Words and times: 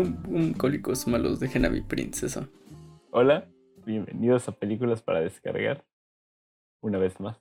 Pum, 0.00 0.54
cólicos 0.54 1.06
malos, 1.06 1.40
dejen 1.40 1.66
a 1.66 1.68
mi 1.68 1.82
princesa. 1.82 2.48
Hola, 3.10 3.46
bienvenidos 3.84 4.48
a 4.48 4.52
Películas 4.52 5.02
para 5.02 5.20
Descargar. 5.20 5.84
Una 6.80 6.96
vez 6.96 7.20
más. 7.20 7.38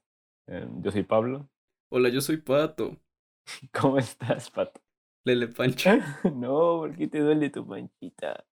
Eh, 0.47 0.67
yo 0.81 0.91
soy 0.91 1.03
Pablo. 1.03 1.47
Hola, 1.89 2.09
yo 2.09 2.19
soy 2.19 2.37
Pato. 2.37 2.97
¿Cómo 3.71 3.97
estás, 3.97 4.51
Pato? 4.51 4.81
Lele 5.23 5.47
Pancha. 5.47 6.19
no, 6.35 6.79
¿por 6.79 6.97
qué 6.97 7.07
te 7.07 7.19
duele 7.19 7.49
tu 7.49 7.65
manchita? 7.65 8.43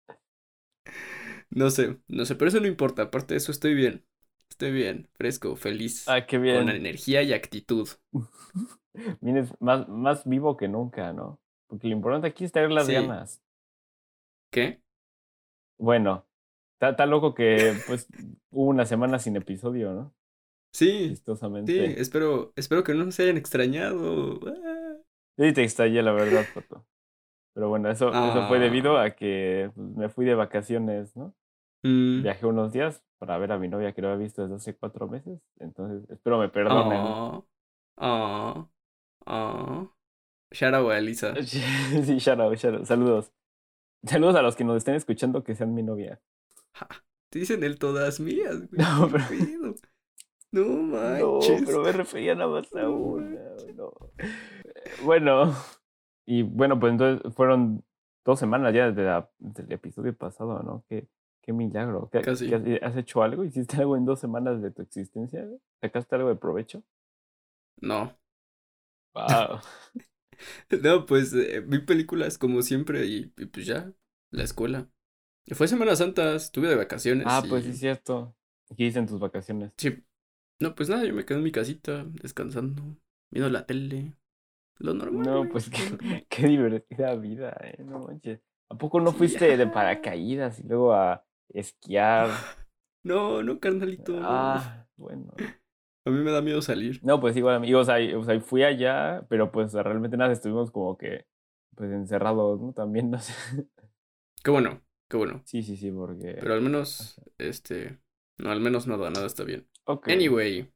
No 1.49 1.69
sé, 1.69 1.97
no 2.07 2.23
sé, 2.23 2.35
pero 2.35 2.47
eso 2.47 2.61
no 2.61 2.67
importa. 2.67 3.03
Aparte 3.03 3.33
de 3.33 3.39
eso, 3.39 3.51
estoy 3.51 3.73
bien. 3.73 4.05
Estoy 4.49 4.71
bien, 4.71 5.09
fresco, 5.15 5.57
feliz. 5.57 6.07
Ah, 6.07 6.25
qué 6.25 6.37
bien. 6.37 6.57
Con 6.59 6.69
energía 6.69 7.23
y 7.23 7.33
actitud. 7.33 7.89
Vienes 9.19 9.53
más, 9.59 9.87
más 9.89 10.25
vivo 10.25 10.55
que 10.55 10.69
nunca, 10.69 11.11
¿no? 11.11 11.39
Porque 11.67 11.87
lo 11.89 11.93
importante 11.93 12.27
aquí 12.27 12.45
es 12.45 12.53
tener 12.53 12.71
las 12.71 12.87
Sí. 12.87 12.93
ganas. 12.93 13.43
¿Qué? 14.51 14.81
Bueno, 15.79 16.25
está, 16.75 16.89
está 16.89 17.05
loco 17.05 17.33
que 17.33 17.73
pues 17.87 18.07
hubo 18.51 18.65
una 18.69 18.85
semana 18.85 19.19
sin 19.19 19.35
episodio, 19.35 19.93
¿no? 19.93 20.13
Sí, 20.73 21.15
sí, 21.15 21.79
espero, 21.97 22.53
espero 22.55 22.83
que 22.83 22.93
no 22.93 23.11
se 23.11 23.23
hayan 23.23 23.37
extrañado. 23.37 24.39
Ah. 24.47 24.97
Sí, 25.37 25.53
te 25.53 25.63
extrañé, 25.63 26.01
la 26.03 26.11
verdad, 26.11 26.45
Pato. 26.53 26.85
Pero 27.55 27.69
bueno, 27.69 27.89
eso, 27.89 28.09
eso 28.09 28.47
fue 28.47 28.57
Ah. 28.57 28.61
debido 28.61 28.97
a 28.99 29.11
que 29.11 29.71
pues, 29.73 29.87
me 29.95 30.09
fui 30.09 30.25
de 30.25 30.35
vacaciones, 30.35 31.15
¿no? 31.15 31.33
Mm. 31.83 32.21
Viajé 32.23 32.45
unos 32.45 32.73
días 32.73 33.03
para 33.17 33.37
ver 33.39 33.51
a 33.51 33.57
mi 33.57 33.67
novia 33.67 33.93
que 33.93 34.01
no 34.01 34.09
había 34.09 34.23
visto 34.25 34.43
desde 34.43 34.55
hace 34.55 34.75
cuatro 34.75 35.07
meses. 35.07 35.39
Entonces, 35.59 36.07
espero 36.09 36.37
me 36.37 36.49
perdonen. 36.49 36.99
Ah, 37.97 38.67
ah. 39.25 39.87
Shout 40.51 40.73
out 40.75 40.91
a 40.91 40.97
Elisa. 40.99 41.33
Sí, 42.03 42.19
shout 42.19 42.39
out, 42.39 42.55
shout 42.57 42.75
out. 42.75 42.85
Saludos. 42.85 43.31
Saludos 44.03 44.35
a 44.35 44.41
los 44.41 44.55
que 44.55 44.63
nos 44.63 44.77
estén 44.77 44.95
escuchando 44.95 45.43
que 45.43 45.55
sean 45.55 45.73
mi 45.73 45.83
novia. 45.83 46.21
Ja, 46.73 46.87
Te 47.29 47.39
dicen 47.39 47.63
el 47.63 47.77
todas 47.79 48.19
mías, 48.19 48.57
güey. 48.57 48.69
No, 48.71 49.09
pero-. 49.11 49.75
No 50.51 50.63
No, 50.63 50.83
manches. 51.39 51.63
pero 51.65 51.81
me 51.81 51.91
refería 51.91 52.33
nada 52.35 52.49
más 52.49 52.73
a 52.73 52.81
No 52.83 52.91
una. 52.91 53.39
no. 53.75 53.91
Bueno, 55.03 55.53
y 56.25 56.43
bueno, 56.43 56.79
pues 56.79 56.91
entonces 56.93 57.33
fueron 57.33 57.83
dos 58.23 58.39
semanas 58.39 58.73
ya 58.73 58.87
desde, 58.89 59.03
la- 59.03 59.29
desde 59.39 59.63
el 59.63 59.71
episodio 59.73 60.15
pasado, 60.15 60.61
¿no? 60.63 60.85
Qué, 60.87 61.07
qué 61.41 61.51
milagro. 61.53 62.09
¿Qué- 62.11 62.21
Casi. 62.21 62.47
qué 62.49 62.55
has, 62.55 62.91
has 62.91 62.97
hecho 62.97 63.23
algo? 63.23 63.43
¿Hiciste 63.43 63.77
algo 63.77 63.97
en 63.97 64.05
dos 64.05 64.19
semanas 64.19 64.61
de 64.61 64.71
tu 64.71 64.81
existencia? 64.81 65.45
¿Sacaste 65.81 66.15
algo 66.15 66.29
de 66.29 66.35
provecho? 66.35 66.81
No. 67.81 68.13
Wow. 69.13 69.59
No, 70.83 71.05
pues 71.05 71.33
eh, 71.33 71.61
vi 71.61 71.79
películas 71.79 72.37
como 72.37 72.61
siempre 72.61 73.05
y, 73.05 73.33
y 73.37 73.45
pues 73.45 73.65
ya, 73.65 73.91
la 74.31 74.43
escuela. 74.43 74.89
Y 75.45 75.55
Fue 75.55 75.67
Semana 75.67 75.95
Santa, 75.95 76.35
estuve 76.35 76.67
de 76.69 76.75
vacaciones. 76.75 77.25
ah, 77.27 77.43
pues 77.47 77.63
sí, 77.63 77.71
es 77.71 77.79
cierto. 77.79 78.35
¿Qué 78.75 78.85
hice 78.85 78.99
en 78.99 79.07
tus 79.07 79.19
vacaciones? 79.19 79.71
Sí. 79.77 80.03
No, 80.59 80.75
pues 80.75 80.89
nada, 80.89 81.05
yo 81.05 81.13
me 81.13 81.25
quedé 81.25 81.37
en 81.37 81.43
mi 81.43 81.51
casita, 81.51 82.05
descansando, 82.21 82.81
viendo 83.31 83.49
la 83.49 83.65
tele. 83.65 84.15
Lo 84.79 84.93
normal. 84.93 85.23
No, 85.23 85.37
güey, 85.39 85.49
pues 85.49 85.69
qué, 85.69 86.25
qué 86.29 86.47
divertida 86.47 87.15
vida, 87.15 87.55
¿eh? 87.61 87.83
No 87.83 87.99
manches. 87.99 88.41
¿A 88.69 88.77
poco 88.77 88.99
no 88.99 89.11
Sí, 89.11 89.17
fuiste 89.17 89.55
de 89.55 89.67
paracaídas 89.73 90.59
y 90.59 90.63
luego 90.67 90.93
a 90.93 91.23
esquiar? 91.49 92.29
No, 93.03 93.41
no, 93.41 93.59
carnalito. 93.59 94.13
Ah, 94.21 94.85
bueno. 94.97 95.33
A 96.07 96.09
mí 96.09 96.23
me 96.23 96.31
da 96.31 96.41
miedo 96.41 96.61
salir. 96.61 97.01
No, 97.03 97.19
pues 97.19 97.35
igual, 97.35 97.55
amigos, 97.55 97.89
ahí, 97.89 98.13
o 98.13 98.23
sea, 98.23 98.39
fui 98.39 98.63
allá, 98.63 99.25
pero 99.29 99.51
pues 99.51 99.73
realmente 99.73 100.15
nada, 100.15 100.31
estuvimos 100.31 100.71
como 100.71 100.97
que, 100.97 101.25
pues 101.75 101.91
encerrados, 101.91 102.61
¿no? 102.61 102.71
También, 102.71 103.11
no 103.11 103.19
sé. 103.19 103.33
Qué 104.41 104.51
bueno, 104.51 104.81
qué 105.09 105.17
bueno. 105.17 105.41
Sí, 105.45 105.63
sí, 105.63 105.75
sí, 105.75 105.91
porque... 105.91 106.37
Pero 106.39 106.53
al 106.53 106.61
menos, 106.61 107.19
este, 107.37 107.99
no, 108.37 108.51
al 108.51 108.61
menos 108.61 108.87
nada, 108.87 109.09
nada 109.09 109.25
está 109.25 109.43
bien. 109.43 109.67
Ok, 109.85 110.07
Anyway, 110.07 110.71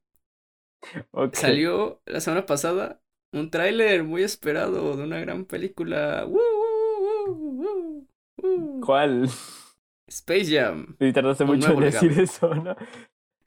ok. 1.11 1.33
salió 1.35 2.01
la 2.05 2.19
semana 2.19 2.45
pasada 2.45 3.01
un 3.31 3.49
tráiler 3.49 4.03
muy 4.03 4.23
esperado 4.23 4.97
de 4.97 5.03
una 5.03 5.19
gran 5.19 5.45
película. 5.45 6.25
¡Woo, 6.25 6.41
woo, 7.27 8.07
woo! 8.37 8.81
¿Cuál? 8.85 9.29
Space 10.07 10.45
Jam. 10.45 10.97
Sí, 10.99 11.13
tardaste 11.13 11.45
mucho 11.45 11.71
en 11.71 11.79
decir 11.79 12.19
eso, 12.19 12.53
¿no? 12.53 12.75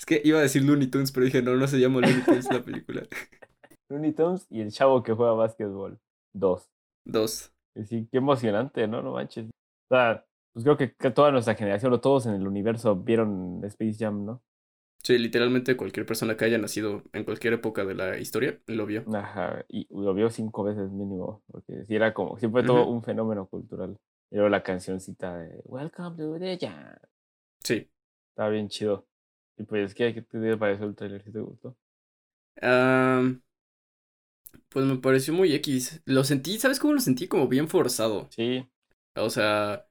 Es 0.05 0.07
que 0.07 0.21
iba 0.23 0.39
a 0.39 0.43
decir 0.43 0.63
Looney 0.63 0.89
Tunes, 0.89 1.11
pero 1.13 1.25
dije, 1.25 1.41
no, 1.41 1.57
no 1.57 1.67
se 1.67 1.79
llama 1.79 2.03
Looney 2.03 2.23
Tunes 2.27 2.53
la 2.53 2.63
película. 2.63 3.05
Looney 3.89 4.13
Tunes 4.13 4.47
y 4.51 4.61
el 4.61 4.71
chavo 4.71 5.03
que 5.03 5.15
juega 5.15 5.33
básquetbol. 5.33 5.99
Dos. 6.35 6.71
Dos. 7.07 7.55
Sí, 7.87 8.07
qué 8.13 8.19
emocionante, 8.19 8.87
¿no? 8.87 9.01
No 9.01 9.13
manches. 9.13 9.47
O 9.47 9.95
sea, 9.95 10.27
pues 10.53 10.63
creo 10.63 10.77
que, 10.77 10.89
toda 11.11 11.33
nuestra 11.33 11.55
generación 11.55 11.91
o 11.95 12.01
todos 12.03 12.27
en 12.27 12.35
el 12.35 12.47
universo 12.47 12.97
vieron 12.97 13.65
Space 13.65 13.97
Jam, 13.99 14.27
¿no? 14.27 14.43
Sí, 15.03 15.17
literalmente 15.17 15.75
cualquier 15.75 16.05
persona 16.05 16.37
que 16.37 16.45
haya 16.45 16.59
nacido 16.59 17.03
en 17.15 17.25
cualquier 17.25 17.55
época 17.55 17.87
de 17.87 17.95
la 17.95 18.19
historia 18.19 18.61
lo 18.67 18.85
vio. 18.85 19.05
Ajá, 19.11 19.65
y 19.71 19.89
lo 19.91 20.13
vio 20.13 20.29
cinco 20.29 20.65
veces 20.65 20.91
mínimo, 20.91 21.43
porque 21.47 21.83
sí 21.87 21.97
era 21.97 22.13
como, 22.13 22.37
fue 22.37 22.63
todo 22.63 22.89
un 22.89 23.03
fenómeno 23.03 23.47
cultural. 23.47 23.97
Y 24.31 24.35
luego 24.35 24.51
la 24.51 24.63
cancioncita 24.63 25.39
de 25.39 25.63
Welcome 25.65 26.19
to 26.19 26.39
the 26.39 26.59
Jam. 26.61 26.95
Sí. 27.63 27.91
Estaba 28.33 28.51
bien 28.51 28.69
chido. 28.69 29.07
Y 29.57 29.65
pues, 29.65 29.95
¿qué, 29.97 30.15
qué 30.15 30.23
te 30.23 30.57
pareció 30.57 30.87
el 30.87 30.95
trailer? 30.95 31.23
¿Sí 31.25 31.33
te 31.33 31.41
gustó? 31.41 31.77
Am, 32.63 33.43
pues 34.69 34.85
me 34.87 34.97
pareció 34.99 35.33
muy 35.35 35.55
X. 35.55 36.03
Lo 36.05 36.25
sentí, 36.25 36.59
¿sabes 36.59 36.79
cómo 36.79 36.95
lo 36.95 37.01
sentí? 37.01 37.29
Como 37.29 37.49
bien 37.49 37.69
forzado. 37.69 38.29
Sí, 38.29 38.69
O 39.17 39.31
sea, 39.31 39.89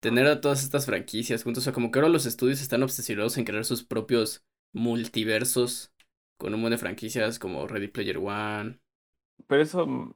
tener 0.00 0.26
a 0.28 0.40
todas 0.40 0.62
estas 0.64 0.86
franquicias 0.86 1.44
juntos. 1.44 1.62
O 1.64 1.66
sea, 1.66 1.72
como 1.72 1.90
que 1.90 1.98
ahora 1.98 2.08
los 2.10 2.26
estudios 2.26 2.62
están 2.62 2.82
obsesionados 2.82 3.38
en 3.38 3.44
crear 3.44 3.64
sus 3.64 3.84
propios 3.84 4.44
multiversos 4.72 5.92
con 6.38 6.54
un 6.54 6.60
montón 6.60 6.72
de 6.72 6.78
franquicias 6.78 7.38
como 7.38 7.66
Ready 7.68 7.88
Player 7.88 8.18
One. 8.18 8.80
pero 9.46 9.62
eso, 9.62 9.86
mm, 9.86 10.12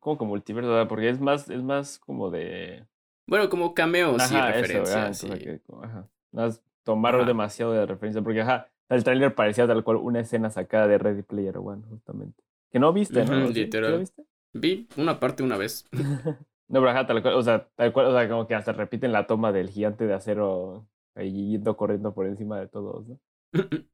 como 0.00 0.18
que 0.18 0.24
multiverso, 0.24 0.70
¿verdad? 0.70 0.88
Porque 0.88 1.08
es 1.10 1.20
más, 1.20 1.48
es 1.50 1.62
más 1.62 1.98
como 1.98 2.30
de... 2.30 2.86
Bueno, 3.26 3.48
como 3.48 3.74
cameos 3.74 4.30
y 4.30 4.40
Ajá, 4.40 4.56
eso, 4.58 4.78
referencias. 4.80 4.82
¿verdad? 4.82 5.18
Cosa 5.18 5.38
y- 5.38 5.40
que, 5.40 5.60
como, 5.60 5.82
ajá. 5.84 6.08
Más 6.32 6.62
tomaron 6.84 7.22
Ajá. 7.22 7.28
demasiado 7.28 7.72
de 7.72 7.86
referencia, 7.86 8.22
porque 8.22 8.40
ajá, 8.42 8.68
el 8.88 9.04
trailer 9.04 9.34
parecía 9.34 9.66
tal 9.66 9.84
cual 9.84 9.96
una 9.98 10.20
escena 10.20 10.50
sacada 10.50 10.86
de 10.86 10.98
Ready 10.98 11.22
Player 11.22 11.58
One, 11.58 11.82
justamente. 11.88 12.42
Que 12.70 12.78
no 12.78 12.92
viste, 12.92 13.24
¿no? 13.24 13.26
¿Sí? 13.26 13.32
¿Sí 13.34 13.40
lo 13.40 13.48
literal. 13.48 13.98
viste? 14.00 14.24
Vi 14.54 14.88
una 14.96 15.18
parte 15.20 15.42
una 15.42 15.56
vez. 15.56 15.86
No, 16.68 16.80
pero 16.80 16.88
ajá, 16.90 17.06
tal 17.06 17.20
cual, 17.20 17.34
o 17.34 17.42
sea, 17.42 17.68
tal 17.74 17.92
cual, 17.92 18.06
o 18.06 18.12
sea, 18.18 18.26
como 18.30 18.46
que 18.46 18.54
hasta 18.54 18.72
repiten 18.72 19.12
la 19.12 19.26
toma 19.26 19.52
del 19.52 19.68
gigante 19.68 20.06
de 20.06 20.14
acero 20.14 20.88
ahí 21.14 21.50
yendo 21.50 21.76
corriendo 21.76 22.14
por 22.14 22.24
encima 22.26 22.58
de 22.58 22.66
todos, 22.66 23.06
¿no? 23.06 23.18
Pero 23.50 23.68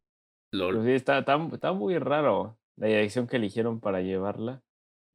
LOL. 0.53 0.85
sí, 0.85 0.93
está, 0.93 1.19
está, 1.19 1.37
está 1.53 1.73
muy 1.73 1.99
raro 1.99 2.57
la 2.77 2.87
dirección 2.87 3.27
que 3.27 3.37
eligieron 3.37 3.81
para 3.81 4.01
llevarla. 4.01 4.63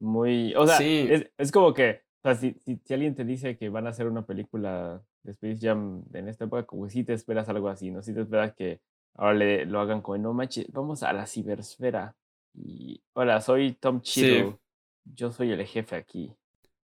Muy, 0.02 0.54
o 0.56 0.68
sea, 0.68 0.76
Sí. 0.78 1.08
es, 1.10 1.32
es 1.38 1.52
como 1.54 1.74
que, 1.74 2.02
o 2.22 2.28
sea, 2.28 2.36
si, 2.36 2.52
si, 2.66 2.82
si 2.84 2.94
alguien 2.94 3.16
te 3.16 3.24
dice 3.24 3.56
que 3.56 3.70
van 3.70 3.88
a 3.88 3.92
hacer 3.92 4.08
una 4.10 4.26
película 4.26 5.02
de 5.24 5.32
Space 5.32 5.58
Jam 5.62 6.04
en 6.14 6.28
esta 6.28 6.46
época, 6.46 6.66
como 6.66 6.86
que 6.86 6.92
sí 6.92 7.04
te 7.04 7.14
esperas 7.14 7.50
algo 7.50 7.70
así, 7.70 7.92
¿no? 7.92 8.02
Sí 8.02 8.14
te 8.14 8.22
esperas 8.22 8.54
que 8.54 8.82
ahora 9.16 9.34
le, 9.34 9.66
lo 9.66 9.80
hagan 9.80 10.02
como, 10.02 10.18
no 10.18 10.34
manches, 10.34 10.72
vamos 10.72 11.04
a 11.04 11.14
la 11.14 11.26
cibersfera. 11.26 12.16
Y, 12.54 13.02
hola, 13.14 13.42
soy 13.42 13.74
Tom 13.74 14.02
Sí. 14.04 14.22
Chido. 14.22 14.60
Yo 15.06 15.32
soy 15.32 15.52
el 15.52 15.66
jefe 15.66 15.96
aquí. 15.96 16.34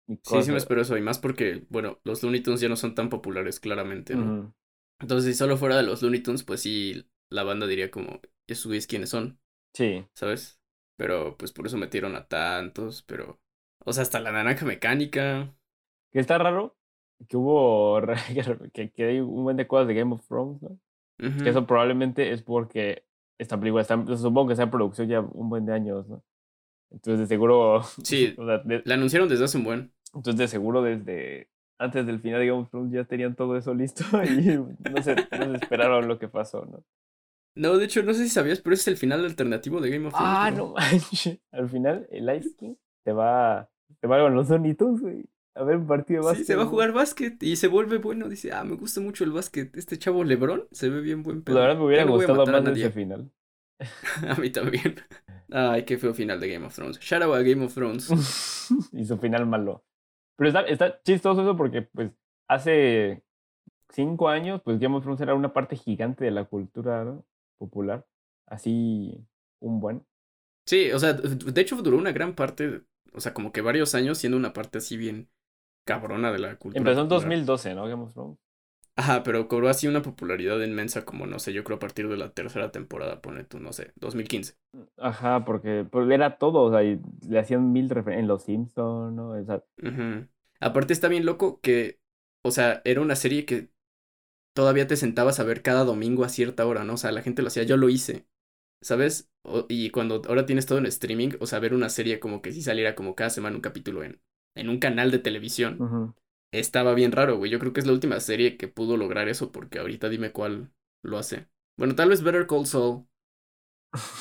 Sí, 0.08 0.44
sí 0.44 0.52
me 0.52 0.58
espero 0.58 0.82
eso. 0.82 0.98
Y 0.98 1.02
más 1.02 1.18
porque, 1.18 1.66
bueno, 1.70 2.00
los 2.04 2.22
Looney 2.22 2.42
Tunes 2.42 2.62
ya 2.62 2.70
no 2.70 2.76
son 2.76 2.94
tan 2.94 3.10
populares, 3.10 3.60
claramente, 3.60 4.16
¿no? 4.16 4.54
Entonces, 5.00 5.34
si 5.34 5.38
solo 5.38 5.58
fuera 5.58 5.78
de 5.78 5.84
los 5.84 6.02
Looney 6.02 6.22
Tunes, 6.22 6.44
pues 6.44 6.62
sí, 6.62 7.08
la 7.30 7.44
banda 7.44 7.66
diría 7.66 7.90
como, 7.90 8.22
¿esos 8.46 8.68
güeyes 8.68 8.88
quiénes 8.88 9.10
son? 9.10 9.40
Sí. 9.74 10.06
¿Sabes? 10.14 10.60
Pero, 10.98 11.38
pues 11.38 11.52
por 11.52 11.66
eso 11.66 11.78
metieron 11.78 12.16
a 12.16 12.28
tantos, 12.28 13.04
pero... 13.04 13.40
O 13.86 13.92
sea, 13.92 14.04
hasta 14.04 14.20
la 14.20 14.32
naranja 14.32 14.66
mecánica. 14.66 15.54
Que 16.12 16.20
está 16.20 16.38
raro 16.38 16.78
que 17.28 17.38
hubo 17.38 18.02
que, 18.74 18.92
que 18.92 19.04
hay 19.06 19.20
un 19.20 19.44
buen 19.44 19.58
de 19.58 19.68
cosas 19.68 19.88
de 19.88 19.94
Game 19.96 20.14
of 20.14 20.26
Thrones, 20.28 20.62
¿no? 20.62 20.70
Ujú. 21.20 21.44
Que 21.44 21.50
eso 21.50 21.66
probablemente 21.68 22.32
es 22.32 22.42
porque 22.42 23.06
esta 23.40 23.60
película 23.60 23.82
está, 23.82 23.96
supongo 24.18 24.48
que 24.48 24.54
está 24.54 24.64
en 24.64 24.72
producción 24.72 25.08
ya 25.08 25.22
un 25.22 25.50
buen 25.50 25.66
de 25.66 25.74
años, 25.74 26.08
¿no? 26.08 26.24
Entonces 26.92 27.22
de 27.22 27.28
seguro, 27.28 27.82
Sí. 28.04 28.36
o 28.38 28.46
sea, 28.46 28.60
de- 28.60 28.82
La 28.86 28.96
anunciaron 28.96 29.30
desde 29.30 29.46
hace 29.46 29.58
un 29.58 29.64
buen. 29.64 29.94
entonces 30.14 30.38
de 30.38 30.48
seguro 30.48 30.82
desde 30.82 31.50
antes 31.80 32.06
del 32.06 32.20
final 32.22 32.40
de 32.40 32.48
Game 32.48 32.60
of 32.62 32.70
Thrones 32.70 32.94
ya 32.94 33.04
tenían 33.04 33.36
todo 33.36 33.58
eso 33.58 33.74
listo 33.74 34.04
y 34.24 34.58
no 34.90 35.02
se, 35.04 35.16
no 35.16 35.52
se 35.52 35.56
esperaron 35.62 36.08
lo 36.08 36.18
que 36.20 36.28
pasó, 36.28 36.66
¿no? 36.66 36.84
No, 37.56 37.78
de 37.78 37.86
hecho, 37.86 38.02
no 38.02 38.14
sé 38.16 38.24
si 38.24 38.30
sabías, 38.30 38.62
pero 38.62 38.74
ese 38.74 38.82
es 38.82 38.88
el 38.88 38.98
final 38.98 39.24
alternativo 39.26 39.80
de 39.80 39.92
Game 39.92 40.08
of 40.08 40.14
Thrones. 40.14 40.34
Ah, 40.38 40.50
no 40.52 40.74
manches. 40.74 41.40
Al 41.52 41.70
final 41.70 42.08
el 42.10 42.36
Ice 42.36 42.56
King 42.58 42.74
te 43.04 43.12
va, 43.12 43.70
te 44.00 44.08
va 44.08 44.20
con 44.24 44.34
los 44.34 44.48
sonitos, 44.48 45.02
güey. 45.02 45.24
A 45.56 45.64
ver 45.64 45.78
un 45.78 45.88
partido 45.88 46.22
de 46.22 46.36
Sí, 46.36 46.40
básquet. 46.40 46.46
se 46.46 46.56
va 46.56 46.64
a 46.64 46.68
jugar 46.68 46.94
básquet 46.94 47.42
y 47.44 47.56
se 47.56 47.68
vuelve 47.68 47.98
bueno. 48.00 48.28
Dice, 48.30 48.52
ah, 48.54 48.64
me 48.64 48.76
gusta 48.76 49.02
mucho 49.02 49.24
el 49.24 49.32
básquet. 49.32 49.76
Este 49.78 49.98
chavo 50.00 50.24
Lebrón 50.24 50.68
se 50.72 50.90
ve 50.90 51.02
bien 51.02 51.24
buen 51.24 51.44
pedo. 51.44 51.56
La 51.56 51.62
verdad 51.62 51.78
me 51.78 51.86
hubiera 51.86 52.06
no 52.06 52.14
gustado 52.14 52.46
más 52.46 52.64
nadie. 52.64 52.86
ese 52.86 52.92
final. 52.94 53.32
A 54.28 54.36
mí 54.36 54.50
también. 54.50 54.96
Ay, 55.52 55.84
qué 55.86 55.98
feo 55.98 56.14
final 56.14 56.40
de 56.40 56.50
Game 56.52 56.66
of 56.66 56.74
Thrones. 56.76 57.00
Shout 57.00 57.22
out 57.22 57.36
a 57.36 57.44
Game 57.44 57.64
of 57.66 57.74
Thrones. 57.74 58.10
y 58.94 59.06
su 59.06 59.18
final 59.18 59.46
malo. 59.46 59.84
Pero 60.38 60.48
está, 60.48 60.62
está 60.62 61.02
chistoso 61.04 61.42
eso 61.42 61.56
porque, 61.56 61.84
pues, 61.84 62.12
hace 62.48 63.24
cinco 63.90 64.30
años, 64.30 64.62
pues 64.64 64.80
Game 64.80 64.96
of 64.96 65.04
Thrones 65.04 65.22
era 65.22 65.36
una 65.36 65.54
parte 65.54 65.76
gigante 65.76 66.26
de 66.26 66.32
la 66.32 66.46
cultura 66.46 67.22
popular. 67.60 68.08
Así, 68.48 69.24
un 69.60 69.80
buen. 69.80 70.06
Sí, 70.66 70.92
o 70.92 71.00
sea, 71.00 71.14
de 71.14 71.62
hecho 71.62 71.76
duró 71.82 71.98
una 71.98 72.12
gran 72.12 72.34
parte, 72.36 72.82
o 73.14 73.20
sea, 73.20 73.34
como 73.34 73.52
que 73.52 73.62
varios 73.62 73.94
años 73.96 74.18
siendo 74.18 74.38
una 74.38 74.54
parte 74.54 74.80
así 74.80 74.98
bien 74.98 75.30
cabrona 75.86 76.32
de 76.32 76.40
la 76.40 76.56
cultura. 76.58 76.80
Empezó 76.80 77.02
en 77.02 77.08
popular. 77.08 77.22
2012, 77.22 77.76
¿no? 77.76 77.88
Game 77.88 78.04
of 78.04 78.14
Thrones. 78.14 78.38
Ajá, 78.96 79.24
pero 79.24 79.48
cobró 79.48 79.70
así 79.70 79.88
una 79.88 80.04
popularidad 80.04 80.60
inmensa 80.62 81.04
como, 81.04 81.26
no 81.26 81.40
sé, 81.40 81.52
yo 81.52 81.64
creo 81.64 81.78
a 81.78 81.80
partir 81.80 82.08
de 82.08 82.18
la 82.18 82.32
tercera 82.32 82.72
temporada, 82.72 83.22
pone 83.22 83.44
tú, 83.44 83.60
no 83.60 83.74
sé, 83.74 83.92
2015. 83.96 84.56
Ajá, 84.98 85.44
porque, 85.46 85.86
porque 85.90 86.14
era 86.14 86.38
todo, 86.38 86.62
o 86.62 86.72
sea, 86.72 86.84
y 86.84 87.00
le 87.28 87.40
hacían 87.40 87.72
mil 87.72 87.90
referencias 87.90 88.22
en 88.22 88.28
Los 88.28 88.44
Simpsons, 88.44 89.14
¿no? 89.14 89.30
O 89.32 89.44
sea. 89.46 89.64
Aparte 90.60 90.94
está 90.94 91.08
bien 91.08 91.26
loco 91.26 91.60
que, 91.60 92.00
o 92.44 92.52
sea, 92.52 92.82
era 92.86 93.02
una 93.02 93.16
serie 93.16 93.46
que 93.46 93.70
todavía 94.54 94.88
te 94.88 94.98
sentabas 94.98 95.40
a 95.40 95.44
ver 95.44 95.62
cada 95.64 95.84
domingo 95.86 96.24
a 96.24 96.30
cierta 96.30 96.66
hora, 96.66 96.84
¿no? 96.84 96.94
O 96.94 96.98
sea, 96.98 97.12
la 97.12 97.22
gente 97.24 97.42
lo 97.42 97.50
hacía, 97.50 97.64
yo 97.64 97.78
lo 97.78 97.90
hice, 97.90 98.28
¿sabes? 98.82 99.32
O- 99.44 99.66
y 99.70 99.92
cuando 99.92 100.22
ahora 100.28 100.46
tienes 100.46 100.66
todo 100.68 100.80
en 100.80 100.88
streaming, 100.88 101.32
o 101.40 101.48
sea, 101.48 101.60
ver 101.60 101.74
una 101.74 101.90
serie 101.90 102.20
como 102.20 102.42
que 102.42 102.52
si 102.54 102.62
saliera 102.62 102.96
como 102.96 103.16
cada 103.16 103.30
semana 103.32 103.56
un 103.58 103.62
capítulo 103.62 104.04
en, 104.04 104.22
en 104.56 104.70
un 104.70 104.80
canal 104.80 105.12
de 105.12 105.20
televisión, 105.20 106.16
estaba 106.52 106.94
bien 106.94 107.12
raro, 107.12 107.38
güey. 107.38 107.52
Yo 107.52 107.60
creo 107.60 107.74
que 107.74 107.80
es 107.80 107.88
la 107.88 107.94
última 107.94 108.20
serie 108.20 108.58
que 108.58 108.68
pudo 108.68 108.98
lograr 108.98 109.28
eso, 109.28 109.52
porque 109.52 109.80
ahorita 109.80 110.10
dime 110.10 110.32
cuál 110.32 110.72
lo 111.04 111.18
hace. 111.18 111.48
Bueno, 111.78 111.96
tal 111.96 112.10
vez 112.10 112.24
Better 112.24 112.48
Call 112.48 112.66
Saul, 112.66 113.06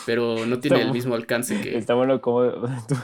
pero 0.07 0.47
no 0.47 0.59
tiene 0.61 0.83
el 0.83 0.93
mismo 0.93 1.15
alcance 1.15 1.61
que... 1.61 1.77
Está 1.77 1.95
bueno 1.95 2.21
como 2.21 2.51
tú 2.89 2.95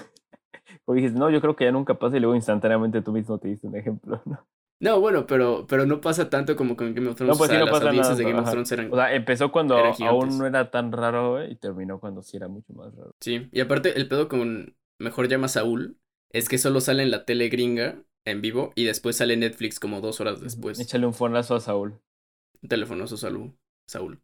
como 0.84 0.96
dices, 0.96 1.12
no, 1.12 1.28
yo 1.28 1.42
creo 1.42 1.54
que 1.54 1.64
ya 1.64 1.72
nunca 1.72 1.98
pasa 1.98 2.16
y 2.16 2.20
luego 2.20 2.34
instantáneamente 2.34 3.02
tú 3.02 3.12
mismo 3.12 3.38
te 3.38 3.48
diste 3.48 3.66
un 3.66 3.76
ejemplo, 3.76 4.22
¿no? 4.24 4.46
No, 4.80 5.00
bueno, 5.00 5.26
pero, 5.26 5.66
pero 5.68 5.84
no 5.84 6.00
pasa 6.00 6.30
tanto 6.30 6.56
como 6.56 6.76
con 6.76 6.94
Game 6.94 7.08
of 7.10 7.16
Thrones. 7.16 7.34
No, 7.34 7.38
pues 7.38 7.50
o 7.50 7.52
sea, 7.52 7.58
sí, 7.58 7.66
no 7.66 7.70
las 7.70 7.80
pasa 7.80 7.92
nada. 7.92 8.14
de 8.14 8.24
Game 8.24 8.38
of. 8.38 8.50
Thrones 8.50 8.72
eran... 8.72 8.92
O 8.92 8.96
sea, 8.96 9.12
empezó 9.12 9.52
cuando 9.52 9.76
aún 9.76 10.38
no 10.38 10.46
era 10.46 10.70
tan 10.70 10.92
raro 10.92 11.32
güey, 11.32 11.52
y 11.52 11.56
terminó 11.56 12.00
cuando 12.00 12.22
sí 12.22 12.38
era 12.38 12.48
mucho 12.48 12.72
más 12.72 12.94
raro. 12.94 13.14
Sí, 13.20 13.48
y 13.52 13.60
aparte 13.60 13.98
el 13.98 14.08
pedo 14.08 14.28
con 14.28 14.76
Mejor 14.98 15.28
llama 15.28 15.48
Saúl 15.48 15.98
es 16.32 16.48
que 16.48 16.58
solo 16.58 16.80
sale 16.80 17.02
en 17.02 17.10
la 17.10 17.24
tele 17.24 17.48
gringa 17.48 18.02
en 18.24 18.40
vivo 18.40 18.72
y 18.74 18.84
después 18.84 19.16
sale 19.16 19.36
Netflix 19.36 19.80
como 19.80 20.00
dos 20.00 20.20
horas 20.20 20.40
después. 20.40 20.78
Échale 20.80 21.06
un 21.06 21.14
fonazo 21.14 21.54
a 21.54 21.60
Saúl. 21.60 21.98
Teléfono, 22.68 23.06
Saúl. 23.06 23.54
Saúl. 23.86 24.20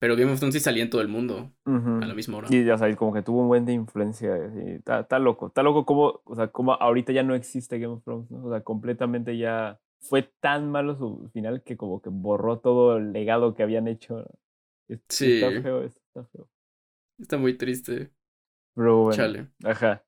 Pero 0.00 0.16
Game 0.16 0.32
of 0.32 0.38
Thrones 0.38 0.54
sí 0.54 0.60
salía 0.60 0.82
en 0.82 0.88
todo 0.88 1.02
el 1.02 1.08
mundo 1.08 1.52
a 1.66 2.06
la 2.06 2.14
misma 2.14 2.38
hora. 2.38 2.48
Y 2.50 2.64
ya 2.64 2.78
sabes, 2.78 2.96
como 2.96 3.12
que 3.12 3.22
tuvo 3.22 3.42
un 3.42 3.48
buen 3.48 3.66
de 3.66 3.74
influencia. 3.74 4.34
sí, 4.50 4.60
Está, 4.70 5.00
está 5.00 5.18
loco. 5.18 5.48
Está 5.48 5.62
loco 5.62 5.84
como, 5.84 6.22
o 6.24 6.34
sea, 6.34 6.48
como 6.48 6.72
ahorita 6.72 7.12
ya 7.12 7.22
no 7.22 7.34
existe 7.34 7.78
Game 7.78 7.94
of 7.94 8.02
Thrones, 8.04 8.30
¿no? 8.30 8.44
O 8.46 8.50
sea, 8.50 8.62
completamente 8.62 9.36
ya 9.36 9.78
fue 10.00 10.22
tan 10.40 10.70
malo 10.70 10.96
su 10.96 11.28
final 11.34 11.62
que 11.62 11.76
como 11.76 12.00
que 12.00 12.08
borró 12.10 12.60
todo 12.60 12.96
el 12.96 13.12
legado 13.12 13.54
que 13.54 13.62
habían 13.62 13.88
hecho. 13.88 14.24
Sí. 15.10 15.34
Está 15.42 15.62
feo, 15.62 15.82
está 15.84 16.24
feo. 16.24 16.48
Está 17.18 17.36
muy 17.36 17.58
triste. 17.58 18.10
Pero 18.74 19.02
bueno, 19.02 19.16
Chale. 19.16 19.48
ajá. 19.64 20.02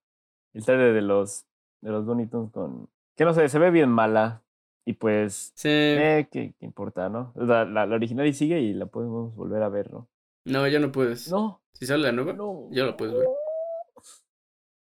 El 0.55 0.65
trailer 0.65 0.93
de 0.95 1.03
los, 1.03 1.47
de 1.81 1.91
los 1.91 2.05
Looney 2.07 2.27
Tunes 2.27 2.51
con... 2.53 2.89
Que 3.17 3.25
no 3.25 3.35
sé, 3.35 3.49
se 3.49 3.59
ve 3.59 3.71
bien 3.71 3.89
mala. 3.91 4.43
Y 4.85 4.95
pues, 4.95 5.53
Sí. 5.55 5.69
eh, 5.71 6.29
¿qué, 6.31 6.55
qué 6.59 6.67
importa, 6.67 7.09
no? 7.09 7.33
Sea, 7.35 7.65
la, 7.65 7.87
la 7.87 7.95
original 7.95 8.27
y 8.27 8.33
sigue 8.33 8.61
y 8.61 8.73
la 8.75 8.87
podemos 8.87 9.35
volver 9.37 9.63
a 9.63 9.69
ver, 9.69 9.93
¿no? 9.93 10.09
No, 10.45 10.67
ya 10.67 10.81
no 10.81 10.91
puedes. 10.91 11.31
No, 11.31 11.63
Si 11.73 11.87
sale 11.87 12.03
la 12.05 12.13
nueva, 12.13 12.33
no. 12.33 12.69
ya 12.71 12.85
la 12.85 12.97
puedes 12.97 13.15
ver. 13.15 13.27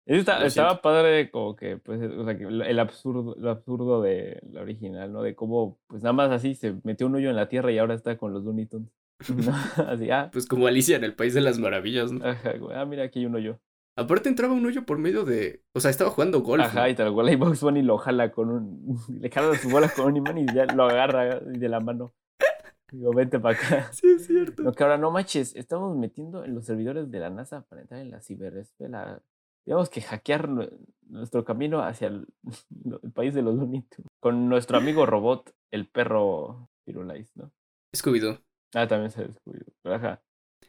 Eso 0.08 0.20
está- 0.20 0.46
estaba 0.46 0.82
padre 0.82 1.32
como 1.32 1.56
que, 1.56 1.78
pues, 1.78 2.00
o 2.12 2.26
sea, 2.26 2.38
que 2.38 2.44
el 2.44 2.62
el 2.62 2.80
absurdo, 2.80 3.36
lo 3.40 3.50
absurdo 3.50 4.02
de 4.04 4.40
la 4.52 4.62
original, 4.62 5.12
¿no? 5.12 5.24
De 5.24 5.34
cómo, 5.34 5.80
pues 5.88 6.04
nada 6.04 6.14
más 6.14 6.30
así 6.30 6.54
se 6.54 6.76
metió 6.84 7.08
un 7.08 7.16
hoyo 7.16 7.32
en 7.32 7.36
la 7.36 7.48
tierra 7.50 7.72
y 7.72 7.80
ahora 7.80 7.96
está 7.96 8.16
con 8.18 8.32
los 8.32 8.44
Looney 8.44 8.68
Tunes. 8.68 8.92
¿no? 9.30 9.52
Así, 9.90 10.12
ah, 10.12 10.30
Pues 10.32 10.46
como 10.46 10.68
Alicia 10.68 10.98
en 10.98 11.06
el 11.06 11.16
País 11.16 11.34
de 11.34 11.42
las 11.42 11.58
Maravillas, 11.58 12.12
¿no? 12.12 12.24
ajá, 12.26 12.54
ah, 12.76 12.86
mira, 12.86 13.04
aquí 13.04 13.20
hay 13.20 13.26
un 13.26 13.36
hoyo. 13.36 13.60
Aparte 13.98 14.28
entraba 14.30 14.54
un 14.54 14.66
hoyo 14.66 14.86
por 14.86 14.98
medio 14.98 15.24
de... 15.24 15.64
O 15.74 15.80
sea, 15.80 15.90
estaba 15.90 16.10
jugando 16.10 16.42
golf. 16.42 16.64
Ajá, 16.64 16.82
¿no? 16.84 16.90
y 16.90 16.96
tal 16.96 17.14
cual, 17.14 17.30
y 17.30 17.36
Box 17.36 17.62
Bunny 17.62 17.82
lo 17.82 17.98
jala 17.98 18.32
con 18.32 18.50
un, 18.50 18.98
le 19.22 19.30
jala 19.30 19.56
su 19.58 19.70
bola 19.70 19.90
con 19.90 20.08
un 20.08 20.18
imán 20.18 20.38
y 20.38 20.46
ya 20.48 20.66
lo 20.66 20.84
agarra 20.84 21.40
de 21.40 21.70
la 21.70 21.80
mano. 21.80 22.14
Digo, 22.92 23.14
vente 23.14 23.40
para 23.40 23.56
acá. 23.58 23.90
Sí, 23.94 24.08
es 24.16 24.28
cierto. 24.28 24.64
No, 24.64 24.72
que 24.74 24.84
ahora 24.84 24.98
no 24.98 25.12
manches, 25.12 25.56
estamos 25.56 25.98
metiendo 25.98 26.44
en 26.44 26.54
los 26.56 26.66
servidores 26.66 27.10
de 27.10 27.20
la 27.20 27.30
NASA 27.30 27.62
para 27.64 27.82
entrar 27.82 28.02
en 28.02 28.12
la 28.12 28.22
ciberesfera. 28.22 29.22
Digamos 29.66 29.90
que 29.90 30.02
hackear 30.02 30.48
nue- 30.50 30.72
nuestro 31.08 31.44
camino 31.44 31.82
hacia 31.82 32.08
el, 32.10 32.28
el 33.02 33.12
país 33.12 33.34
de 33.34 33.42
los 33.42 33.58
Tunes. 33.58 33.86
Con 34.20 34.50
nuestro 34.50 34.78
amigo 34.78 35.06
robot, 35.06 35.54
el 35.72 35.88
perro 35.88 36.70
Firulais, 36.86 37.32
¿no? 37.36 37.52
Scooby-Doo. 37.96 38.40
Ah, 38.76 38.88
también 38.88 39.10
se. 39.12 39.30
Pero 39.82 39.96
ajá. 39.96 40.22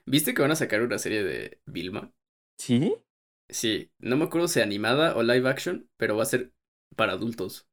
¿Viste 0.07 0.33
que 0.33 0.43
van 0.43 0.53
a 0.53 0.57
sacar 0.57 0.81
una 0.83 0.99
serie 0.99 1.25
de 1.25 1.61
Vilma? 1.67 2.13
¿Sí? 2.59 2.95
Sí, 3.49 3.91
no 3.99 4.17
me 4.17 4.25
acuerdo 4.25 4.49
si 4.49 4.61
animada 4.61 5.17
o 5.17 5.23
live 5.23 5.49
action, 5.49 5.89
pero 5.97 6.17
va 6.17 6.23
a 6.25 6.27
ser 6.27 6.53
para 6.97 7.13
adultos. 7.13 7.69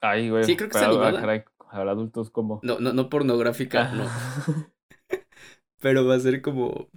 Ay, 0.00 0.30
güey. 0.30 0.44
Sí, 0.44 0.56
creo 0.56 0.68
que 0.68 0.74
para- 0.74 0.86
ah, 0.86 0.90
animada. 0.90 1.20
caray, 1.20 1.44
para 1.70 1.90
adultos, 1.90 2.30
¿cómo? 2.30 2.60
No, 2.62 2.78
no, 2.78 2.92
no 2.92 3.08
pornográfica, 3.08 3.92
no. 3.92 4.06
Pero 5.80 6.06
va 6.06 6.16
a 6.16 6.20
ser 6.20 6.42
como 6.42 6.88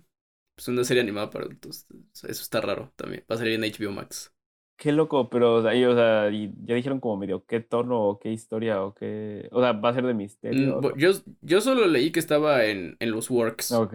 pues, 0.55 0.67
una 0.67 0.83
serie 0.83 1.01
animada 1.01 1.29
para 1.29 1.45
adultos. 1.45 1.85
Eso 2.13 2.29
está 2.29 2.61
raro 2.61 2.91
también. 2.95 3.23
Va 3.29 3.35
a 3.35 3.37
salir 3.37 3.53
en 3.53 3.63
HBO 3.63 3.91
Max. 3.91 4.33
Qué 4.77 4.91
loco, 4.91 5.29
pero 5.29 5.59
y, 5.73 5.85
o 5.85 5.93
sea, 5.93 6.31
y 6.31 6.51
ya 6.63 6.73
dijeron 6.73 6.99
como 6.99 7.15
medio 7.17 7.45
qué 7.45 7.59
tono 7.59 8.01
o 8.01 8.19
qué 8.19 8.31
historia 8.31 8.83
o 8.83 8.95
qué. 8.95 9.47
O 9.51 9.61
sea, 9.61 9.73
va 9.73 9.89
a 9.89 9.93
ser 9.93 10.05
de 10.07 10.15
misterio. 10.15 10.81
Mm, 10.81 10.97
Yo, 10.97 11.11
yo 11.41 11.61
solo 11.61 11.85
leí 11.85 12.11
que 12.11 12.19
estaba 12.19 12.65
en, 12.65 12.97
en 12.99 13.11
los 13.11 13.29
works. 13.29 13.71
Ok. 13.71 13.93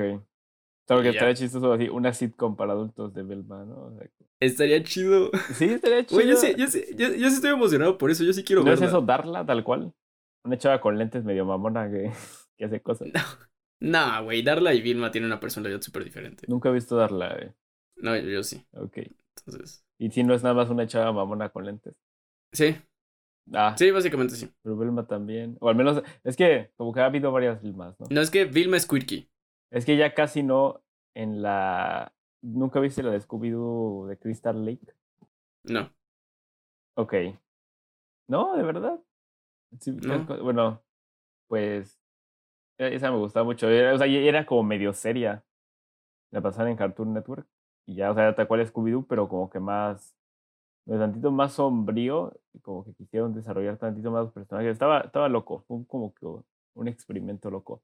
Estaría 0.88 1.35
chistoso 1.35 1.73
así, 1.73 1.88
una 1.88 2.12
sitcom 2.12 2.55
para 2.56 2.73
adultos 2.73 3.12
de 3.12 3.23
Belma, 3.23 3.65
¿no? 3.65 3.87
O 3.87 3.99
sea, 3.99 4.09
Estaría 4.41 4.83
chido. 4.85 5.31
sí, 5.55 5.65
estaría 5.65 6.05
chido. 6.06 6.21
Güey, 6.23 6.29
yo 6.29 6.37
sí, 6.37 6.55
yo 6.56 6.67
sí, 6.69 6.85
yo, 6.97 7.09
yo 7.09 7.29
sí 7.29 7.35
estoy 7.37 7.50
emocionado 7.50 7.99
por 7.99 8.11
eso. 8.11 8.23
Yo 8.25 8.33
sí 8.33 8.44
quiero 8.44 8.62
¿No 8.62 8.73
es 8.73 8.81
verla. 8.81 8.97
eso 8.97 9.03
darla 9.05 9.44
tal 9.44 9.65
cual? 9.65 9.93
Una 10.44 10.59
chava 10.59 10.81
con 10.81 10.97
lentes 10.97 11.25
medio 11.25 11.45
mamona 11.45 11.90
que, 11.90 12.12
que 12.57 12.64
hace 12.64 12.81
cosas. 12.81 13.09
Nah, 13.78 14.23
güey, 14.23 14.43
Darla 14.43 14.73
y 14.73 14.81
Vilma 14.81 15.11
tienen 15.11 15.26
una 15.31 15.38
personalidad 15.38 15.83
súper 15.83 16.02
diferente. 16.02 16.47
Nunca 16.49 16.71
he 16.71 16.73
visto 16.73 16.97
darla, 16.97 17.37
eh. 17.37 17.52
No, 17.97 18.16
yo, 18.16 18.23
yo 18.23 18.43
sí. 18.43 18.64
Ok. 18.73 18.97
Entonces. 19.37 19.85
Y 19.99 20.11
si 20.11 20.25
no 20.25 20.33
es 20.33 20.43
nada 20.43 20.55
más 20.55 20.71
una 20.71 20.87
chava 20.87 21.12
mamona 21.12 21.50
con 21.50 21.66
lentes. 21.66 21.95
Sí, 22.52 22.75
Ah, 23.52 23.75
sí, 23.78 23.90
básicamente 23.90 24.35
sí. 24.35 24.50
pero 24.62 24.78
Belma 24.78 25.07
también. 25.07 25.59
O 25.61 25.69
al 25.69 25.76
menos, 25.76 26.02
es 26.25 26.37
que 26.37 26.71
como 26.76 26.93
que 26.95 27.00
ha 27.00 27.05
habido 27.05 27.31
varias 27.33 27.61
Vilmas, 27.62 27.95
¿no? 28.00 28.07
No 28.09 28.21
es 28.23 28.31
que 28.31 28.47
Vilma 28.47 28.78
es 28.78 28.87
quirky. 28.87 29.28
Es 29.70 29.85
que 29.85 29.96
ya 29.96 30.14
casi 30.14 30.42
no 30.42 30.82
en 31.14 31.42
la... 31.42 32.12
¿Nunca 32.42 32.80
viste 32.80 33.02
la 33.02 33.11
de 33.12 33.20
Scooby-Doo 33.20 34.06
de 34.08 34.18
Crystal 34.18 34.64
Lake? 34.64 34.94
No. 35.64 35.90
Ok. 36.94 37.14
No, 38.28 38.56
de 38.56 38.62
verdad. 38.62 38.99
Sí, 39.80 39.92
No. 39.92 40.26
Bueno, 40.42 40.82
pues 41.49 41.99
e- 42.78 42.94
esa 42.96 43.11
me 43.12 43.18
gustaba 43.18 43.44
mucho. 43.44 43.68
Era, 43.68 43.94
o 43.94 43.99
sea, 43.99 44.06
era 44.08 44.46
como 44.46 44.62
medio 44.64 44.92
seria. 44.92 45.44
La 46.32 46.42
pasaban 46.42 46.70
en 46.73 46.76
Cartoon 46.78 47.14
Network. 47.14 47.49
Y 47.87 47.96
ya, 47.96 48.11
o 48.11 48.14
sea, 48.14 48.35
tal 48.35 48.49
cual 48.49 48.66
Scooby-Doo, 48.66 49.06
pero 49.08 49.28
como 49.28 49.50
que 49.50 49.61
más. 49.61 50.16
Un 50.87 50.99
tantito 50.99 51.30
más 51.32 51.54
sombrío. 51.54 52.35
y 52.54 52.61
Como 52.61 52.85
que 52.85 52.94
quisieron 52.94 53.35
desarrollar 53.35 53.78
tantito 53.78 54.11
más 54.12 54.25
los 54.26 54.32
personajes. 54.35 54.73
Estaba, 54.73 55.00
estaba 55.02 55.28
loco. 55.28 55.64
Fue 55.68 55.87
como 55.87 56.14
que 56.14 56.26
un 56.75 56.88
experimento 56.88 57.50
loco. 57.50 57.82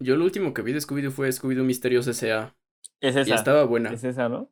Yo 0.00 0.16
lo 0.16 0.24
último 0.24 0.54
que 0.54 0.62
vi 0.62 0.72
de 0.72 0.80
Scooby-Doo 0.80 1.10
fue 1.10 1.28
Scooby-Doo 1.28 1.64
Misterios 1.64 2.06
S.A. 2.06 2.54
Es 3.00 3.16
Y 3.16 3.20
esa. 3.20 3.34
estaba 3.34 3.64
buena. 3.64 3.92
Es 3.92 4.04
esa, 4.04 4.28
¿no? 4.28 4.50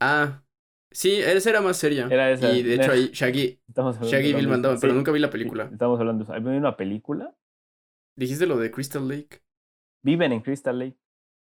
Ah, 0.00 0.42
sí, 0.90 1.12
esa 1.20 1.50
era 1.50 1.60
más 1.60 1.76
seria. 1.76 2.06
Era 2.10 2.30
esa. 2.30 2.50
Y 2.52 2.62
de 2.62 2.74
hecho 2.74 2.92
ahí 2.92 3.10
Shaggy, 3.12 3.60
Shaggy 3.74 4.10
de 4.10 4.28
y 4.28 4.32
lo 4.32 4.38
Vilma 4.38 4.38
mismo. 4.38 4.54
andaban, 4.54 4.80
pero 4.80 4.94
nunca 4.94 5.10
vi 5.12 5.18
la 5.20 5.30
película. 5.30 5.68
Estamos 5.72 5.98
hablando. 5.98 6.26
¿Hay 6.32 6.40
una 6.42 6.76
película? 6.76 7.34
Dijiste 8.16 8.46
lo 8.46 8.58
de 8.58 8.70
Crystal 8.70 9.06
Lake. 9.08 9.40
Viven 10.02 10.32
en 10.32 10.40
Crystal 10.40 10.78
Lake. 10.78 10.96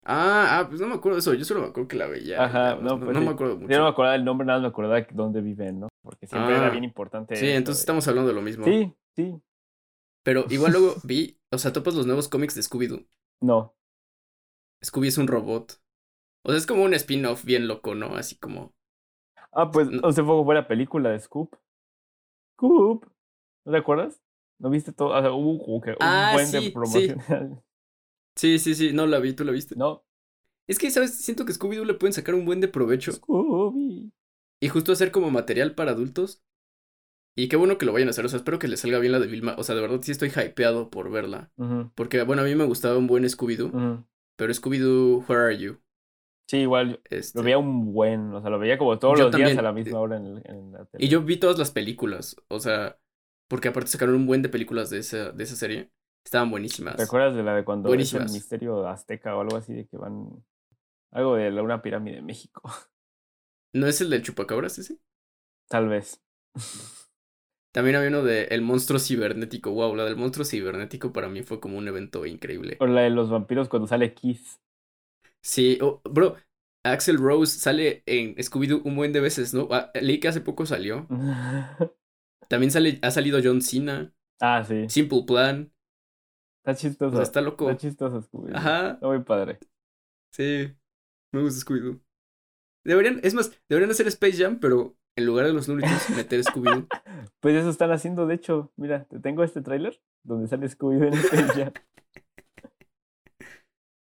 Ah, 0.09 0.61
ah, 0.61 0.69
pues 0.69 0.81
no 0.81 0.87
me 0.87 0.95
acuerdo 0.95 1.17
de 1.17 1.21
eso. 1.21 1.35
Yo 1.35 1.45
solo 1.45 1.61
me 1.63 1.67
acuerdo 1.67 1.89
que 1.89 1.97
la 1.97 2.07
veía. 2.07 2.43
Ajá, 2.43 2.77
no, 2.77 2.99
pues 3.01 3.13
no 3.13 3.21
me 3.23 3.31
acuerdo 3.31 3.57
mucho. 3.57 3.73
Yo 3.73 3.79
no 3.79 3.85
me 3.85 3.91
acordaba 3.91 4.13
del 4.13 4.25
nombre, 4.25 4.47
nada 4.47 4.59
más 4.61 4.63
me 4.63 4.69
acordaba 4.69 5.01
de 5.01 5.09
dónde 5.13 5.41
viven, 5.41 5.81
¿no? 5.81 5.89
Porque 6.03 6.27
siempre 6.29 6.55
era 6.57 6.69
Ah, 6.69 6.71
bien 6.71 6.85
importante. 6.85 7.35
Sí, 7.35 7.49
entonces 7.51 7.79
de- 7.79 7.83
estamos 7.83 8.07
hablando 8.07 8.29
de 8.29 8.35
lo 8.35 8.43
mismo. 8.43 8.65
Sí, 8.65 8.93
sí. 9.17 9.35
Pero 10.27 10.45
igual 10.51 10.73
luego 10.73 10.97
vi, 11.05 11.39
o 11.53 11.59
sea, 11.59 11.73
topas 11.73 11.95
los 11.95 12.05
nuevos 12.05 12.27
cómics 12.29 12.57
de 12.57 12.63
Scooby-Doo. 12.63 13.07
No. 13.41 13.77
Scooby 14.85 15.09
es 15.09 15.19
un 15.19 15.29
robot. 15.29 15.81
O 16.45 16.51
sea, 16.51 16.59
es 16.59 16.67
como 16.67 16.83
un 16.83 16.95
spin-off 16.95 17.45
bien 17.45 17.69
loco, 17.69 17.95
¿no? 17.95 18.17
Así 18.17 18.37
como. 18.37 18.75
Ah, 19.53 19.71
pues 19.71 19.89
No. 19.89 20.07
hace 20.09 20.23
poco 20.23 20.45
fue 20.45 20.57
la 20.57 20.67
película 20.67 21.11
de 21.11 21.21
Scoop. 21.21 21.55
Scoop. 22.55 23.07
¿No 23.65 23.73
te 23.73 23.79
acuerdas? 23.79 24.21
¿No 24.59 24.71
viste 24.71 24.93
todo? 24.93 25.11
O 25.17 25.21
sea, 25.21 25.33
hubo 25.33 25.65
como 25.65 25.81
que 25.81 25.91
un 25.91 25.97
Ah, 26.01 26.31
buen 26.33 26.47
sí, 26.47 26.53
de 26.57 26.63
sí. 26.63 26.71
promoción. 26.71 27.19
Sí, 28.39 28.59
sí, 28.59 28.75
sí, 28.75 28.93
no 28.93 29.07
la 29.07 29.19
vi, 29.19 29.33
¿tú 29.33 29.45
la 29.45 29.53
viste? 29.53 29.77
no. 29.77 30.05
Es 30.69 30.79
que, 30.79 30.91
¿sabes? 30.91 31.15
Siento 31.25 31.47
que 31.47 31.53
Scooby-Doo 31.55 31.87
le 31.87 31.95
pueden 31.95 32.13
sacar 32.13 32.35
un 32.35 32.45
buen 32.45 32.61
de 32.61 32.69
provecho. 32.69 33.13
Scooby. 33.13 34.13
Y 34.61 34.69
justo 34.69 34.93
hacer 34.93 35.11
como 35.13 35.31
material 35.31 35.75
para 35.75 35.93
adultos. 35.93 36.43
Y 37.39 37.49
qué 37.49 37.57
bueno 37.57 37.77
que 37.77 37.85
lo 37.85 37.93
vayan 37.93 38.09
a 38.09 38.11
hacer, 38.13 38.25
o 38.25 38.29
sea, 38.29 38.39
espero 38.39 38.59
que 38.59 38.67
le 38.67 38.79
salga 38.79 38.99
bien 38.99 39.13
la 39.13 39.21
de 39.21 39.27
Vilma. 39.27 39.55
O 39.59 39.63
sea, 39.63 39.75
de 39.75 39.83
verdad 39.83 40.01
sí 40.03 40.11
estoy 40.11 40.31
hypeado 40.31 40.89
por 40.91 41.11
verla. 41.11 41.51
Porque, 41.95 42.23
bueno, 42.23 42.43
a 42.43 42.45
mí 42.47 42.55
me 42.55 42.65
gustaba 42.65 42.97
un 42.97 43.07
buen 43.07 43.25
Scooby-Doo, 43.25 44.05
pero 44.37 44.53
Scooby-Doo, 44.53 45.25
Where 45.29 45.43
Are 45.45 45.59
You? 45.59 45.79
Sí, 46.49 46.59
igual 46.59 47.01
Este, 47.11 47.39
lo 47.39 47.45
veía 47.45 47.59
un 47.59 47.93
buen, 47.93 48.33
o 48.33 48.41
sea, 48.41 48.51
lo 48.51 48.59
veía 48.59 48.79
como 48.79 48.99
todos 48.99 49.19
Yo 49.19 49.25
los 49.25 49.37
días 49.37 49.59
a 49.59 49.63
la 49.63 49.71
eh, 49.71 49.73
misma 49.73 50.01
hora 50.01 50.17
en, 50.17 50.27
el- 50.27 50.43
en 50.47 50.73
la 50.73 50.85
tele. 50.85 51.05
Y 51.05 51.09
yo 51.09 51.21
vi 51.23 51.37
todas 51.39 51.59
las 51.59 51.73
películas, 51.73 52.37
o 52.49 52.61
sea, 52.61 52.99
porque 53.49 53.69
aparte 53.69 53.91
sacaron 53.91 54.15
un 54.15 54.27
buen 54.27 54.43
de 54.43 54.49
películas 54.49 54.89
de 54.91 54.99
esa, 54.99 55.33
de 55.33 55.45
esa 55.45 55.57
serie. 55.57 55.91
Estaban 56.25 56.49
¿Te 56.49 56.53
buenísimas. 56.53 57.01
acuerdas 57.01 57.35
de 57.35 57.43
la 57.43 57.55
de 57.55 57.65
cuando 57.65 57.93
es 57.93 58.15
el 58.15 58.31
misterio 58.31 58.87
azteca 58.89 59.37
o 59.37 59.41
algo 59.41 59.57
así 59.57 59.75
de 59.75 59.87
que 59.87 59.97
van 59.97 60.45
algo 61.11 61.35
de 61.35 61.51
la- 61.51 61.63
una 61.63 61.83
pirámide 61.83 62.19
en 62.19 62.27
México? 62.27 62.63
¿No 63.75 63.87
es 63.87 64.01
el 64.01 64.11
del 64.11 64.23
chupacabras 64.23 64.79
ese? 64.79 64.99
Tal 65.69 65.89
vez. 65.89 66.23
También 67.77 67.97
había 67.97 68.09
uno 68.09 68.23
de 68.23 68.45
El 68.45 68.63
monstruo 68.63 68.99
cibernético. 68.99 69.71
Wow, 69.71 69.95
la 69.97 70.05
del 70.07 70.17
monstruo 70.17 70.47
cibernético 70.47 71.13
para 71.13 71.29
mí 71.29 71.43
fue 71.43 71.61
como 71.61 71.77
un 71.77 71.87
evento 71.87 72.25
increíble. 72.25 72.79
O 72.81 72.87
la 72.87 73.03
de 73.03 73.11
los 73.11 73.29
vampiros 73.29 73.69
cuando 73.69 73.87
sale 73.87 74.15
Kiss. 74.15 74.59
Sí, 75.43 75.79
oh, 75.81 76.01
bro, 76.05 76.37
Axel 76.83 77.19
Rose 77.19 77.59
sale 77.59 78.03
en 78.07 78.35
Scooby-Doo 78.37 78.83
un 78.85 78.97
buen 78.97 79.13
de 79.13 79.21
veces, 79.21 79.55
¿no? 79.55 79.69
Ah, 79.71 79.91
leí 79.95 80.19
que 80.21 80.29
hace 80.29 80.41
poco 80.41 80.67
salió. 80.67 81.07
También 82.49 82.71
sale, 82.71 82.99
ha 83.03 83.11
salido 83.11 83.41
John 83.43 83.61
Cena, 83.63 84.13
ah, 84.41 84.65
sí. 84.65 84.89
Simple 84.89 85.25
Plan. 85.27 85.73
Está 86.65 86.75
O 87.09 87.15
chistoso. 87.15 87.17
sea, 87.17 87.25
está 87.25 87.41
loco. 87.41 87.71
Está 87.71 87.77
chistoso 87.77 88.21
Scooby. 88.23 88.53
Ajá, 88.55 88.93
Está 88.95 89.07
muy 89.09 89.23
padre. 89.25 89.59
sí. 90.31 90.77
Me 91.33 91.43
gusta 91.43 91.61
Scooby-Doo. 91.61 92.01
Deberían, 92.85 93.21
es 93.25 93.35
más, 93.35 93.53
deberían 93.69 93.91
hacer 93.91 94.07
Space 94.09 94.39
Jam, 94.43 94.61
pero 94.61 94.96
en 95.17 95.27
lugar 95.27 95.47
de 95.47 95.53
los 95.53 95.67
Looney 95.67 95.87
Tunes, 95.87 96.11
meter 96.11 96.41
Scooby-Doo. 96.41 96.87
Pues 97.41 97.55
eso 97.55 97.71
están 97.71 97.91
haciendo, 97.93 98.27
de 98.27 98.35
hecho. 98.35 98.73
Mira, 98.77 99.05
te 99.05 99.19
tengo 99.21 99.43
este 99.45 99.61
tráiler 99.61 100.01
donde 100.23 100.49
sale 100.49 100.69
Scooby 100.69 101.09
en. 101.09 101.15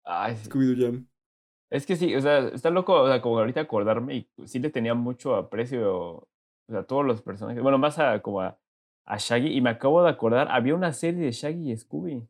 Ay, 0.06 0.36
sí. 0.36 0.50
Scooby-Doo 0.50 0.82
Jam. 0.82 1.08
Es 1.70 1.86
que 1.86 1.96
sí, 1.96 2.14
o 2.16 2.22
sea, 2.22 2.50
está 2.50 2.70
loco, 2.70 2.94
o 3.02 3.08
sea, 3.08 3.22
como 3.22 3.40
ahorita 3.40 3.62
acordarme 3.62 4.16
y 4.16 4.30
sí 4.46 4.60
le 4.60 4.70
tenía 4.70 4.94
mucho 4.94 5.36
aprecio, 5.36 5.96
o 5.96 6.28
sea, 6.68 6.80
a 6.80 6.84
todos 6.84 7.06
los 7.06 7.22
personajes. 7.22 7.64
Bueno, 7.64 7.78
más 7.78 7.98
a 7.98 8.22
como 8.22 8.42
a, 8.42 8.60
a 9.06 9.18
Shaggy. 9.18 9.56
Y 9.56 9.62
me 9.62 9.70
acabo 9.70 10.04
de 10.04 10.10
acordar, 10.10 10.50
había 10.52 10.76
una 10.76 10.92
serie 10.94 11.24
de 11.24 11.32
Shaggy 11.32 11.72
y 11.72 11.78
Scooby. 11.78 12.28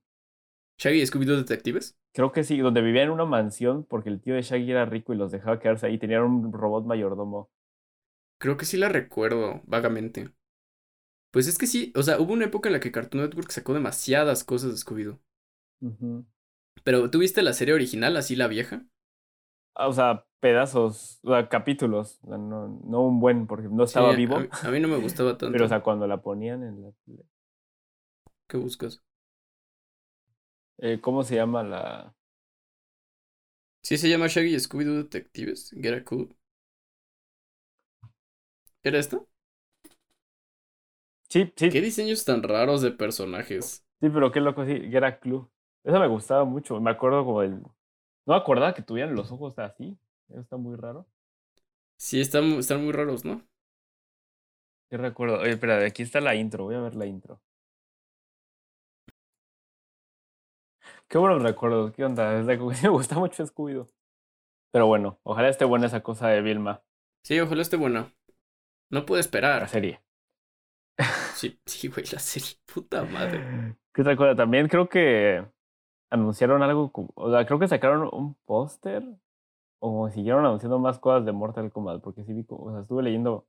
Shaggy 0.77 1.01
y 1.01 1.05
Scooby-Doo 1.05 1.37
Detectives. 1.37 1.97
Creo 2.13 2.31
que 2.31 2.43
sí, 2.43 2.57
donde 2.59 2.81
vivían 2.81 3.05
en 3.05 3.11
una 3.11 3.25
mansión 3.25 3.83
porque 3.85 4.09
el 4.09 4.21
tío 4.21 4.35
de 4.35 4.41
Shaggy 4.41 4.71
era 4.71 4.85
rico 4.85 5.13
y 5.13 5.17
los 5.17 5.31
dejaba 5.31 5.59
quedarse 5.59 5.87
ahí. 5.87 5.97
Tenían 5.97 6.23
un 6.23 6.53
robot 6.53 6.85
mayordomo. 6.85 7.49
Creo 8.41 8.57
que 8.57 8.65
sí 8.65 8.75
la 8.75 8.89
recuerdo, 8.89 9.61
vagamente. 9.65 10.33
Pues 11.31 11.47
es 11.47 11.57
que 11.57 11.67
sí, 11.67 11.91
o 11.95 12.03
sea, 12.03 12.19
hubo 12.19 12.33
una 12.33 12.45
época 12.45 12.69
en 12.69 12.73
la 12.73 12.79
que 12.79 12.91
Cartoon 12.91 13.23
Network 13.23 13.51
sacó 13.51 13.73
demasiadas 13.73 14.43
cosas 14.43 14.71
de 14.71 14.77
Scooby-Doo. 14.77 15.19
Pero, 16.83 17.09
¿tú 17.09 17.19
viste 17.19 17.41
la 17.41 17.53
serie 17.53 17.73
original, 17.73 18.17
así 18.17 18.35
la 18.35 18.47
vieja? 18.47 18.85
Ah, 19.75 19.87
O 19.87 19.93
sea, 19.93 20.25
pedazos, 20.39 21.19
o 21.23 21.29
sea, 21.31 21.47
capítulos. 21.49 22.19
o 22.23 22.27
sea, 22.29 22.37
no, 22.37 22.67
no 22.83 23.01
un 23.01 23.19
buen, 23.19 23.47
porque 23.47 23.67
no 23.69 23.83
estaba 23.83 24.11
Sí, 24.11 24.17
vivo. 24.17 24.35
A 24.35 24.39
mí, 24.39 24.47
a 24.63 24.71
mí 24.71 24.79
no 24.79 24.87
me 24.87 24.97
gustaba 24.97 25.37
tanto. 25.37 25.51
Pero, 25.53 25.65
o 25.65 25.67
sea, 25.67 25.81
cuando 25.81 26.07
la 26.07 26.21
ponían 26.21 26.63
en 26.63 26.81
la. 26.81 26.91
¿Qué 28.47 28.57
buscas? 28.57 29.01
Eh, 30.79 30.99
¿Cómo 31.01 31.23
se 31.23 31.35
llama 31.35 31.63
la...? 31.63 32.13
Sí, 33.83 33.97
se 33.97 34.09
llama 34.09 34.27
Shaggy 34.27 34.55
y 34.55 34.59
Scooby-Doo 34.59 35.03
Detectives. 35.03 35.71
Get 35.79 35.93
a 35.93 36.03
Cool. 36.03 36.35
¿Era 38.83 38.99
esto? 38.99 39.27
Sí, 41.29 41.51
sí, 41.55 41.71
¿Qué 41.71 41.81
diseños 41.81 42.23
tan 42.23 42.43
raros 42.43 42.83
de 42.83 42.91
personajes? 42.91 43.83
sí, 44.01 44.09
pero 44.09 44.31
qué 44.31 44.39
loco, 44.41 44.65
sí, 44.65 44.79
Get 44.91 45.19
Clue. 45.19 45.47
Esa 45.83 45.99
me 45.99 46.07
gustaba 46.07 46.45
mucho. 46.45 46.79
Me 46.79 46.91
acuerdo 46.91 47.25
como 47.25 47.41
el... 47.41 47.61
No 47.61 47.69
me 48.27 48.35
acordaba 48.35 48.73
que 48.73 48.81
tuvieran 48.83 49.15
los 49.15 49.31
ojos 49.31 49.57
así. 49.59 49.97
Eso 50.29 50.41
está 50.41 50.57
muy 50.57 50.75
raro. 50.75 51.07
Sí, 51.97 52.19
están, 52.19 52.51
están 52.59 52.83
muy 52.83 52.91
raros, 52.91 53.23
¿no? 53.25 53.47
Yo 54.91 54.99
recuerdo. 54.99 55.39
Oye, 55.39 55.51
espera, 55.53 55.83
aquí 55.83 56.03
está 56.03 56.21
la 56.21 56.35
intro. 56.35 56.65
Voy 56.65 56.75
a 56.75 56.81
ver 56.81 56.93
la 56.95 57.05
intro. 57.07 57.41
Qué 61.07 61.17
buenos 61.19 61.43
recuerdos. 61.43 61.91
¿Qué 61.93 62.03
onda? 62.05 62.43
Que 62.45 62.57
me 62.83 62.89
gusta 62.89 63.15
mucho 63.19 63.45
Scooby-Doo. 63.45 63.87
Pero 64.71 64.87
bueno, 64.87 65.19
ojalá 65.23 65.49
esté 65.49 65.65
buena 65.65 65.87
esa 65.87 66.03
cosa 66.03 66.29
de 66.29 66.41
Vilma. 66.41 66.83
Sí, 67.23 67.39
ojalá 67.39 67.61
esté 67.63 67.77
buena. 67.77 68.13
No 68.91 69.05
puedo 69.05 69.17
La 69.17 69.21
esperar. 69.21 69.67
serie. 69.67 70.01
Sí, 71.33 71.59
sí, 71.65 71.87
güey, 71.87 72.05
la 72.11 72.19
serie. 72.19 72.49
Puta 72.71 73.03
madre. 73.03 73.75
¿Qué 73.93 74.01
otra 74.01 74.15
cosa? 74.15 74.35
También 74.35 74.67
creo 74.67 74.87
que 74.87 75.43
anunciaron 76.11 76.61
algo. 76.61 76.91
O 77.15 77.31
sea, 77.31 77.45
creo 77.47 77.57
que 77.57 77.67
sacaron 77.67 78.07
un 78.13 78.35
póster. 78.45 79.03
O 79.79 80.07
siguieron 80.11 80.45
anunciando 80.45 80.77
más 80.77 80.99
cosas 80.99 81.25
de 81.25 81.31
Mortal 81.31 81.71
Kombat. 81.71 82.01
Porque 82.03 82.23
sí 82.23 82.33
vi, 82.33 82.45
o 82.49 82.71
sea, 82.71 82.81
estuve 82.81 83.01
leyendo 83.01 83.47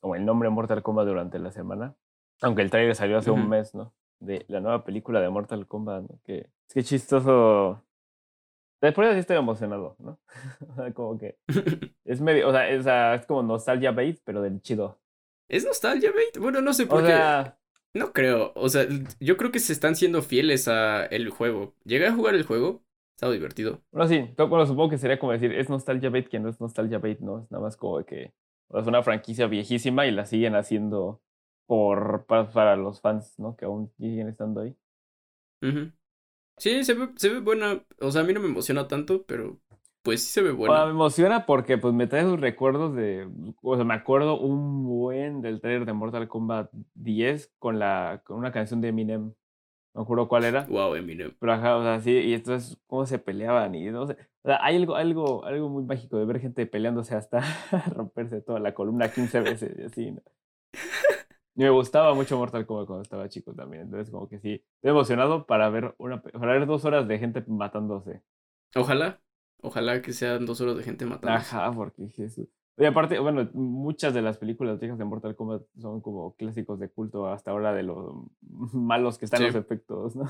como 0.00 0.14
el 0.14 0.24
nombre 0.24 0.48
Mortal 0.48 0.82
Kombat 0.82 1.06
durante 1.06 1.38
la 1.38 1.50
semana. 1.50 1.94
Aunque 2.40 2.62
el 2.62 2.70
trailer 2.70 2.94
salió 2.94 3.18
hace 3.18 3.30
un 3.30 3.48
mes, 3.50 3.74
¿no? 3.74 3.92
De 4.20 4.46
la 4.48 4.60
nueva 4.60 4.84
película 4.84 5.20
de 5.20 5.28
Mortal 5.28 5.66
Kombat, 5.66 6.02
¿no? 6.04 6.18
Que 6.24 6.38
es 6.68 6.74
que 6.74 6.82
chistoso. 6.82 7.83
Después 8.80 9.08
así 9.08 9.20
estoy 9.20 9.36
emocionado, 9.36 9.96
¿no? 9.98 10.18
O 10.88 10.94
como 10.94 11.18
que 11.18 11.36
es 12.04 12.20
medio, 12.20 12.48
o 12.48 12.52
sea, 12.52 12.68
es, 12.68 12.86
es 13.20 13.26
como 13.26 13.42
nostalgia 13.42 13.92
bait, 13.92 14.20
pero 14.24 14.42
del 14.42 14.60
chido. 14.60 14.98
¿Es 15.48 15.64
nostalgia, 15.64 16.10
bait? 16.12 16.38
Bueno, 16.38 16.60
no 16.60 16.72
sé 16.72 16.84
O 16.84 16.88
por 16.88 17.00
qué. 17.02 17.08
sea, 17.08 17.58
No 17.94 18.12
creo. 18.12 18.52
O 18.56 18.68
sea, 18.68 18.86
yo 19.20 19.36
creo 19.36 19.52
que 19.52 19.60
se 19.60 19.72
están 19.72 19.96
siendo 19.96 20.22
fieles 20.22 20.68
a 20.68 21.04
el 21.06 21.30
juego. 21.30 21.74
Llegué 21.84 22.06
a 22.06 22.12
jugar 22.14 22.34
el 22.34 22.44
juego. 22.44 22.82
Estaba 23.14 23.32
divertido. 23.32 23.80
bueno, 23.92 24.08
sí, 24.08 24.34
bueno, 24.36 24.66
supongo 24.66 24.90
que 24.90 24.98
sería 24.98 25.18
como 25.18 25.32
decir, 25.32 25.52
es 25.52 25.68
nostalgia 25.70 26.10
bait 26.10 26.28
que 26.28 26.40
no 26.40 26.48
es 26.48 26.60
nostalgia 26.60 26.98
bait, 26.98 27.20
¿no? 27.20 27.40
Es 27.44 27.50
nada 27.50 27.62
más 27.62 27.76
como 27.76 28.04
que 28.04 28.34
o 28.68 28.72
sea, 28.74 28.82
es 28.82 28.86
una 28.88 29.02
franquicia 29.02 29.46
viejísima 29.46 30.06
y 30.06 30.10
la 30.10 30.26
siguen 30.26 30.56
haciendo 30.56 31.22
por 31.66 32.26
para, 32.26 32.50
para 32.50 32.76
los 32.76 33.00
fans, 33.00 33.38
¿no? 33.38 33.56
Que 33.56 33.66
aún 33.66 33.92
siguen 33.98 34.28
estando 34.28 34.62
ahí. 34.62 34.76
Ujú. 35.62 35.92
Sí, 36.58 36.84
se 36.84 36.94
ve, 36.94 37.08
se 37.16 37.28
ve 37.30 37.40
buena. 37.40 37.82
O 38.00 38.10
sea, 38.10 38.22
a 38.22 38.24
mí 38.24 38.32
no 38.32 38.40
me 38.40 38.46
emociona 38.48 38.86
tanto, 38.88 39.24
pero 39.26 39.58
pues 40.02 40.22
sí 40.22 40.32
se 40.32 40.42
ve 40.42 40.50
O 40.50 40.68
sea, 40.68 40.84
me 40.84 40.84
buena. 40.84 40.90
emociona 40.90 41.46
porque 41.46 41.78
pues 41.78 41.94
me 41.94 42.06
trae 42.06 42.22
sus 42.24 42.40
recuerdos 42.40 42.94
de, 42.94 43.28
o 43.62 43.76
sea, 43.76 43.84
me 43.84 43.94
acuerdo 43.94 44.38
un 44.40 44.84
buen 44.84 45.42
del 45.42 45.60
trailer 45.60 45.86
de 45.86 45.92
Mortal 45.94 46.28
Kombat 46.28 46.70
10 46.94 47.52
con 47.58 47.78
la 47.78 48.22
con 48.24 48.38
una 48.38 48.52
canción 48.52 48.80
de 48.80 48.88
Eminem. 48.88 49.32
No 49.94 50.02
acuerdo 50.02 50.28
cuál 50.28 50.44
era. 50.44 50.66
Wow, 50.66 50.94
Eminem. 50.96 51.34
Pero 51.38 51.52
ajá, 51.52 51.76
o 51.76 51.82
sea, 51.82 52.00
sí, 52.00 52.10
y 52.12 52.34
entonces 52.34 52.78
cómo 52.86 53.06
se 53.06 53.18
peleaban 53.18 53.74
y 53.74 53.86
no 53.90 54.06
sé. 54.06 54.16
O 54.42 54.48
sea, 54.48 54.58
hay 54.64 54.76
algo, 54.76 54.96
algo, 54.96 55.44
algo 55.44 55.68
muy 55.68 55.84
mágico 55.84 56.18
de 56.18 56.24
ver 56.26 56.40
gente 56.40 56.66
peleándose 56.66 57.14
hasta 57.14 57.40
romperse 57.94 58.40
toda 58.42 58.60
la 58.60 58.74
columna 58.74 59.10
15 59.12 59.40
veces 59.40 59.78
y 59.78 59.82
así, 59.84 60.10
¿no? 60.12 60.22
Y 61.56 61.62
me 61.62 61.70
gustaba 61.70 62.14
mucho 62.14 62.36
Mortal 62.36 62.66
Kombat 62.66 62.86
cuando 62.86 63.02
estaba 63.02 63.28
chico 63.28 63.54
también. 63.54 63.82
Entonces, 63.84 64.10
como 64.10 64.28
que 64.28 64.38
sí, 64.40 64.62
estoy 64.76 64.90
emocionado 64.90 65.46
para 65.46 65.68
ver 65.70 65.94
una 65.98 66.20
para 66.22 66.52
ver 66.52 66.66
dos 66.66 66.84
horas 66.84 67.06
de 67.06 67.18
gente 67.18 67.44
matándose. 67.46 68.22
Ojalá. 68.74 69.20
Ojalá 69.62 70.02
que 70.02 70.12
sean 70.12 70.46
dos 70.46 70.60
horas 70.60 70.76
de 70.76 70.82
gente 70.82 71.06
matándose. 71.06 71.54
Ajá, 71.56 71.72
porque 71.72 72.08
Jesús. 72.08 72.48
Y 72.76 72.84
aparte, 72.86 73.20
bueno, 73.20 73.48
muchas 73.54 74.12
de 74.14 74.20
las 74.20 74.36
películas 74.36 74.80
viejas 74.80 74.98
de 74.98 75.04
Mortal 75.04 75.36
Kombat 75.36 75.62
son 75.78 76.00
como 76.00 76.34
clásicos 76.34 76.80
de 76.80 76.88
culto 76.90 77.28
hasta 77.28 77.52
ahora 77.52 77.72
de 77.72 77.84
lo 77.84 78.28
malos 78.42 79.16
que 79.16 79.26
están 79.26 79.38
Sí. 79.38 79.46
los 79.46 79.54
efectos, 79.54 80.16
¿no? 80.16 80.24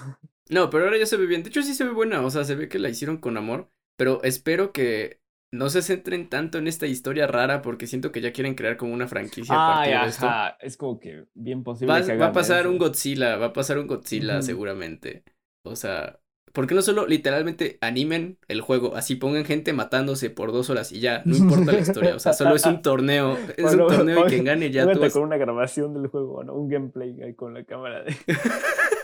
No, 0.50 0.68
pero 0.68 0.84
ahora 0.84 0.98
ya 0.98 1.06
se 1.06 1.16
ve 1.16 1.24
bien. 1.24 1.42
De 1.42 1.48
hecho, 1.48 1.62
sí 1.62 1.74
se 1.74 1.84
ve 1.84 1.90
buena. 1.92 2.20
O 2.20 2.28
sea, 2.30 2.44
se 2.44 2.54
ve 2.54 2.68
que 2.68 2.78
la 2.78 2.90
hicieron 2.90 3.16
con 3.16 3.38
amor. 3.38 3.70
Pero 3.96 4.22
espero 4.24 4.72
que 4.72 5.22
no 5.54 5.70
se 5.70 5.82
centren 5.82 6.28
tanto 6.28 6.58
en 6.58 6.66
esta 6.68 6.86
historia 6.86 7.26
rara 7.26 7.62
porque 7.62 7.86
siento 7.86 8.12
que 8.12 8.20
ya 8.20 8.32
quieren 8.32 8.54
crear 8.54 8.76
como 8.76 8.94
una 8.94 9.08
franquicia 9.08 9.58
a 9.60 9.64
Ay, 9.82 9.92
partir 9.92 10.00
de 10.00 10.08
esto. 10.08 10.26
ajá, 10.26 10.56
es 10.60 10.76
como 10.76 10.98
que 10.98 11.26
bien 11.34 11.62
posible 11.64 11.92
Va, 11.92 12.02
que 12.04 12.12
va 12.16 12.26
a 12.26 12.32
pasar 12.32 12.66
eso. 12.66 12.66
un 12.66 12.78
Godzilla, 12.78 13.36
va 13.36 13.46
a 13.46 13.52
pasar 13.52 13.78
un 13.78 13.86
Godzilla 13.86 14.40
seguramente. 14.42 15.24
O 15.62 15.76
sea, 15.76 16.20
¿por 16.52 16.66
qué 16.66 16.74
no 16.74 16.82
solo 16.82 17.06
literalmente 17.06 17.78
animen 17.82 18.38
el 18.48 18.60
juego? 18.62 18.96
Así 18.96 19.16
pongan 19.16 19.44
gente 19.44 19.72
matándose 19.74 20.30
por 20.30 20.52
dos 20.52 20.70
horas 20.70 20.92
y 20.92 21.00
ya, 21.00 21.22
no 21.26 21.36
importa 21.36 21.72
la 21.72 21.80
historia. 21.80 22.16
O 22.16 22.18
sea, 22.18 22.32
solo 22.32 22.54
es 22.56 22.66
un 22.66 22.80
torneo. 22.82 23.36
Es 23.56 23.62
Bueno, 23.62 23.82
un 23.82 23.86
torneo 23.86 24.20
y 24.20 24.24
quien 24.24 24.44
gane 24.44 24.70
ya 24.70 24.90
tú 24.90 25.10
con 25.10 25.22
una 25.22 25.36
grabación 25.36 25.94
del 25.94 26.08
juego, 26.08 26.44
¿no? 26.44 26.54
Un 26.54 26.68
gameplay 26.68 27.20
ahí 27.22 27.34
con 27.34 27.54
la 27.54 27.64
cámara 27.64 28.02
de... 28.02 28.14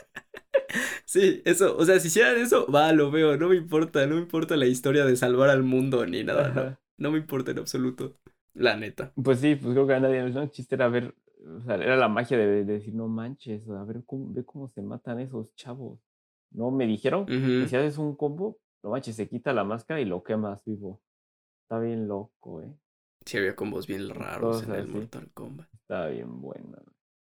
Sí, 1.10 1.42
eso, 1.44 1.76
o 1.76 1.84
sea, 1.84 1.98
si 1.98 2.06
hicieran 2.06 2.36
eso, 2.38 2.70
va, 2.70 2.92
lo 2.92 3.10
veo, 3.10 3.36
no 3.36 3.48
me 3.48 3.56
importa, 3.56 4.06
no 4.06 4.14
me 4.14 4.20
importa 4.20 4.56
la 4.56 4.66
historia 4.66 5.04
de 5.04 5.16
salvar 5.16 5.50
al 5.50 5.64
mundo 5.64 6.06
ni 6.06 6.22
nada, 6.22 6.52
no, 6.54 6.60
Ajá. 6.60 6.80
no 6.98 7.10
me 7.10 7.18
importa 7.18 7.50
en 7.50 7.58
absoluto, 7.58 8.16
la 8.54 8.76
neta. 8.76 9.12
Pues 9.20 9.40
sí, 9.40 9.56
pues 9.56 9.72
creo 9.72 9.88
que 9.88 9.94
a 9.94 9.98
nadie, 9.98 10.22
¿no? 10.30 10.40
El 10.40 10.52
chiste 10.52 10.76
era 10.76 10.86
ver, 10.86 11.16
o 11.44 11.62
sea, 11.62 11.74
era 11.74 11.96
la 11.96 12.06
magia 12.06 12.38
de, 12.38 12.46
de 12.46 12.64
decir, 12.64 12.94
no 12.94 13.08
manches, 13.08 13.68
a 13.68 13.82
ver 13.82 14.04
cómo, 14.06 14.32
ve 14.32 14.44
cómo 14.44 14.68
se 14.68 14.82
matan 14.82 15.18
esos 15.18 15.52
chavos. 15.56 15.98
No, 16.52 16.70
me 16.70 16.86
dijeron 16.86 17.26
que 17.26 17.66
si 17.68 17.74
haces 17.74 17.98
un 17.98 18.14
combo, 18.14 18.60
no 18.84 18.90
manches, 18.90 19.16
se 19.16 19.28
quita 19.28 19.52
la 19.52 19.64
máscara 19.64 20.00
y 20.00 20.04
lo 20.04 20.22
quemas 20.22 20.64
vivo. 20.64 21.00
Está 21.62 21.80
bien 21.80 22.06
loco, 22.06 22.62
¿eh? 22.62 22.72
Sí, 23.26 23.36
había 23.36 23.56
combos 23.56 23.88
bien 23.88 24.08
raros 24.10 24.62
en 24.62 24.74
el 24.74 24.82
así. 24.82 24.90
Mortal 24.90 25.28
Kombat. 25.34 25.68
Está 25.74 26.06
bien 26.06 26.40
buena. 26.40 26.78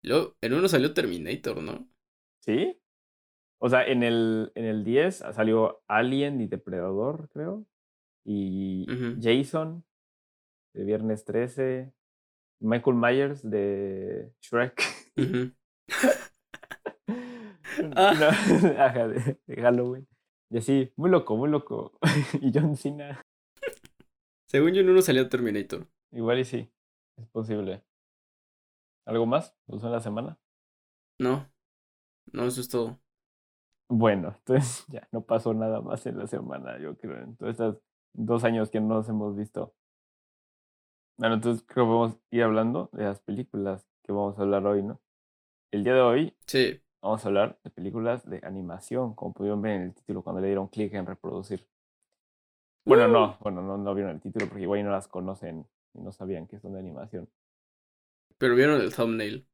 Luego, 0.01 0.35
en 0.41 0.53
uno 0.55 0.67
salió 0.67 0.95
Terminator, 0.95 1.61
¿no? 1.61 1.87
¿Sí? 2.39 2.75
O 3.59 3.69
sea, 3.69 3.85
en 3.85 4.03
el, 4.03 4.51
en 4.55 4.65
el 4.65 4.83
10 4.83 5.25
salió 5.33 5.81
Alien 5.87 6.41
y 6.41 6.47
Depredador, 6.47 7.29
creo. 7.29 7.65
Y. 8.25 8.85
Jason 9.21 9.83
de 10.73 10.83
Viernes 10.83 11.25
13. 11.25 11.93
Michael 12.59 12.97
Myers 12.97 13.49
de 13.49 14.31
Shrek. 14.41 14.83
No, 17.77 17.91
ajá, 17.95 19.07
de, 19.07 19.39
de 19.45 19.61
Halloween. 19.61 20.07
Y 20.49 20.57
así, 20.57 20.91
muy 20.95 21.09
loco, 21.09 21.35
muy 21.37 21.49
loco. 21.49 21.97
y 22.41 22.51
John 22.53 22.75
Cena. 22.75 23.21
Según 24.47 24.73
yo, 24.73 24.81
en 24.81 24.89
uno 24.89 25.01
salió 25.01 25.27
Terminator. 25.29 25.87
Igual 26.11 26.39
y 26.39 26.45
sí, 26.45 26.71
es 27.17 27.27
posible. 27.27 27.83
¿Algo 29.05 29.25
más? 29.25 29.55
¿Usó 29.67 29.87
en 29.87 29.91
la 29.91 29.99
semana? 29.99 30.39
No. 31.19 31.49
No, 32.33 32.45
eso 32.45 32.61
es 32.61 32.69
todo. 32.69 32.99
Bueno, 33.89 34.33
entonces 34.37 34.85
ya 34.89 35.07
no 35.11 35.21
pasó 35.21 35.53
nada 35.53 35.81
más 35.81 36.05
en 36.05 36.17
la 36.17 36.27
semana, 36.27 36.77
yo 36.79 36.97
creo, 36.97 37.17
en 37.23 37.35
todos 37.37 37.51
estos 37.51 37.77
dos 38.13 38.43
años 38.43 38.69
que 38.69 38.79
no 38.81 38.95
nos 38.95 39.09
hemos 39.09 39.35
visto. 39.35 39.73
Bueno, 41.17 41.35
entonces 41.35 41.63
creo 41.67 41.85
que 41.85 41.91
vamos 41.91 42.13
a 42.15 42.35
ir 42.35 42.43
hablando 42.43 42.89
de 42.93 43.03
las 43.03 43.19
películas 43.21 43.87
que 44.03 44.11
vamos 44.11 44.37
a 44.37 44.41
hablar 44.43 44.65
hoy, 44.65 44.83
¿no? 44.83 44.99
El 45.71 45.83
día 45.83 45.95
de 45.95 46.01
hoy 46.01 46.37
Sí. 46.47 46.81
vamos 47.01 47.25
a 47.25 47.29
hablar 47.29 47.59
de 47.63 47.71
películas 47.71 48.25
de 48.29 48.41
animación, 48.43 49.15
como 49.15 49.33
pudieron 49.33 49.61
ver 49.61 49.73
en 49.73 49.83
el 49.83 49.95
título 49.95 50.23
cuando 50.23 50.41
le 50.41 50.47
dieron 50.47 50.67
clic 50.69 50.93
en 50.95 51.05
reproducir. 51.07 51.67
Bueno, 52.85 53.07
no, 53.07 53.37
bueno, 53.41 53.61
no, 53.61 53.77
no 53.77 53.93
vieron 53.93 54.13
el 54.15 54.21
título 54.21 54.47
porque 54.47 54.63
igual 54.63 54.83
no 54.83 54.89
las 54.91 55.07
conocen 55.07 55.67
y 55.93 56.01
no 56.01 56.11
sabían 56.11 56.47
que 56.47 56.59
son 56.59 56.73
de 56.73 56.79
animación. 56.79 57.29
Pero 58.39 58.55
vieron 58.55 58.81
el 58.81 58.93
thumbnail. 58.95 59.47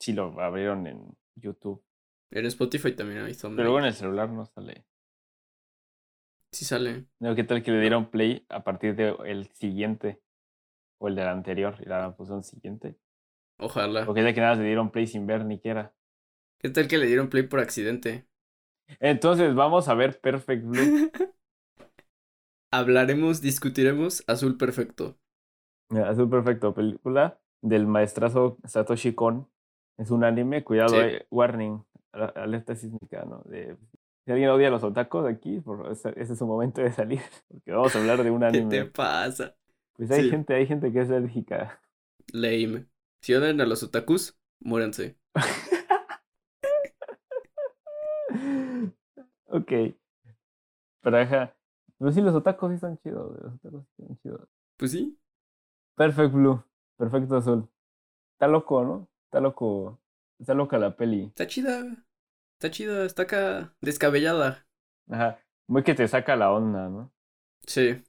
Sí 0.00 0.12
lo 0.12 0.40
abrieron 0.40 0.86
en 0.86 1.16
YouTube, 1.36 1.82
En 2.30 2.46
Spotify 2.46 2.92
también 2.92 3.20
hay 3.22 3.34
pero 3.34 3.40
thumbnail. 3.42 3.66
luego 3.66 3.78
en 3.80 3.84
el 3.86 3.94
celular 3.94 4.30
no 4.30 4.46
sale. 4.46 4.86
Sí 6.52 6.64
sale. 6.64 7.06
No, 7.20 7.34
¿qué 7.34 7.44
tal 7.44 7.62
que 7.62 7.70
le 7.70 7.80
dieron 7.80 8.10
play 8.10 8.44
a 8.48 8.64
partir 8.64 8.94
del 8.96 9.46
siguiente? 9.54 10.20
O 10.98 11.08
el 11.08 11.16
del 11.16 11.28
anterior, 11.28 11.76
y 11.80 11.86
la 11.86 12.16
pusieron 12.16 12.44
siguiente. 12.44 12.98
Ojalá. 13.58 14.04
O 14.08 14.14
qué 14.14 14.22
tal 14.22 14.34
que 14.34 14.40
nada 14.40 14.56
le 14.56 14.64
dieron 14.64 14.90
play 14.90 15.06
sin 15.06 15.26
ver 15.26 15.44
ni 15.44 15.60
quiera. 15.60 15.94
¿Qué 16.60 16.70
tal 16.70 16.86
que 16.88 16.98
le 16.98 17.06
dieron 17.06 17.30
play 17.30 17.42
por 17.44 17.58
accidente? 17.60 18.28
Entonces 19.00 19.54
vamos 19.54 19.88
a 19.88 19.94
ver 19.94 20.20
Perfect 20.20 20.64
Blue. 20.64 21.10
Hablaremos, 22.70 23.42
discutiremos 23.42 24.24
Azul 24.26 24.56
Perfecto. 24.56 25.18
Azul 25.90 26.28
Perfecto, 26.30 26.74
película 26.74 27.40
del 27.62 27.86
maestrazo 27.86 28.58
Satoshi 28.64 29.14
Kon. 29.14 29.48
Es 29.98 30.10
un 30.10 30.24
anime, 30.24 30.62
cuidado, 30.64 30.94
Sí. 30.94 30.96
eh, 31.00 31.26
warning, 31.30 31.84
alerta 32.12 32.74
sísmica, 32.76 33.24
¿no? 33.24 33.42
De, 33.44 33.76
si 34.24 34.32
alguien 34.32 34.50
odia 34.50 34.68
a 34.68 34.70
los 34.70 34.82
otakus 34.84 35.24
aquí, 35.26 35.60
por, 35.60 35.90
ese, 35.90 36.12
es 36.16 36.36
su 36.36 36.46
momento 36.46 36.80
de 36.82 36.92
salir, 36.92 37.20
porque 37.48 37.72
vamos 37.72 37.94
a 37.94 37.98
hablar 38.00 38.22
de 38.22 38.30
un 38.30 38.40
¿Qué 38.50 38.56
anime. 38.58 38.70
te 38.70 38.84
pasa? 38.86 39.54
Pues 39.94 40.10
hay 40.10 40.24
Sí. 40.24 40.30
gente, 40.30 40.54
hay 40.54 40.66
gente 40.66 40.92
que 40.92 41.00
es 41.00 41.10
alérgica. 41.10 41.80
Lame. 42.32 42.86
Si 43.20 43.34
odian 43.34 43.60
a 43.60 43.66
los 43.66 43.82
otakus, 43.82 44.38
muéranse. 44.60 45.18
ok. 49.46 49.72
Pero 51.00 51.18
ajá. 51.18 51.54
Pero 51.98 52.12
sí, 52.12 52.20
los 52.20 52.34
otakus 52.34 52.70
sí 52.70 52.74
están 52.76 52.98
chidos. 52.98 53.36
Los 53.42 53.54
otakus 53.54 53.84
están 53.98 54.18
chidos. 54.18 54.48
Pues 54.76 54.92
sí. 54.92 55.18
Perfect 55.96 56.32
Blue. 56.32 56.62
Perfecto 56.96 57.36
azul. 57.36 57.68
Está 58.34 58.46
loco, 58.48 58.84
¿no? 58.84 59.08
Está 59.24 59.40
loco. 59.40 59.98
Está 60.38 60.54
loca 60.54 60.78
la 60.78 60.96
peli. 60.96 61.24
Está 61.24 61.46
chida. 61.46 61.84
Está 62.54 62.70
chida. 62.70 63.04
Está 63.04 63.22
acá 63.24 63.74
descabellada. 63.80 64.66
Ajá. 65.10 65.38
Muy 65.66 65.82
que 65.82 65.94
te 65.94 66.06
saca 66.08 66.36
la 66.36 66.52
onda, 66.52 66.88
¿no? 66.88 67.12
Sí. 67.66 68.02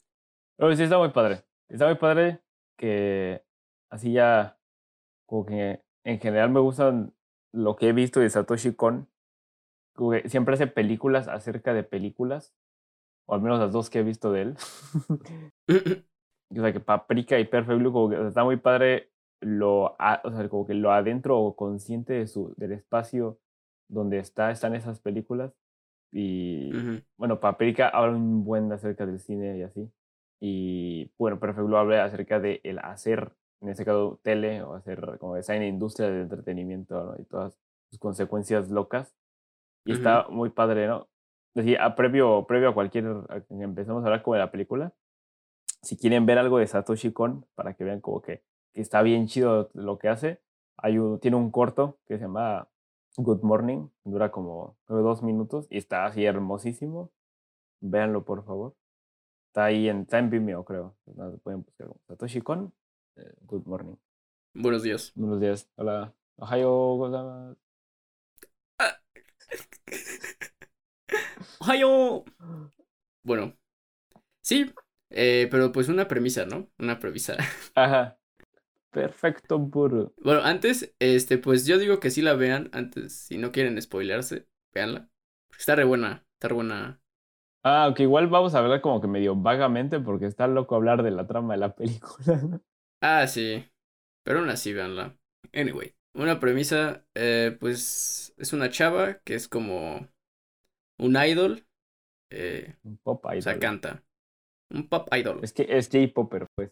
Pero 0.58 0.76
sí 0.76 0.84
está 0.84 0.98
muy 0.98 1.10
padre. 1.10 1.44
Está 1.68 1.86
muy 1.88 1.96
padre 1.96 2.42
que 2.78 3.44
así 3.90 4.14
ya 4.14 4.58
como 5.26 5.46
que 5.46 5.84
en 6.04 6.20
general 6.20 6.50
me 6.50 6.60
gustan 6.60 7.14
lo 7.52 7.76
que 7.76 7.90
he 7.90 7.94
visto 7.94 8.20
de 8.20 8.30
Satoshi 8.30 8.74
Kon. 8.76 9.10
Como 9.96 10.12
que 10.12 10.30
siempre 10.30 10.54
hace 10.54 10.68
películas 10.68 11.28
acerca 11.28 11.74
de 11.74 11.84
películas. 11.84 12.54
O 13.26 13.36
al 13.36 13.42
menos 13.42 13.60
las 13.60 13.72
dos 13.72 13.90
que 13.90 14.00
he 14.00 14.04
visto 14.04 14.32
de 14.32 14.42
él. 14.42 14.58
o 16.52 16.62
sea 16.62 16.74
que 16.74 16.80
Paprika 16.80 17.40
y 17.40 17.46
Perfect 17.46 17.80
Blue 17.80 17.92
como 17.92 18.10
que 18.10 18.28
está 18.28 18.44
muy 18.44 18.58
padre 18.58 19.12
lo 19.42 19.96
o 20.24 20.32
sea, 20.32 20.50
como 20.50 20.68
que 20.68 20.74
lo 20.74 20.92
adentro 20.92 21.40
o 21.40 21.56
consciente 21.56 22.14
de 22.14 22.28
su 22.28 22.54
del 22.58 22.74
espacio 22.74 23.40
donde 23.88 24.20
está 24.20 24.52
están 24.52 24.76
esas 24.76 25.00
películas 25.00 25.54
y 26.12 26.76
Ujú. 26.76 27.02
bueno 27.18 27.40
Paprika 27.40 27.90
habla 27.90 28.18
un 28.18 28.44
buen 28.44 28.72
acerca 28.72 29.06
del 29.06 29.20
cine 29.20 29.58
y 29.58 29.64
así 29.64 29.92
y 30.42 31.12
bueno 31.18 31.40
Perfect 31.40 31.74
habla 31.74 32.04
acerca 32.04 32.40
de 32.40 32.60
el 32.64 32.80
hacer 32.80 33.32
en 33.62 33.70
este 33.70 33.86
caso 33.86 34.20
tele 34.24 34.62
o 34.64 34.74
hacer 34.74 35.18
como 35.20 35.36
design 35.36 35.64
industria 35.64 36.10
del 36.10 36.24
entretenimiento 36.24 37.04
¿no? 37.04 37.16
y 37.22 37.26
todas 37.26 37.54
sus 37.90 38.00
consecuencias 38.00 38.70
locas 38.70 39.16
y 39.86 39.94
está 39.94 40.28
muy 40.30 40.50
padre 40.50 40.88
no 40.88 41.08
Decía, 41.56 41.84
a 41.84 41.96
previo, 41.96 42.46
previo 42.48 42.70
a 42.70 42.74
cualquier, 42.74 43.06
a 43.30 43.42
que 43.42 43.54
empecemos 43.54 44.04
a 44.04 44.08
hablar 44.08 44.22
como 44.22 44.36
de 44.36 44.40
la 44.40 44.52
película, 44.52 44.94
si 45.82 45.98
quieren 45.98 46.26
ver 46.26 46.38
algo 46.38 46.60
de 46.60 46.68
Satoshi 46.68 47.12
Kon, 47.12 47.46
para 47.56 47.74
que 47.74 47.84
vean 47.84 48.02
como 48.02 48.22
que, 48.22 48.44
que 48.80 48.84
está 48.84 49.02
bien 49.02 49.28
chido 49.28 49.70
lo 49.74 50.00
que 50.00 50.08
hace, 50.10 50.40
hay 50.78 50.98
un- 50.98 51.20
tiene 51.20 51.36
un 51.38 51.52
corto 51.52 52.00
que 52.08 52.16
se 52.18 52.24
llama 52.24 52.70
Good 53.18 53.42
Morning, 53.44 53.90
dura 54.06 54.32
como 54.32 54.78
creo, 54.86 55.02
dos 55.02 55.22
minutos 55.22 55.68
y 55.70 55.78
está 55.78 56.06
así 56.06 56.24
hermosísimo. 56.26 57.12
Véanlo, 57.82 58.24
por 58.26 58.46
favor. 58.46 58.76
Está 59.50 59.66
ahí 59.66 59.90
en, 59.90 60.02
está 60.02 60.20
en 60.20 60.30
Vimeo, 60.30 60.64
creo. 60.66 60.96
Pueden 61.44 61.64
buscar 61.64 61.90
Satoshi 62.08 62.42
Kon, 62.42 62.74
eh, 63.18 63.34
Good 63.48 63.66
Morning. 63.66 63.96
Buenos 64.54 64.84
días. 64.84 65.12
Buenos 65.16 65.42
días. 65.42 65.70
Hola. 65.76 66.14
Ohayo 66.38 66.72
gozaimasu. 66.98 67.58
¡Ohayo! 71.62 72.24
Bueno. 73.24 73.58
Sí. 74.42 74.74
eh, 75.12 75.48
pero 75.52 75.72
pues 75.72 75.90
una 75.90 76.08
premisa, 76.08 76.46
¿no? 76.46 76.70
Una 76.80 77.00
premisa. 77.00 77.38
Ajá. 77.76 78.18
Perfecto, 78.92 79.58
Buru. 79.58 80.14
Bueno, 80.18 80.42
antes, 80.44 80.94
este, 81.00 81.38
pues 81.38 81.66
yo 81.66 81.78
digo 81.78 82.00
que 82.00 82.12
sí 82.12 82.22
la 82.22 82.34
vean. 82.34 82.70
Antes, 82.74 83.14
si 83.14 83.38
no 83.38 83.52
quieren 83.52 83.82
spoilearse. 83.82 84.48
Porque 84.72 85.60
está 85.60 85.76
re 85.76 85.84
buena. 85.84 86.26
Está 86.36 86.48
re 86.50 86.56
buena. 86.56 87.02
Ah, 87.64 87.84
aunque 87.86 88.04
igual 88.04 88.28
vamos 88.28 88.54
a 88.56 88.60
hablar 88.60 88.82
como 88.82 89.00
que 89.02 89.08
medio 89.08 89.36
vagamente 89.36 90.00
porque 90.00 90.26
está 90.26 90.48
loco 90.48 90.76
hablar 90.76 91.04
de 91.04 91.12
la 91.12 91.28
trama 91.28 91.54
de 91.54 91.60
la 91.60 91.76
película. 91.76 92.38
¿no? 92.42 92.62
Ah, 93.02 93.28
sí. 93.28 93.66
Pero 94.24 94.40
aún 94.40 94.50
así, 94.50 94.74
véanla. 94.74 95.18
Anyway. 95.54 95.96
Una 96.14 96.40
premisa, 96.40 97.06
eh, 97.16 97.58
pues 97.60 98.34
es 98.38 98.54
una 98.54 98.70
chava 98.70 99.20
que 99.24 99.36
es 99.36 99.48
como 99.48 100.10
un 101.00 101.18
idol. 101.18 101.66
eh, 102.32 102.76
Un 102.84 102.98
pop 102.98 103.26
o 103.38 103.42
sea, 103.42 103.54
idol. 103.54 103.60
canta. 103.60 104.04
Un 104.72 104.88
pop 104.90 105.10
idol. 105.16 105.42
Es 105.42 105.52
que 105.54 105.66
es 105.70 105.90
J-Popper, 105.92 106.48
pues. 106.56 106.72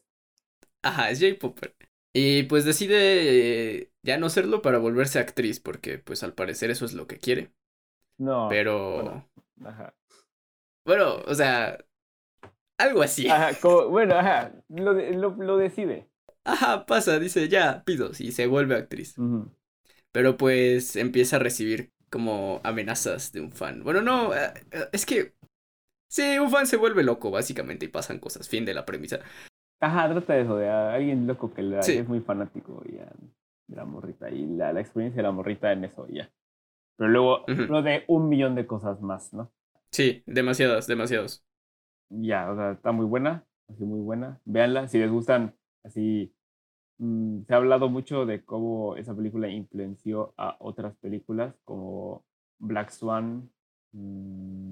Ajá, 0.81 1.11
es 1.11 1.19
J-Popper. 1.19 1.75
Y 2.13 2.43
pues 2.43 2.65
decide 2.65 3.79
eh, 3.81 3.91
ya 4.01 4.17
no 4.17 4.29
serlo 4.29 4.61
para 4.61 4.79
volverse 4.79 5.19
actriz, 5.19 5.59
porque 5.59 5.99
pues 5.99 6.23
al 6.23 6.33
parecer 6.33 6.71
eso 6.71 6.85
es 6.85 6.93
lo 6.93 7.07
que 7.07 7.19
quiere. 7.19 7.51
No. 8.17 8.47
Pero, 8.49 8.93
bueno. 8.95 9.29
Ajá. 9.65 9.93
bueno, 10.85 11.17
o 11.25 11.35
sea, 11.35 11.77
algo 12.77 13.01
así. 13.01 13.27
Ajá, 13.29 13.51
como- 13.61 13.87
bueno, 13.89 14.15
ajá. 14.15 14.53
Lo, 14.69 14.93
lo, 14.93 15.35
lo 15.35 15.57
decide. 15.57 16.07
Ajá, 16.43 16.85
pasa, 16.85 17.19
dice, 17.19 17.49
ya, 17.49 17.83
pido, 17.83 18.11
y 18.17 18.31
se 18.31 18.47
vuelve 18.47 18.75
actriz. 18.75 19.15
Pero 20.11 20.37
pues 20.37 20.95
empieza 20.95 21.35
a 21.35 21.39
recibir 21.39 21.91
como 22.09 22.61
amenazas 22.63 23.31
de 23.33 23.41
un 23.41 23.51
fan. 23.51 23.83
Bueno, 23.83 24.01
no, 24.01 24.33
eh, 24.35 24.53
eh, 24.71 24.89
es 24.93 25.05
que... 25.05 25.35
Sí, 26.09 26.39
un 26.39 26.49
fan 26.51 26.67
se 26.67 26.77
vuelve 26.77 27.03
loco, 27.03 27.31
básicamente, 27.31 27.85
y 27.85 27.89
pasan 27.89 28.19
cosas. 28.19 28.47
Fin 28.49 28.65
de 28.65 28.73
la 28.73 28.85
premisa. 28.85 29.19
Ajá, 29.79 30.09
trata 30.09 30.33
de 30.33 30.41
eso, 30.41 30.55
de 30.57 30.69
a 30.69 30.93
alguien 30.93 31.27
loco 31.27 31.53
que 31.53 31.61
Sí. 31.81 31.93
es 31.93 32.07
muy 32.07 32.19
fanático 32.21 32.83
ya, 32.85 33.05
de 33.67 33.75
la 33.75 33.85
morrita. 33.85 34.29
Y 34.29 34.45
la, 34.47 34.73
la 34.73 34.81
experiencia 34.81 35.17
de 35.21 35.23
la 35.27 35.31
morrita 35.31 35.71
en 35.71 35.85
eso, 35.85 36.07
ya. 36.07 36.29
Pero 36.97 37.09
luego, 37.11 37.43
Ujú. 37.47 37.63
lo 37.63 37.81
de 37.83 38.03
un 38.07 38.29
millón 38.29 38.55
de 38.55 38.67
cosas 38.67 39.01
más, 39.01 39.33
¿no? 39.33 39.51
Sí, 39.91 40.23
demasiadas, 40.25 40.87
demasiados. 40.87 41.43
Ya, 42.09 42.49
o 42.51 42.55
sea, 42.55 42.71
está 42.71 42.91
muy 42.91 43.05
buena, 43.05 43.45
así 43.67 43.83
muy 43.83 43.99
buena. 44.01 44.39
Véanla, 44.45 44.87
si 44.87 44.97
les 44.99 45.11
gustan, 45.11 45.55
así. 45.83 46.33
mm, 46.99 47.43
se 47.47 47.53
ha 47.53 47.57
hablado 47.57 47.89
mucho 47.89 48.25
de 48.25 48.43
cómo 48.45 48.95
esa 48.97 49.15
película 49.15 49.49
influenció 49.49 50.33
a 50.37 50.57
otras 50.59 50.95
películas 50.97 51.55
como 51.65 52.25
Black 52.59 52.91
Swan. 52.91 53.49
mm, 53.93 54.67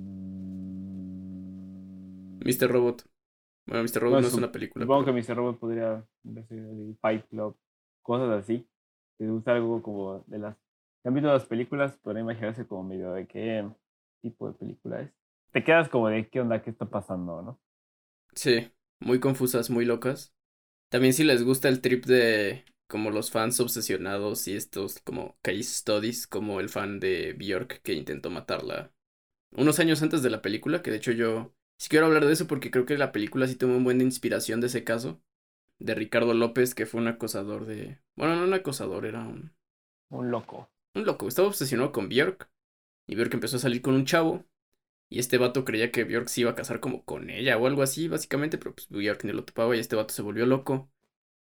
Mr. 2.43 2.67
Robot. 2.71 3.05
Bueno, 3.65 3.83
Mr. 3.83 4.01
Robot 4.01 4.19
No, 4.19 4.21
no 4.21 4.27
es 4.27 4.37
una 4.37 4.51
película. 4.51 4.85
Supongo 4.85 5.05
que 5.05 5.11
Mr. 5.11 5.35
Robot 5.35 5.59
podría 5.59 6.05
decir 6.23 6.95
Fight 7.01 7.25
Club, 7.29 7.57
cosas 8.01 8.29
así. 8.43 8.67
te 9.17 9.27
gusta 9.29 9.53
algo 9.53 9.81
como 9.81 10.23
de 10.27 10.39
las... 10.39 10.57
¿Han 11.03 11.13
visto 11.13 11.29
las 11.31 11.45
películas? 11.45 11.97
Podría 11.97 12.21
imaginarse 12.23 12.67
como 12.67 12.83
medio 12.83 13.11
de 13.13 13.27
qué 13.27 13.67
tipo 14.21 14.47
de 14.47 14.53
película 14.57 15.01
es. 15.01 15.11
Te 15.51 15.63
quedas 15.63 15.89
como 15.89 16.09
de 16.09 16.29
qué 16.29 16.41
onda, 16.41 16.61
qué 16.63 16.71
está 16.71 16.85
pasando, 16.85 17.41
¿no? 17.41 17.59
Sí, 18.35 18.71
muy 18.99 19.19
confusas, 19.19 19.69
muy 19.69 19.85
locas. 19.85 20.33
También 20.89 21.13
si 21.13 21.23
les 21.23 21.43
gusta 21.43 21.69
el 21.69 21.81
trip 21.81 22.05
de 22.05 22.65
como 22.87 23.11
los 23.11 23.31
fans 23.31 23.59
obsesionados 23.61 24.47
y 24.47 24.55
estos 24.55 24.99
como 25.01 25.37
case 25.43 25.63
studies, 25.63 26.27
como 26.27 26.59
el 26.61 26.69
fan 26.69 26.99
de 26.99 27.33
Björk 27.33 27.81
que 27.83 27.93
intentó 27.93 28.29
matarla 28.31 28.93
unos 29.51 29.79
años 29.79 30.01
antes 30.03 30.23
de 30.23 30.29
la 30.31 30.41
película, 30.41 30.81
que 30.83 30.91
de 30.91 30.97
hecho 30.97 31.11
yo 31.13 31.55
sí 31.77 31.89
quiero 31.89 32.07
hablar 32.07 32.25
de 32.25 32.33
eso 32.33 32.47
porque 32.47 32.71
creo 32.71 32.85
que 32.85 32.97
la 32.97 33.11
película 33.11 33.47
sí 33.47 33.55
tuvo 33.55 33.75
un 33.75 33.83
buen 33.83 33.97
de 33.99 34.05
inspiración 34.05 34.61
de 34.61 34.67
ese 34.67 34.83
caso, 34.83 35.21
de 35.79 35.95
Ricardo 35.95 36.33
López, 36.33 36.75
que 36.75 36.85
fue 36.85 37.01
un 37.01 37.07
acosador 37.07 37.65
de... 37.65 37.99
Bueno, 38.15 38.35
no 38.35 38.43
un 38.45 38.53
acosador, 38.53 39.05
era 39.05 39.21
un... 39.21 39.51
Un 40.09 40.31
loco. 40.31 40.69
Un 40.93 41.05
loco, 41.05 41.27
estaba 41.27 41.47
obsesionado 41.47 41.91
con 41.91 42.09
Björk 42.09 42.49
y 43.07 43.15
Björk 43.15 43.33
empezó 43.33 43.57
a 43.57 43.59
salir 43.59 43.81
con 43.81 43.95
un 43.95 44.05
chavo 44.05 44.45
y 45.09 45.19
este 45.19 45.37
vato 45.37 45.65
creía 45.65 45.91
que 45.91 46.03
Björk 46.03 46.29
se 46.29 46.41
iba 46.41 46.51
a 46.51 46.55
casar 46.55 46.79
como 46.79 47.03
con 47.05 47.29
ella 47.29 47.57
o 47.57 47.67
algo 47.67 47.83
así, 47.83 48.07
básicamente, 48.07 48.57
pero 48.57 48.73
pues 48.75 48.87
Björk 48.89 49.23
ni 49.25 49.33
lo 49.33 49.43
topaba 49.45 49.75
y 49.75 49.79
este 49.79 49.95
vato 49.95 50.13
se 50.13 50.21
volvió 50.21 50.45
loco. 50.45 50.89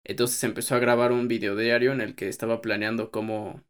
Entonces 0.03 0.43
empezó 0.43 0.75
a 0.75 0.79
grabar 0.79 1.11
un 1.11 1.27
video 1.27 1.55
diario 1.55 1.91
en 1.91 2.01
el 2.01 2.15
que 2.15 2.29
estaba 2.29 2.61
planeando 2.61 3.11
cómo, 3.11 3.63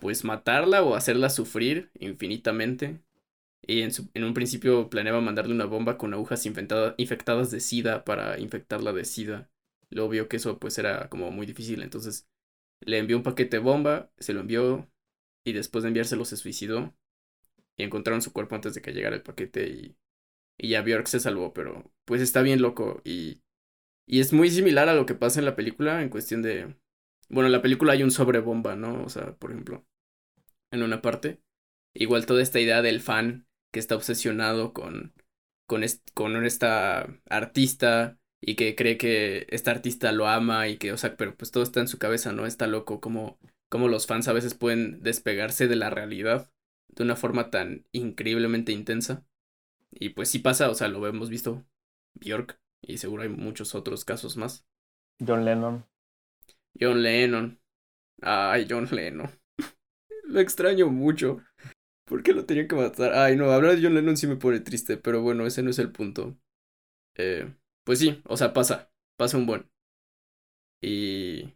pues, 0.00 0.24
matarla 0.24 0.82
o 0.82 0.94
hacerla 0.96 1.30
sufrir 1.30 1.90
infinitamente. 1.98 3.00
Y 3.66 3.82
en, 3.82 3.90
un 4.24 4.34
principio 4.34 4.88
planeaba 4.90 5.20
mandarle 5.20 5.54
una 5.54 5.64
bomba 5.64 5.98
con 5.98 6.14
agujas 6.14 6.46
infectadas 6.46 7.50
de 7.50 7.60
SIDA 7.60 8.04
para 8.04 8.38
infectarla 8.38 8.92
de 8.92 9.04
SIDA. 9.04 9.50
Luego 9.90 10.10
vio 10.10 10.28
que 10.28 10.36
eso 10.36 10.58
pues 10.58 10.78
era 10.78 11.08
como 11.08 11.30
muy 11.30 11.46
difícil, 11.46 11.82
entonces 11.82 12.28
le 12.80 12.98
envió 12.98 13.16
un 13.16 13.22
paquete 13.22 13.58
de 13.58 13.62
bomba, 13.62 14.10
se 14.18 14.34
lo 14.34 14.40
envió 14.40 14.90
y 15.44 15.52
después 15.52 15.82
de 15.82 15.88
enviárselo 15.88 16.24
se 16.24 16.36
suicidó. 16.36 16.94
Y 17.76 17.84
encontraron 17.84 18.22
su 18.22 18.32
cuerpo 18.32 18.54
antes 18.54 18.74
de 18.74 18.82
que 18.82 18.92
llegara 18.92 19.16
el 19.16 19.22
paquete 19.22 19.68
y, 19.68 19.96
y 20.58 20.68
ya 20.70 20.82
Björk 20.82 21.08
se 21.08 21.20
salvó, 21.20 21.52
pero 21.52 21.92
pues 22.04 22.22
está 22.22 22.42
bien 22.42 22.62
loco 22.62 23.02
y 23.04 23.42
y 24.06 24.20
es 24.20 24.32
muy 24.32 24.50
similar 24.50 24.88
a 24.88 24.94
lo 24.94 25.04
que 25.04 25.14
pasa 25.14 25.40
en 25.40 25.46
la 25.46 25.56
película 25.56 26.00
en 26.02 26.08
cuestión 26.08 26.40
de... 26.42 26.76
Bueno, 27.28 27.46
en 27.46 27.52
la 27.52 27.62
película 27.62 27.92
hay 27.92 28.04
un 28.04 28.12
sobrebomba, 28.12 28.76
¿no? 28.76 29.02
O 29.02 29.08
sea, 29.08 29.34
por 29.34 29.50
ejemplo, 29.50 29.84
en 30.70 30.82
una 30.82 31.02
parte. 31.02 31.40
Igual 31.92 32.26
toda 32.26 32.42
esta 32.42 32.60
idea 32.60 32.82
del 32.82 33.00
fan 33.00 33.45
que 33.76 33.80
está 33.80 33.94
obsesionado 33.94 34.72
con, 34.72 35.12
con, 35.66 35.82
con 36.14 36.46
esta 36.46 37.06
artista 37.28 38.18
y 38.40 38.56
que 38.56 38.74
cree 38.74 38.96
que 38.96 39.46
esta 39.50 39.70
artista 39.70 40.12
lo 40.12 40.28
ama 40.28 40.66
y 40.68 40.78
que, 40.78 40.92
o 40.92 40.96
sea, 40.96 41.18
pero 41.18 41.36
pues 41.36 41.50
todo 41.50 41.62
está 41.62 41.80
en 41.80 41.88
su 41.88 41.98
cabeza, 41.98 42.32
¿no? 42.32 42.46
Está 42.46 42.66
loco 42.68 43.02
como, 43.02 43.38
como 43.68 43.88
los 43.88 44.06
fans 44.06 44.28
a 44.28 44.32
veces 44.32 44.54
pueden 44.54 45.02
despegarse 45.02 45.68
de 45.68 45.76
la 45.76 45.90
realidad 45.90 46.50
de 46.88 47.04
una 47.04 47.16
forma 47.16 47.50
tan 47.50 47.84
increíblemente 47.92 48.72
intensa. 48.72 49.26
Y 49.90 50.08
pues 50.08 50.30
sí 50.30 50.38
pasa, 50.38 50.70
o 50.70 50.74
sea, 50.74 50.88
lo 50.88 51.06
hemos 51.06 51.28
visto. 51.28 51.62
Bjork 52.14 52.58
y 52.80 52.96
seguro 52.96 53.24
hay 53.24 53.28
muchos 53.28 53.74
otros 53.74 54.06
casos 54.06 54.38
más. 54.38 54.64
John 55.20 55.44
Lennon. 55.44 55.84
John 56.80 57.02
Lennon. 57.02 57.60
Ay, 58.22 58.66
John 58.70 58.88
Lennon. 58.90 59.30
lo 60.24 60.40
extraño 60.40 60.88
mucho. 60.88 61.42
¿Por 62.06 62.22
qué 62.22 62.32
lo 62.32 62.46
tenía 62.46 62.68
que 62.68 62.76
matar? 62.76 63.14
Ay, 63.14 63.36
no, 63.36 63.50
hablar 63.50 63.76
de 63.76 63.82
John 63.82 63.94
Lennon 63.94 64.16
sí 64.16 64.26
me 64.26 64.36
pone 64.36 64.60
triste, 64.60 64.96
pero 64.96 65.22
bueno, 65.22 65.46
ese 65.46 65.62
no 65.62 65.70
es 65.70 65.78
el 65.78 65.92
punto. 65.92 66.36
Eh, 67.16 67.52
pues 67.84 67.98
sí, 68.00 68.22
o 68.26 68.36
sea, 68.36 68.52
pasa. 68.52 68.90
Pasa 69.16 69.38
un 69.38 69.46
buen. 69.46 69.70
Y 70.80 71.54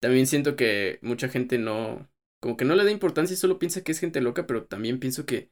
también 0.00 0.26
siento 0.26 0.56
que 0.56 0.98
mucha 1.02 1.28
gente 1.28 1.58
no, 1.58 2.08
como 2.40 2.56
que 2.56 2.64
no 2.64 2.74
le 2.74 2.84
da 2.84 2.90
importancia 2.90 3.34
y 3.34 3.36
solo 3.36 3.58
piensa 3.58 3.82
que 3.82 3.92
es 3.92 4.00
gente 4.00 4.20
loca, 4.20 4.46
pero 4.46 4.66
también 4.66 5.00
pienso 5.00 5.26
que 5.26 5.50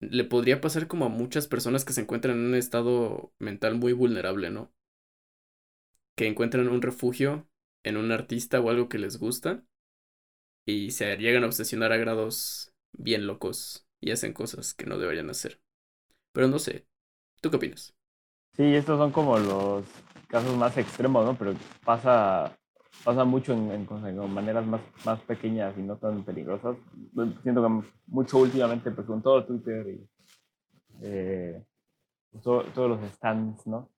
le 0.00 0.24
podría 0.24 0.60
pasar 0.60 0.86
como 0.88 1.04
a 1.06 1.08
muchas 1.08 1.46
personas 1.46 1.84
que 1.84 1.92
se 1.92 2.02
encuentran 2.02 2.36
en 2.36 2.46
un 2.46 2.54
estado 2.54 3.32
mental 3.38 3.76
muy 3.76 3.92
vulnerable, 3.92 4.50
¿no? 4.50 4.72
Que 6.16 6.26
encuentran 6.26 6.68
un 6.68 6.82
refugio 6.82 7.48
en 7.84 7.96
un 7.96 8.12
artista 8.12 8.60
o 8.60 8.70
algo 8.70 8.88
que 8.88 8.98
les 8.98 9.18
gusta 9.18 9.64
y 10.66 10.90
se 10.92 11.16
llegan 11.16 11.44
a 11.44 11.46
obsesionar 11.46 11.92
a 11.92 11.96
grados 11.96 12.71
bien 12.92 13.26
locos 13.26 13.86
y 14.00 14.10
hacen 14.10 14.32
cosas 14.32 14.74
que 14.74 14.86
no 14.86 14.98
deberían 14.98 15.30
hacer. 15.30 15.60
Pero 16.32 16.48
no 16.48 16.58
sé, 16.58 16.86
¿tú 17.40 17.50
qué 17.50 17.56
opinas? 17.56 17.94
Sí, 18.54 18.74
estos 18.74 18.98
son 18.98 19.12
como 19.12 19.38
los 19.38 19.84
casos 20.28 20.56
más 20.56 20.76
extremos, 20.76 21.24
¿no? 21.24 21.36
Pero 21.36 21.54
pasa 21.84 22.56
pasa 23.04 23.24
mucho 23.24 23.52
en, 23.52 23.70
en, 23.70 24.32
maneras 24.32 24.66
más, 24.66 24.80
más 25.04 25.20
pequeñas 25.20 25.76
y 25.76 25.82
no 25.82 25.96
tan 25.96 26.22
peligrosas. 26.24 26.76
Siento 27.42 27.62
que 27.62 27.88
mucho 28.06 28.38
últimamente, 28.38 28.90
pues 28.90 29.06
con 29.06 29.22
todo 29.22 29.44
Twitter 29.44 29.86
y 29.88 30.08
eh, 31.02 31.64
todos 32.42 32.76
los 32.76 33.10
stands, 33.12 33.66
¿no? 33.66 33.90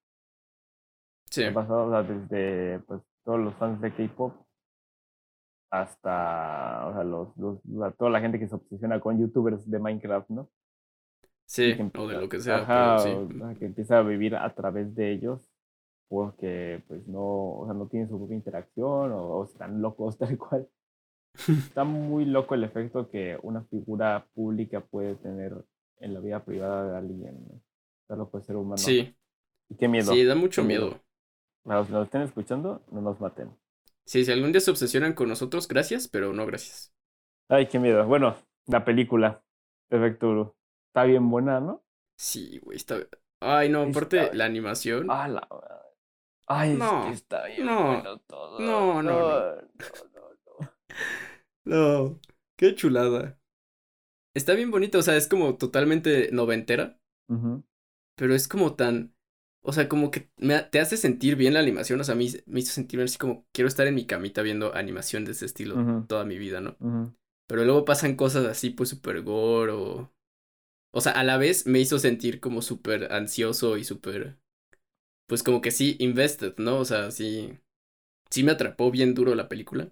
Sí. 1.30 1.44
Ha 1.44 1.52
pasado, 1.52 1.86
o 1.86 1.90
sea, 1.90 2.02
desde 2.02 2.78
pues, 2.80 3.02
todos 3.24 3.40
los 3.40 3.54
fans 3.54 3.80
de 3.80 3.92
K-pop 3.92 4.43
hasta, 5.80 6.86
o 6.86 6.92
sea, 6.92 7.04
los, 7.04 7.36
los, 7.36 7.96
toda 7.96 8.10
la 8.10 8.20
gente 8.20 8.38
que 8.38 8.46
se 8.46 8.54
obsesiona 8.54 9.00
con 9.00 9.18
youtubers 9.18 9.68
de 9.68 9.80
Minecraft, 9.80 10.30
¿no? 10.30 10.48
Sí, 11.46 11.76
o 11.98 12.06
de 12.06 12.20
lo 12.20 12.28
que 12.28 12.40
sea. 12.40 12.96
que 13.58 13.66
empieza 13.66 13.98
a 13.98 14.02
vivir 14.02 14.36
a 14.36 14.54
través 14.54 14.94
de 14.94 15.12
ellos 15.12 15.40
porque 16.08 16.82
pues 16.86 17.06
no, 17.08 17.58
o 17.58 17.64
sea, 17.64 17.74
no 17.74 17.88
tienen 17.88 18.08
su 18.08 18.18
propia 18.18 18.36
interacción 18.36 19.12
o, 19.12 19.44
están 19.44 19.82
locos 19.82 20.16
tal 20.18 20.38
cual. 20.38 20.68
Está 21.48 21.82
muy 21.82 22.24
loco 22.24 22.54
el 22.54 22.62
efecto 22.62 23.10
que 23.10 23.36
una 23.42 23.64
figura 23.64 24.28
pública 24.34 24.80
puede 24.80 25.16
tener 25.16 25.64
en 25.98 26.14
la 26.14 26.20
vida 26.20 26.44
privada 26.44 26.92
de 26.92 26.98
alguien, 26.98 27.44
¿no? 27.48 27.60
Solo 28.06 28.30
puede 28.30 28.44
ser 28.44 28.56
humano. 28.56 28.76
Sí. 28.76 29.12
Y 29.68 29.74
qué 29.74 29.88
miedo. 29.88 30.12
Sí, 30.12 30.24
da 30.24 30.36
mucho 30.36 30.62
miedo. 30.62 31.00
Para 31.64 31.80
los 31.80 31.88
que 31.88 31.94
nos 31.94 32.04
estén 32.04 32.22
escuchando, 32.22 32.82
no 32.92 33.00
nos 33.00 33.20
maten. 33.20 33.50
Sí, 34.06 34.24
si 34.24 34.32
algún 34.32 34.52
día 34.52 34.60
se 34.60 34.70
obsesionan 34.70 35.14
con 35.14 35.28
nosotros, 35.28 35.66
gracias, 35.66 36.08
pero 36.08 36.32
no 36.32 36.46
gracias. 36.46 36.92
Ay, 37.48 37.68
qué 37.68 37.78
miedo. 37.78 38.06
Bueno, 38.06 38.36
la 38.66 38.84
película, 38.84 39.44
Perfecto. 39.88 40.56
Está 40.88 41.04
bien 41.04 41.28
buena, 41.30 41.60
¿no? 41.60 41.84
Sí, 42.16 42.58
güey, 42.58 42.76
está... 42.76 42.96
Ay, 43.40 43.68
no, 43.68 43.82
aparte 43.82 44.32
la 44.34 44.44
animación. 44.44 45.08
Ah, 45.10 45.28
la... 45.28 45.46
Ay, 46.46 46.74
no, 46.74 47.10
está 47.10 47.46
bien 47.46 47.66
no, 47.66 47.86
bueno 47.86 48.18
todo. 48.26 48.60
No, 48.60 49.02
no, 49.02 49.12
no. 49.12 49.54
No, 49.54 49.62
no, 50.54 50.70
no. 51.64 52.20
qué 52.56 52.74
chulada. 52.74 53.38
Está 54.34 54.54
bien 54.54 54.70
bonito, 54.70 54.98
o 54.98 55.02
sea, 55.02 55.16
es 55.16 55.28
como 55.28 55.56
totalmente 55.56 56.30
noventera. 56.32 56.98
Pero 58.16 58.34
es 58.34 58.48
como 58.48 58.74
tan. 58.74 59.13
O 59.66 59.72
sea, 59.72 59.88
como 59.88 60.10
que 60.10 60.30
me, 60.36 60.60
te 60.62 60.78
hace 60.78 60.96
sentir 60.96 61.36
bien 61.36 61.54
la 61.54 61.60
animación. 61.60 62.00
O 62.00 62.04
sea, 62.04 62.14
me, 62.14 62.26
me 62.46 62.60
hizo 62.60 62.72
sentir 62.72 63.00
así 63.00 63.16
como 63.16 63.46
quiero 63.52 63.68
estar 63.68 63.86
en 63.86 63.94
mi 63.94 64.06
camita 64.06 64.42
viendo 64.42 64.74
animación 64.74 65.24
de 65.24 65.32
ese 65.32 65.46
estilo 65.46 66.04
toda 66.06 66.24
mi 66.24 66.38
vida, 66.38 66.60
¿no? 66.60 66.76
Pero 67.46 67.64
luego 67.64 67.84
pasan 67.84 68.16
cosas 68.16 68.44
así, 68.46 68.70
pues 68.70 68.90
súper 68.90 69.22
gore 69.22 69.72
o. 69.72 70.12
O 70.92 71.00
sea, 71.00 71.12
a 71.12 71.24
la 71.24 71.38
vez 71.38 71.66
me 71.66 71.80
hizo 71.80 71.98
sentir 71.98 72.40
como 72.40 72.62
súper 72.62 73.12
ansioso 73.12 73.76
y 73.76 73.84
súper 73.84 74.38
pues 75.26 75.42
como 75.42 75.60
que 75.60 75.70
sí, 75.70 75.96
invested, 76.00 76.54
¿no? 76.58 76.78
O 76.78 76.84
sea, 76.84 77.10
sí, 77.10 77.58
sí 78.30 78.44
me 78.44 78.52
atrapó 78.52 78.90
bien 78.90 79.14
duro 79.14 79.34
la 79.34 79.48
película. 79.48 79.88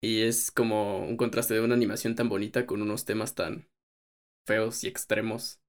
Y 0.00 0.22
es 0.22 0.50
como 0.50 1.04
un 1.06 1.16
contraste 1.16 1.54
de 1.54 1.60
una 1.60 1.74
animación 1.74 2.14
tan 2.14 2.28
bonita 2.28 2.66
con 2.66 2.82
unos 2.82 3.04
temas 3.04 3.34
tan 3.34 3.68
feos 4.46 4.84
y 4.84 4.88
extremos 4.88 5.60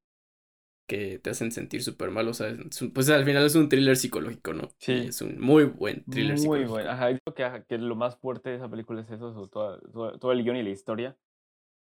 que 0.89 1.19
te 1.19 1.29
hacen 1.29 1.51
sentir 1.51 1.83
súper 1.83 2.09
mal. 2.09 2.27
O 2.27 2.33
sea, 2.33 2.47
pues 2.93 3.09
al 3.11 3.23
final 3.23 3.45
es 3.45 3.55
un 3.55 3.69
thriller 3.69 3.95
psicológico, 3.95 4.53
¿no? 4.53 4.69
Sí. 4.79 5.05
es 5.07 5.21
un 5.21 5.39
muy 5.39 5.65
buen 5.65 6.03
thriller 6.05 6.31
muy 6.31 6.39
psicológico. 6.39 6.71
Muy 6.71 6.83
bueno. 6.83 6.89
Ajá, 6.89 7.09
creo 7.33 7.63
que, 7.67 7.77
lo 7.77 7.95
más 7.95 8.17
fuerte 8.17 8.49
de 8.49 8.55
esa 8.55 8.67
película 8.67 9.01
es 9.01 9.11
eso, 9.11 9.47
todo, 9.47 9.79
todo, 10.17 10.31
el 10.31 10.43
guion 10.43 10.57
y 10.57 10.63
la 10.63 10.71
historia. 10.71 11.15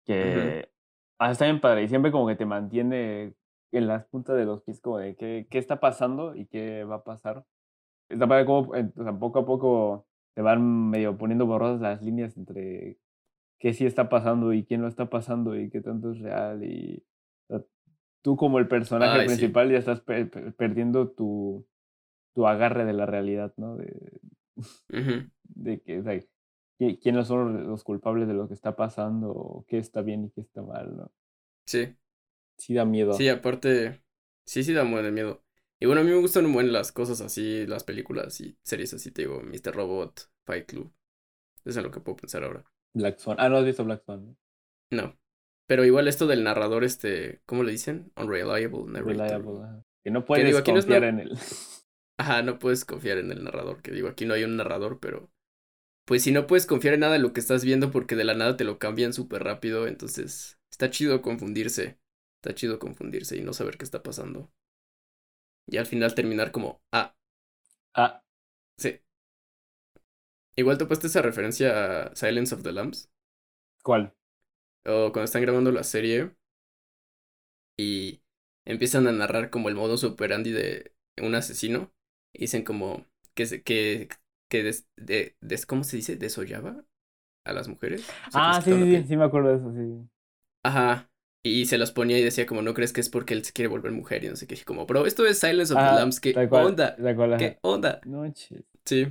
Que 0.04 0.68
está 1.18 1.44
bien 1.44 1.60
padre 1.60 1.84
y 1.84 1.88
siempre 1.88 2.12
como 2.12 2.26
que 2.26 2.36
te 2.36 2.44
mantiene 2.44 3.34
en 3.72 3.86
las 3.86 4.04
puntas 4.06 4.36
de 4.36 4.44
los 4.44 4.62
pies 4.62 4.80
como 4.80 4.98
de 4.98 5.16
qué, 5.16 5.46
qué 5.48 5.58
está 5.58 5.80
pasando 5.80 6.34
y 6.34 6.46
qué 6.46 6.84
va 6.84 6.96
a 6.96 7.04
pasar. 7.04 7.44
Está 8.08 8.26
para 8.26 8.44
como 8.44 8.70
o 8.70 9.04
sea, 9.04 9.18
poco 9.18 9.38
a 9.38 9.46
poco 9.46 10.06
te 10.34 10.42
van 10.42 10.90
medio 10.90 11.16
poniendo 11.16 11.46
borrosas 11.46 11.80
las 11.80 12.02
líneas 12.02 12.36
entre 12.36 12.98
qué 13.58 13.72
sí 13.72 13.86
está 13.86 14.08
pasando 14.08 14.52
y 14.52 14.64
quién 14.64 14.82
no 14.82 14.88
está 14.88 15.08
pasando 15.08 15.56
y 15.56 15.70
qué 15.70 15.80
tanto 15.80 16.12
es 16.12 16.18
real 16.20 16.62
y 16.62 17.04
tú 18.22 18.36
como 18.36 18.58
el 18.58 18.68
personaje 18.68 19.24
principal 19.26 19.70
ya 19.70 19.78
estás 19.78 20.00
perdiendo 20.00 21.10
tu, 21.10 21.66
tu 22.34 22.46
agarre 22.46 22.84
de 22.84 22.92
la 22.92 23.06
realidad, 23.06 23.52
¿no? 23.56 23.76
De, 23.76 24.20
de 25.42 25.80
que, 25.80 25.98
o 25.98 26.02
sea, 26.02 26.20
quiénes 27.00 27.26
son 27.26 27.66
los 27.66 27.84
culpables 27.84 28.28
de 28.28 28.34
lo 28.34 28.48
que 28.48 28.54
está 28.54 28.76
pasando, 28.76 29.64
qué 29.68 29.78
está 29.78 30.02
bien 30.02 30.24
y 30.24 30.30
qué 30.30 30.40
está 30.40 30.62
mal, 30.62 30.96
¿no? 30.96 31.12
Sí. 31.66 31.94
Sí 32.58 32.74
da 32.74 32.84
miedo. 32.84 33.12
Sí, 33.12 33.28
aparte, 33.28 34.02
sí, 34.44 34.64
sí 34.64 34.72
da 34.72 34.84
muy 34.84 35.02
de 35.02 35.12
miedo. 35.12 35.42
Y 35.78 35.86
bueno, 35.86 36.00
a 36.00 36.04
mí 36.04 36.10
me 36.10 36.16
gustan 36.16 36.50
muy 36.50 36.64
las 36.64 36.90
cosas 36.90 37.20
así, 37.20 37.66
las 37.66 37.84
películas 37.84 38.40
y 38.40 38.58
series 38.62 38.94
así, 38.94 39.10
te 39.10 39.22
digo, 39.22 39.42
Mr. 39.42 39.74
Robot, 39.74 40.30
Fight 40.44 40.66
Club. 40.66 40.92
Es 41.64 41.76
en 41.76 41.82
lo 41.82 41.90
que 41.90 42.00
puedo 42.00 42.16
pensar 42.16 42.44
ahora. 42.44 42.64
Black 42.94 43.18
Swan. 43.18 43.36
Ah, 43.38 43.48
no 43.48 43.58
has 43.58 43.64
visto 43.64 43.84
Black 43.84 44.04
Swan. 44.04 44.36
¿no? 44.90 45.18
Pero 45.66 45.84
igual 45.84 46.08
esto 46.08 46.26
del 46.26 46.44
narrador, 46.44 46.84
este, 46.84 47.40
¿cómo 47.46 47.62
le 47.62 47.72
dicen? 47.72 48.12
Unreliable 48.16 48.84
narrator. 48.86 49.12
Reliable. 49.12 49.82
Que 50.04 50.10
no 50.10 50.24
puedes 50.24 50.46
digo, 50.46 50.62
confiar 50.64 51.02
no- 51.02 51.08
en 51.08 51.20
él. 51.20 51.38
Ajá, 52.18 52.42
no 52.42 52.58
puedes 52.58 52.84
confiar 52.84 53.18
en 53.18 53.30
el 53.32 53.44
narrador, 53.44 53.82
que 53.82 53.90
digo, 53.92 54.08
aquí 54.08 54.24
no 54.26 54.34
hay 54.34 54.44
un 54.44 54.56
narrador, 54.56 55.00
pero 55.00 55.30
pues 56.06 56.22
si 56.24 56.32
no 56.32 56.46
puedes 56.46 56.66
confiar 56.66 56.94
en 56.94 57.00
nada 57.00 57.14
de 57.14 57.18
lo 57.20 57.32
que 57.32 57.40
estás 57.40 57.64
viendo 57.64 57.90
porque 57.90 58.16
de 58.16 58.24
la 58.24 58.34
nada 58.34 58.56
te 58.56 58.64
lo 58.64 58.78
cambian 58.78 59.12
súper 59.12 59.44
rápido, 59.44 59.86
entonces 59.88 60.58
está 60.70 60.90
chido 60.90 61.22
confundirse, 61.22 61.98
está 62.42 62.54
chido 62.54 62.78
confundirse 62.78 63.36
y 63.36 63.42
no 63.42 63.52
saber 63.54 63.78
qué 63.78 63.84
está 63.84 64.02
pasando. 64.02 64.50
Y 65.68 65.76
al 65.76 65.86
final 65.86 66.12
terminar 66.14 66.50
como, 66.50 66.82
ah, 66.92 67.14
Ah, 67.94 68.22
sí. 68.78 69.00
Igual 70.56 70.76
topaste 70.78 71.06
esa 71.06 71.22
referencia 71.22 72.06
a 72.08 72.16
Silence 72.16 72.54
of 72.54 72.62
the 72.62 72.72
Lambs, 72.72 73.08
¿cuál? 73.82 74.12
O 74.86 75.12
cuando 75.12 75.24
están 75.24 75.42
grabando 75.42 75.72
la 75.72 75.84
serie 75.84 76.32
y 77.76 78.22
empiezan 78.64 79.06
a 79.06 79.12
narrar 79.12 79.50
como 79.50 79.68
el 79.68 79.74
modus 79.74 80.04
operandi 80.04 80.50
de 80.52 80.92
un 81.22 81.34
asesino 81.34 81.92
y 82.32 82.40
dicen 82.40 82.64
como 82.64 83.06
que 83.34 83.46
se- 83.46 83.62
que 83.62 84.08
que 84.48 84.62
des, 84.62 84.86
de, 84.96 85.36
des- 85.40 85.66
¿cómo 85.66 85.82
se 85.84 85.96
dice? 85.96 86.16
desollaba 86.16 86.84
a 87.44 87.52
las 87.54 87.68
mujeres. 87.68 88.16
O 88.28 88.32
sea, 88.32 88.42
que 88.42 88.52
Ah, 88.52 88.62
sí, 88.62 89.02
sí, 89.02 89.04
sí, 89.08 89.16
me 89.16 89.24
acuerdo 89.24 89.48
de 89.50 89.56
eso, 89.56 89.72
sí. 89.72 90.08
Ajá. 90.62 91.10
Y 91.42 91.66
se 91.66 91.78
las 91.78 91.92
ponía 91.92 92.18
y 92.18 92.22
decía 92.24 92.46
como, 92.46 92.60
¿no 92.62 92.74
crees 92.74 92.92
que 92.92 93.00
es 93.00 93.08
porque 93.08 93.34
él 93.34 93.44
se 93.44 93.52
quiere 93.52 93.68
volver 93.68 93.92
mujer? 93.92 94.24
Y 94.24 94.28
no 94.28 94.36
sé 94.36 94.46
qué. 94.46 94.54
Y 94.56 94.62
como, 94.64 94.84
bro, 94.86 95.06
esto 95.06 95.24
es 95.26 95.38
Silence 95.38 95.72
of 95.72 95.80
the 95.80 95.90
Ajá, 95.90 95.92
Lambs. 95.92 96.18
¿Qué 96.20 96.42
cual, 96.48 96.48
onda? 96.50 96.96
cual. 97.16 97.32
¿Qué 97.36 97.58
onda? 97.62 98.00
No 98.04 98.20
manches. 98.22 98.64
Sí. 98.84 99.06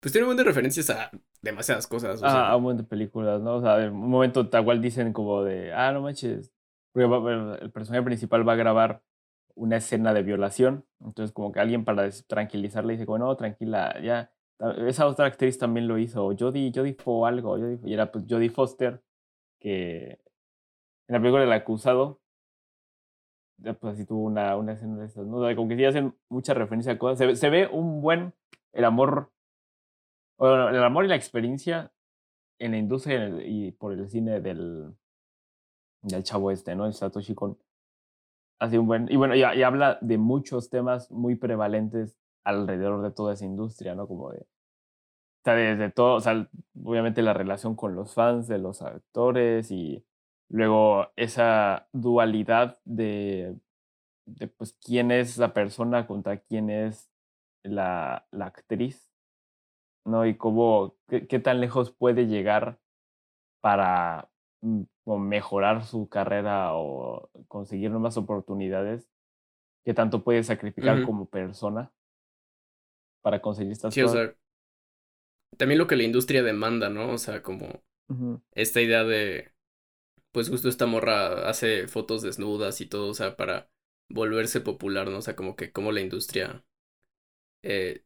Pues 0.00 0.12
tiene 0.12 0.24
un 0.24 0.30
montón 0.30 0.44
de 0.44 0.50
referencias 0.50 0.90
a 0.90 1.10
demasiadas 1.46 1.86
cosas. 1.86 2.22
o 2.22 2.26
Ah, 2.26 2.58
sea. 2.60 2.74
de 2.74 2.84
películas, 2.84 3.40
¿no? 3.40 3.56
O 3.56 3.60
sea, 3.62 3.82
en 3.82 3.92
un 3.94 4.10
momento 4.10 4.48
tal 4.48 4.64
cual 4.64 4.82
dicen 4.82 5.12
como 5.12 5.42
de, 5.42 5.72
ah, 5.72 5.92
no 5.92 6.02
manches. 6.02 6.52
El 6.94 7.70
personaje 7.72 8.02
principal 8.04 8.46
va 8.48 8.52
a 8.54 8.56
grabar 8.56 9.02
una 9.54 9.76
escena 9.76 10.12
de 10.14 10.22
violación. 10.22 10.84
Entonces, 11.04 11.32
como 11.32 11.52
que 11.52 11.60
alguien 11.60 11.84
para 11.84 12.08
tranquilizarle 12.26 12.94
dice, 12.94 13.06
como, 13.06 13.18
no, 13.18 13.36
tranquila, 13.36 13.98
ya. 14.02 14.30
Esa 14.86 15.06
otra 15.06 15.26
actriz 15.26 15.58
también 15.58 15.86
lo 15.88 15.98
hizo. 15.98 16.34
Jodie, 16.38 16.72
Jodie 16.74 16.94
fue 16.94 17.28
algo. 17.28 17.50
Jodie, 17.58 17.78
y 17.84 17.92
era 17.92 18.10
pues 18.10 18.24
Jodie 18.28 18.48
Foster, 18.50 19.02
que 19.60 20.18
en 21.08 21.12
la 21.14 21.18
película 21.18 21.42
del 21.42 21.52
acusado, 21.52 22.20
pues 23.62 23.94
así 23.94 24.04
tuvo 24.04 24.24
una, 24.24 24.56
una 24.56 24.72
escena 24.72 24.96
de 24.98 25.06
esas, 25.06 25.26
¿no? 25.26 25.36
O 25.38 25.46
sea, 25.46 25.54
como 25.56 25.68
que 25.68 25.76
sí 25.76 25.84
hacen 25.84 26.14
mucha 26.30 26.54
referencia 26.54 26.92
a 26.92 26.98
cosas. 26.98 27.18
Se, 27.18 27.36
se 27.36 27.50
ve 27.50 27.66
un 27.70 28.00
buen, 28.00 28.32
el 28.72 28.84
amor, 28.84 29.30
bueno, 30.38 30.68
el 30.68 30.82
amor 30.82 31.04
y 31.04 31.08
la 31.08 31.16
experiencia 31.16 31.92
en 32.58 32.72
la 32.72 32.78
industria 32.78 33.28
y, 33.44 33.72
por 33.72 33.92
el 33.92 34.08
cine 34.08 34.40
del, 34.40 34.94
del 36.02 36.22
chavo 36.22 36.50
este, 36.50 36.74
¿no? 36.74 36.86
El 36.86 36.94
Satoshi 36.94 37.34
Kon. 37.34 37.58
Así 38.58 38.78
un 38.78 38.86
buen, 38.86 39.10
y 39.10 39.16
bueno, 39.16 39.34
y, 39.34 39.40
y 39.40 39.62
habla 39.62 39.98
de 40.00 40.18
muchos 40.18 40.70
temas 40.70 41.10
muy 41.10 41.36
prevalentes 41.36 42.16
alrededor 42.44 43.02
de 43.02 43.10
toda 43.10 43.34
esa 43.34 43.44
industria, 43.44 43.94
¿no? 43.94 44.06
Como 44.08 44.30
de, 44.30 44.38
o 44.40 45.44
sea, 45.44 45.54
desde 45.54 45.90
todo, 45.90 46.14
o 46.14 46.20
sea, 46.20 46.48
obviamente 46.82 47.22
la 47.22 47.34
relación 47.34 47.76
con 47.76 47.94
los 47.94 48.14
fans 48.14 48.48
de 48.48 48.58
los 48.58 48.82
actores 48.82 49.70
y 49.70 50.04
luego 50.48 51.08
esa 51.16 51.88
dualidad 51.92 52.78
de, 52.84 53.56
de 54.26 54.48
pues, 54.48 54.76
quién 54.84 55.10
es 55.10 55.38
la 55.38 55.52
persona 55.52 56.06
contra 56.06 56.38
quién 56.38 56.70
es 56.70 57.10
la, 57.62 58.26
la 58.30 58.46
actriz, 58.46 59.08
¿no? 60.06 60.26
Y 60.26 60.36
cómo, 60.38 60.96
qué, 61.08 61.28
qué 61.28 61.40
tan 61.40 61.60
lejos 61.62 61.92
puede 61.92 62.26
llegar 62.28 62.80
para 63.60 64.30
mm, 64.62 64.82
mejorar 65.06 65.84
su 65.84 66.08
carrera 66.08 66.74
o 66.74 67.30
conseguir 67.48 67.90
nuevas 67.92 68.16
oportunidades, 68.18 69.08
qué 69.84 69.94
tanto 69.94 70.24
puede 70.24 70.44
sacrificar 70.44 71.02
como 71.02 71.26
persona 71.28 71.92
para 73.22 73.40
conseguir 73.42 73.72
estas 73.72 73.94
Sí, 73.94 74.02
o 74.02 74.08
sea. 74.08 74.34
También 75.56 75.78
lo 75.78 75.86
que 75.86 75.96
la 75.96 76.02
industria 76.04 76.42
demanda, 76.42 76.88
¿no? 76.90 77.10
O 77.12 77.18
sea, 77.18 77.42
como 77.42 77.82
esta 78.52 78.80
idea 78.82 79.04
de. 79.04 79.52
Pues 80.32 80.48
justo 80.50 80.68
esta 80.68 80.86
morra 80.86 81.48
hace 81.48 81.88
fotos 81.88 82.22
desnudas 82.22 82.80
y 82.82 82.86
todo, 82.86 83.10
o 83.10 83.14
sea, 83.14 83.36
para 83.36 83.70
volverse 84.10 84.60
popular, 84.62 85.08
¿no? 85.10 85.18
O 85.18 85.22
sea, 85.22 85.36
como 85.36 85.56
que 85.56 85.72
como 85.72 85.92
la 85.92 86.02
industria. 86.02 86.64
eh, 87.64 88.04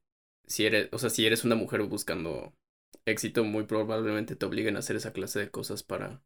si 0.51 0.67
eres, 0.67 0.91
o 0.93 0.99
sea, 1.01 1.11
si 1.11 1.27
eres 1.27 1.45
una 1.47 1.57
mujer 1.57 1.83
buscando 1.85 2.55
éxito, 3.07 3.45
muy 3.45 3.65
probablemente 3.65 4.37
te 4.37 4.47
obliguen 4.47 4.77
a 4.77 4.81
hacer 4.81 4.97
esa 4.97 5.15
clase 5.15 5.41
de 5.41 5.53
cosas 5.53 5.85
para 5.85 6.25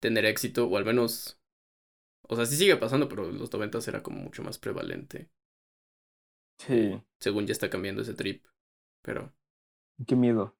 tener 0.00 0.26
éxito, 0.26 0.66
o 0.68 0.76
al 0.78 0.84
menos. 0.86 1.40
O 2.22 2.36
sea, 2.36 2.46
sí 2.46 2.56
sigue 2.56 2.76
pasando, 2.76 3.08
pero 3.08 3.28
en 3.30 3.38
los 3.38 3.52
90 3.52 3.78
era 3.88 4.02
como 4.02 4.20
mucho 4.20 4.42
más 4.44 4.58
prevalente. 4.58 5.30
Sí, 6.58 7.02
Según 7.20 7.46
ya 7.46 7.52
está 7.52 7.68
cambiando 7.68 8.00
ese 8.02 8.14
trip. 8.14 8.46
Pero. 9.02 9.34
qué 10.06 10.16
miedo. 10.16 10.56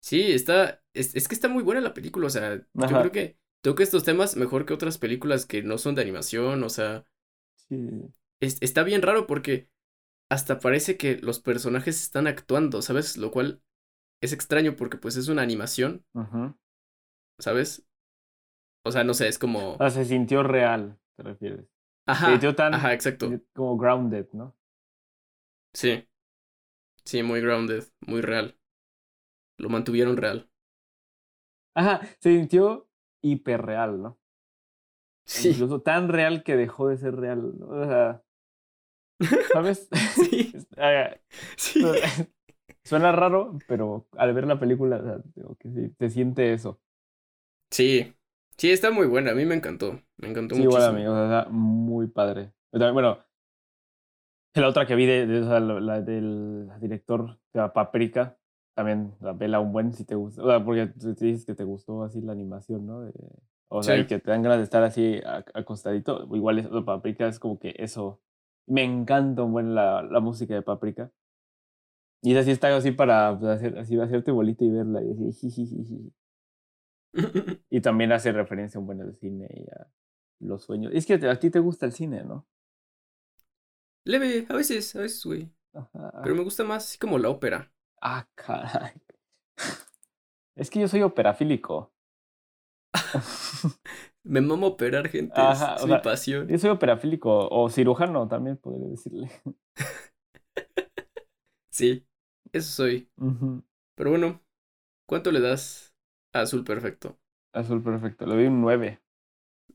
Sí, 0.00 0.32
está. 0.32 0.82
Es, 0.94 1.14
es 1.14 1.28
que 1.28 1.34
está 1.34 1.48
muy 1.48 1.62
buena 1.62 1.80
la 1.80 1.94
película. 1.94 2.26
O 2.26 2.30
sea, 2.30 2.56
yo 2.56 2.96
creo 2.98 3.12
que 3.12 3.38
toca 3.62 3.82
estos 3.82 4.04
temas 4.04 4.36
mejor 4.36 4.64
que 4.66 4.74
otras 4.74 4.98
películas 4.98 5.46
que 5.46 5.62
no 5.62 5.78
son 5.78 5.94
de 5.94 6.02
animación. 6.02 6.62
O 6.64 6.68
sea, 6.70 7.04
Sí. 7.56 8.12
es- 8.40 8.58
está 8.60 8.82
bien 8.84 9.02
raro 9.02 9.26
porque 9.26 9.68
hasta 10.30 10.60
parece 10.60 10.96
que 10.96 11.16
los 11.18 11.40
personajes 11.40 12.02
están 12.02 12.26
actuando, 12.26 12.82
¿sabes? 12.82 13.16
Lo 13.16 13.30
cual 13.30 13.62
es 14.22 14.32
extraño 14.34 14.76
porque 14.76 14.98
pues 14.98 15.16
es 15.16 15.28
una 15.28 15.42
animación, 15.42 16.04
Ujú. 16.14 16.54
¿sabes? 17.38 17.84
O 18.84 18.92
sea, 18.92 19.04
no 19.04 19.14
sé, 19.14 19.28
es 19.28 19.38
como. 19.38 19.78
O 19.78 19.82
sea, 19.84 19.90
se 19.90 20.04
sintió 20.04 20.42
real, 20.42 20.98
te 21.16 21.22
refieres. 21.22 21.66
Se 22.10 22.14
Ajá. 22.14 22.26
sintió 22.26 22.54
tan 22.54 22.74
Ajá, 22.74 22.92
exacto. 22.94 23.38
como 23.54 23.76
grounded, 23.78 24.26
¿no? 24.32 24.54
Sí. 25.72 26.06
Sí, 27.04 27.22
muy 27.24 27.40
grounded, 27.40 27.84
muy 28.02 28.20
real. 28.22 28.56
Lo 29.58 29.68
mantuvieron 29.68 30.16
real. 30.16 30.50
Ajá, 31.74 32.02
se 32.20 32.30
sintió 32.36 32.88
hiperreal, 33.22 34.02
¿no? 34.02 34.18
Sí. 35.24 35.52
Incluso 35.52 35.80
tan 35.82 36.08
real 36.08 36.42
que 36.42 36.56
dejó 36.56 36.88
de 36.88 36.96
ser 36.98 37.14
real, 37.16 37.58
¿no? 37.58 37.68
O 37.68 37.84
sea, 37.86 38.22
¿sabes? 39.52 39.88
Sí. 40.14 40.52
Ah, 40.76 41.10
Sí. 41.56 41.82
Suena 42.84 43.12
raro, 43.12 43.58
pero 43.66 44.06
al 44.16 44.32
ver 44.32 44.46
la 44.46 44.58
película, 44.58 44.96
o 44.96 45.02
sea, 45.02 45.18
digo 45.34 45.56
que 45.56 45.68
sí, 45.70 45.94
se 45.98 46.08
siente 46.10 46.52
eso. 46.54 46.80
Sí. 47.70 48.14
Sí, 48.56 48.70
está 48.70 48.90
muy 48.90 49.06
buena. 49.06 49.32
A 49.32 49.34
mí 49.34 49.44
me 49.44 49.54
encantó. 49.54 50.00
Me 50.16 50.28
encantó 50.28 50.54
Sí, 50.54 50.62
igual 50.62 50.92
muchísimo. 50.92 51.12
o 51.12 51.16
sea, 51.28 51.38
está 51.40 51.50
muy 51.50 52.06
padre. 52.06 52.52
Pero 52.70 52.80
también, 52.84 52.94
bueno, 52.94 53.18
la 54.54 54.68
otra 54.68 54.86
que 54.86 54.94
vi 54.94 55.06
de, 55.06 55.26
de- 55.26 55.40
o 55.42 55.44
sea, 55.48 55.60
la, 55.60 55.80
la 55.80 56.00
del 56.00 56.68
director, 56.80 57.38
se 57.52 57.58
llama 57.58 57.72
Paprika, 57.72 58.36
también 58.74 59.14
la 59.20 59.32
vela 59.32 59.60
un 59.60 59.72
buen 59.72 59.92
si 59.92 60.04
te 60.04 60.14
gusta, 60.14 60.42
o 60.42 60.46
sea, 60.48 60.64
porque 60.64 60.86
te 60.86 61.24
dices 61.24 61.44
que 61.44 61.54
te 61.54 61.64
gustó 61.64 62.02
así 62.02 62.20
la 62.20 62.32
animación, 62.32 62.86
¿no? 62.86 63.02
De- 63.02 63.12
o 63.68 63.82
sea, 63.82 63.94
Sí. 63.96 64.00
y 64.02 64.06
que 64.06 64.18
te 64.18 64.30
dan 64.30 64.42
ganas 64.42 64.58
de 64.58 64.64
estar 64.64 64.82
así 64.82 65.20
acostadito. 65.54 66.26
Igual 66.34 66.58
es, 66.60 66.68
Paprika 66.84 67.28
es 67.28 67.38
como 67.38 67.58
que 67.58 67.74
eso, 67.78 68.20
me 68.68 68.84
encanta 68.84 69.42
un 69.42 69.52
buen 69.52 69.74
la, 69.74 70.02
la 70.02 70.20
música 70.20 70.54
de 70.54 70.62
Paprika. 70.62 71.10
Y 72.22 72.32
esa 72.32 72.42
sí 72.42 72.50
está 72.50 72.74
así 72.76 72.90
para 72.90 73.38
pues, 73.38 73.52
hacer, 73.52 73.78
así, 73.78 73.98
hacerte 73.98 74.30
bolita 74.30 74.64
y 74.64 74.70
verla 74.70 75.02
y 75.02 75.12
así, 75.12 75.50
jijijiji. 75.50 76.12
Y 77.70 77.80
también 77.80 78.12
hace 78.12 78.32
referencia 78.32 78.78
un 78.78 78.86
buen 78.86 79.00
al 79.00 79.14
cine 79.16 79.48
y 79.50 79.62
a 79.70 79.86
los 80.40 80.64
sueños. 80.64 80.92
Es 80.94 81.06
que 81.06 81.14
a 81.14 81.38
ti 81.38 81.50
te 81.50 81.58
gusta 81.58 81.86
el 81.86 81.92
cine, 81.92 82.24
¿no? 82.24 82.46
Leve, 84.04 84.46
a 84.48 84.54
veces, 84.54 84.94
a 84.96 85.00
veces, 85.00 85.24
güey. 85.24 85.52
Ajá. 85.72 86.20
Pero 86.22 86.34
me 86.34 86.42
gusta 86.42 86.64
más 86.64 86.84
así 86.84 86.98
como 86.98 87.18
la 87.18 87.28
ópera. 87.28 87.72
Ah, 88.00 88.28
caray. 88.34 88.92
Es 90.56 90.70
que 90.70 90.80
yo 90.80 90.88
soy 90.88 91.02
operafílico. 91.02 91.92
Me 94.28 94.40
mamo 94.42 94.66
operar 94.68 95.08
gente. 95.08 95.32
es- 95.40 95.46
Ajá, 95.62 95.76
es 95.76 95.82
mi 95.84 95.88
sea, 95.88 96.02
pasión. 96.02 96.48
Yo 96.48 96.58
soy 96.58 96.70
operafílico 96.70 97.48
o 97.50 97.70
cirujano, 97.70 98.28
también 98.28 98.56
podría 98.58 98.88
decirle. 98.88 99.30
Sí, 101.70 102.04
eso 102.52 102.70
soy. 102.72 103.08
Pero 103.94 104.10
bueno, 104.10 104.42
¿cuánto 105.06 105.30
le 105.30 105.38
das 105.40 105.94
a 106.32 106.40
Azul 106.40 106.64
Perfecto? 106.64 107.16
Azul 107.52 107.82
perfecto, 107.84 108.26
le 108.26 108.34
doy 108.34 108.46
un 108.46 108.60
9. 108.60 109.00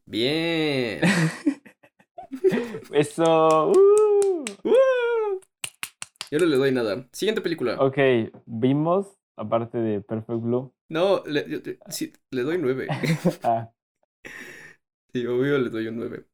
Bien. 0.05 0.99
Eso. 2.91 3.71
uh. 3.71 4.45
¡Uh! 4.63 5.39
Yo 6.29 6.39
no 6.39 6.45
le 6.45 6.57
doy 6.57 6.71
nada. 6.73 7.07
Siguiente 7.13 7.41
película. 7.41 7.79
Ok, 7.79 7.97
vimos, 8.45 9.17
aparte 9.37 9.77
de 9.77 10.01
Perfect 10.01 10.41
Blue. 10.41 10.73
No, 10.89 11.23
le, 11.25 11.47
yo- 11.49 11.61
yo- 11.61 11.73
sí, 11.89 12.11
le 12.31 12.41
doy 12.43 12.57
nueve. 12.57 12.87
ah, 13.43 13.71
Sí, 15.13 15.25
obvio 15.27 15.57
le 15.59 15.69
doy 15.69 15.87
un 15.87 15.97
nueve. 15.97 16.25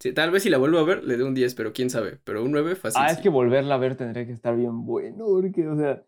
Sí, 0.00 0.12
tal 0.14 0.30
vez 0.30 0.42
si 0.44 0.50
la 0.50 0.58
vuelvo 0.58 0.78
a 0.78 0.84
ver 0.84 1.04
le 1.04 1.16
doy 1.16 1.26
un 1.28 1.34
10, 1.34 1.54
pero 1.54 1.72
quién 1.72 1.90
sabe. 1.90 2.18
Pero 2.24 2.42
un 2.44 2.52
9 2.52 2.74
fácil. 2.76 3.02
ah, 3.04 3.10
es 3.10 3.16
sí. 3.18 3.22
que 3.22 3.28
volverla 3.28 3.74
a 3.74 3.78
ver 3.78 3.96
tendría 3.96 4.24
que 4.26 4.32
estar 4.32 4.56
bien 4.56 4.86
bueno, 4.86 5.26
porque, 5.26 5.68
o 5.68 5.76
sea, 5.76 6.04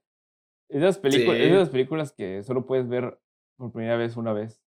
Esas 0.71 0.99
películas, 0.99 1.37
Sí. 1.37 1.43
esas 1.45 1.69
películas 1.69 2.13
que 2.13 2.43
solo 2.43 2.65
puedes 2.65 2.89
ver 2.89 3.19
por 3.59 3.71
primera 3.73 3.97
vez 3.97 4.17
una 4.17 4.33
vez. 4.33 4.63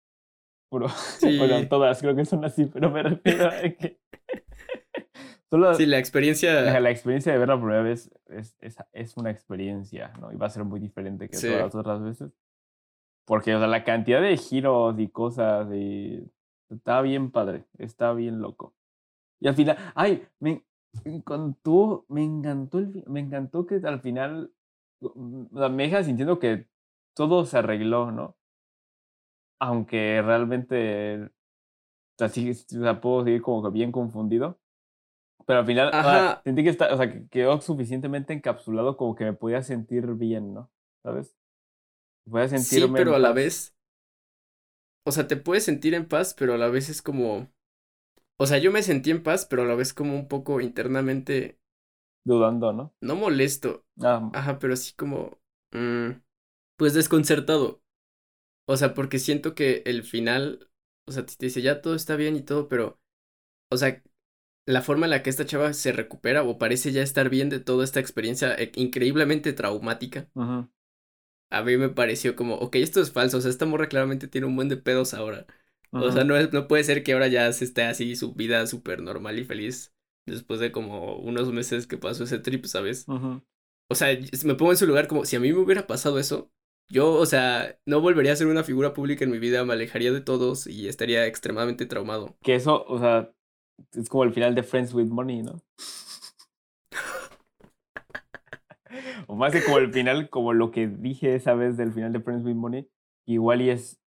Puro. 0.70 0.86
Bueno, 1.38 1.68
todas 1.68 2.00
creo 2.00 2.16
que 2.16 2.24
son 2.24 2.44
así, 2.44 2.66
pero 2.66 2.90
me 2.90 3.02
refiero 3.02 3.46
a 3.48 3.60
que. 3.60 4.00
solo 5.50 5.74
Sí, 5.74 5.86
la 5.86 5.98
experiencia. 5.98 6.80
la 6.80 6.90
experiencia 6.90 7.32
de 7.32 7.38
verla 7.38 7.54
por 7.54 7.64
primera 7.66 7.82
vez 7.84 8.10
es, 8.28 8.56
es, 8.60 8.76
es 8.92 9.16
una 9.16 9.30
experiencia, 9.30 10.12
¿no? 10.20 10.32
Y 10.32 10.36
va 10.36 10.46
a 10.46 10.50
ser 10.50 10.64
muy 10.64 10.80
diferente 10.80 11.28
que 11.28 11.36
todas 11.38 11.60
las 11.60 11.74
otras 11.76 12.02
veces. 12.02 12.32
Porque, 13.24 13.54
o 13.54 13.58
sea, 13.58 13.68
la 13.68 13.84
cantidad 13.84 14.20
de 14.20 14.36
giros 14.36 14.98
y 14.98 15.08
cosas 15.08 15.68
y. 15.72 16.28
Está 16.72 17.02
bien 17.02 17.30
padre, 17.30 17.66
está 17.78 18.12
bien 18.14 18.40
loco. 18.40 18.74
Y 19.40 19.48
al 19.48 19.56
final, 19.56 19.78
ay, 19.94 20.26
me 20.40 20.64
encantó, 21.04 22.06
me 22.08 22.24
encantó, 22.24 22.78
el, 22.80 23.04
me 23.08 23.20
encantó 23.20 23.66
que 23.66 23.76
al 23.84 24.00
final 24.02 24.52
mm, 25.00 25.58
sea, 25.58 25.68
me 25.70 25.84
deja 25.84 26.04
sintiendo 26.04 26.38
que 26.40 26.68
todo 27.14 27.46
se 27.46 27.58
arregló, 27.58 28.12
¿no? 28.12 28.36
Aunque 29.58 30.20
realmente, 30.22 31.22
o 31.24 31.30
sea, 32.18 32.28
sí, 32.30 32.50
o 32.50 32.54
sea, 32.54 33.00
puedo 33.00 33.24
seguir 33.24 33.42
como 33.42 33.62
que 33.64 33.70
bien 33.70 33.92
confundido. 33.92 34.60
Pero 35.46 35.60
al 35.60 35.66
final, 35.66 35.96
o 36.00 36.08
sea, 36.10 36.40
sentí 36.44 36.64
que 36.64 36.70
está, 36.70 36.94
o 36.94 36.96
sea, 36.98 37.10
que 37.12 37.28
quedó 37.28 37.60
suficientemente 37.60 38.32
encapsulado 38.34 38.96
como 38.96 39.14
que 39.16 39.24
me 39.26 39.34
podía 39.34 39.62
sentir 39.62 40.06
bien, 40.14 40.54
¿no? 40.54 40.70
¿Sabes? 41.04 41.36
Podía 42.30 42.48
Sí, 42.54 42.88
sentirme 42.88 42.96
pero 42.96 43.14
en 43.14 43.16
a 43.16 43.18
la 43.18 43.32
vez. 43.32 43.74
O 45.04 45.12
sea, 45.12 45.26
te 45.28 45.36
puedes 45.36 45.64
sentir 45.64 45.94
en 45.94 46.06
paz, 46.08 46.34
pero 46.34 46.54
a 46.54 46.58
la 46.58 46.68
vez 46.68 46.88
es 46.88 47.02
como. 47.02 47.52
O 48.38 48.46
sea, 48.46 48.58
yo 48.58 48.72
me 48.72 48.82
sentí 48.84 49.10
en 49.12 49.22
paz, 49.22 49.46
pero 49.46 49.62
a 49.62 49.66
la 49.66 49.74
vez 49.76 49.94
como 49.94 50.14
un 50.16 50.28
poco 50.28 50.60
internamente. 50.62 51.60
Dudando, 52.24 52.72
¿no? 52.72 52.92
No 53.00 53.16
molesto. 53.16 53.84
Ah, 54.02 54.32
Ajá, 54.32 54.58
pero 54.58 54.74
así 54.74 54.92
como. 54.94 55.40
mm, 55.72 56.10
pues 56.76 56.94
desconcertado. 56.94 57.82
O 58.66 58.76
sea, 58.76 58.94
porque 58.94 59.18
siento 59.18 59.54
que 59.54 59.82
el 59.86 60.04
final. 60.04 60.70
O 61.06 61.12
sea, 61.12 61.26
te 61.26 61.36
dice 61.46 61.62
ya 61.62 61.82
todo 61.82 61.94
está 61.94 62.16
bien 62.16 62.36
y 62.36 62.42
todo, 62.42 62.68
pero. 62.68 63.00
O 63.70 63.76
sea, 63.78 64.02
la 64.66 64.82
forma 64.82 65.06
en 65.06 65.10
la 65.10 65.22
que 65.24 65.30
esta 65.30 65.46
chava 65.46 65.72
se 65.74 65.92
recupera 65.92 66.44
o 66.44 66.58
parece 66.58 66.92
ya 66.92 67.02
estar 67.02 67.30
bien 67.30 67.50
de 67.50 67.60
toda 67.60 67.84
esta 67.84 68.00
experiencia 68.00 68.54
eh, 68.56 68.72
increíblemente 68.76 69.52
traumática. 69.54 70.30
ujú, 70.34 70.68
A 71.52 71.62
mí 71.62 71.76
me 71.76 71.88
pareció 71.88 72.34
como, 72.34 72.54
ok, 72.56 72.76
esto 72.76 73.00
es 73.00 73.12
falso, 73.12 73.38
o 73.38 73.40
sea, 73.40 73.50
esta 73.50 73.66
morra 73.66 73.88
claramente 73.88 74.28
tiene 74.28 74.46
un 74.46 74.56
buen 74.56 74.68
de 74.68 74.76
pedos 74.76 75.14
ahora. 75.14 75.46
O 75.92 76.10
sea, 76.10 76.24
no, 76.24 76.36
es, 76.36 76.52
no 76.52 76.68
puede 76.68 76.84
ser 76.84 77.02
que 77.02 77.12
ahora 77.12 77.28
ya 77.28 77.52
se 77.52 77.64
esté 77.64 77.82
así 77.82 78.16
su 78.16 78.32
vida 78.32 78.66
súper 78.66 79.02
normal 79.02 79.38
y 79.38 79.44
feliz 79.44 79.94
después 80.26 80.58
de 80.60 80.72
como 80.72 81.16
unos 81.16 81.52
meses 81.52 81.86
que 81.86 81.98
pasó 81.98 82.24
ese 82.24 82.38
trip, 82.38 82.64
¿sabes? 82.64 83.04
O 83.90 83.94
sea, 83.94 84.08
me 84.44 84.54
pongo 84.54 84.72
en 84.72 84.78
su 84.78 84.86
lugar 84.86 85.06
como 85.06 85.26
si 85.26 85.36
a 85.36 85.40
mí 85.40 85.52
me 85.52 85.58
hubiera 85.58 85.86
pasado 85.86 86.18
eso, 86.18 86.50
yo, 86.88 87.12
o 87.12 87.26
sea, 87.26 87.78
no 87.86 88.00
volvería 88.00 88.32
a 88.32 88.36
ser 88.36 88.46
una 88.46 88.64
figura 88.64 88.94
pública 88.94 89.24
en 89.24 89.30
mi 89.30 89.38
vida, 89.38 89.64
me 89.64 89.74
alejaría 89.74 90.12
de 90.12 90.20
todos 90.20 90.66
y 90.66 90.88
estaría 90.88 91.26
extremadamente 91.26 91.86
traumado. 91.86 92.36
Que 92.42 92.54
eso, 92.54 92.84
o 92.86 92.98
sea, 92.98 93.30
es 93.92 94.08
como 94.08 94.24
el 94.24 94.32
final 94.32 94.54
de 94.54 94.62
Friends 94.62 94.94
with 94.94 95.06
Money, 95.06 95.42
¿no? 95.42 95.60
o 99.26 99.36
más 99.36 99.52
que 99.52 99.64
como 99.64 99.78
el 99.78 99.92
final, 99.92 100.28
como 100.30 100.52
lo 100.52 100.70
que 100.70 100.86
dije 100.86 101.34
esa 101.34 101.54
vez 101.54 101.76
del 101.76 101.92
final 101.92 102.12
de 102.12 102.20
Friends 102.20 102.44
with 102.44 102.54
Money, 102.54 102.88
igual 103.26 103.62
y 103.62 103.70
es, 103.70 104.00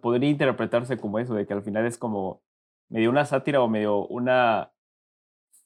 podría 0.00 0.30
interpretarse 0.30 0.96
como 0.96 1.18
eso, 1.18 1.34
de 1.34 1.46
que 1.46 1.54
al 1.54 1.62
final 1.62 1.86
es 1.86 1.98
como 1.98 2.42
medio 2.88 3.10
una 3.10 3.24
sátira 3.24 3.62
o 3.62 3.68
medio 3.68 4.06
una 4.06 4.72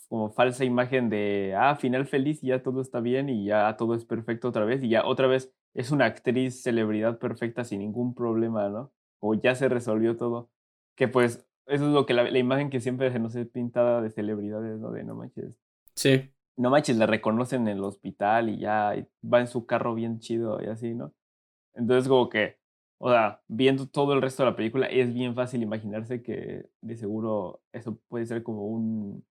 como 0.08 0.30
falsa 0.30 0.64
imagen 0.64 1.10
de, 1.10 1.54
ah, 1.56 1.74
final 1.76 2.06
feliz 2.06 2.42
y 2.42 2.48
ya 2.48 2.62
todo 2.62 2.80
está 2.80 3.00
bien 3.00 3.28
y 3.28 3.46
ya 3.46 3.76
todo 3.76 3.94
es 3.94 4.04
perfecto 4.04 4.48
otra 4.48 4.64
vez 4.64 4.82
y 4.82 4.88
ya 4.88 5.04
otra 5.04 5.26
vez 5.26 5.52
es 5.74 5.90
una 5.90 6.06
actriz 6.06 6.62
celebridad 6.62 7.18
perfecta 7.18 7.64
sin 7.64 7.80
ningún 7.80 8.14
problema, 8.14 8.68
¿no? 8.68 8.92
O 9.20 9.34
ya 9.34 9.54
se 9.54 9.68
resolvió 9.68 10.16
todo. 10.16 10.50
Que 10.96 11.08
pues 11.08 11.46
eso 11.66 11.86
es 11.86 11.92
lo 11.92 12.06
que 12.06 12.14
la, 12.14 12.30
la 12.30 12.38
imagen 12.38 12.70
que 12.70 12.80
siempre 12.80 13.10
se 13.10 13.18
nos 13.18 13.34
es 13.34 13.48
pintada 13.48 14.00
de 14.00 14.10
celebridades, 14.10 14.78
¿no? 14.78 14.92
De 14.92 15.04
no 15.04 15.16
manches. 15.16 15.54
Sí, 15.96 16.30
No 16.56 16.70
manches, 16.70 16.96
la 16.96 17.06
reconocen 17.06 17.68
en 17.68 17.76
el 17.78 17.84
hospital 17.84 18.48
y 18.48 18.58
ya 18.58 18.96
y 18.96 19.06
va 19.26 19.40
en 19.40 19.46
su 19.46 19.66
carro 19.66 19.94
bien 19.94 20.20
chido 20.20 20.62
y 20.62 20.66
así, 20.66 20.94
¿no? 20.94 21.12
Entonces 21.74 22.08
como 22.08 22.28
que, 22.30 22.58
o 22.98 23.10
sea, 23.10 23.42
viendo 23.48 23.88
todo 23.88 24.14
el 24.14 24.22
resto 24.22 24.44
de 24.44 24.50
la 24.50 24.56
película 24.56 24.86
es 24.86 25.12
bien 25.14 25.34
fácil 25.34 25.62
imaginarse 25.62 26.22
que 26.22 26.68
de 26.82 26.96
seguro 26.96 27.62
eso 27.72 27.98
puede 28.08 28.26
ser 28.26 28.42
como 28.42 28.66
un, 28.68 29.24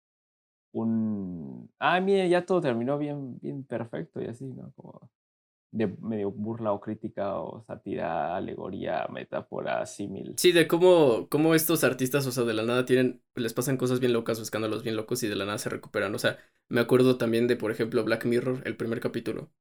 un, 0.74 1.72
ah, 1.80 2.00
mire, 2.02 2.30
ya 2.30 2.46
todo 2.46 2.62
terminó 2.62 2.98
bien, 2.98 3.40
bien 3.40 3.64
perfecto 3.66 4.22
y 4.22 4.28
así, 4.28 4.46
¿no? 4.46 4.72
Como 4.76 5.10
de 5.78 5.88
medio 6.12 6.32
burla 6.32 6.72
o 6.74 6.80
crítica 6.86 7.26
o 7.40 7.64
sátira, 7.68 8.36
alegoría, 8.38 9.08
metáfora, 9.12 9.86
símil. 9.86 10.30
sí, 10.38 10.52
de 10.52 10.68
cómo, 10.68 11.28
cómo 11.30 11.56
estos 11.56 11.84
artistas, 11.84 12.26
o 12.28 12.32
sea, 12.32 12.44
de 12.44 12.54
la 12.54 12.64
nada 12.64 12.86
tienen, 12.86 13.22
les 13.36 13.54
pasan 13.54 13.78
cosas 13.78 14.00
bien 14.00 14.14
locas 14.14 14.40
o 14.40 14.42
escándalos 14.44 14.84
bien 14.84 14.96
locos 14.96 15.24
y 15.24 15.28
de 15.28 15.36
la 15.36 15.46
nada 15.46 15.58
se 15.58 15.70
recuperan. 15.70 16.14
O 16.16 16.20
sea, 16.20 16.38
me 16.70 16.82
acuerdo 16.82 17.18
también 17.18 17.48
de, 17.48 17.56
por 17.58 17.72
ejemplo, 17.72 18.04
Black 18.04 18.26
Mirror, 18.26 18.62
el 18.66 18.78
primer 18.78 19.00
capítulo, 19.00 19.52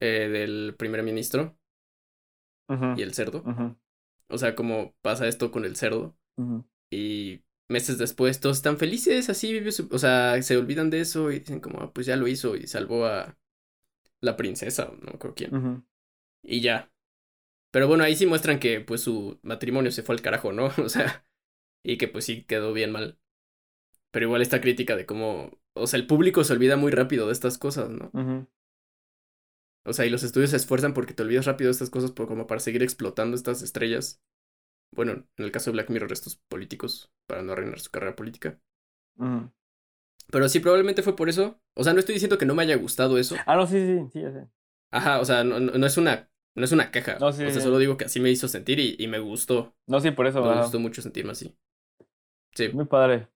eh, 0.00 0.28
del 0.28 0.74
primer 0.76 1.02
ministro 1.02 1.56
Ujú, 2.68 2.88
y 2.94 3.02
el 3.02 3.14
cerdo. 3.14 3.48
ujú, 3.48 3.76
O 4.28 4.38
sea, 4.38 4.54
como 4.54 4.94
pasa 5.02 5.28
esto 5.28 5.50
con 5.50 5.64
el 5.64 5.76
cerdo 5.76 6.16
y 6.90 7.42
meses 7.68 7.98
después 7.98 8.40
todos 8.40 8.58
están 8.58 8.78
felices, 8.78 9.30
así. 9.30 9.60
O 9.92 9.98
sea, 9.98 10.42
se 10.42 10.56
olvidan 10.56 10.90
de 10.90 11.00
eso 11.02 11.30
y 11.32 11.40
dicen 11.40 11.60
como, 11.60 11.80
"Ah, 11.82 11.92
pues 11.94 12.06
ya 12.06 12.16
lo 12.16 12.28
hizo 12.28 12.56
y 12.56 12.66
salvó 12.66 13.06
a 13.06 13.38
la 14.20 14.36
princesa, 14.36 14.92
no 15.02 15.18
creo 15.18 15.34
quién. 15.34 15.58
Y 16.42 16.60
ya. 16.62 16.92
Pero 17.72 17.88
bueno, 17.88 18.04
ahí 18.04 18.16
sí 18.16 18.26
muestran 18.26 18.60
que 18.60 18.80
pues 18.80 19.02
su 19.02 19.38
matrimonio 19.42 19.92
se 19.92 20.02
fue 20.02 20.14
al 20.16 20.22
carajo, 20.22 20.52
¿no? 20.52 20.68
O 20.84 20.88
sea, 20.90 21.26
y 21.84 21.98
que 21.98 22.08
pues 22.08 22.24
sí 22.26 22.44
quedó 22.44 22.72
bien 22.72 22.92
mal. 22.92 23.18
Pero 24.12 24.26
igual 24.26 24.42
esta 24.42 24.60
crítica 24.60 24.96
de 24.96 25.06
cómo, 25.06 25.60
o 25.74 25.86
sea, 25.86 25.98
el 26.00 26.06
público 26.06 26.44
se 26.44 26.52
olvida 26.54 26.76
muy 26.76 26.92
rápido 26.92 27.26
de 27.26 27.32
estas 27.32 27.58
cosas, 27.58 27.90
¿no? 27.90 28.16
O 29.84 29.92
sea, 29.92 30.06
y 30.06 30.10
los 30.10 30.22
estudios 30.22 30.50
se 30.50 30.56
esfuerzan 30.56 30.94
porque 30.94 31.14
te 31.14 31.22
olvidas 31.22 31.46
rápido 31.46 31.68
de 31.68 31.72
estas 31.72 31.90
cosas 31.90 32.12
por 32.12 32.28
como 32.28 32.46
para 32.46 32.60
seguir 32.60 32.82
explotando 32.82 33.34
estas 33.36 33.62
estrellas. 33.62 34.20
Bueno, 34.92 35.12
en 35.36 35.44
el 35.44 35.52
caso 35.52 35.70
de 35.70 35.74
Black 35.74 35.90
Mirror, 35.90 36.12
estos 36.12 36.36
políticos, 36.36 37.12
para 37.26 37.42
no 37.42 37.52
arruinar 37.52 37.80
su 37.80 37.90
carrera 37.90 38.16
política. 38.16 38.60
Ujú. 39.18 39.50
Pero 40.30 40.48
sí, 40.48 40.60
probablemente 40.60 41.02
fue 41.02 41.16
por 41.16 41.28
eso. 41.28 41.60
O 41.74 41.84
sea, 41.84 41.92
no 41.92 42.00
estoy 42.00 42.14
diciendo 42.14 42.38
que 42.38 42.46
no 42.46 42.54
me 42.54 42.62
haya 42.62 42.76
gustado 42.76 43.18
eso. 43.18 43.36
Ah, 43.46 43.56
no, 43.56 43.66
sí, 43.66 43.78
sí, 43.86 44.08
sí, 44.12 44.20
ya 44.22 44.32
sé. 44.32 44.48
Ajá, 44.90 45.20
o 45.20 45.24
sea, 45.24 45.44
no, 45.44 45.60
no, 45.60 45.72
no 45.72 45.86
es 45.86 45.96
una, 45.96 46.30
no 46.54 46.64
es 46.64 46.72
una 46.72 46.90
queja. 46.90 47.18
No, 47.18 47.32
sí, 47.32 47.44
o 47.44 47.50
sea, 47.50 47.60
solo 47.60 47.78
digo 47.78 47.96
que 47.96 48.04
así 48.06 48.20
me 48.20 48.30
hizo 48.30 48.48
sentir 48.48 48.78
y, 48.78 48.96
y 48.98 49.06
me 49.08 49.18
gustó. 49.18 49.74
No, 49.86 50.00
sí, 50.00 50.10
por 50.10 50.26
eso. 50.26 50.42
Me 50.42 50.60
gustó 50.60 50.78
mucho 50.80 51.02
sentirme 51.02 51.32
así. 51.32 51.56
Sí. 52.54 52.70
Muy 52.72 52.84
padre. 52.86 53.28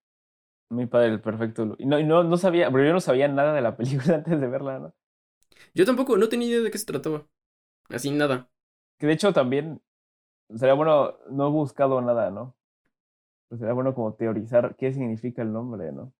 Muy 0.71 0.87
padre 0.87 1.09
el 1.09 1.21
perfecto. 1.21 1.77
Y 1.79 1.87
no, 1.87 1.99
y 2.01 2.05
no, 2.05 2.25
no 2.25 2.37
sabía, 2.39 2.71
pero 2.71 2.85
yo 2.87 2.93
no 2.93 3.01
sabía 3.01 3.29
nada 3.29 3.55
de 3.55 3.63
la 3.63 3.77
película 3.79 4.17
antes 4.17 4.41
de 4.41 4.47
verla, 4.49 4.79
¿no? 4.79 4.95
Yo 5.75 5.85
tampoco, 5.85 6.17
no 6.17 6.29
tenía 6.29 6.49
idea 6.49 6.61
de 6.61 6.71
qué 6.71 6.79
se 6.79 6.87
trataba. 6.87 7.27
Así 7.89 8.11
nada. 8.11 8.51
Que 8.99 9.07
de 9.07 9.13
hecho 9.15 9.33
también 9.33 9.83
sería 10.57 10.75
bueno, 10.75 11.19
no 11.31 11.49
he 11.49 11.51
buscado 11.51 12.01
nada, 12.03 12.31
¿no? 12.31 12.57
Pues 13.49 13.61
sería 13.61 13.75
bueno 13.75 13.95
como 13.95 14.15
teorizar 14.15 14.77
qué 14.77 14.93
significa 14.93 15.43
el 15.43 15.53
nombre, 15.53 15.93
¿no? 15.93 16.13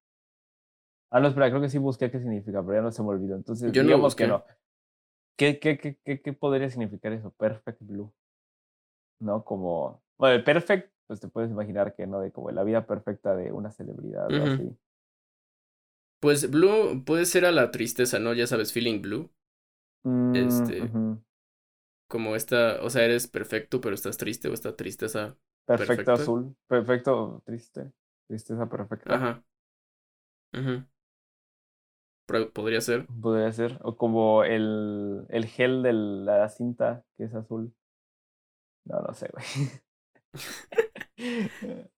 Ah, 1.13 1.21
no, 1.21 1.29
espera, 1.29 1.49
creo 1.51 1.61
que 1.63 1.69
sí 1.69 1.79
busqué 1.79 2.11
qué 2.11 2.19
significa, 2.21 2.63
pero 2.63 2.75
ya 2.79 2.83
no 2.83 2.91
se 2.93 3.03
me 3.03 3.11
olvidó. 3.11 3.37
Entonces, 3.37 3.75
Yo 3.75 3.83
no 3.83 3.99
digamos 3.99 4.17
que 4.17 4.27
busqué. 4.27 4.27
no. 4.27 4.45
¿Qué, 5.37 5.61
qué, 5.61 5.79
qué, 5.79 5.99
qué, 6.05 6.23
qué 6.23 6.33
podría 6.35 6.71
significar 6.71 7.13
eso? 7.13 7.33
Perfect 7.33 7.81
Blue. 7.83 8.13
¿No? 9.21 9.45
Como. 9.45 10.03
Bueno, 10.19 10.37
el 10.37 10.45
perfect, 10.45 10.93
pues 11.07 11.21
te 11.21 11.29
puedes 11.29 11.51
imaginar 11.51 11.95
que 11.95 12.07
no, 12.07 12.21
de 12.21 12.33
como 12.33 12.51
la 12.51 12.65
vida 12.65 12.87
perfecta 12.87 13.35
de 13.37 13.53
una 13.53 13.71
celebridad 13.71 14.35
o 14.35 14.45
así. 14.45 14.77
Pues 16.21 16.51
blue 16.51 17.05
puede 17.05 17.27
ser 17.27 17.45
a 17.45 17.53
la 17.53 17.71
tristeza, 17.71 18.19
¿no? 18.19 18.33
Ya 18.35 18.47
sabes, 18.47 18.73
feeling 18.73 19.03
blue. 19.03 19.31
Mm, 20.05 20.73
Este. 20.73 20.95
Como 22.09 22.37
esta, 22.37 22.81
o 22.83 22.91
sea, 22.91 23.05
eres 23.05 23.27
perfecto, 23.29 23.81
pero 23.81 23.95
estás 23.95 24.19
triste 24.19 24.49
o 24.49 24.55
esta 24.55 24.77
tristeza. 24.77 25.37
Perfecto 25.67 26.13
perfecta. 26.13 26.13
azul. 26.13 26.55
Perfecto 26.69 27.43
triste. 27.45 27.93
Tristeza 28.29 28.67
perfecta. 28.69 29.15
Ajá. 29.15 29.43
Pro- 30.53 30.87
Podría 32.53 32.81
ser. 32.81 33.07
Podría 33.21 33.53
ser. 33.53 33.79
O 33.83 33.97
como 33.97 34.45
el, 34.45 35.25
el 35.29 35.47
gel 35.47 35.83
de 35.83 35.93
la 35.93 36.49
cinta 36.49 37.05
que 37.17 37.25
es 37.25 37.35
azul. 37.35 37.75
No, 38.85 39.01
no 39.01 39.15
sé, 39.15 39.31
güey. 39.33 39.45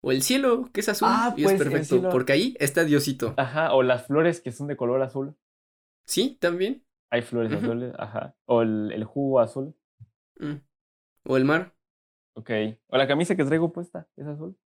O 0.00 0.12
el 0.12 0.22
cielo, 0.22 0.70
que 0.72 0.78
es 0.80 0.88
azul 0.88 1.08
Ah, 1.10 1.34
y 1.36 1.42
pues, 1.42 1.54
es 1.56 1.62
perfecto. 1.62 1.86
cielo. 1.96 2.10
Porque 2.10 2.32
ahí 2.32 2.54
está 2.60 2.84
Diosito. 2.84 3.34
Ajá, 3.36 3.74
o 3.74 3.82
las 3.82 4.06
flores 4.06 4.40
que 4.40 4.52
son 4.52 4.68
de 4.68 4.76
color 4.76 5.02
azul. 5.02 5.34
Sí, 6.06 6.38
también. 6.40 6.84
Hay 7.10 7.22
flores 7.22 7.52
azules, 7.52 7.92
ajá. 7.98 8.36
O 8.46 8.62
el, 8.62 8.92
el 8.92 9.02
jugo 9.04 9.40
azul. 9.40 9.74
Mm. 10.38 10.54
O 11.24 11.36
el 11.36 11.44
mar. 11.44 11.74
Ok. 12.36 12.50
O 12.86 12.96
la 12.96 13.08
camisa 13.08 13.34
que 13.34 13.44
traigo 13.44 13.72
puesta, 13.72 14.08
es 14.16 14.26
azul. 14.26 14.56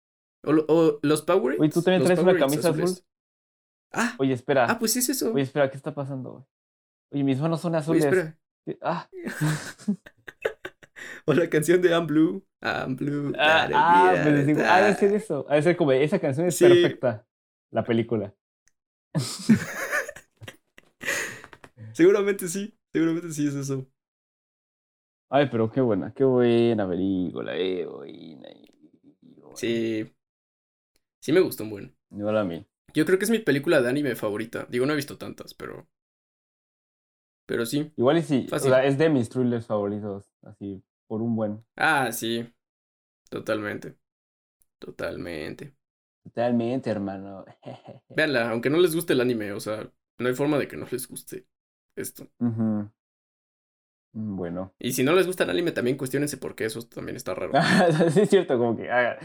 O, 0.44 0.52
lo- 0.52 0.66
o 0.68 0.98
los 1.02 1.22
Powerades. 1.22 1.60
Oye, 1.60 1.70
¿tú 1.70 1.80
también 1.82 2.04
traes 2.04 2.20
una 2.20 2.36
camisa 2.36 2.68
azul? 2.68 2.90
Ah, 3.92 4.14
Oye, 4.18 4.32
espera. 4.32 4.66
ah, 4.70 4.78
pues 4.78 4.96
es 4.96 5.08
eso. 5.08 5.32
Oye, 5.32 5.42
espera, 5.42 5.70
¿qué 5.70 5.76
está 5.76 5.94
pasando, 5.94 6.32
güey? 6.32 6.44
Oye, 7.12 7.24
mis 7.24 7.40
manos 7.40 7.60
son 7.60 7.72
Oye, 7.74 7.80
azules. 7.80 8.04
espera. 8.04 8.38
Ah. 8.80 9.08
o 11.26 11.34
la 11.34 11.50
canción 11.50 11.82
de 11.82 11.90
I'm 11.90 12.06
Blue. 12.06 12.44
I'm 12.62 12.96
Blue. 12.96 13.32
Ah, 13.38 13.68
ah, 13.74 14.20
pues 14.22 14.46
digo, 14.46 14.60
ah, 14.64 14.80
debe 14.80 14.94
ser 14.94 15.12
eso. 15.14 15.44
Debe 15.48 15.62
ser 15.62 15.76
como, 15.76 15.92
esa 15.92 16.18
canción 16.18 16.46
es 16.46 16.56
Sí. 16.56 16.64
perfecta. 16.66 17.26
La 17.70 17.84
película. 17.84 18.34
Seguramente 21.92 22.48
sí. 22.48 22.74
Seguramente 22.92 23.32
sí 23.32 23.46
es 23.46 23.54
eso. 23.54 23.86
Ay, 25.30 25.48
pero 25.50 25.70
qué 25.70 25.80
buena, 25.80 26.12
qué 26.14 26.24
buena 26.24 26.86
película, 26.88 27.56
eh, 27.56 27.86
buena. 27.86 28.48
Sí. 29.54 30.10
Sí 31.20 31.32
me 31.32 31.40
gustó 31.40 31.64
un 31.64 31.70
buen. 31.70 31.96
Igual 32.10 32.36
a 32.38 32.44
mí. 32.44 32.66
Yo 32.94 33.04
creo 33.06 33.18
que 33.18 33.24
es 33.24 33.30
mi 33.30 33.38
película 33.38 33.80
de 33.80 33.88
anime 33.88 34.16
favorita. 34.16 34.66
Digo, 34.68 34.86
no 34.86 34.92
he 34.92 34.96
visto 34.96 35.18
tantas, 35.18 35.54
pero. 35.54 35.88
Pero 37.46 37.66
sí. 37.66 37.92
Igual 37.96 38.18
y 38.18 38.22
sí, 38.22 38.46
o 38.50 38.58
sea, 38.58 38.84
es 38.84 38.98
de 38.98 39.10
mis 39.10 39.28
thrillers 39.28 39.66
favoritos, 39.66 40.32
así, 40.42 40.82
por 41.06 41.22
un 41.22 41.36
buen. 41.36 41.64
Ah, 41.76 42.10
sí. 42.12 42.46
Totalmente. 43.30 43.96
Totalmente. 44.78 45.74
Totalmente, 46.24 46.90
hermano. 46.90 47.44
Véanla, 48.08 48.50
aunque 48.50 48.70
no 48.70 48.78
les 48.78 48.94
guste 48.94 49.12
el 49.12 49.20
anime, 49.20 49.52
o 49.52 49.60
sea, 49.60 49.90
no 50.18 50.28
hay 50.28 50.34
forma 50.34 50.58
de 50.58 50.68
que 50.68 50.76
no 50.76 50.86
les 50.90 51.08
guste 51.08 51.46
esto. 51.96 52.28
Mm, 52.38 52.82
Bueno. 54.12 54.74
Y 54.78 54.92
si 54.92 55.02
no 55.02 55.14
les 55.14 55.26
gusta 55.26 55.44
el 55.44 55.50
anime, 55.50 55.72
también 55.72 55.96
cuestionense 55.96 56.36
por 56.36 56.54
qué 56.54 56.66
eso 56.66 56.82
también 56.82 57.16
está 57.16 57.34
raro. 57.34 57.52
sí, 58.12 58.20
es 58.20 58.30
cierto, 58.30 58.58
como 58.58 58.76
que 58.76 58.90
ah, 58.90 59.18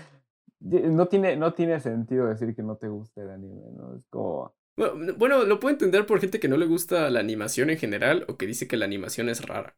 no 0.59 1.07
tiene, 1.07 1.35
no 1.35 1.53
tiene 1.53 1.79
sentido 1.79 2.27
decir 2.27 2.55
que 2.55 2.63
no 2.63 2.77
te 2.77 2.87
guste 2.87 3.21
el 3.21 3.29
anime, 3.29 3.61
¿no? 3.75 3.95
Es 3.95 4.05
como. 4.09 4.53
Bueno, 4.75 5.13
bueno, 5.17 5.43
lo 5.43 5.59
puedo 5.59 5.73
entender 5.73 6.05
por 6.05 6.19
gente 6.19 6.39
que 6.39 6.47
no 6.47 6.57
le 6.57 6.65
gusta 6.67 7.09
la 7.09 7.19
animación 7.19 7.69
en 7.69 7.77
general 7.77 8.25
o 8.27 8.37
que 8.37 8.45
dice 8.45 8.67
que 8.67 8.77
la 8.77 8.85
animación 8.85 9.29
es 9.29 9.45
rara. 9.45 9.75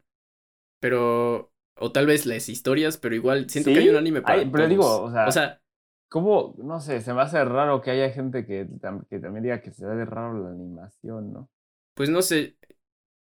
Pero. 0.79 1.51
O 1.81 1.91
tal 1.93 2.07
vez 2.07 2.25
las 2.25 2.49
historias, 2.49 2.97
pero 2.97 3.15
igual 3.15 3.49
siento 3.49 3.69
que 3.71 3.79
hay 3.79 3.89
un 3.89 3.95
anime 3.95 4.21
para 4.21 4.39
hay- 4.39 4.49
pero 4.49 4.57
todos. 4.65 4.69
digo, 4.69 5.01
o 5.03 5.11
sea- 5.11 5.27
O 5.27 5.31
sea, 5.31 5.61
¿Cómo? 6.09 6.55
No 6.57 6.79
sé, 6.81 7.01
se 7.01 7.13
me 7.13 7.21
hace 7.21 7.45
raro 7.45 7.81
que 7.81 7.91
haya 7.91 8.09
gente 8.09 8.43
que, 8.45 8.67
tam- 8.67 9.05
que 9.07 9.19
también 9.19 9.43
diga 9.43 9.61
que 9.61 9.71
se 9.71 9.85
ve 9.85 10.05
raro 10.05 10.43
la 10.43 10.49
animación, 10.49 11.31
¿no? 11.31 11.49
pues 11.95 12.09
no 12.09 12.21
sé. 12.21 12.57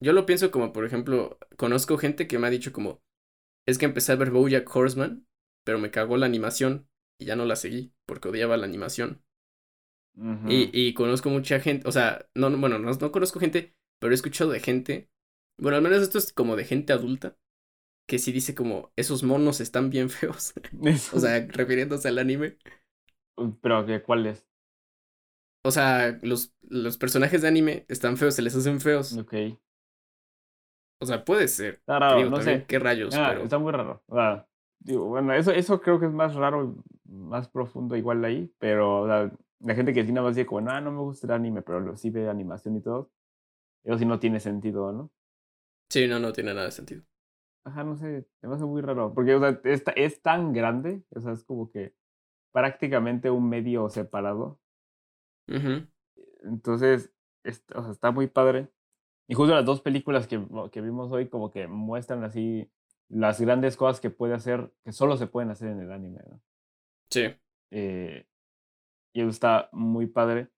Yo 0.01 0.13
lo 0.13 0.27
pienso 0.27 0.51
como, 0.51 0.73
por 0.73 0.85
ejemplo, 0.85 1.39
conozco 1.57 1.97
gente 1.97 2.27
que 2.27 2.39
me 2.39 2.49
ha 2.49 2.51
dicho 2.51 2.73
como. 2.73 3.01
Es 3.67 3.79
que 3.79 3.85
empecé 3.85 4.13
a 4.13 4.17
ver 4.17 4.31
Bojack 4.33 4.69
Horseman, 4.75 5.27
pero 5.65 5.79
me 5.79 5.91
cagó 5.93 6.17
la 6.17 6.27
animación 6.27 6.89
y 7.23 7.27
ya 7.27 7.37
no 7.37 7.45
la 7.47 7.57
seguí 7.57 7.95
porque 8.07 8.29
odiaba 8.29 8.57
la 8.59 8.67
animación. 8.67 9.23
Y, 10.45 10.71
y 10.73 10.95
conozco 10.95 11.31
mucha 11.31 11.61
gente, 11.61 11.89
o 11.89 11.93
sea, 11.93 12.29
no, 12.35 12.51
no, 12.51 12.59
bueno, 12.59 12.79
no, 12.79 12.91
no 12.93 13.13
conozco 13.13 13.39
gente, 13.41 13.77
pero 14.01 14.13
he 14.13 14.15
escuchado 14.17 14.51
de 14.51 14.59
gente, 14.61 15.09
bueno, 15.57 15.77
al 15.77 15.83
menos 15.83 16.03
esto 16.03 16.19
es 16.19 16.33
como 16.33 16.57
de 16.57 16.65
gente 16.65 16.93
adulta, 16.93 17.37
que 18.09 18.19
sí 18.19 18.33
dice 18.33 18.55
como, 18.55 18.93
esos 18.97 19.23
monos 19.25 19.61
están 19.61 19.91
bien 19.91 20.11
feos, 20.11 20.55
o 21.13 21.21
sea, 21.21 21.47
refiriéndose 21.49 22.09
al 22.09 22.19
anime. 22.19 22.59
pero 23.61 23.85
¿cuál 24.05 24.27
es? 24.27 24.47
O 25.65 25.71
sea, 25.71 26.19
los, 26.23 26.53
los 26.63 26.99
personajes 26.99 27.43
de 27.43 27.49
anime 27.49 27.87
están 27.89 28.17
feos, 28.17 28.35
se 28.35 28.43
les 28.43 28.55
hacen 28.57 28.81
feos. 28.81 29.21
Ok. 29.21 29.35
O 31.01 31.07
sea, 31.07 31.25
puede 31.25 31.49
ser. 31.49 31.83
Está 31.83 31.99
raro, 31.99 32.17
Digo, 32.17 32.31
no 32.31 32.37
también, 32.37 32.65
sé. 32.65 32.67
qué 32.67 32.79
rayos, 32.79 33.15
Ah, 33.15 33.19
pero... 33.19 33.45
Está 33.45 33.59
muy 33.59 33.73
raro. 33.73 34.03
Digo, 34.85 35.07
bueno, 35.07 35.33
eso, 35.35 35.53
eso 35.53 35.81
creo 35.81 36.01
que 36.01 36.07
es 36.07 36.13
más 36.13 36.35
raro, 36.35 36.77
más 37.05 37.49
profundo 37.49 37.97
igual 37.97 38.25
ahí, 38.25 38.53
pero 38.59 39.03
sea, 39.07 39.33
la 39.61 39.75
gente 39.75 39.93
que 39.93 40.05
sí 40.05 40.13
nada 40.13 40.27
más 40.29 40.37
dice 40.37 40.47
como, 40.47 40.61
no, 40.63 40.81
no 40.81 40.93
me 40.93 41.01
gusta 41.01 41.27
el 41.27 41.33
anime, 41.35 41.63
pero 41.63 41.81
lo- 41.81 41.97
sí 41.97 42.11
ve 42.11 42.29
animación 42.29 42.77
y 42.77 42.83
todo, 42.83 43.11
eso 43.85 43.99
sí 43.99 44.07
no 44.07 44.21
tiene 44.21 44.41
sentido, 44.41 44.93
¿no? 44.93 45.11
Sí, 45.91 46.09
no, 46.09 46.19
no 46.19 46.33
tiene 46.33 46.55
nada 46.55 46.67
de 46.67 46.73
sentido. 46.73 47.05
Ajá, 47.65 47.85
no 47.85 47.97
sé, 47.97 48.27
me 48.43 48.49
parece 48.49 48.65
muy 48.67 48.83
raro, 48.83 49.15
porque 49.15 49.35
o 49.37 49.41
sea, 49.41 49.61
es, 49.65 49.85
es 49.97 50.21
tan 50.23 50.53
grande, 50.53 51.05
o 51.15 51.21
sea, 51.21 51.33
es 51.33 51.45
como 51.45 51.71
que 51.71 51.95
prácticamente 52.53 53.31
un 53.31 53.49
medio 53.49 53.89
separado, 53.91 54.61
Ujú. 55.49 55.87
entonces, 56.43 57.13
es- 57.45 57.65
o 57.75 57.83
sea, 57.83 57.93
está 57.93 58.11
muy 58.11 58.27
padre. 58.29 58.69
Y 59.29 59.35
justo 59.35 59.55
las 59.55 59.65
dos 59.67 59.83
películas 59.83 60.27
que, 60.29 60.45
que 60.73 60.81
vimos 60.83 61.13
hoy 61.13 61.29
como 61.31 61.51
que 61.51 61.69
muestran 61.69 62.25
así 62.25 62.71
las 63.13 63.41
grandes 63.41 63.77
cosas 63.77 64.01
que 64.01 64.11
puede 64.11 64.35
hacer, 64.35 64.73
que 64.85 64.93
solo 64.93 65.17
se 65.17 65.29
pueden 65.29 65.51
hacer 65.53 65.69
en 65.71 65.81
el 65.81 65.93
anime, 65.93 66.21
¿no? 66.29 66.43
Sí, 67.11 67.37
Eh, 67.71 68.27
y 69.15 69.21
eso 69.23 69.31
está 69.31 69.69
muy 69.73 70.07
padre. 70.09 70.51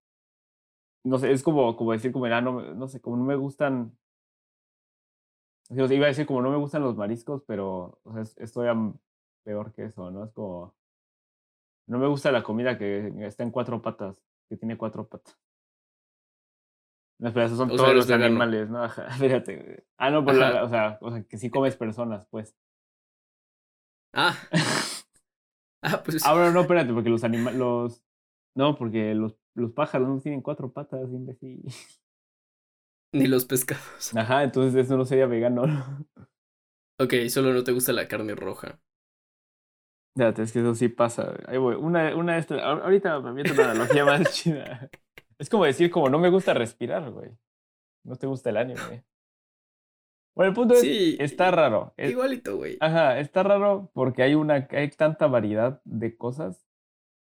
No 1.04 1.18
sé, 1.18 1.32
es 1.32 1.42
como, 1.42 1.76
como 1.76 1.92
decir, 1.92 2.12
como, 2.12 2.24
ah, 2.26 2.40
no, 2.40 2.52
me- 2.54 2.74
no 2.74 2.88
sé, 2.88 3.00
como 3.00 3.16
no 3.16 3.24
me 3.24 3.36
gustan. 3.36 3.96
o 5.70 5.74
sea, 5.74 5.94
iba 5.94 6.06
a 6.06 6.08
decir, 6.08 6.26
como 6.26 6.42
no 6.42 6.50
me 6.50 6.56
gustan 6.58 6.82
los 6.82 6.96
mariscos, 6.96 7.42
pero 7.46 7.98
o 8.04 8.12
sea, 8.12 8.22
es- 8.22 8.36
estoy 8.38 8.68
peor 9.44 9.72
que 9.72 9.84
eso, 9.86 10.10
¿no? 10.10 10.24
Es 10.24 10.32
como. 10.32 10.74
No 11.86 11.98
me 11.98 12.06
gusta 12.08 12.30
la 12.30 12.42
comida 12.42 12.76
que 12.78 13.10
está 13.26 13.42
en 13.42 13.50
cuatro 13.50 13.80
patas, 13.80 14.22
que 14.50 14.56
tiene 14.58 14.76
cuatro 14.76 15.08
patas. 15.08 15.38
No, 17.18 17.28
espera, 17.28 17.46
esos 17.46 17.58
son 17.58 17.70
O 17.70 17.76
todos 17.76 17.94
los 17.94 18.10
animales, 18.10 18.68
¿no? 18.68 18.82
Ajá, 18.84 19.08
fíjate. 19.10 19.84
Ah, 19.96 20.10
no, 20.10 20.24
pero 20.24 20.38
la- 20.38 20.64
o, 20.64 20.68
sea, 20.68 20.98
o 21.00 21.10
sea, 21.10 21.22
que 21.24 21.38
sí 21.38 21.50
comes 21.50 21.76
personas, 21.76 22.26
pues. 22.30 22.56
Ah, 24.12 24.36
ah, 25.82 26.02
pues... 26.04 26.24
Ah, 26.24 26.34
bueno, 26.34 26.52
no, 26.52 26.60
espérate, 26.62 26.92
porque 26.92 27.10
los 27.10 27.24
animales, 27.24 27.58
los, 27.58 28.02
no, 28.54 28.76
porque 28.76 29.14
los, 29.14 29.36
los 29.54 29.72
pájaros 29.72 30.08
no 30.08 30.20
tienen 30.20 30.42
cuatro 30.42 30.72
patas, 30.72 31.10
imbécil. 31.12 31.62
Ni 33.12 33.26
los 33.28 33.44
pescados. 33.44 34.14
Ajá, 34.16 34.42
entonces 34.42 34.86
eso 34.86 34.96
no 34.96 35.04
sería 35.04 35.26
vegano. 35.26 35.62
Ok, 36.98 37.14
solo 37.28 37.52
no 37.52 37.62
te 37.64 37.72
gusta 37.72 37.92
la 37.92 38.08
carne 38.08 38.34
roja. 38.34 38.80
Espérate, 40.14 40.42
es 40.42 40.52
que 40.52 40.60
eso 40.60 40.74
sí 40.74 40.88
pasa. 40.88 41.34
Ahí 41.46 41.58
voy. 41.58 41.74
Una, 41.74 42.14
una 42.16 42.34
de 42.34 42.38
estas, 42.40 42.60
ahor- 42.60 42.82
ahorita 42.82 43.18
me 43.20 43.32
meto 43.32 43.52
una 43.52 43.64
analogía 43.64 44.04
más 44.04 44.32
chida. 44.32 44.88
Es 45.38 45.48
como 45.48 45.64
decir, 45.64 45.90
como 45.90 46.08
no 46.08 46.18
me 46.18 46.30
gusta 46.30 46.54
respirar, 46.54 47.10
güey. 47.10 47.30
No 48.04 48.16
te 48.16 48.26
gusta 48.28 48.50
el 48.50 48.58
anime. 48.58 49.04
Bueno, 50.34 50.50
el 50.50 50.54
punto 50.54 50.74
es, 50.74 50.82
Sí, 50.82 51.16
está 51.20 51.50
raro. 51.50 51.94
Igualito, 51.96 52.56
güey. 52.56 52.76
Ajá, 52.80 53.18
está 53.20 53.42
raro 53.42 53.90
porque 53.94 54.22
hay 54.22 54.34
una, 54.34 54.66
hay 54.70 54.90
tanta 54.90 55.26
variedad 55.26 55.80
de 55.84 56.16
cosas, 56.16 56.66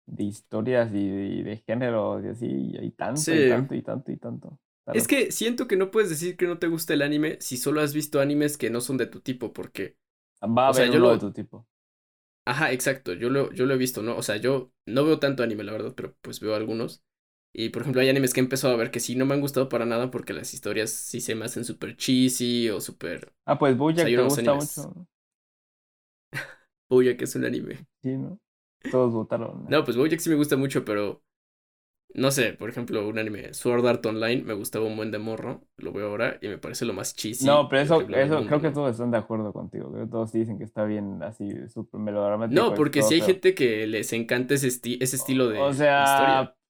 de 0.07 0.23
historias 0.25 0.91
y 0.93 1.09
de, 1.09 1.25
y 1.27 1.43
de 1.43 1.57
géneros 1.59 2.23
y 2.25 2.29
así, 2.29 2.47
y 2.47 2.77
hay 2.77 2.91
tanto 2.91 3.35
y 3.35 3.45
tanto 3.45 3.75
y 3.75 3.83
tanto 3.83 4.11
y 4.11 4.17
tanto. 4.17 4.59
Está 4.81 4.93
Es 4.93 5.03
raro. 5.03 5.07
que 5.07 5.31
siento 5.31 5.67
que 5.67 5.77
no 5.77 5.89
puedes 5.91 6.09
decir 6.09 6.35
que 6.37 6.47
no 6.47 6.59
te 6.59 6.67
gusta 6.67 6.93
el 6.93 7.01
anime 7.01 7.37
si 7.39 7.57
solo 7.57 7.81
has 7.81 7.93
visto 7.93 8.19
animes 8.19 8.57
que 8.57 8.69
no 8.69 8.81
son 8.81 8.97
de 8.97 9.07
tu 9.07 9.21
tipo, 9.21 9.53
porque, 9.53 9.97
Va 10.57 10.65
a 10.65 10.67
o 10.67 10.73
sea, 10.73 10.85
haber 10.85 10.87
yo 10.87 10.99
lo- 10.99 11.13
de 11.13 11.17
tu 11.25 11.31
tipo. 11.41 11.65
ajá, 12.45 12.71
exacto, 12.71 13.13
yo 13.13 13.29
lo, 13.29 13.51
yo 13.53 13.65
lo 13.65 13.73
he 13.73 13.77
visto, 13.77 14.01
¿no? 14.03 14.15
O 14.17 14.21
sea, 14.23 14.37
yo 14.37 14.71
no 14.85 15.03
veo 15.05 15.19
tanto 15.19 15.43
anime, 15.43 15.63
la 15.63 15.71
verdad, 15.73 15.93
pero 15.95 16.15
pues 16.21 16.39
veo 16.39 16.55
algunos. 16.55 17.03
Y 17.53 17.69
por 17.69 17.81
ejemplo, 17.81 18.01
hay 18.01 18.09
animes 18.09 18.33
que 18.33 18.39
he 18.39 18.43
empezado 18.43 18.73
a 18.73 18.77
ver 18.77 18.91
que 18.91 18.99
sí 18.99 19.15
no 19.15 19.25
me 19.25 19.33
han 19.35 19.41
gustado 19.41 19.69
para 19.69 19.85
nada 19.85 20.11
porque 20.11 20.33
las 20.33 20.53
historias 20.53 20.91
sí 20.91 21.21
se 21.21 21.35
me 21.35 21.45
hacen 21.45 21.65
súper 21.65 21.97
cheesy 21.97 22.69
o 22.69 22.79
súper... 22.81 23.33
Ah, 23.45 23.57
pues 23.59 23.77
Bojack 23.77 24.13
te 24.15 24.21
unos 24.21 24.23
gusta 24.23 24.53
animes. 24.53 24.55
mucho. 24.55 24.91
¿no? 24.95 25.07
Bojack 26.89 27.21
es 27.23 27.35
un 27.35 27.45
anime. 27.45 27.87
Sí, 28.03 28.15
¿no? 28.17 28.39
Todos 28.89 29.13
votaron. 29.13 29.67
No, 29.67 29.83
pues 29.85 29.97
Bojack 29.97 30.19
sí 30.19 30.29
me 30.29 30.35
gusta 30.35 30.57
mucho, 30.57 30.83
pero... 30.85 31.23
No 32.15 32.31
sé, 32.31 32.53
por 32.53 32.69
ejemplo, 32.69 33.07
un 33.07 33.19
anime, 33.19 33.53
Sword 33.53 33.87
Art 33.87 34.05
Online, 34.05 34.43
me 34.43 34.53
gustaba 34.53 34.85
un 34.85 34.97
buen 34.97 35.11
de 35.11 35.19
morro, 35.19 35.67
lo 35.77 35.93
veo 35.93 36.09
ahora 36.09 36.39
y 36.41 36.47
me 36.49 36.57
parece 36.59 36.85
lo 36.85 36.93
más 36.93 37.15
cheesy. 37.15 37.49
No, 37.49 37.67
pero 37.69 37.81
eso, 37.81 38.07
eso 38.11 38.45
creo 38.45 38.61
que 38.61 38.69
¿no? 38.69 38.71
todos 38.71 38.91
están 38.91 39.09
de 39.11 39.17
acuerdo 39.17 39.51
contigo. 39.51 39.91
Creo 39.91 40.05
que 40.05 40.11
todos 40.11 40.31
dicen 40.31 40.57
que 40.59 40.63
está 40.63 40.83
bien 40.85 41.23
así, 41.23 41.49
súper 41.69 41.99
melodramático. 41.99 42.49
No, 42.49 42.73
porque 42.73 43.01
si 43.03 43.13
hay 43.15 43.21
gente 43.21 43.55
que 43.55 43.87
les 43.87 44.11
encanta 44.13 44.53
ese, 44.55 44.67
esti- 44.67 44.97
ese 45.01 45.15
estilo 45.15 45.47
de 45.49 45.67
O 45.67 45.71
historia. 45.99 46.35
sea, 46.35 46.41
eh, 46.41 46.60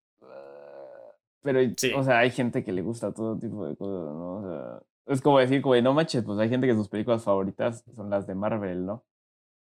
pero, 1.42 1.60
Sí. 1.78 1.92
o 1.96 2.04
sea, 2.04 2.20
hay 2.20 2.32
gente 2.32 2.64
que 2.64 2.72
le 2.72 2.82
gusta 2.82 3.14
todo 3.14 3.38
tipo 3.38 3.66
de 3.68 3.76
cosas, 3.76 4.14
¿no? 4.14 4.36
O 4.38 4.42
sea, 4.44 4.82
es 5.14 5.22
como 5.22 5.40
decir, 5.40 5.62
de, 5.64 5.82
no 5.82 5.94
manches, 5.94 6.24
pues 6.24 6.40
hay 6.40 6.50
gente 6.50 6.68
que 6.68 6.76
sus 6.76 6.90
películas 6.90 7.24
favoritas 7.24 7.84
son 7.96 8.10
las 8.10 8.28
de 8.28 8.36
Marvel, 8.36 8.86
¿no? 8.86 9.04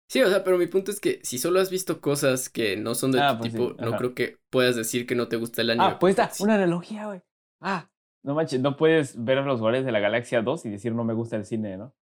Sí, 0.09 0.22
o 0.22 0.30
sea, 0.30 0.43
pero 0.43 0.57
mi 0.57 0.68
punto 0.68 0.91
es 0.91 0.99
que 0.99 1.20
si 1.24 1.38
solo 1.38 1.59
has 1.59 1.72
visto 1.72 2.01
cosas 2.01 2.49
que 2.49 2.76
no 2.78 2.93
son 2.93 3.11
de 3.11 3.22
Ah, 3.22 3.34
tu 3.34 3.39
pues 3.39 3.51
sí, 3.53 3.57
tipo, 3.57 3.74
no 3.82 3.97
creo 3.97 4.14
que 4.14 4.38
puedas 4.49 4.76
decir 4.76 5.07
que 5.07 5.16
no 5.16 5.28
te 5.28 5.38
gusta 5.38 5.61
el 5.61 5.72
anime. 5.72 5.86
Ah, 5.86 5.99
pues 5.99 6.18
está, 6.20 6.32
una 6.43 6.55
analogía, 6.55 7.07
güey. 7.07 7.22
Ah, 7.61 7.89
no 8.24 8.36
manches, 8.36 8.61
no 8.61 8.78
puedes 8.78 9.24
ver 9.24 9.39
a 9.39 9.41
los 9.43 9.59
Guardianes 9.59 9.86
de 9.86 9.91
la 9.91 9.99
Galaxia 9.99 10.41
2 10.41 10.66
y 10.66 10.70
decir 10.70 10.93
no 10.93 11.03
me 11.03 11.14
gusta 11.14 11.36
el 11.38 11.45
cine, 11.45 11.78
¿no? 11.78 11.93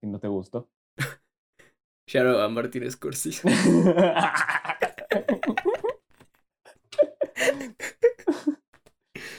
Si 0.00 0.06
no 0.06 0.18
te 0.18 0.28
gustó. 0.28 0.68
Out 2.14 2.40
a 2.40 2.48
Martin 2.48 2.90
Scorsese. 2.90 3.42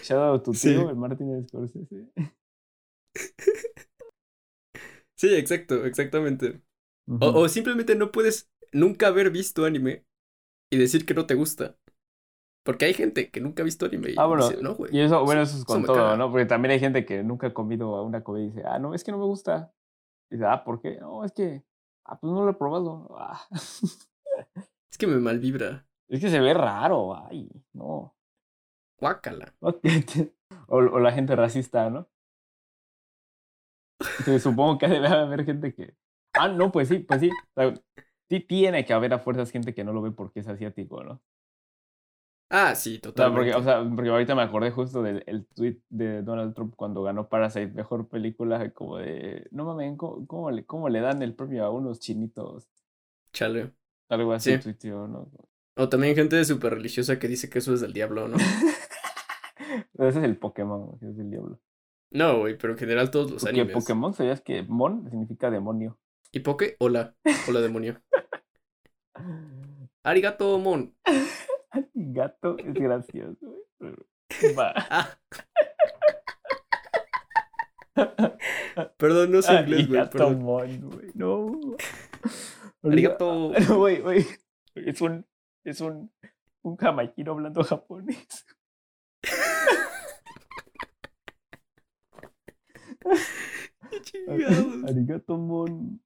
Shout 0.04 0.20
out 0.22 0.44
tu 0.44 0.54
Sí. 0.54 0.70
tío, 0.70 0.90
el 0.90 0.96
Martin 0.96 1.48
Scorsese. 1.48 2.08
Sí, 5.18 5.36
exacto, 5.36 5.86
exactamente. 5.86 6.62
O, 7.22 7.42
o 7.42 7.50
simplemente 7.50 7.96
no 7.96 8.12
puedes 8.12 8.50
nunca 8.72 9.08
haber 9.08 9.32
visto 9.32 9.66
anime 9.66 10.06
y 10.72 10.78
decir 10.78 11.06
que 11.06 11.14
no 11.14 11.26
te 11.26 11.36
gusta. 11.36 11.78
Porque 12.66 12.86
hay 12.86 12.94
gente 12.94 13.32
que 13.32 13.42
nunca 13.42 13.64
ha 13.64 13.66
visto 13.66 13.86
anime 13.86 14.12
y 14.12 14.16
Ah, 14.18 14.26
bueno, 14.28 14.48
dice, 14.50 14.62
no, 14.62 14.76
güey. 14.76 14.96
Y 14.96 15.02
eso, 15.02 15.24
bueno, 15.26 15.42
eso- 15.42 15.58
es 15.58 15.66
con 15.66 15.84
todo, 15.84 15.96
caga". 15.96 16.18
¿no? 16.18 16.30
Porque 16.30 16.46
también 16.46 16.72
hay 16.72 16.80
gente 16.80 17.06
que 17.06 17.24
nunca 17.24 17.48
ha 17.48 17.54
comido 17.54 17.96
a 17.96 18.04
una 18.04 18.24
comida 18.24 18.44
y 18.46 18.48
dice, 18.50 18.64
ah, 18.66 18.80
no, 18.80 18.94
es 18.94 19.04
que 19.04 19.12
no 19.12 19.18
me 19.18 19.26
gusta. 19.26 19.74
dice, 20.32 20.46
ah, 20.46 20.64
¿por 20.64 20.80
qué? 20.80 20.98
No, 21.00 21.26
es 21.26 21.32
que, 21.32 21.64
ah, 22.06 22.20
pues 22.20 22.32
no 22.32 22.44
lo 22.46 22.52
he 22.52 22.54
probado. 22.54 23.08
Ah. 23.18 23.42
Es 24.92 24.98
que 24.98 25.06
me 25.08 25.18
malvibra. 25.18 25.86
Es 26.08 26.20
que 26.22 26.30
se 26.30 26.40
ve 26.40 26.54
raro, 26.54 27.16
ay, 27.16 27.50
no. 27.74 28.16
Guácala. 29.02 29.54
O, 30.68 30.78
o 30.78 31.00
la 31.00 31.12
gente 31.12 31.36
racista, 31.36 31.90
¿no? 31.90 32.08
Sí, 34.24 34.40
supongo 34.40 34.78
que 34.78 34.88
debe 34.88 35.08
haber 35.08 35.46
gente 35.46 35.74
que. 35.74 35.96
Ah, 36.34 36.48
no, 36.48 36.72
pues 36.72 36.88
sí, 36.90 37.00
pues 37.00 37.22
sí. 37.22 37.42
sí 38.30 38.40
tiene 38.42 38.86
que 38.86 38.94
haber 38.94 39.14
a 39.14 39.20
fuerzas 39.20 39.52
gente 39.52 39.74
que 39.74 39.84
no 39.84 39.94
lo 39.94 40.02
ve 40.02 40.12
porque 40.12 40.40
es 40.42 40.48
asiático, 40.48 41.04
¿no? 41.04 41.22
Ah, 42.52 42.76
sí, 42.76 43.00
O 43.16 43.22
sea, 43.22 43.32
totalmente. 43.32 43.32
porque, 43.32 43.54
o 43.54 43.64
sea, 43.64 43.84
porque 43.96 44.10
ahorita 44.10 44.36
me 44.36 44.42
acordé 44.44 44.72
justo 44.72 45.02
del 45.04 45.24
el 45.28 45.46
tweet 45.48 45.82
de 45.90 46.22
Donald 46.24 46.54
Trump 46.56 46.74
cuando 46.76 47.04
ganó 47.04 47.28
Parasite, 47.30 47.68
mejor 47.74 48.08
película, 48.08 48.72
como 48.74 48.98
de, 48.98 49.48
no 49.52 49.66
mames, 49.66 49.98
¿cómo, 49.98 50.26
cómo 50.28 50.52
le, 50.52 50.66
cómo 50.66 50.90
le 50.90 51.02
dan 51.02 51.22
el 51.22 51.36
premio 51.36 51.66
a 51.66 51.70
unos 51.72 52.00
chinitos? 52.00 52.68
Chale. 53.34 53.74
Algo 54.10 54.34
así 54.34 54.54
Sí. 54.54 54.60
tuiteó, 54.60 55.08
¿no? 55.08 55.32
O 55.78 55.90
también 55.90 56.16
gente 56.16 56.44
súper 56.46 56.74
religiosa 56.76 57.18
que 57.20 57.28
dice 57.28 57.50
que 57.50 57.60
eso 57.60 57.74
es 57.74 57.82
del 57.82 57.94
diablo, 57.94 58.28
¿no? 58.28 58.38
Ese 59.94 60.20
es 60.20 60.26
el 60.26 60.38
Pokémon, 60.38 60.86
güey, 60.86 61.12
es 61.12 61.20
el 61.20 61.30
diablo. 61.30 61.60
No, 62.12 62.40
güey, 62.40 62.58
pero 62.58 62.74
en 62.74 62.80
general 62.80 63.12
todos 63.12 63.32
los 63.32 63.44
Porque 63.44 63.62
animes. 63.62 63.76
Pokémon, 63.76 64.14
¿sabías 64.14 64.42
que 64.42 64.64
Mon 64.64 65.10
significa 65.10 65.52
demonio? 65.52 66.00
¿Y 66.32 66.40
Poke? 66.40 66.76
Hola. 66.80 67.16
Hola, 67.48 67.62
demonio. 67.62 68.02
Arigato, 70.04 70.58
mon. 70.60 70.96
Gato 71.94 72.58
es 72.58 72.74
gracioso, 72.74 73.56
güey. 73.80 73.96
Va. 74.58 74.74
Ah. 78.02 78.94
Perdón, 78.98 79.32
no 79.32 79.42
sé 79.42 79.54
inglés, 79.56 79.88
güey. 79.90 80.00
Arigato. 80.00 80.30
Mon, 80.30 80.90
güey. 80.90 81.12
No. 81.16 81.60
Arigato. 82.84 83.52
No, 83.68 83.78
güey, 83.78 84.00
güey. 84.00 84.26
Es 84.76 85.02
un, 85.02 85.26
es 85.66 85.82
un, 85.82 86.10
un 86.62 86.78
jamaiquino 86.78 87.34
hablando 87.34 87.62
japonés. 87.64 88.46
Qué 93.90 94.02
chingados. 94.02 94.84
Arigato 94.88 95.38
Mon. 95.38 96.00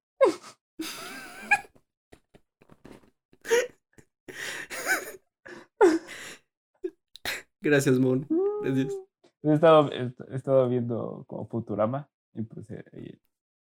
Gracias, 7.61 7.97
mon. 7.97 8.28
Gracias. 8.61 8.93
He 9.41 9.53
estado, 9.53 9.89
he 9.91 10.14
he 10.32 10.36
estado 10.36 10.68
viendo 10.70 11.24
como 11.28 11.47
Futurama 11.47 12.09
y 12.34 12.43
pues 12.43 12.70
eh, 12.72 13.20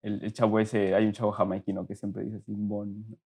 el, 0.03 0.23
el 0.23 0.33
chavo 0.33 0.61
ese, 0.61 0.95
hay 0.95 1.07
un 1.07 1.13
chavo 1.13 1.33
jamaiquino 1.33 1.87
que 1.87 1.95
siempre 1.95 2.25
dice 2.25 2.37
así, 2.37 2.53
Mon. 2.53 3.19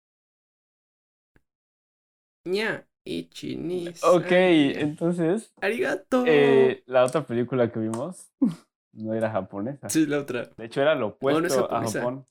Ña. 2.45 2.87
Ichinis. 3.05 4.03
Ok, 4.05 4.26
entonces, 4.30 5.53
Arigato. 5.61 6.24
eh, 6.26 6.82
la 6.86 7.05
otra 7.05 7.24
película 7.26 7.70
que 7.70 7.80
vimos 7.80 8.30
no 8.92 9.14
era 9.14 9.30
japonesa. 9.30 9.88
Sí, 9.88 10.07
la 10.07 10.18
otra. 10.18 10.51
De 10.57 10.66
hecho, 10.66 10.80
era 10.82 10.94
lo 10.94 11.09
opuesto 11.09 11.68
no 11.70 11.76
a. 11.76 11.86
Japón. 11.88 12.26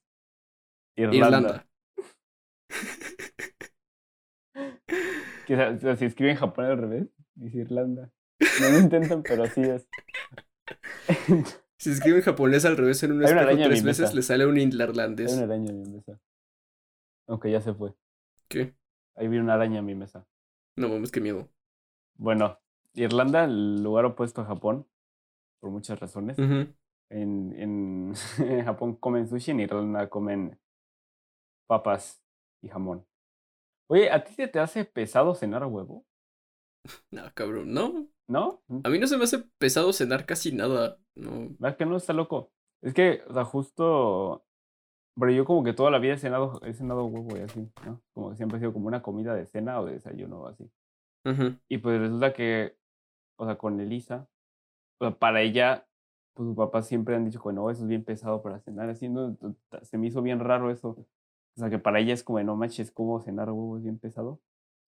Irlanda. 0.96 1.66
O 5.52 5.80
sea, 5.80 5.96
si 5.96 6.06
escriben 6.06 6.36
Japón 6.36 6.66
al 6.66 6.78
revés, 6.78 7.08
dice 7.34 7.58
Irlanda. 7.58 8.12
No 8.62 8.70
lo 8.70 8.80
intentan, 8.80 9.24
pero 9.24 9.48
sí 9.48 9.62
es. 9.62 9.88
Si 11.80 11.92
escribe 11.92 12.18
en 12.18 12.24
japonés 12.24 12.66
al 12.66 12.76
revés 12.76 13.02
en 13.04 13.14
un 13.14 13.26
Hay 13.26 13.32
una 13.32 13.44
espejo 13.44 13.70
tres 13.70 13.84
veces, 13.84 14.14
le 14.14 14.22
sale 14.22 14.46
un 14.46 14.58
Hay 14.58 14.64
irlandés. 14.64 15.32
una 15.32 15.44
araña 15.44 15.70
en 15.72 15.82
mi 15.82 15.90
mesa. 15.90 16.20
Aunque 17.26 17.50
ya 17.52 17.62
se 17.62 17.74
fue. 17.74 17.94
¿Qué? 18.50 18.76
Ahí 19.16 19.30
vi 19.30 19.38
una 19.38 19.54
araña 19.54 19.80
en 19.80 19.86
mi 19.86 19.96
mesa. 19.96 20.28
No 20.76 20.88
mames, 20.90 21.12
qué 21.12 21.22
miedo. 21.22 21.50
Bueno, 22.18 22.60
Irlanda, 22.94 23.46
el 23.46 23.84
lugar 23.84 24.06
opuesto 24.06 24.42
a 24.42 24.46
Japón, 24.46 24.88
por 25.60 25.72
muchas 25.72 26.00
razones. 26.00 26.38
En, 27.10 27.54
en, 27.58 28.14
en 28.40 28.66
Japón 28.66 28.96
comen 28.98 29.28
sushi, 29.28 29.52
en 29.52 29.62
Irlanda 29.62 30.10
comen 30.10 30.60
papas 31.68 32.22
y 32.62 32.68
jamón. 32.70 33.06
Oye, 33.88 34.12
¿a 34.12 34.24
ti 34.24 34.34
se 34.34 34.48
te 34.48 34.60
hace 34.60 34.86
pesado 34.86 35.36
cenar 35.36 35.66
huevo? 35.66 36.06
No, 37.12 37.24
cabrón, 37.34 37.74
no. 37.74 38.08
¿No? 38.28 38.62
A 38.84 38.90
mí 38.90 39.00
no 39.00 39.08
se 39.08 39.18
me 39.18 39.24
hace 39.24 39.40
pesado 39.58 39.92
cenar 39.92 40.26
casi 40.26 40.52
nada. 40.52 41.00
No. 41.16 41.50
¿Verdad 41.60 41.78
que 41.78 41.86
no 41.86 41.98
está 41.98 42.14
loco? 42.14 42.52
Es 42.82 42.94
que, 42.94 43.24
o 43.28 43.34
sea, 43.34 43.44
justo. 43.44 44.46
Pero 45.20 45.32
yo 45.32 45.46
como 45.46 45.64
que 45.64 45.74
toda 45.74 45.92
la 45.92 46.00
vida 46.00 46.14
he 46.14 46.18
cenado, 46.18 46.62
he 46.64 46.74
cenado 46.74 47.06
huevo 47.06 47.36
y 47.38 47.42
así, 47.42 47.70
¿no? 47.86 48.02
Como 48.14 48.30
que 48.30 48.38
siempre 48.38 48.58
ha 48.58 48.60
sido 48.60 48.74
como 48.74 48.88
una 48.88 49.02
comida 49.02 49.34
de 49.34 49.46
cena 49.46 49.80
o 49.80 49.86
de 49.86 49.94
desayuno 49.94 50.42
o 50.42 50.48
así. 50.48 50.70
Ujú. 51.26 51.56
Y 51.68 51.78
pues 51.80 52.00
resulta 52.00 52.34
que, 52.34 52.78
o 53.38 53.46
sea, 53.46 53.58
con 53.58 53.80
Elisa, 53.80 54.28
o 55.00 55.06
sea, 55.06 55.16
para 55.18 55.42
ella, 55.42 55.88
pues 56.34 56.48
sus 56.48 56.56
papás 56.56 56.88
siempre 56.88 57.16
han 57.16 57.26
dicho 57.26 57.42
que 57.42 57.54
no, 57.54 57.70
eso 57.70 57.84
es 57.84 57.90
bien 57.90 58.04
pesado 58.04 58.42
para 58.42 58.60
cenar, 58.60 58.90
así, 58.90 59.10
¿no? 59.10 59.38
Se 59.82 59.98
me 59.98 60.08
hizo 60.08 60.22
bien 60.22 60.40
raro 60.40 60.72
eso. 60.72 60.90
O 60.90 61.60
sea, 61.60 61.70
que 61.70 61.80
para 61.80 62.00
ella 62.00 62.14
es 62.14 62.24
como, 62.24 62.42
no 62.42 62.56
manches, 62.56 62.92
como 62.92 63.20
cenar 63.20 63.50
huevo 63.50 63.78
es 63.78 63.84
bien 63.84 64.00
pesado. 64.00 64.40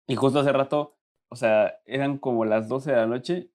Y 0.08 0.16
justo 0.16 0.40
hace 0.40 0.52
rato, 0.52 0.96
o 1.28 1.36
sea, 1.36 1.78
eran 1.84 2.18
como 2.18 2.44
las 2.44 2.68
12 2.68 2.90
de 2.90 2.96
la 2.96 3.06
noche 3.06 3.50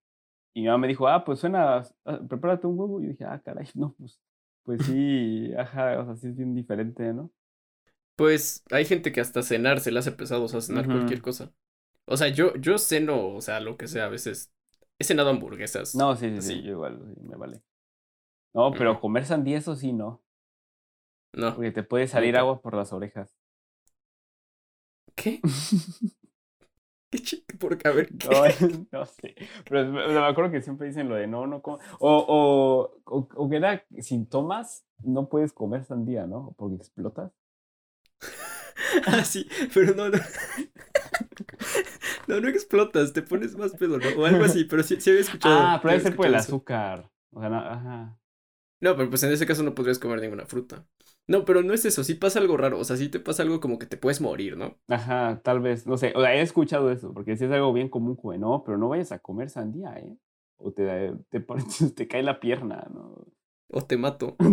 y 0.53 0.61
mi 0.61 0.67
mamá 0.67 0.79
me 0.79 0.87
dijo, 0.87 1.07
ah, 1.07 1.23
pues 1.23 1.39
suena, 1.39 1.83
ah, 2.05 2.19
prepárate 2.27 2.67
un 2.67 2.77
huevo. 2.79 2.99
Y 2.99 3.03
yo 3.03 3.09
dije, 3.09 3.25
ah, 3.25 3.41
caray, 3.43 3.67
no, 3.75 3.93
pues, 3.97 4.21
pues 4.63 4.85
sí, 4.85 5.51
ajá, 5.57 5.99
o 5.99 6.05
sea, 6.05 6.15
sí 6.15 6.27
es 6.27 6.35
bien 6.35 6.53
diferente, 6.55 7.13
¿no? 7.13 7.31
Pues 8.15 8.63
hay 8.71 8.85
gente 8.85 9.11
que 9.11 9.21
hasta 9.21 9.41
cenar 9.41 9.79
se 9.79 9.91
le 9.91 9.99
hace 9.99 10.11
pesado, 10.11 10.43
o 10.43 10.47
sea, 10.47 10.61
cenar 10.61 10.85
cualquier 10.85 11.21
cosa. 11.21 11.51
O 12.05 12.17
sea, 12.17 12.27
yo, 12.27 12.55
yo 12.55 12.77
ceno, 12.77 13.33
o 13.35 13.41
sea, 13.41 13.59
lo 13.59 13.77
que 13.77 13.87
sea, 13.87 14.05
a 14.05 14.09
veces. 14.09 14.51
He 14.99 15.03
cenado 15.03 15.29
hamburguesas. 15.29 15.95
No, 15.95 16.15
sí, 16.15 16.29
sí, 16.35 16.41
sí, 16.41 16.61
yo 16.61 16.71
igual, 16.73 17.01
sí, 17.15 17.21
me 17.23 17.35
vale. 17.35 17.63
No, 18.53 18.71
pero 18.71 18.99
comer 18.99 19.25
sandía, 19.25 19.57
eso 19.57 19.75
sí, 19.75 19.93
no. 19.93 20.21
No. 21.33 21.55
Porque 21.55 21.71
te 21.71 21.83
puede 21.83 22.07
salir 22.07 22.37
agua 22.37 22.61
por 22.61 22.75
las 22.75 22.93
orejas. 22.93 23.35
¿Qué? 25.15 25.39
¿Qué 27.11 27.19
chico? 27.19 27.55
Porque, 27.59 27.87
a 27.87 27.91
ver, 27.91 28.09
¿qué? 28.17 28.29
No, 28.29 28.87
no 28.91 29.05
sé. 29.05 29.35
Pero 29.65 29.81
o 29.89 30.11
sea, 30.11 30.21
me 30.21 30.27
acuerdo 30.27 30.51
que 30.51 30.61
siempre 30.61 30.87
dicen 30.87 31.09
lo 31.09 31.15
de 31.15 31.27
no, 31.27 31.45
no 31.47 31.61
como. 31.61 31.79
O, 31.99 32.17
o, 32.27 33.01
o, 33.05 33.27
o 33.35 33.49
que 33.49 33.57
era 33.57 33.83
sin 33.99 34.27
tomas, 34.27 34.85
no 35.03 35.29
puedes 35.29 35.53
comer 35.53 35.83
sandía, 35.83 36.25
¿no? 36.25 36.55
Porque 36.57 36.75
explotas. 36.75 37.31
Ah, 39.05 39.23
sí, 39.23 39.47
pero 39.73 39.93
no, 39.93 40.09
no. 40.09 40.17
No, 42.27 42.39
no 42.39 42.47
explotas, 42.47 43.13
te 43.13 43.21
pones 43.21 43.55
más 43.57 43.73
pedo, 43.75 43.97
¿no? 43.99 44.09
O 44.17 44.25
algo 44.25 44.43
así, 44.43 44.65
pero 44.65 44.83
sí, 44.83 44.99
sí 44.99 45.09
había 45.09 45.21
escuchado. 45.21 45.55
Ah, 45.59 45.79
pero 45.81 45.91
debe 45.91 46.03
ser 46.03 46.15
por 46.15 46.25
el 46.27 46.35
azúcar. 46.35 47.09
O 47.31 47.39
sea, 47.39 47.49
no, 47.49 47.57
ajá. 47.57 48.17
No, 48.81 48.95
pero 48.97 49.09
pues 49.09 49.23
en 49.23 49.31
ese 49.31 49.45
caso 49.45 49.63
no 49.63 49.75
podrías 49.75 49.99
comer 49.99 50.19
ninguna 50.21 50.45
fruta. 50.45 50.85
No, 51.31 51.45
pero 51.45 51.63
no 51.63 51.73
es 51.73 51.85
eso, 51.85 52.03
sí 52.03 52.15
pasa 52.15 52.39
algo 52.39 52.57
raro, 52.57 52.77
o 52.77 52.83
sea, 52.83 52.97
sí 52.97 53.07
te 53.07 53.21
pasa 53.21 53.43
algo 53.43 53.61
como 53.61 53.79
que 53.79 53.85
te 53.85 53.95
puedes 53.95 54.19
morir, 54.19 54.57
¿no? 54.57 54.75
Ajá, 54.89 55.39
tal 55.45 55.61
vez, 55.61 55.87
no 55.87 55.95
sé. 55.95 56.11
O 56.13 56.21
sea, 56.21 56.35
he 56.35 56.41
escuchado 56.41 56.91
eso, 56.91 57.13
porque 57.13 57.37
sí 57.37 57.45
es 57.45 57.51
algo 57.51 57.71
bien 57.71 57.87
común, 57.87 58.17
como 58.17 58.35
no, 58.37 58.63
pero 58.65 58.77
no 58.77 58.89
vayas 58.89 59.13
a 59.13 59.19
comer 59.19 59.49
sandía, 59.49 59.93
¿eh? 59.97 60.17
O 60.57 60.73
te, 60.73 61.13
te, 61.95 62.07
cae 62.09 62.21
la 62.21 62.41
pierna, 62.41 62.85
¿no? 62.93 63.27
O 63.71 63.81
te 63.81 63.95
mato. 63.95 64.35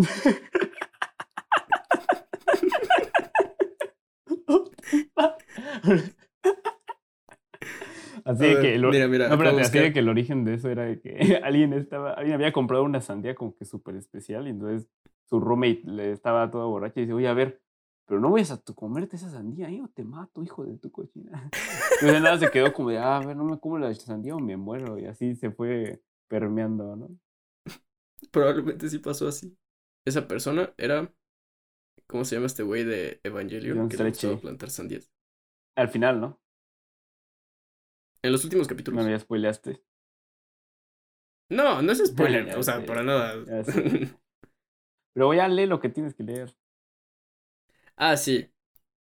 Así 8.24 8.44
ver, 8.44 8.60
que 8.60 8.74
el, 8.74 8.86
mira, 8.86 9.08
mira, 9.08 9.28
no, 9.28 9.36
de 9.36 9.62
así 9.62 9.78
de 9.78 9.92
que 9.92 10.00
el 10.00 10.08
origen 10.08 10.44
de 10.44 10.54
eso 10.54 10.68
era 10.68 10.84
de 10.84 11.00
que 11.00 11.16
alguien 11.42 11.72
estaba, 11.72 12.12
alguien 12.12 12.34
había 12.34 12.52
comprado 12.52 12.84
una 12.84 13.00
sandía 13.00 13.34
como 13.34 13.56
que 13.56 13.64
súper 13.64 13.96
especial 13.96 14.46
y 14.46 14.50
entonces 14.50 14.88
su 15.28 15.40
roommate 15.40 15.82
le 15.84 16.12
estaba 16.12 16.50
todo 16.50 16.68
borracho 16.68 17.00
y 17.00 17.02
dice, 17.02 17.12
oye, 17.12 17.28
a 17.28 17.34
ver, 17.34 17.60
pero 18.06 18.20
no 18.20 18.30
vayas 18.30 18.50
a 18.50 18.62
tu 18.62 18.74
comerte 18.74 19.16
esa 19.16 19.30
sandía, 19.30 19.68
¿eh? 19.68 19.82
O 19.82 19.88
te 19.88 20.02
mato, 20.02 20.42
hijo 20.42 20.64
de 20.64 20.78
tu 20.78 20.90
cochina. 20.90 21.50
Entonces 22.00 22.22
nada, 22.22 22.38
se 22.38 22.50
quedó 22.50 22.72
como 22.72 22.88
de, 22.88 22.98
ah, 22.98 23.18
a 23.18 23.26
ver, 23.26 23.36
no 23.36 23.44
me 23.44 23.60
como 23.60 23.78
la 23.78 23.92
sandía 23.94 24.34
o 24.34 24.40
me 24.40 24.56
muero. 24.56 24.98
Y 24.98 25.04
así 25.04 25.34
se 25.36 25.50
fue 25.50 26.02
permeando, 26.26 26.96
¿no? 26.96 27.10
Probablemente 28.30 28.88
sí 28.88 28.98
pasó 28.98 29.28
así. 29.28 29.56
Esa 30.06 30.26
persona 30.26 30.72
era. 30.78 31.12
¿Cómo 32.06 32.24
se 32.24 32.36
llama 32.36 32.46
este 32.46 32.62
güey 32.62 32.84
de 32.84 33.20
Evangelion? 33.22 33.76
John 33.76 33.88
que 33.90 33.98
le 33.98 34.08
gustaba 34.08 34.38
plantar 34.38 34.70
sandías. 34.70 35.12
Al 35.76 35.90
final, 35.90 36.18
¿no? 36.18 36.40
En 38.22 38.32
los 38.32 38.42
últimos 38.42 38.66
capítulos. 38.66 38.96
Bueno, 38.96 39.10
ya 39.10 39.18
spoileaste. 39.18 39.82
No, 41.50 41.82
no 41.82 41.92
es 41.92 42.06
spoiler, 42.06 42.46
Ya 42.46 42.58
o 42.58 42.62
sea, 42.62 42.84
para 42.86 43.02
nada. 43.02 43.34
Pero 45.18 45.34
ya 45.34 45.48
lee 45.48 45.66
lo 45.66 45.80
que 45.80 45.88
tienes 45.88 46.14
que 46.14 46.22
leer. 46.22 46.54
Ah, 47.96 48.16
sí. 48.16 48.50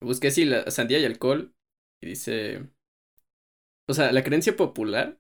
Busqué 0.01 0.32
sí 0.32 0.45
la 0.45 0.70
sandía 0.72 0.99
y 0.99 1.05
alcohol. 1.05 1.55
Y 2.01 2.07
dice. 2.07 2.70
O 3.88 3.93
sea, 3.95 4.11
la 4.11 4.24
creencia 4.24 4.55
popular 4.55 5.20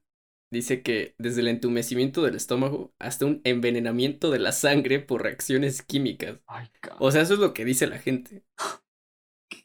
dice 0.51 0.83
que 0.83 1.15
desde 1.17 1.41
el 1.41 1.47
entumecimiento 1.47 2.21
del 2.21 2.35
estómago 2.35 2.93
hasta 2.99 3.25
un 3.25 3.41
envenenamiento 3.43 4.29
de 4.29 4.37
la 4.39 4.51
sangre 4.51 4.99
por 4.99 5.23
reacciones 5.23 5.81
químicas. 5.81 6.39
Ay. 6.45 6.67
O 6.99 7.09
sea, 7.11 7.23
eso 7.23 7.33
es 7.33 7.39
lo 7.39 7.53
que 7.53 7.65
dice 7.65 7.87
la 7.87 7.97
gente. 7.97 8.43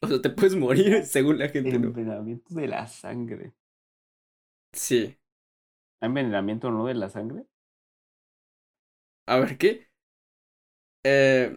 O 0.00 0.08
sea, 0.08 0.22
te 0.22 0.30
puedes 0.30 0.56
morir 0.56 1.04
según 1.06 1.38
la 1.38 1.50
gente, 1.50 1.78
¿no? 1.78 1.88
Envenenamiento 1.88 2.54
de 2.54 2.68
la 2.68 2.86
sangre. 2.86 3.52
Sí. 4.72 5.18
¿Hay 6.00 6.08
envenenamiento 6.08 6.72
no 6.72 6.86
de 6.86 6.94
la 6.94 7.08
sangre? 7.08 7.46
A 9.26 9.38
ver, 9.38 9.56
¿qué? 9.58 9.87
Eh, 11.04 11.56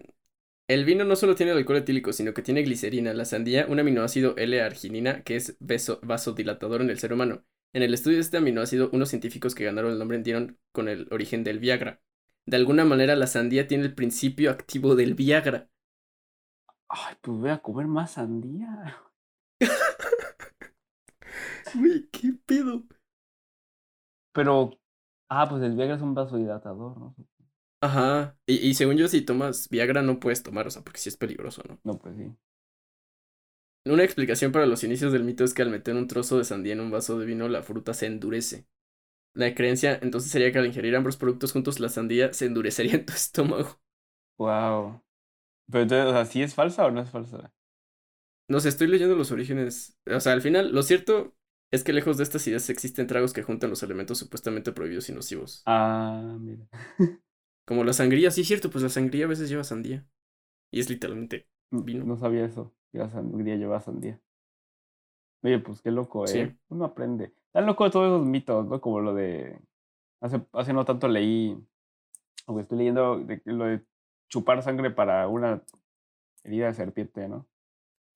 el 0.68 0.86
vino 0.86 1.06
no 1.06 1.16
solo 1.18 1.36
tiene 1.36 1.52
alcohol 1.54 1.78
etílico, 1.80 2.14
sino 2.14 2.34
que 2.34 2.42
tiene 2.44 2.64
glicerina, 2.64 3.14
la 3.14 3.26
sandía, 3.26 3.68
un 3.68 3.80
aminoácido 3.80 4.36
L-arginina 4.38 5.24
que 5.24 5.36
es 5.38 5.58
vaso- 5.60 6.00
vasodilatador 6.04 6.82
en 6.82 6.90
el 6.90 7.00
ser 7.00 7.14
humano. 7.14 7.46
En 7.74 7.84
el 7.84 7.94
estudio 7.94 8.18
de 8.18 8.22
este 8.24 8.38
aminoácido, 8.38 8.90
unos 8.94 9.10
científicos 9.10 9.56
que 9.56 9.66
ganaron 9.66 9.92
el 9.94 10.00
nombre 10.00 10.20
dieron 10.20 10.60
con 10.74 10.90
el 10.90 11.08
origen 11.12 11.44
del 11.44 11.60
Viagra. 11.60 12.02
De 12.46 12.58
alguna 12.58 12.86
manera, 12.86 13.16
la 13.16 13.28
sandía 13.28 13.68
tiene 13.68 13.86
el 13.86 13.96
principio 13.96 14.52
activo 14.52 14.96
del 14.96 15.16
Viagra. 15.16 15.70
Ay, 16.90 17.16
pues 17.22 17.38
voy 17.40 17.50
a 17.50 17.60
comer 17.62 17.88
más 17.88 18.12
sandía. 18.12 18.96
Güey, 21.74 22.08
¿qué 22.12 22.34
pedo? 22.46 22.84
Pero, 24.34 24.72
ah, 25.30 25.48
pues 25.50 25.64
el 25.64 25.76
Viagra 25.76 25.96
es 25.96 26.02
un 26.02 26.14
vasodilatador, 26.14 26.98
¿no? 26.98 27.16
Ajá. 27.82 28.38
Y, 28.46 28.56
y 28.70 28.74
según 28.76 28.98
yo, 28.98 29.08
si 29.08 29.22
tomas 29.22 29.70
Viagra 29.70 30.02
no 30.02 30.20
puedes 30.20 30.44
tomar, 30.44 30.68
o 30.68 30.72
sea, 30.72 30.84
porque 30.84 31.00
sí 31.00 31.10
es 31.10 31.18
peligroso, 31.18 31.64
¿no? 31.68 31.80
No, 31.84 31.98
pues 31.98 32.16
sí. 32.18 32.32
Una 33.86 34.04
explicación 34.04 34.52
para 34.52 34.68
los 34.68 34.84
inicios 34.84 35.12
del 35.12 35.24
mito 35.24 35.44
es 35.44 35.54
que 35.54 35.64
al 35.64 35.70
meter 35.72 35.96
un 35.96 36.08
trozo 36.08 36.38
de 36.38 36.44
sandía 36.44 36.74
en 36.74 36.80
un 36.82 36.92
vaso 36.92 37.18
de 37.20 37.26
vino, 37.26 37.48
la 37.48 37.64
fruta 37.64 37.94
se 37.94 38.06
endurece. 38.06 38.68
La 39.36 39.56
creencia 39.56 40.00
entonces 40.02 40.32
sería 40.32 40.52
que 40.52 40.60
al 40.60 40.68
ingerir 40.68 40.96
ambos 40.96 41.18
productos 41.18 41.54
juntos, 41.54 41.80
la 41.80 41.90
sandía 41.90 42.34
se 42.34 42.48
endurecería 42.48 42.94
en 42.96 43.06
tu 43.06 43.14
estómago. 43.14 43.82
Wow. 44.38 45.02
Pero 45.72 45.84
entonces, 45.84 46.08
o 46.08 46.12
sea, 46.12 46.26
¿sí 46.26 46.44
es 46.44 46.54
falsa 46.56 46.86
o 46.86 46.92
no 46.92 47.02
es 47.02 47.10
falsa? 47.10 47.54
No 48.50 48.60
sé, 48.60 48.70
estoy 48.70 48.88
leyendo 48.88 49.16
los 49.16 49.32
orígenes. 49.32 49.98
O 50.08 50.20
sea, 50.20 50.34
al 50.34 50.42
final, 50.42 50.74
lo 50.74 50.84
cierto 50.84 51.36
es 51.72 51.84
que 51.84 51.94
lejos 51.94 52.18
de 52.18 52.24
estas 52.24 52.46
ideas 52.48 52.70
existen 52.70 53.08
tragos 53.08 53.34
que 53.34 53.44
juntan 53.44 53.70
los 53.70 53.84
elementos 53.84 54.18
supuestamente 54.20 54.74
prohibidos 54.74 55.10
y 55.10 55.14
nocivos. 55.14 55.64
Ah, 55.66 56.38
mira. 56.40 56.68
Como 57.72 57.86
la 57.86 57.94
sangría, 57.94 58.32
sí 58.32 58.42
es 58.42 58.48
cierto, 58.48 58.70
pues 58.70 58.84
la 58.84 58.90
sangría 58.90 59.24
a 59.24 59.30
veces 59.30 59.48
lleva 59.48 59.64
sandía. 59.64 60.06
Y 60.72 60.82
es 60.82 60.90
literalmente 60.90 61.48
vino. 61.72 62.04
No 62.04 62.18
sabía 62.18 62.44
eso. 62.44 62.74
Que 62.92 62.98
la 62.98 63.10
sandía 63.10 63.56
lleva 63.56 63.80
sandía. 63.80 64.20
Oye, 65.42 65.58
pues 65.60 65.82
qué 65.82 65.90
loco, 65.90 66.26
¿eh? 66.26 66.28
Sí. 66.28 66.58
Uno 66.68 66.84
aprende. 66.84 67.34
Tan 67.54 67.66
loco 67.66 67.86
de 67.86 67.92
todos 67.92 68.08
esos 68.08 68.28
mitos, 68.28 68.66
¿no? 68.68 68.82
Como 68.82 69.00
lo 69.00 69.14
de. 69.14 69.58
Hace, 70.20 70.42
hace 70.52 70.74
no 70.74 70.84
tanto 70.84 71.08
leí. 71.08 71.58
O 72.46 72.56
que 72.56 72.64
estoy 72.64 72.80
leyendo 72.80 73.20
de 73.20 73.42
lo 73.46 73.64
de 73.64 73.86
chupar 74.28 74.62
sangre 74.64 74.92
para 74.92 75.30
una 75.30 75.64
herida 76.44 76.68
de 76.68 76.74
serpiente, 76.74 77.30
¿no? 77.30 77.48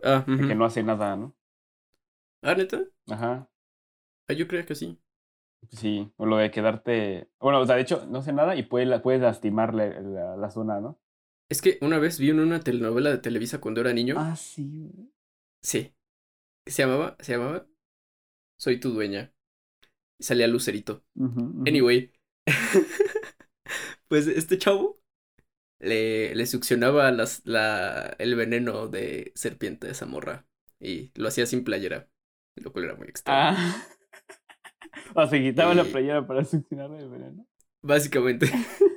Ah, 0.04 0.26
De 0.28 0.46
que 0.46 0.56
no 0.56 0.66
hace 0.66 0.84
nada, 0.84 1.16
¿no? 1.16 1.34
Ah, 2.42 2.56
neta. 2.56 2.84
Ajá. 3.10 3.48
Ah, 4.28 4.34
yo 4.34 4.50
creía 4.50 4.66
que 4.66 4.76
sí. 4.76 5.00
Sí. 5.72 6.12
O 6.18 6.26
lo 6.26 6.38
de 6.38 6.52
quedarte. 6.52 7.30
Bueno, 7.40 7.60
o 7.62 7.66
sea, 7.66 7.76
de 7.76 7.82
hecho, 7.82 8.06
no 8.08 8.20
hace 8.20 8.34
nada 8.34 8.56
y 8.56 8.64
puede, 8.64 9.00
puedes 9.00 9.22
lastimar 9.22 9.74
la, 9.74 9.88
la, 10.02 10.38
la 10.38 10.50
zona, 10.50 10.80
¿no? 10.80 11.00
Es 11.50 11.62
que 11.62 11.78
una 11.82 12.00
vez 12.00 12.20
vi 12.20 12.30
en 12.30 12.40
una 12.40 12.60
telenovela 12.60 13.12
de 13.12 13.20
Televisa 13.20 13.60
cuando 13.62 13.82
era 13.82 13.94
niño. 13.94 14.16
Ah, 14.18 14.36
sí. 14.36 14.92
Sí. 15.62 15.94
Se 16.66 16.84
llamaba, 16.84 17.18
se 17.20 17.34
llamaba 17.34 17.68
Soy 18.58 18.80
tu 18.80 18.92
dueña. 18.92 19.34
Y 20.18 20.24
salía 20.24 20.48
Lucerito. 20.48 21.04
Anyway. 21.68 22.12
pues 24.08 24.28
este 24.28 24.58
chavo 24.58 25.00
le, 25.80 26.36
le 26.36 26.46
succionaba 26.48 27.12
las, 27.12 27.46
la, 27.46 28.16
el 28.20 28.36
veneno 28.36 28.88
de 28.88 29.32
serpiente 29.36 29.88
de 29.88 29.94
esa 29.94 30.06
morra. 30.06 30.48
Y 30.80 31.12
lo 31.16 31.28
hacía 31.28 31.46
sin 31.46 31.64
playera. 31.64 32.10
Lo 32.56 32.72
cual 32.72 32.86
era 32.86 32.96
muy 32.96 33.08
extraño. 33.08 33.56
Ah. 33.58 33.88
o 35.16 35.28
se 35.28 35.42
quitaba 35.42 35.74
la 35.74 35.84
playera 35.84 36.26
para 36.26 36.44
succionar 36.44 36.92
el 36.94 37.10
veneno. 37.10 37.46
Básicamente. 37.82 38.52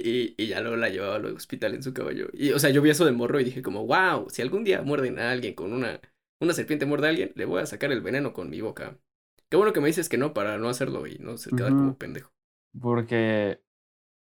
Y, 0.00 0.40
y 0.40 0.46
ya 0.46 0.60
luego 0.60 0.76
la 0.76 0.90
llevaba 0.90 1.16
al 1.16 1.24
hospital 1.26 1.74
en 1.74 1.82
su 1.82 1.92
caballo. 1.92 2.28
Y, 2.32 2.52
o 2.52 2.60
sea, 2.60 2.70
yo 2.70 2.80
vi 2.80 2.90
eso 2.90 3.04
de 3.04 3.10
morro 3.10 3.40
y 3.40 3.44
dije 3.44 3.62
como, 3.62 3.84
wow, 3.84 4.30
si 4.30 4.42
algún 4.42 4.62
día 4.62 4.80
muerden 4.82 5.18
a 5.18 5.32
alguien 5.32 5.54
con 5.54 5.72
una, 5.72 6.00
una 6.40 6.52
serpiente 6.52 6.86
muerde 6.86 7.08
a 7.08 7.10
alguien, 7.10 7.32
le 7.34 7.46
voy 7.46 7.60
a 7.60 7.66
sacar 7.66 7.90
el 7.90 8.00
veneno 8.00 8.32
con 8.32 8.48
mi 8.48 8.60
boca. 8.60 8.96
Qué 9.50 9.56
bueno 9.56 9.72
que 9.72 9.80
me 9.80 9.88
dices 9.88 10.08
que 10.08 10.16
no 10.16 10.34
para 10.34 10.56
no 10.58 10.68
hacerlo 10.68 11.08
y 11.08 11.18
no 11.18 11.36
se 11.36 11.50
quedar 11.50 11.72
como 11.72 11.96
pendejo. 11.96 12.30
Porque, 12.80 13.60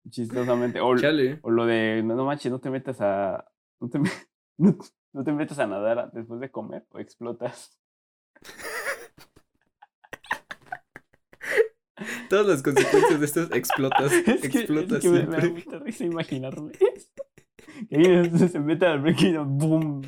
Chistosamente. 0.09 0.79
O, 0.81 0.93
lo 0.93 1.65
de, 1.65 2.01
no, 2.03 2.15
no 2.15 2.25
manches, 2.25 2.51
no 2.51 2.59
te 2.59 2.69
metas 2.69 2.99
a... 3.01 3.45
No 3.79 3.89
te, 3.89 3.99
no, 4.57 4.77
no 5.13 5.23
te 5.23 5.31
metas 5.33 5.59
a 5.59 5.67
nadar 5.67 6.11
después 6.11 6.39
de 6.39 6.51
comer 6.51 6.85
o 6.91 6.99
explotas. 6.99 7.77
Todas 12.29 12.47
las 12.47 12.63
consecuencias 12.63 13.19
de 13.19 13.25
estas 13.25 13.51
explotas. 13.51 14.11
Es 14.11 14.49
que, 14.49 14.59
explotas 14.59 15.03
es 15.03 15.03
que 15.03 15.09
me, 15.09 15.27
me 15.27 15.37
da 15.37 15.49
mucha 15.49 15.79
risa 15.79 16.05
imaginarme. 16.05 16.71
Que 17.89 17.95
alguien 17.95 18.49
se, 18.49 18.59
mete 18.59 18.85
al 18.85 19.01
break 19.01 19.21
y 19.21 19.37
¡boom! 19.37 20.01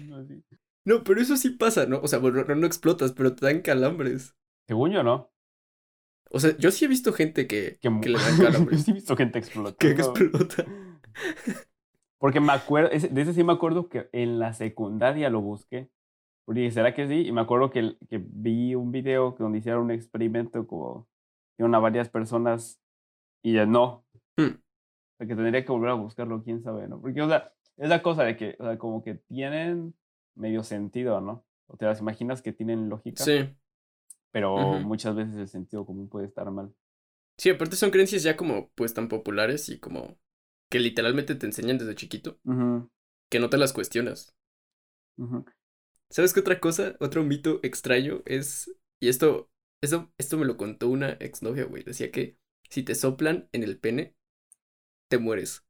No, 0.86 1.04
pero 1.04 1.22
eso 1.22 1.38
sí 1.38 1.52
pasa, 1.52 1.86
¿no? 1.86 2.00
O 2.02 2.08
sea, 2.08 2.20
bueno, 2.20 2.44
no, 2.44 2.56
no 2.56 2.68
explotas, 2.68 3.14
pero 3.14 3.36
te 3.36 3.46
dan 3.46 3.62
calambres. 3.62 4.36
Según 4.68 4.92
yo, 4.92 5.04
¿no? 5.04 5.32
O 6.30 6.40
sea, 6.40 6.58
yo 6.58 6.72
sí 6.72 6.86
he 6.86 6.88
visto 6.88 7.14
gente 7.14 7.48
que, 7.48 7.78
Que, 7.80 7.90
le 7.90 8.18
dan 8.18 8.38
Yo 8.38 8.44
calambres. 8.46 8.84
sí 8.84 8.92
he 8.92 8.94
visto 8.96 9.16
gente 9.16 9.40
explotando. 9.40 9.78
que 9.78 9.90
explota. 9.90 10.66
Porque 12.18 12.40
me 12.40 12.54
acuerdo, 12.54 12.90
de 12.90 13.22
ese 13.22 13.34
sí 13.34 13.44
me 13.44 13.54
acuerdo 13.54 13.90
que 13.90 14.10
en 14.14 14.40
la 14.40 14.54
secundaria 14.54 15.30
lo 15.30 15.42
busqué. 15.42 15.90
Porque 16.46 16.62
dije, 16.62 16.72
¿será 16.72 16.94
que 16.94 17.08
sí? 17.08 17.28
Y 17.28 17.32
me 17.32 17.42
acuerdo 17.42 17.70
que, 17.70 17.98
que 18.10 18.22
vi 18.26 18.76
un 18.76 18.92
video 18.92 19.36
donde 19.38 19.60
hicieron 19.60 19.84
un 19.84 19.92
experimento 19.92 20.66
como 20.68 21.08
a 21.60 21.80
varias 21.80 22.10
personas 22.10 22.82
y 23.42 23.54
ya 23.54 23.66
no. 23.66 24.06
Hmm. 24.38 24.56
O 24.56 25.18
sea, 25.18 25.28
que 25.28 25.36
tendría 25.36 25.64
que 25.64 25.72
volver 25.72 25.92
a 25.92 25.94
buscarlo, 25.94 26.44
quién 26.44 26.62
sabe, 26.62 26.88
¿no? 26.88 27.00
Porque, 27.00 27.22
o 27.22 27.28
sea, 27.28 27.54
es 27.78 27.90
la 27.90 28.02
cosa 28.02 28.24
de 28.24 28.36
que, 28.36 28.56
o 28.60 28.64
sea, 28.64 28.78
como 28.78 29.04
que 29.04 29.16
tienen 29.16 29.94
medio 30.36 30.64
sentido, 30.64 31.22
¿no? 31.22 31.46
O 31.68 31.78
te 31.78 31.86
las 31.86 32.00
imaginas 32.00 32.42
que 32.42 32.54
tienen 32.54 32.90
lógica, 32.90 33.24
Sí. 33.24 33.50
pero 34.32 34.56
muchas 34.80 35.16
veces 35.16 35.36
el 35.36 35.48
sentido 35.48 35.86
común 35.86 36.10
puede 36.10 36.26
estar 36.28 36.50
mal. 36.52 36.74
Sí, 37.38 37.50
aparte 37.50 37.76
son 37.76 37.92
creencias 37.92 38.24
ya 38.24 38.38
como 38.38 38.70
pues 38.76 38.94
tan 38.94 39.08
populares 39.08 39.70
y 39.70 39.80
como 39.80 40.18
que 40.70 40.80
literalmente 40.80 41.36
te 41.36 41.46
enseñan 41.46 41.78
desde 41.78 41.96
chiquito 41.96 42.40
que 43.30 43.40
no 43.40 43.50
te 43.50 43.58
las 43.58 43.74
cuestionas. 43.74 44.36
¿Sabes 46.10 46.34
qué 46.34 46.40
otra 46.42 46.60
cosa? 46.60 46.96
Otro 47.00 47.24
mito 47.24 47.60
extraño 47.64 48.22
es 48.26 48.76
y 49.00 49.10
esto 49.10 49.50
esto 49.82 50.12
esto 50.18 50.38
me 50.38 50.46
lo 50.46 50.58
contó 50.58 50.90
una 50.90 51.10
exnovia, 51.14 51.66
güey, 51.66 51.84
decía 51.84 52.12
que 52.12 52.38
si 52.70 52.84
te 52.84 52.96
soplan 52.96 53.50
en 53.52 53.64
el 53.64 53.80
pene 53.80 54.16
te 55.10 55.18
mueres. 55.18 55.66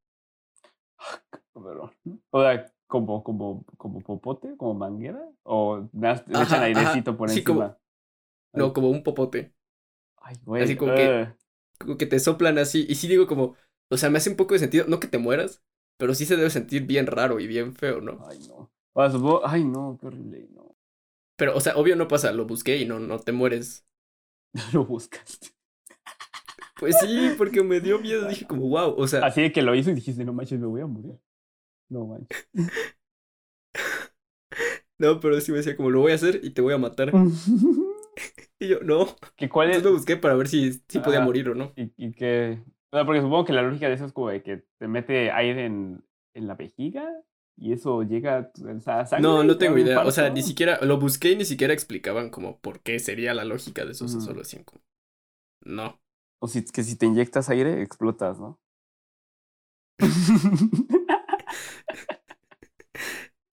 Pero, 1.53 1.91
o 2.31 2.41
sea, 2.41 2.65
como, 2.87 3.23
como, 3.23 3.65
como 3.77 3.99
popote, 4.01 4.55
como 4.57 4.73
manguera, 4.75 5.21
o 5.43 5.89
le 5.93 6.09
echan 6.11 6.35
Ajá, 6.35 6.61
airecito 6.63 7.17
por 7.17 7.29
sí, 7.29 7.39
encima. 7.39 7.55
como- 7.55 7.77
No, 8.53 8.73
como 8.73 8.89
un 8.89 9.03
popote. 9.03 9.53
Ay, 10.17 10.35
güey. 10.45 10.63
así 10.63 10.75
como 10.75 10.93
que- 10.95 11.09
ugh. 11.09 11.37
Como 11.79 11.97
que 11.97 12.05
te 12.05 12.19
soplan 12.19 12.57
así 12.59 12.85
y 12.87 12.95
sí 12.95 13.07
digo 13.07 13.27
como, 13.27 13.55
o 13.89 13.97
sea, 13.97 14.09
me 14.09 14.17
hace 14.19 14.29
un 14.29 14.37
poco 14.37 14.53
de 14.53 14.59
sentido, 14.59 14.85
no 14.87 14.99
que 14.99 15.07
te 15.07 15.17
mueras, 15.17 15.61
pero 15.97 16.13
sí 16.13 16.25
se 16.25 16.37
debe 16.37 16.49
sentir 16.49 16.85
bien 16.85 17.07
raro 17.07 17.39
y 17.39 17.47
bien 17.47 17.73
feo, 17.73 17.99
¿no? 17.99 18.25
Ay, 18.25 18.39
no. 18.47 18.71
Ay, 19.43 19.63
no, 19.65 19.97
qué 19.99 20.07
horrible, 20.07 20.47
no. 20.53 20.75
Pero 21.35 21.55
o 21.57 21.59
sea, 21.59 21.75
obvio 21.75 21.95
no 21.95 22.07
pasa, 22.07 22.31
lo 22.31 22.45
busqué 22.45 22.77
y 22.77 22.85
no 22.85 22.99
no 22.99 23.19
te 23.19 23.31
mueres. 23.31 23.85
Lo 24.73 24.85
buscaste. 24.85 25.47
Pues 26.79 26.95
sí, 26.99 27.31
porque 27.37 27.63
me 27.63 27.79
dio 27.79 27.99
miedo, 27.99 28.27
dije 28.29 28.45
como, 28.45 28.67
wow, 28.69 28.93
o 28.97 29.07
sea, 29.07 29.25
Así 29.25 29.41
de 29.41 29.51
que 29.51 29.61
lo 29.61 29.73
hizo 29.75 29.89
y 29.89 29.95
dijiste, 29.95 30.23
no 30.25 30.33
manches, 30.33 30.59
me 30.59 30.67
voy 30.67 30.81
a 30.81 30.85
morir. 30.85 31.17
No 31.89 32.05
manches. 32.05 32.47
no, 34.99 35.19
pero 35.19 35.39
sí 35.41 35.51
me 35.51 35.57
decía 35.57 35.75
como, 35.75 35.89
lo 35.89 35.99
voy 36.01 36.11
a 36.11 36.15
hacer 36.15 36.39
y 36.43 36.51
te 36.51 36.61
voy 36.61 36.73
a 36.73 36.77
matar. 36.77 37.11
Y 38.59 38.69
yo, 38.69 38.79
no, 38.81 39.07
¿Que 39.35 39.49
cuál 39.49 39.69
es? 39.69 39.77
entonces 39.77 39.91
lo 39.91 39.97
busqué 39.97 40.17
para 40.17 40.35
ver 40.35 40.47
si, 40.47 40.73
si 40.87 40.99
podía 40.99 41.19
morir 41.19 41.49
o 41.49 41.55
no. 41.55 41.73
Y, 41.75 41.91
y 41.97 42.11
que. 42.13 42.61
O 42.91 42.95
sea, 42.95 43.05
porque 43.05 43.21
supongo 43.21 43.45
que 43.45 43.53
la 43.53 43.61
lógica 43.61 43.87
de 43.87 43.95
eso 43.95 44.05
es 44.05 44.13
como 44.13 44.29
de 44.29 44.41
que 44.43 44.63
te 44.77 44.87
mete 44.87 45.31
aire 45.31 45.65
en, 45.65 46.03
en 46.33 46.47
la 46.47 46.55
vejiga. 46.55 47.09
Y 47.57 47.73
eso 47.73 48.03
llega 48.03 48.51
a 48.85 49.05
sangre. 49.05 49.21
No, 49.21 49.43
no 49.43 49.57
tengo 49.57 49.77
idea. 49.77 50.01
O 50.05 50.11
sea, 50.11 50.29
ni 50.29 50.41
siquiera 50.41 50.79
lo 50.81 50.97
busqué 50.97 51.31
y 51.31 51.35
ni 51.35 51.45
siquiera 51.45 51.73
explicaban 51.73 52.29
como 52.29 52.59
por 52.59 52.79
qué 52.81 52.99
sería 52.99 53.33
la 53.33 53.45
lógica 53.45 53.85
de 53.85 53.91
eso. 53.91 54.05
O 54.05 54.07
sea, 54.07 54.17
Ujú. 54.19 54.27
solo 54.27 54.63
como. 54.65 54.81
No. 55.65 55.99
O 56.39 56.47
si, 56.47 56.63
que 56.65 56.83
si 56.83 56.97
te 56.97 57.05
inyectas 57.05 57.49
aire, 57.49 57.81
explotas, 57.81 58.39
¿no? 58.39 58.59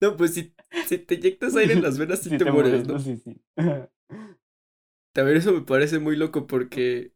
No, 0.01 0.17
pues 0.17 0.33
si, 0.33 0.53
si 0.87 0.97
te 0.97 1.15
inyectas 1.15 1.55
aire 1.55 1.73
en 1.73 1.81
las 1.83 1.97
venas, 1.97 2.19
sí, 2.23 2.29
Sí 2.31 2.37
te, 2.37 2.51
mueres, 2.51 2.87
¿no? 2.87 2.99
Sí, 2.99 3.17
sí. 3.17 3.39
A 3.57 5.21
ver, 5.23 5.37
eso 5.37 5.51
me 5.53 5.61
parece 5.61 5.99
muy 5.99 6.15
loco 6.15 6.47
porque. 6.47 7.13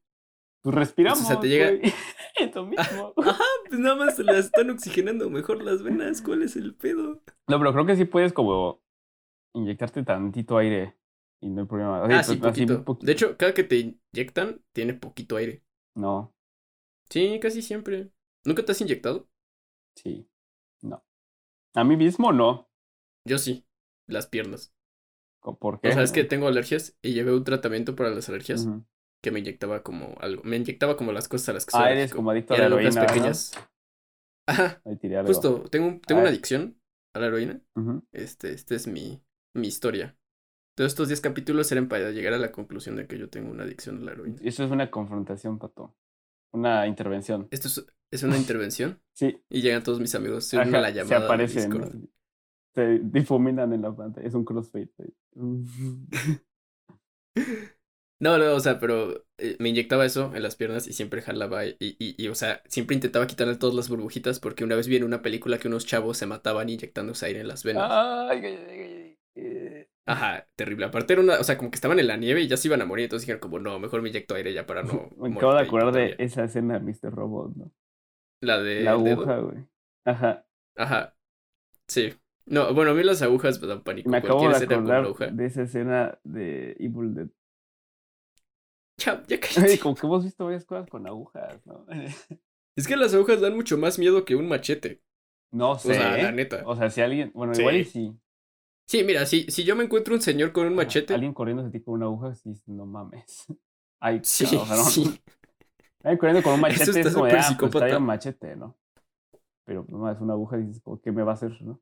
Pues 0.62 0.76
respiramos. 0.76 1.22
O 1.22 1.26
sea, 1.26 1.40
te 1.40 1.48
llega- 1.48 1.72
güey. 1.72 1.82
Es 2.38 2.54
lo 2.54 2.66
mismo. 2.68 3.14
Ajá, 3.18 3.44
pues 3.70 3.80
nada 3.80 3.96
más 3.96 4.20
las 4.20 4.48
están 4.48 4.70
oxigenando 4.70 5.30
mejor 5.30 5.64
las 5.64 5.82
venas. 5.82 6.22
¿Cuál 6.22 6.44
es 6.44 6.58
el 6.58 6.76
pedo? 6.76 7.22
No, 7.48 7.58
pero 7.60 7.72
creo 7.72 7.86
que 7.86 7.96
sí 7.96 8.04
puedes 8.06 8.34
como 8.34 8.84
inyectarte 9.54 10.04
tantito 10.04 10.58
aire 10.58 10.98
y 11.42 11.50
no 11.50 11.62
hay 11.62 11.68
problema. 11.68 12.04
Ah, 12.04 12.24
sí, 12.24 12.36
pues, 12.36 12.52
así 12.52 12.66
poquito. 12.66 13.06
De 13.06 13.12
hecho, 13.14 13.38
cada 13.38 13.54
que 13.54 13.64
te 13.64 13.98
inyectan, 14.14 14.62
tiene 14.74 14.94
poquito 14.96 15.38
aire. 15.38 15.64
No, 15.96 16.34
Sí, 17.10 17.40
casi 17.40 17.62
siempre. 17.62 18.12
¿Nunca 18.44 18.66
te 18.66 18.74
has 18.74 18.82
inyectado? 18.82 19.30
sí, 19.96 20.28
no. 20.82 21.06
A 21.74 21.84
mí 21.86 21.96
mismo 21.96 22.34
no. 22.34 22.70
Yo 23.26 23.38
sí. 23.38 23.66
Las 24.08 24.28
piernas. 24.28 24.74
¿Co- 25.40 25.58
¿Por 25.58 25.82
qué? 25.82 25.90
O 25.90 25.92
sea, 25.94 26.04
es 26.04 26.12
que 26.12 26.24
tengo 26.24 26.48
alergias 26.48 26.96
y 27.02 27.14
llevé 27.14 27.34
un 27.34 27.44
tratamiento 27.44 27.96
para 27.96 28.10
las 28.12 28.30
alergias 28.30 28.68
que 29.22 29.32
me 29.32 29.40
inyectaba 29.40 29.82
como 29.84 30.16
algo. 30.20 30.44
Me 30.44 30.58
inyectaba 30.58 30.96
como 30.98 31.12
las 31.12 31.28
cosas 31.28 31.50
a 31.50 31.54
las 31.54 31.66
que 31.66 31.72
soy 31.72 31.82
Ah, 31.84 31.92
eres 31.92 32.14
como 32.14 32.32
adicto 32.32 32.54
a 32.54 32.58
la 32.58 32.66
heroína. 32.66 33.02
¿no? 33.02 33.08
pequeñas. 33.08 33.52
Ajá, 34.48 34.82
Ahí 34.86 34.96
tiré 34.98 35.18
algo. 35.18 35.28
justo. 35.28 35.64
Tengo, 35.72 36.00
tengo 36.06 36.20
Ah. 36.20 36.24
una 36.24 36.30
adicción 36.30 36.80
a 37.16 37.20
la 37.20 37.28
heroína. 37.28 37.62
Ujú. 37.76 38.04
Este, 38.12 38.54
este 38.54 38.76
es 38.76 38.88
mi, 38.88 39.22
mi 39.56 39.68
historia. 39.68 40.16
Todos 40.76 40.92
estos 40.92 41.08
10 41.08 41.22
capítulos 41.22 41.72
eran 41.72 41.88
para 41.88 42.12
llegar 42.12 42.34
a 42.34 42.38
la 42.38 42.52
conclusión 42.52 42.96
de 42.98 43.08
que 43.08 43.18
yo 43.18 43.30
tengo 43.30 43.50
una 43.50 43.64
adicción 43.64 44.00
a 44.00 44.02
la 44.06 44.12
heroína. 44.12 44.38
Eso 44.44 44.64
es 44.64 44.72
una 44.72 44.92
confrontación, 44.92 45.58
Pato. 45.58 45.96
Una 46.52 46.86
intervención. 46.88 47.48
Esto 47.50 47.68
es, 47.70 47.86
es 48.12 48.24
una 48.24 48.38
intervención 48.38 49.02
Sí, 49.14 49.42
y 49.50 49.62
llegan 49.62 49.84
todos 49.84 50.00
mis 50.00 50.14
amigos. 50.16 50.46
Se 50.46 50.60
ajá, 50.60 50.70
la 50.70 50.90
se 50.90 50.94
llamada. 50.96 51.26
aparecen. 51.26 52.10
Se 52.76 53.00
difuminan 53.00 53.74
en 53.74 53.82
la 53.82 53.96
pantalla. 53.96 54.28
Es 54.28 54.34
un 54.36 54.46
crossfade. 54.46 54.90
No, 58.18 58.38
no, 58.38 58.54
o 58.56 58.60
sea, 58.62 58.80
pero 58.80 59.26
eh, 59.38 59.58
me 59.60 59.70
inyectaba 59.70 60.06
eso 60.06 60.34
en 60.34 60.42
las 60.42 60.56
piernas 60.56 60.88
y 60.88 60.94
siempre 60.94 61.22
jalaba 61.22 61.66
y, 61.66 61.76
y, 61.80 62.16
y, 62.18 62.28
o 62.30 62.36
sea, 62.36 62.62
siempre 62.68 62.96
intentaba 62.96 63.28
quitarle 63.28 63.58
todas 63.58 63.76
las 63.76 63.90
burbujitas 63.90 64.40
porque 64.40 64.64
una 64.64 64.76
vez 64.76 64.88
vi 64.88 64.96
en 64.96 65.04
una 65.04 65.22
película 65.22 65.58
que 65.60 65.68
unos 65.68 65.86
chavos 65.86 66.18
se 66.18 66.26
mataban 66.26 66.70
inyectándose 66.70 67.26
aire 67.26 67.42
en 67.42 67.50
las 67.50 67.66
venas. 67.66 67.92
Ay, 67.92 68.40
ay, 68.46 68.56
ay, 68.70 68.80
ay, 68.80 69.18
eh. 69.36 69.90
Ajá, 70.06 70.48
terrible. 70.56 70.86
Aparte 70.86 71.14
era 71.14 71.22
una, 71.22 71.40
o 71.40 71.44
sea, 71.44 71.58
como 71.58 71.72
que 71.72 71.76
estaban 71.76 72.00
en 72.00 72.08
la 72.08 72.16
nieve 72.16 72.42
y 72.42 72.48
ya 72.48 72.56
se 72.58 72.70
iban 72.70 72.82
a 72.82 72.86
morir, 72.86 73.04
entonces 73.06 73.26
dijeron 73.26 73.42
como, 73.42 73.60
no, 73.60 73.80
mejor 73.80 74.02
me 74.02 74.10
inyecto 74.10 74.36
aire 74.36 74.54
ya 74.54 74.66
para 74.66 74.84
no 74.84 75.10
Me 75.18 75.30
acabo 75.30 75.54
de 75.56 75.62
acordar 75.62 75.92
de 75.92 75.92
todavía". 75.92 76.16
esa 76.20 76.44
escena 76.46 76.76
de 76.76 76.80
Mr. 76.86 77.14
Robot, 77.14 77.56
¿no? 77.56 77.72
La 78.42 78.62
de 78.62 78.84
La 78.84 78.92
aguja, 78.92 79.38
güey. 79.40 79.58
Ajá. 80.06 80.46
Ajá. 80.76 81.16
Sí. 81.88 82.14
No, 82.48 82.74
bueno, 82.74 82.92
a 82.92 82.94
mí 82.94 83.04
las 83.04 83.22
agujas 83.22 83.60
me 83.62 83.68
dan 83.68 83.84
pánico. 83.84 84.10
Me 84.10 84.18
acabo 84.18 84.48
de 84.48 84.54
escena 84.54 84.76
con 84.76 84.84
una 84.86 84.98
acordar 84.98 85.06
aguja. 85.06 85.28
de 85.28 85.46
esa 85.46 85.64
escena 85.64 86.20
de 86.24 86.76
Evil 86.80 87.14
Dead. 87.16 87.28
Ya, 88.98 89.24
ya 89.28 89.38
Ay, 89.62 89.78
como 89.78 89.96
que 89.96 90.06
hemos 90.06 90.24
visto 90.24 90.46
varias 90.46 90.66
cosas 90.66 90.90
con 90.90 91.06
agujas, 91.08 91.66
¿no? 91.66 91.86
Es 92.78 92.88
que 92.88 92.98
las 92.98 93.14
agujas 93.14 93.40
dan 93.40 93.56
mucho 93.56 93.78
más 93.78 93.98
miedo 93.98 94.26
que 94.26 94.36
un 94.36 94.50
machete. 94.50 95.02
No 95.52 95.72
O 95.72 95.80
sé. 95.80 95.94
sea, 95.94 96.18
la 96.18 96.32
neta. 96.34 96.64
O 96.66 96.76
sea, 96.76 96.90
si 96.90 97.00
alguien. 97.02 97.32
Bueno, 97.34 97.54
Sí. 97.54 97.62
igual 97.62 97.78
y 97.78 97.86
sí. 97.86 98.14
Sí, 98.88 99.04
mira, 99.06 99.26
si, 99.26 99.44
si 99.50 99.64
yo 99.64 99.76
me 99.78 99.86
encuentro 99.86 100.14
un 100.14 100.22
señor 100.22 100.52
con 100.52 100.68
un 100.68 100.76
machete. 100.76 101.14
Alguien 101.14 101.34
corriendo 101.34 101.64
ese 101.64 101.72
tipo 101.72 101.92
con 101.92 101.96
una 102.02 102.06
aguja, 102.08 102.36
sí, 102.36 102.54
no 102.68 102.86
mames. 102.86 103.46
Ay, 104.02 104.20
Sí, 104.24 104.44
o 104.44 104.66
sea, 104.66 104.76
no, 104.76 104.84
sí. 104.84 105.20
Alguien 106.04 106.18
corriendo 106.20 106.44
con 106.44 106.54
un 106.54 106.62
machete 106.62 107.00
es 107.00 107.14
como 107.14 107.26
ah, 107.26 107.56
pues 107.72 107.94
un 107.96 108.04
machete, 108.04 108.56
¿no? 108.58 108.76
Pero 109.64 109.86
no 109.88 110.12
es 110.12 110.20
una 110.20 110.34
aguja 110.34 110.60
y 110.60 110.64
dices, 110.64 110.84
¿qué 111.02 111.12
me 111.14 111.24
va 111.24 111.32
a 111.32 111.36
hacer, 111.36 111.60
no? 111.62 111.82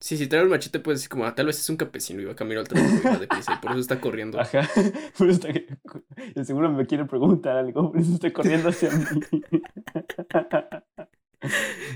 Sí, 0.00 0.18
si 0.18 0.26
trae 0.28 0.42
un 0.42 0.50
machete, 0.50 0.80
puedes 0.80 1.00
decir 1.00 1.08
como, 1.08 1.24
ah, 1.24 1.34
tal 1.34 1.46
vez 1.46 1.58
es 1.58 1.70
un 1.70 1.78
campesino 1.78 2.20
y 2.20 2.26
va 2.26 2.36
camino 2.36 2.60
al 2.60 2.68
trabajo 2.68 2.94
y 3.02 3.06
va 3.08 3.16
deprisa 3.18 3.54
y 3.54 3.56
por 3.56 3.70
eso 3.70 3.80
está 3.80 4.00
corriendo. 4.00 4.38
Ajá. 4.38 4.60
Por 5.16 5.30
eso 5.30 5.48
está 5.48 5.52
que- 5.52 5.66
y 6.36 6.44
seguro 6.44 6.70
me 6.70 6.86
quiere 6.86 7.06
preguntar 7.06 7.56
algo, 7.56 7.90
por 7.92 8.00
eso 8.00 8.12
estoy 8.14 8.32
corriendo 8.32 8.68
hacia 8.68 8.90
mí. 8.90 9.04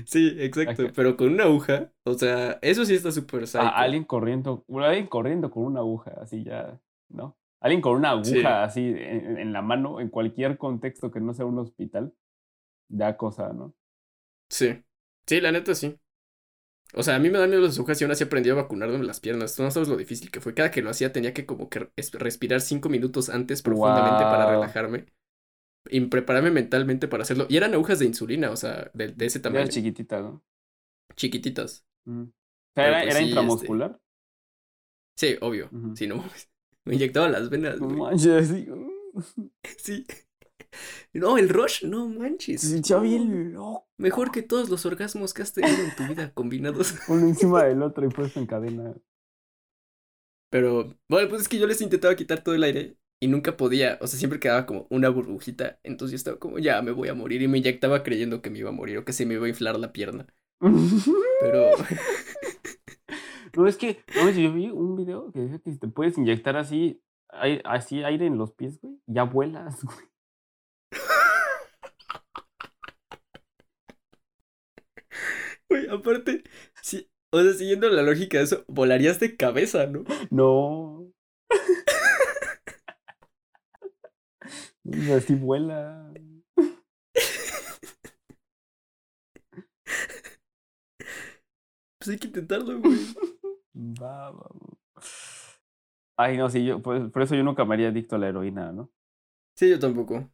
Sí, 0.05 0.35
exacto. 0.39 0.83
Ajá. 0.83 0.91
Pero 0.95 1.17
con 1.17 1.33
una 1.33 1.45
aguja, 1.45 1.91
o 2.03 2.13
sea, 2.13 2.59
eso 2.61 2.85
sí 2.85 2.95
está 2.95 3.11
súper 3.11 3.47
psycho. 3.47 3.63
A 3.63 3.69
alguien 3.69 4.03
corriendo, 4.03 4.63
bueno, 4.67 4.87
alguien 4.87 5.07
corriendo 5.07 5.49
con 5.51 5.63
una 5.63 5.79
aguja, 5.79 6.13
así 6.21 6.43
ya, 6.43 6.79
¿no? 7.09 7.37
Alguien 7.59 7.81
con 7.81 7.95
una 7.95 8.11
aguja 8.11 8.25
Sí. 8.25 8.43
así 8.45 8.81
en, 8.95 9.37
en 9.37 9.53
la 9.53 9.61
mano, 9.61 9.99
en 9.99 10.09
cualquier 10.09 10.57
contexto 10.57 11.11
que 11.11 11.19
no 11.19 11.33
sea 11.33 11.45
un 11.45 11.57
hospital, 11.59 12.13
da 12.89 13.17
cosa, 13.17 13.53
¿no? 13.53 13.75
Sí. 14.49 14.83
Sí, 15.27 15.41
la 15.41 15.51
neta 15.51 15.75
sí. 15.75 15.95
O 16.95 17.03
sea, 17.03 17.15
a 17.15 17.19
mí 17.19 17.29
me 17.29 17.37
dan 17.37 17.49
miedo 17.49 17.61
las 17.61 17.77
agujas 17.77 18.01
y 18.01 18.03
aún 18.03 18.11
así 18.11 18.23
aprendí 18.23 18.49
a 18.49 18.55
vacunarme 18.55 19.03
las 19.03 19.19
piernas. 19.19 19.55
Tú 19.55 19.63
no 19.63 19.71
sabes 19.71 19.89
lo 19.89 19.97
difícil 19.97 20.31
que 20.31 20.41
fue. 20.41 20.53
Cada 20.55 20.71
que 20.71 20.81
lo 20.81 20.89
hacía 20.89 21.11
tenía 21.11 21.33
que 21.33 21.45
como 21.45 21.69
que 21.69 21.89
res- 21.95 22.11
respirar 22.13 22.61
cinco 22.61 22.89
minutos 22.89 23.29
antes 23.29 23.61
profundamente 23.61 24.23
para 24.23 24.49
relajarme. 24.49 25.05
Y 25.89 26.01
prepararme 26.01 26.51
mentalmente 26.51 27.07
para 27.07 27.23
hacerlo. 27.23 27.45
Y 27.49 27.57
eran 27.57 27.73
agujas 27.73 27.99
de 27.99 28.05
insulina, 28.05 28.51
o 28.51 28.55
sea, 28.57 28.91
de, 28.93 29.09
de 29.09 29.25
ese 29.25 29.39
Era 29.39 29.43
tamaño. 29.43 29.67
chiquitita, 29.69 30.21
¿no? 30.21 30.43
Chiquititas. 31.15 31.85
Mm. 32.05 32.23
O 32.23 32.25
sea, 32.75 32.85
Pero 32.85 32.87
era, 32.87 33.01
pues 33.01 33.15
era 33.15 33.19
sí, 33.19 33.25
este 33.25 33.29
intramuscular. 33.29 33.99
Sí, 35.15 35.37
obvio. 35.41 35.69
Sí, 35.95 36.07
no. 36.07 36.23
Me 36.85 36.95
inyectaban 36.95 37.31
las 37.31 37.49
venas, 37.49 37.79
No 37.79 37.89
manches, 37.89 38.51
uh, 38.51 38.91
Sí. 39.77 40.05
No, 41.13 41.37
el 41.37 41.49
rush, 41.49 41.83
no 41.85 42.07
manches. 42.07 42.63
No. 42.89 43.01
bien 43.01 43.53
loco. 43.53 43.87
Mejor 43.97 44.31
que 44.31 44.43
todos 44.43 44.69
los 44.69 44.85
orgasmos 44.85 45.33
que 45.33 45.41
has 45.41 45.53
tenido 45.53 45.77
en 45.77 45.95
tu 45.95 46.07
vida 46.07 46.31
combinados. 46.33 46.93
Uno 47.07 47.27
encima 47.27 47.63
del 47.65 47.81
otro 47.81 48.05
y 48.05 48.09
puesto 48.09 48.39
en 48.39 48.45
cadena. 48.45 48.93
Pero, 50.51 50.95
bueno, 51.07 51.29
pues 51.29 51.43
es 51.43 51.47
que 51.47 51.59
yo 51.59 51.67
les 51.67 51.81
intentaba 51.81 52.15
quitar 52.15 52.43
todo 52.43 52.55
el 52.55 52.63
aire 52.63 52.97
y 53.19 53.27
nunca 53.27 53.57
podía. 53.57 53.97
O 54.01 54.07
sea, 54.07 54.17
siempre 54.17 54.39
quedaba 54.39 54.65
como 54.65 54.87
una 54.89 55.09
burbujita. 55.09 55.79
Entonces 55.83 56.11
yo 56.11 56.15
estaba 56.17 56.39
como, 56.39 56.59
ya 56.59 56.81
me 56.81 56.91
voy 56.91 57.09
a 57.09 57.13
morir. 57.13 57.41
Y 57.41 57.47
me 57.47 57.57
inyectaba 57.59 58.03
creyendo 58.03 58.41
que 58.41 58.49
me 58.49 58.59
iba 58.59 58.69
a 58.69 58.73
morir 58.73 58.97
o 58.99 59.05
que 59.05 59.13
se 59.13 59.25
me 59.25 59.35
iba 59.35 59.45
a 59.45 59.49
inflar 59.49 59.77
la 59.79 59.91
pierna. 59.91 60.27
Pero, 61.39 61.71
No, 63.55 63.67
es 63.67 63.77
que, 63.77 64.03
no, 64.15 64.29
yo 64.29 64.53
vi 64.53 64.69
un 64.69 64.95
video 64.95 65.31
que 65.31 65.39
decía 65.41 65.59
que 65.59 65.71
si 65.71 65.79
te 65.79 65.87
puedes 65.87 66.17
inyectar 66.17 66.55
así, 66.55 67.01
así 67.65 68.03
aire 68.03 68.25
en 68.25 68.37
los 68.37 68.51
pies, 68.53 68.79
güey, 68.81 68.95
ya 69.07 69.23
vuelas, 69.23 69.83
güey. 69.83 70.08
Güey, 75.69 75.87
aparte, 75.89 76.43
sí, 76.81 77.09
o 77.31 77.41
sea, 77.41 77.53
siguiendo 77.53 77.89
la 77.89 78.01
lógica 78.03 78.37
de 78.39 78.43
eso, 78.45 78.65
volarías 78.67 79.19
de 79.19 79.35
cabeza, 79.37 79.85
¿no? 79.87 80.03
No. 80.31 81.11
Así 85.15 85.35
vuela. 85.35 86.11
Pues 91.97 92.09
hay 92.09 92.17
que 92.17 92.27
intentarlo, 92.27 92.79
güey. 92.79 92.97
Va, 94.01 94.31
va, 94.31 94.47
va. 94.47 95.01
Ay, 96.17 96.37
no, 96.37 96.49
sí, 96.49 96.65
yo, 96.65 96.81
pues, 96.81 97.09
por 97.11 97.21
eso 97.21 97.35
yo 97.35 97.43
nunca 97.43 97.63
me 97.65 97.75
haría 97.75 97.89
adicto 97.89 98.15
a 98.15 98.19
la 98.19 98.27
heroína, 98.29 98.71
¿no? 98.71 98.91
Sí, 99.57 99.69
yo 99.69 99.79
tampoco. 99.79 100.29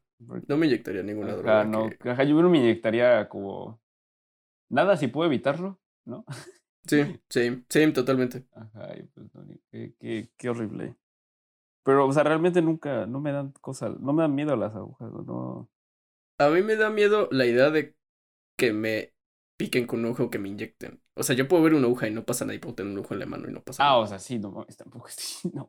No 0.47 0.57
me 0.57 0.65
inyectaría 0.67 1.03
ninguna 1.03 1.33
ajá, 1.33 1.37
droga. 1.37 1.65
no, 1.65 1.89
que- 1.89 2.09
ajá, 2.09 2.23
yo 2.23 2.41
no 2.41 2.49
me 2.49 2.57
inyectaría 2.59 3.27
como 3.29 3.81
nada 4.69 4.97
si 4.97 5.07
puedo 5.07 5.27
evitarlo, 5.27 5.79
¿no? 6.05 6.25
Sí, 6.87 7.19
sí, 7.29 7.65
sí, 7.69 7.93
totalmente. 7.93 8.45
Ajá, 8.53 8.95
y 8.97 9.03
pues 9.03 9.33
no, 9.33 9.43
ni- 9.43 9.59
qué, 9.71 9.95
qué, 9.99 10.31
qué 10.37 10.49
horrible. 10.49 10.95
Pero, 11.83 12.07
o 12.07 12.13
sea, 12.13 12.23
realmente 12.23 12.61
nunca, 12.61 13.05
no 13.07 13.19
me 13.21 13.31
dan 13.33 13.51
cosas, 13.61 13.99
no 13.99 14.13
me 14.13 14.23
dan 14.23 14.35
miedo 14.35 14.55
las 14.57 14.75
agujas, 14.75 15.11
no. 15.13 15.69
A 16.37 16.49
mí 16.49 16.61
me 16.61 16.75
da 16.75 16.89
miedo 16.89 17.27
la 17.31 17.45
idea 17.45 17.69
de 17.71 17.95
que 18.57 18.73
me 18.73 19.13
piquen 19.57 19.87
con 19.87 19.99
un 20.01 20.07
aguja 20.07 20.23
o 20.25 20.29
que 20.31 20.39
me 20.39 20.49
inyecten. 20.49 21.01
O 21.15 21.23
sea, 21.23 21.35
yo 21.35 21.47
puedo 21.47 21.63
ver 21.63 21.73
una 21.75 21.87
aguja 21.87 22.07
y 22.07 22.11
no 22.11 22.25
pasa 22.25 22.45
nada 22.45 22.55
y 22.55 22.59
puedo 22.59 22.75
tener 22.75 22.91
un 22.93 22.99
aguja 22.99 23.15
en 23.15 23.21
la 23.21 23.25
mano 23.27 23.49
y 23.49 23.53
no 23.53 23.63
pasa 23.63 23.83
Ah, 23.83 23.97
nada. 23.97 23.99
o 23.99 24.07
sea, 24.07 24.19
sí, 24.19 24.39
no 24.39 24.51
mames, 24.51 24.77
tampoco 24.77 25.07
estoy, 25.09 25.51
no. 25.53 25.67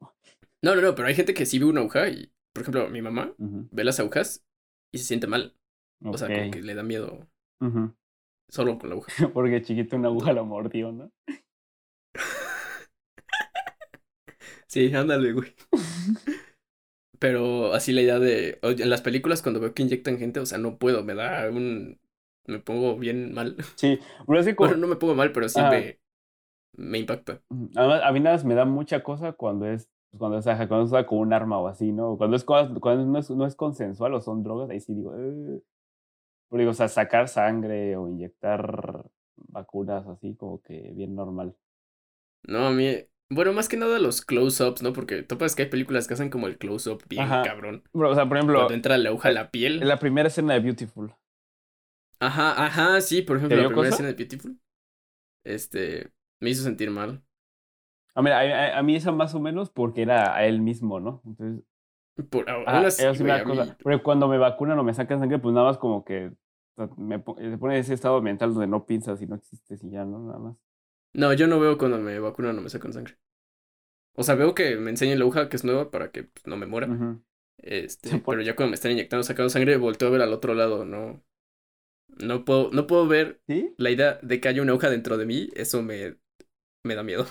No, 0.63 0.75
no, 0.75 0.83
no, 0.83 0.95
pero 0.95 1.09
hay 1.09 1.15
gente 1.15 1.35
que 1.35 1.47
sí 1.47 1.59
ve 1.59 1.67
una 1.67 1.81
aguja 1.81 2.09
y, 2.09 2.33
por 2.53 2.63
ejemplo, 2.63 2.89
mi 2.89 3.03
mamá 3.03 3.35
ve 3.71 3.85
las 3.85 4.01
agujas 4.01 4.45
y 4.93 4.99
se 4.99 5.05
siente 5.05 5.27
mal. 5.27 5.57
O 6.11 6.19
sea, 6.19 6.33
como 6.33 6.51
que 6.51 6.63
le 6.63 6.75
da 6.75 6.83
miedo 6.83 7.29
ujú. 7.61 7.95
Solo 8.49 8.79
con 8.79 8.89
la 8.91 8.95
aguja. 8.97 9.09
Porque 9.35 9.63
chiquito 9.63 9.97
una 9.97 10.09
aguja 10.09 10.33
la 10.33 10.43
mordió, 10.43 10.93
¿no? 10.93 11.11
Sí, 14.67 14.93
ándale, 14.95 15.33
güey. 15.33 15.55
Pero 17.19 17.73
así 17.73 17.93
la 17.93 18.03
idea 18.03 18.19
de. 18.19 18.59
En 18.63 18.91
las 18.91 19.01
películas, 19.01 19.43
cuando 19.43 19.61
veo 19.61 19.75
que 19.75 19.83
inyectan 19.83 20.19
gente, 20.19 20.41
o 20.41 20.47
sea, 20.47 20.59
no 20.59 20.79
puedo, 20.79 21.03
me 21.05 21.15
da 21.15 21.49
un. 21.51 21.99
Me 22.47 22.59
pongo 22.61 22.97
bien 22.99 23.33
mal. 23.33 23.57
Sí, 23.75 23.99
pero 24.27 24.39
es 24.41 24.47
que 24.47 24.55
como- 24.55 24.69
Bueno, 24.69 24.83
no 24.83 24.89
me 24.89 24.97
pongo 24.97 25.15
mal, 25.15 25.33
pero 25.33 25.49
sí 25.49 25.61
me. 25.61 25.99
me 26.77 26.99
impacta. 26.99 27.43
Además, 27.77 28.03
a 28.05 28.13
mí 28.13 28.21
nada 28.21 28.37
más 28.37 28.45
me 28.45 28.55
da 28.55 28.65
mucha 28.65 29.03
cosa 29.03 29.33
cuando 29.33 29.67
es 29.67 29.89
pues, 30.11 30.19
cuando 30.19 30.39
es, 30.39 30.47
ajá, 30.47 30.69
cuando 30.69 30.99
es 30.99 31.07
con 31.07 31.19
un 31.19 31.33
arma 31.33 31.59
o 31.59 31.69
así, 31.69 31.93
¿no? 31.93 32.17
Cuando 32.17 32.37
es 32.37 32.45
cuando 32.45 32.81
no 33.07 33.19
es, 33.19 33.31
no 33.31 33.47
es 33.47 33.57
consensual 33.57 34.15
o 34.15 34.21
son 34.21 34.43
drogas, 34.43 34.71
ahí 34.71 34.81
sí 34.81 34.95
digo. 34.95 35.15
Pero 36.49 36.61
digo, 36.61 36.71
o 36.71 36.75
sea, 36.75 36.89
sacar 36.89 37.29
sangre 37.29 37.97
o 37.97 38.09
inyectar 38.09 39.05
vacunas 39.37 40.07
así, 40.07 40.35
como 40.37 40.63
que 40.63 40.93
bien 40.95 41.15
normal. 41.15 41.57
No, 42.45 42.67
a 42.67 42.71
mí. 42.71 42.97
Bueno, 43.29 43.53
más 43.53 43.69
que 43.69 43.77
nada 43.77 43.99
los 43.99 44.23
close-ups, 44.25 44.83
¿no? 44.83 44.93
Porque 44.93 45.23
topas 45.25 45.57
que 45.57 45.63
hay 45.63 45.69
películas 45.69 46.07
que 46.07 46.15
hacen 46.15 46.31
como 46.31 46.47
el 46.47 46.59
close-up 46.59 47.03
bien 47.09 47.23
Ajá. 47.23 47.43
cabrón. 47.43 47.83
O 47.93 48.15
sea, 48.15 48.29
por 48.29 48.37
ejemplo, 48.37 48.59
Cuando 48.59 48.75
entra 48.75 48.97
la 48.99 49.09
aguja 49.09 49.31
a 49.31 49.33
la 49.33 49.51
piel. 49.51 49.83
en 49.83 49.89
la 49.89 49.99
primera 49.99 50.29
escena 50.29 50.55
de 50.55 50.61
Beautiful. 50.61 51.13
Ajá, 52.21 52.65
ajá, 52.65 53.01
sí, 53.01 53.23
por 53.23 53.37
ejemplo, 53.37 53.57
¿Te 53.57 53.63
la 53.63 53.69
primera 53.69 53.91
cosa? 53.91 53.95
escena 54.03 54.09
de 54.09 54.15
Beautiful. 54.15 54.61
Este. 55.45 56.13
Me 56.41 56.51
hizo 56.51 56.63
sentir 56.63 56.91
mal. 56.91 57.23
A 58.15 58.23
mí, 58.23 58.31
a, 58.31 58.39
a- 58.39 58.79
a 58.79 58.83
mí 58.83 58.97
esa 58.97 59.13
más 59.13 59.35
o 59.35 59.41
menos 59.41 59.71
porque 59.71 60.03
era 60.03 60.35
a 60.37 60.47
él 60.47 60.61
mismo, 60.61 61.01
¿no? 61.01 61.23
Entonces, 61.27 61.65
Por, 62.31 62.49
aún 62.49 62.65
ah, 62.67 62.81
así, 62.87 63.03
eso 63.03 63.15
sí 63.15 63.23
me 63.23 63.29
güey, 63.29 63.39
da 63.39 63.43
a 63.43 63.45
mí- 63.45 63.57
cosa. 63.57 63.77
Porque 63.83 64.03
cuando 64.03 64.29
me 64.29 64.39
vacunan 64.39 64.79
o 64.79 64.85
me 64.85 64.95
sacan 64.95 65.19
sangre, 65.21 65.39
pues 65.39 65.55
nada 65.55 65.67
más 65.67 65.79
como 65.79 66.05
que 66.05 66.33
o 66.77 66.87
sea, 66.87 66.89
me 66.97 67.23
se 67.39 67.59
pone 67.59 67.79
ese 67.79 67.95
estado 67.95 68.21
mental 68.23 68.53
donde 68.53 68.67
no 68.67 68.87
piensas 68.87 69.21
y 69.23 69.27
no 69.27 69.37
existes 69.37 69.83
y 69.85 69.91
ya, 69.91 70.05
¿no? 70.05 70.21
Nada 70.21 70.39
más. 70.39 70.57
No, 71.13 71.33
yo 71.33 71.47
no 71.47 71.61
veo 71.61 71.79
cuando 71.79 71.99
me 71.99 72.19
vacunan 72.19 72.59
o 72.59 72.63
me 72.63 72.69
sacan 72.69 72.93
sangre. 72.93 73.17
O 74.15 74.23
sea, 74.23 74.35
veo 74.35 74.55
que 74.55 74.77
me 74.77 74.91
enseñen 74.91 75.19
la 75.19 75.25
aguja 75.25 75.49
que 75.49 75.57
es 75.57 75.65
nueva 75.65 75.91
para 75.91 76.11
que 76.11 76.25
pues, 76.25 76.47
no 76.47 76.57
me 76.57 76.67
muera. 76.67 76.89
Este, 77.59 78.23
pero 78.27 78.43
ya 78.43 78.57
cuando 78.57 78.71
me 78.71 78.75
están 78.77 78.93
inyectando, 78.93 79.25
sacando 79.25 79.51
sangre, 79.51 79.77
volteo 79.77 80.09
a 80.09 80.11
ver 80.11 80.23
al 80.23 80.33
otro 80.33 80.55
lado, 80.55 80.85
no. 80.85 81.23
No 82.09 82.45
puedo, 82.45 82.71
no 82.71 82.87
puedo 82.87 83.07
ver 83.07 83.43
¿Sí? 83.47 83.75
la 83.77 83.91
idea 83.91 84.19
de 84.23 84.41
que 84.41 84.49
haya 84.49 84.63
una 84.63 84.73
aguja 84.73 84.89
dentro 84.91 85.19
de 85.19 85.27
mí, 85.27 85.51
eso 85.55 85.83
me, 85.83 86.17
me 86.85 86.95
da 86.95 87.03
miedo. 87.03 87.27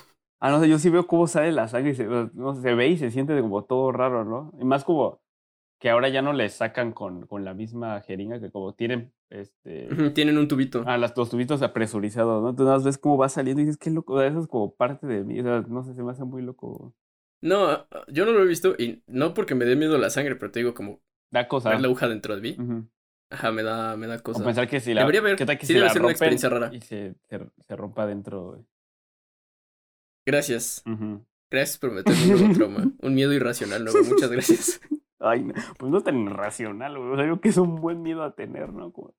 Ah, 0.46 0.52
no 0.52 0.60
sé, 0.60 0.70
yo 0.70 0.78
sí 0.80 0.90
veo 0.90 1.08
cómo 1.08 1.28
sale 1.28 1.52
la 1.52 1.68
sangre 1.68 1.92
y 1.92 1.96
se, 1.96 2.06
no, 2.06 2.56
se 2.56 2.74
ve 2.76 2.88
y 2.90 2.98
se 2.98 3.10
siente 3.12 3.40
como 3.42 3.64
todo 3.64 3.92
raro, 3.92 4.24
¿no? 4.26 4.52
Y 4.60 4.66
más 4.66 4.84
como 4.84 5.20
que 5.80 5.90
ahora 5.90 6.10
ya 6.10 6.22
no 6.22 6.34
le 6.34 6.50
sacan 6.50 6.92
con, 6.94 7.26
con 7.28 7.46
la 7.46 7.54
misma 7.54 8.02
jeringa 8.02 8.40
que 8.40 8.52
como 8.52 8.74
tienen 8.76 9.14
este 9.30 9.90
Tienen 10.14 10.38
un 10.38 10.48
tubito. 10.48 10.84
ah, 10.88 10.98
las, 10.98 11.16
los 11.18 11.30
tubitos 11.30 11.62
apresurizados, 11.62 12.44
¿no? 12.44 12.50
Entonces 12.50 12.66
nada 12.68 12.78
más 12.78 12.86
ves 12.86 12.98
cómo 12.98 13.18
va 13.18 13.30
saliendo 13.30 13.62
y 13.62 13.66
dices, 13.66 13.78
qué 13.80 13.90
loco, 13.92 14.14
o 14.16 14.22
eso 14.22 14.40
es 14.40 14.48
como 14.48 14.74
parte 14.76 15.08
de 15.08 15.24
mí, 15.24 15.40
o 15.40 15.44
sea, 15.44 15.62
no 15.68 15.84
sé, 15.84 15.94
se 15.96 16.04
me 16.04 16.12
hace 16.12 16.24
muy 16.24 16.42
loco. 16.44 16.94
No, 17.42 17.66
ah, 17.70 17.88
yo 18.08 18.26
no 18.26 18.32
lo 18.32 18.44
he 18.44 18.48
visto 18.48 18.76
y 18.78 19.04
no 19.08 19.34
porque 19.34 19.56
me 19.56 19.66
dé 19.66 19.76
miedo 19.76 19.98
la 19.98 20.10
sangre, 20.10 20.36
pero 20.36 20.52
te 20.52 20.60
digo 20.60 20.74
como 20.74 21.02
Da 21.32 21.48
cosa. 21.48 21.70
ver 21.72 21.82
la 21.82 21.88
aguja 21.88 22.08
dentro 22.08 22.36
de 22.36 22.42
mí. 22.42 22.58
Ajá, 23.30 23.52
me 23.52 23.64
da, 23.64 23.96
me 23.98 24.08
da 24.08 24.20
O 24.20 24.24
cosa. 24.24 24.46
pensar 24.46 24.68
que 24.68 24.80
si 24.80 24.94
la, 24.94 25.02
Debería 25.02 25.22
haber- 25.22 25.36
¿qué 25.38 25.46
tal 25.46 25.58
que 25.58 25.66
sí 25.66 25.74
si 25.74 25.74
debe 25.74 25.88
la 25.88 25.94
ser 25.94 26.02
una 26.02 26.12
rompen 26.12 26.18
experiencia 26.18 26.50
rara. 26.50 26.72
Y 26.74 26.82
se, 26.82 27.16
se, 27.30 27.40
se 27.68 27.76
rompa 27.76 28.06
dentro. 28.06 28.66
Gracias. 30.26 30.84
Gracias 31.52 31.78
por 31.78 31.92
meterme 31.92 32.24
un 32.34 32.40
nuevo 32.40 32.54
trauma. 32.54 32.92
Un 33.02 33.14
miedo 33.16 33.32
irracional 33.34 33.84
nuevo. 33.84 34.00
Muchas 34.08 34.32
gracias. 34.32 34.82
Ay, 35.20 35.44
no, 35.44 35.54
pues 35.78 35.92
no 35.92 36.02
tan 36.02 36.20
irracional, 36.26 36.98
güey. 36.98 37.10
O 37.12 37.16
sea, 37.16 37.24
digo 37.24 37.40
que 37.40 37.50
es 37.50 37.58
un 37.58 37.76
buen 37.76 38.02
miedo 38.02 38.24
a 38.24 38.36
tener, 38.36 38.74
¿no? 38.74 38.92
Como- 38.92 39.14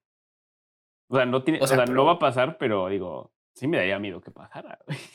O 1.09 1.16
sea, 1.16 1.24
no 1.26 1.42
tiene, 1.42 1.61
O 1.61 1.64
o 1.64 1.66
sea, 1.66 1.78
pero- 1.78 1.94
no 1.94 2.04
va 2.04 2.12
a 2.12 2.18
pasar, 2.18 2.59
pero 2.59 2.88
digo, 2.88 3.32
sí 3.54 3.66
me 3.66 3.78
daría 3.78 3.98
miedo 3.98 4.20
que 4.20 4.30
pasara, 4.30 4.78
güey. 4.86 4.98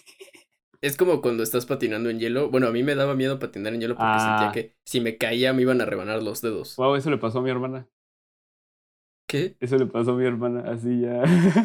Es 0.82 0.98
como 0.98 1.22
cuando 1.22 1.44
estás 1.44 1.68
patinando 1.68 2.10
en 2.10 2.20
hielo. 2.20 2.50
Bueno, 2.50 2.66
a 2.68 2.72
mí 2.72 2.82
me 2.82 2.96
daba 2.96 3.14
miedo 3.14 3.38
patinar 3.38 3.72
en 3.76 3.82
hielo 3.82 3.94
porque 3.96 4.08
Ah. 4.16 4.40
sentía 4.40 4.52
que 4.52 4.76
si 4.84 5.00
me 5.00 5.16
caía 5.18 5.54
me 5.54 5.62
iban 5.62 5.80
a 5.80 5.86
rebanar 5.86 6.24
los 6.24 6.42
dedos. 6.42 6.76
Wow, 6.78 6.96
eso 6.96 7.12
le 7.12 7.20
pasó 7.20 7.38
a 7.38 7.42
mi 7.44 7.52
hermana. 7.52 7.88
¿Qué? 9.28 9.56
Eso 9.60 9.78
le 9.78 9.86
pasó 9.86 10.14
a 10.14 10.16
mi 10.18 10.26
hermana, 10.26 10.64
así 10.72 11.02
ya. 11.02 11.22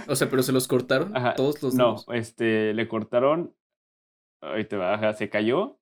O 0.08 0.14
sea, 0.16 0.28
pero 0.28 0.42
se 0.42 0.52
los 0.52 0.68
cortaron 0.68 1.16
Ajá, 1.16 1.34
todos 1.34 1.62
los 1.62 1.74
No, 1.74 1.84
dedos. 1.86 2.06
este, 2.12 2.74
le 2.74 2.86
cortaron, 2.88 3.54
ahí 4.52 4.64
te 4.64 4.76
va, 4.76 4.94
ajá, 4.94 5.14
se 5.14 5.30
cayó 5.30 5.78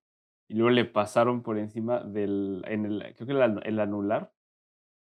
y 0.49 0.55
luego 0.55 0.71
le 0.71 0.85
pasaron 0.85 1.43
por 1.43 1.59
encima 1.59 2.01
del, 2.01 2.62
en 2.67 2.87
el, 2.87 3.15
creo 3.17 3.27
que 3.27 3.33
el, 3.33 3.61
el 3.65 3.81
anular, 3.81 4.33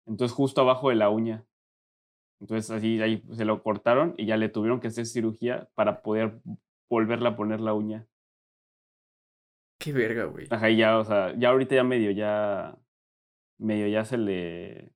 entonces 0.07 0.34
justo 0.36 0.62
abajo 0.62 0.90
de 0.90 0.96
la 0.96 1.11
uña. 1.11 1.44
Entonces 2.40 2.70
así, 2.70 3.00
ahí 3.00 3.22
se 3.32 3.44
lo 3.44 3.62
cortaron 3.62 4.14
y 4.18 4.26
ya 4.26 4.36
le 4.36 4.48
tuvieron 4.48 4.80
que 4.80 4.88
hacer 4.88 5.07
cirugía 5.07 5.68
para 5.74 6.03
poder 6.03 6.40
volverla 6.90 7.30
a 7.30 7.36
poner 7.36 7.61
la 7.61 7.74
uña. 7.74 8.07
Qué 9.78 9.92
verga, 9.92 10.24
güey. 10.24 10.46
Ajá, 10.50 10.70
y 10.70 10.76
ya, 10.76 10.98
o 10.98 11.05
sea, 11.05 11.34
ya 11.38 11.48
ahorita 11.50 11.74
ya 11.76 11.84
medio 11.84 12.11
ya, 12.11 12.76
medio 13.59 13.88
ya 13.88 14.05
se 14.05 14.18
le 14.18 14.92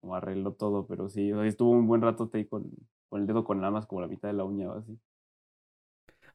como 0.00 0.16
arregló 0.16 0.54
todo, 0.54 0.86
pero 0.86 1.08
sí, 1.08 1.32
o 1.32 1.36
sea, 1.38 1.46
estuvo 1.46 1.70
un 1.72 1.86
buen 1.86 2.02
rato 2.02 2.30
ahí 2.34 2.46
con, 2.46 2.70
con 3.08 3.22
el 3.22 3.26
dedo 3.26 3.44
con 3.44 3.58
nada 3.60 3.72
más 3.72 3.86
como 3.86 4.02
la 4.02 4.08
mitad 4.08 4.28
de 4.28 4.34
la 4.34 4.44
uña 4.44 4.70
o 4.70 4.74
así. 4.78 4.98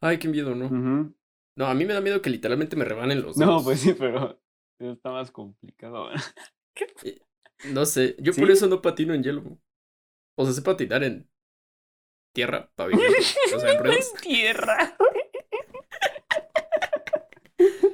Ay, 0.02 0.20
qué 0.20 0.28
miedo, 0.28 0.56
¿no? 0.56 0.68
Ujú. 0.70 1.14
No, 1.56 1.66
a 1.68 1.74
mí 1.74 1.86
me 1.86 1.94
da 1.94 2.02
miedo 2.02 2.22
que 2.22 2.30
literalmente 2.30 2.76
me 2.76 2.86
rebanen 2.86 3.22
los 3.22 3.38
dedos. 3.38 3.56
No, 3.60 3.64
pues 3.64 3.82
sí, 3.82 3.94
pero 3.94 4.40
está 4.80 5.12
más 5.12 5.32
complicado. 5.32 6.10
No 7.74 7.86
sé, 7.86 8.16
yo 8.20 8.32
por 8.34 8.50
eso 8.52 8.68
no 8.68 8.82
patino 8.82 9.14
en 9.14 9.22
hielo. 9.22 9.60
O 10.38 10.46
sea, 10.46 10.54
sé 10.54 10.62
patinar 10.62 11.04
en 11.04 11.30
tierra, 12.34 12.72
pavimento, 12.76 13.18
o 13.56 13.60
sea, 13.60 13.74
en 13.74 13.80
ruedas. 13.84 14.14
tierra. 14.22 14.96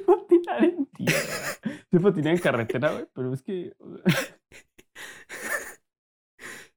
patinar 0.05 0.63
en 0.65 0.85
tierra. 0.87 1.43
Sí, 1.91 1.99
patinar 1.99 2.33
en 2.35 2.39
carretera, 2.41 2.91
güey, 2.91 3.07
pero 3.13 3.33
es 3.33 3.41
que. 3.41 3.73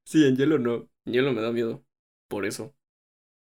Sí, 0.04 0.26
en 0.26 0.36
hielo 0.36 0.58
no. 0.58 0.88
En 1.04 1.12
hielo 1.12 1.32
me 1.32 1.42
da 1.42 1.52
miedo. 1.52 1.84
Por 2.28 2.46
eso. 2.46 2.74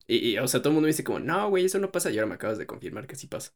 Y, 0.09 0.31
y, 0.33 0.39
o 0.39 0.47
sea, 0.47 0.61
todo 0.61 0.71
el 0.71 0.75
mundo 0.75 0.87
me 0.87 0.91
dice 0.93 1.05
como, 1.05 1.19
no, 1.19 1.49
güey, 1.51 1.65
eso 1.65 1.79
no 1.79 1.91
pasa. 1.91 2.11
Y 2.11 2.17
ahora 2.19 2.29
me 2.29 2.35
acabas 2.37 2.59
de 2.59 2.67
confirmar 2.67 3.07
que 3.07 3.17
sí 3.17 3.27
pasa. 3.27 3.53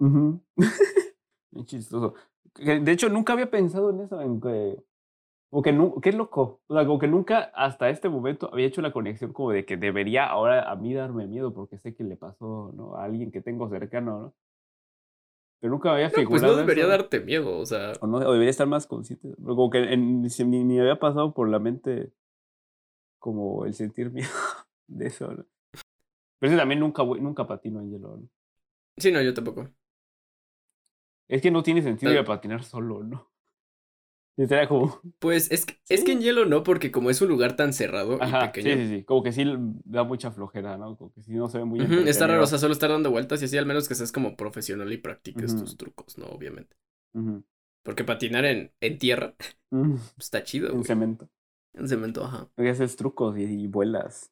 ujú. 0.00 0.40
Bien 1.50 1.66
chistoso. 1.66 2.14
De 2.56 2.92
hecho, 2.92 3.08
nunca 3.08 3.32
había 3.34 3.50
pensado 3.50 3.90
en 3.90 4.00
eso, 4.00 4.20
en 4.20 4.40
que. 4.40 4.82
O 5.50 5.62
que 5.62 5.72
nu- 5.72 5.98
qué 6.02 6.12
loco. 6.12 6.60
O 6.66 6.74
sea, 6.74 6.84
como 6.84 6.98
que 6.98 7.08
nunca 7.08 7.50
hasta 7.54 7.88
este 7.88 8.08
momento 8.10 8.50
había 8.52 8.66
hecho 8.66 8.82
la 8.82 8.92
conexión 8.92 9.32
como 9.32 9.52
de 9.52 9.64
que 9.64 9.76
debería 9.78 10.26
ahora 10.26 10.70
a 10.70 10.76
mí 10.76 10.92
darme 10.92 11.26
miedo 11.26 11.54
porque 11.54 11.78
sé 11.78 11.94
que 11.94 12.04
le 12.04 12.16
pasó, 12.16 12.70
¿no? 12.76 12.96
A 12.96 13.04
alguien 13.04 13.30
que 13.30 13.40
tengo 13.40 13.68
cercano, 13.70 14.20
¿no? 14.20 14.34
Pero 15.60 15.72
nunca 15.72 15.92
había 15.94 16.08
No, 16.08 16.12
pues 16.12 16.26
figurado. 16.26 16.52
no 16.52 16.58
debería 16.60 16.84
eso. 16.84 16.90
darte 16.90 17.20
miedo, 17.20 17.56
o 17.58 17.64
sea. 17.64 17.92
O, 18.00 18.06
no, 18.06 18.18
o 18.18 18.32
debería 18.32 18.50
estar 18.50 18.66
más 18.66 18.86
consciente. 18.86 19.34
Como 19.42 19.70
que 19.70 19.78
en- 19.92 20.20
ni, 20.22 20.64
ni 20.64 20.78
había 20.80 20.98
pasado 20.98 21.32
por 21.32 21.48
la 21.48 21.58
mente 21.58 22.12
como 23.18 23.64
el 23.64 23.72
sentir 23.74 24.10
miedo 24.10 24.28
de 24.86 25.06
eso, 25.06 25.32
¿no? 25.32 25.46
Pero 26.38 26.50
ese 26.52 26.58
también 26.58 26.80
nunca, 26.80 27.04
nunca 27.04 27.46
patino 27.46 27.80
en 27.80 27.90
hielo, 27.90 28.16
¿no? 28.16 28.28
Sí, 28.96 29.10
no, 29.12 29.22
yo 29.22 29.32
tampoco. 29.34 29.72
Es 31.26 31.40
que 31.40 31.50
no 31.50 31.62
tiene 31.62 31.80
sentido 31.80 32.12
ir 32.12 32.18
a 32.18 32.24
patinar 32.26 32.62
solo, 32.64 33.02
¿no? 33.02 33.30
Estaría 34.38 34.68
como... 34.68 35.02
Pues 35.20 35.50
es 35.52 35.64
que, 35.66 35.80
es 35.88 36.02
que 36.04 36.12
en 36.12 36.20
hielo 36.22 36.44
no, 36.46 36.62
porque 36.64 36.90
como 36.90 37.10
es 37.10 37.20
un 37.20 37.28
lugar 37.28 37.56
tan 37.56 37.72
cerrado 37.72 38.22
y 38.24 38.34
Ajá, 38.34 38.56
sí, 38.58 38.68
pequeño. 38.68 38.76
sí, 38.76 38.88
sí. 38.88 39.04
Como 39.04 39.22
que 39.22 39.32
sí 39.32 39.44
da 39.84 40.02
mucha 40.04 40.30
flojera, 40.32 40.76
¿no? 40.76 40.96
Como 40.96 41.12
que 41.12 41.22
sí 41.22 41.32
no 41.34 41.48
se 41.48 41.58
ve 41.58 41.64
muy 41.64 41.80
ujú, 41.80 41.94
está 42.06 42.26
raro, 42.26 42.44
o 42.44 42.46
sea, 42.46 42.58
solo 42.58 42.72
estar 42.74 42.90
dando 42.90 43.10
vueltas 43.10 43.40
y 43.42 43.46
así, 43.46 43.56
al 43.58 43.66
menos 43.66 43.88
que 43.88 43.94
seas 43.94 44.12
como 44.12 44.36
profesional 44.36 44.92
y 44.92 44.98
practiques 44.98 45.54
tus 45.56 45.76
trucos, 45.76 46.18
¿no? 46.18 46.26
Obviamente. 46.26 46.76
Porque 47.82 48.04
patinar 48.04 48.44
en, 48.44 48.72
en 48.80 48.98
tierra 48.98 49.34
está 50.18 50.44
chido, 50.44 50.76
En 50.76 50.78
güey. 50.78 50.90
cemento. 50.90 51.28
En 51.74 51.88
cemento, 51.88 52.24
ajá. 52.24 52.50
Y 52.58 52.68
haces 52.68 52.94
trucos 52.96 53.38
y, 53.38 53.44
y 53.44 53.66
vuelas. 53.68 54.30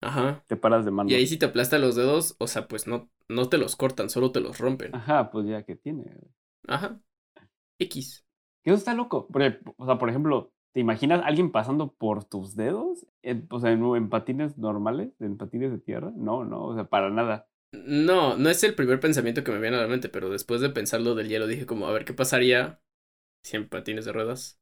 Ajá. 0.00 0.44
Te 0.46 0.56
paras 0.56 0.84
de 0.84 0.90
mano. 0.90 1.10
Y 1.10 1.14
ahí 1.14 1.26
si 1.26 1.38
te 1.38 1.46
aplastan 1.46 1.80
los 1.80 1.96
dedos, 1.96 2.36
o 2.38 2.46
sea, 2.46 2.68
pues 2.68 2.86
no, 2.86 3.10
no 3.28 3.48
te 3.48 3.58
los 3.58 3.76
cortan, 3.76 4.10
solo 4.10 4.32
te 4.32 4.40
los 4.40 4.58
rompen. 4.58 4.94
Ajá, 4.94 5.30
pues 5.30 5.46
ya 5.46 5.62
que 5.64 5.76
tiene. 5.76 6.04
Ajá. 6.66 7.00
X. 7.78 8.24
Que 8.62 8.70
eso 8.70 8.78
está 8.78 8.94
loco. 8.94 9.26
Porque, 9.28 9.58
o 9.76 9.86
sea, 9.86 9.98
por 9.98 10.08
ejemplo, 10.08 10.52
¿te 10.72 10.80
imaginas 10.80 11.22
alguien 11.24 11.50
pasando 11.52 11.92
por 11.94 12.24
tus 12.24 12.56
dedos? 12.56 13.06
En- 13.22 13.46
o 13.50 13.60
sea, 13.60 13.72
en, 13.72 13.84
en 13.84 14.08
patines 14.08 14.58
normales, 14.58 15.10
en 15.20 15.36
patines 15.36 15.70
de 15.72 15.78
tierra. 15.78 16.12
No, 16.14 16.44
no, 16.44 16.64
o 16.64 16.74
sea, 16.74 16.84
para 16.84 17.10
nada. 17.10 17.48
No, 17.72 18.36
no 18.36 18.48
es 18.48 18.64
el 18.64 18.74
primer 18.74 18.98
pensamiento 19.00 19.44
que 19.44 19.52
me 19.52 19.60
viene 19.60 19.76
a 19.76 19.80
la 19.82 19.88
mente, 19.88 20.08
pero 20.08 20.30
después 20.30 20.60
de 20.60 20.70
pensarlo 20.70 21.14
del 21.14 21.28
hielo 21.28 21.46
dije 21.46 21.66
como, 21.66 21.86
a 21.86 21.92
ver, 21.92 22.04
¿qué 22.04 22.14
pasaría 22.14 22.80
si 23.42 23.56
en 23.56 23.68
patines 23.68 24.04
de 24.06 24.12
ruedas? 24.12 24.60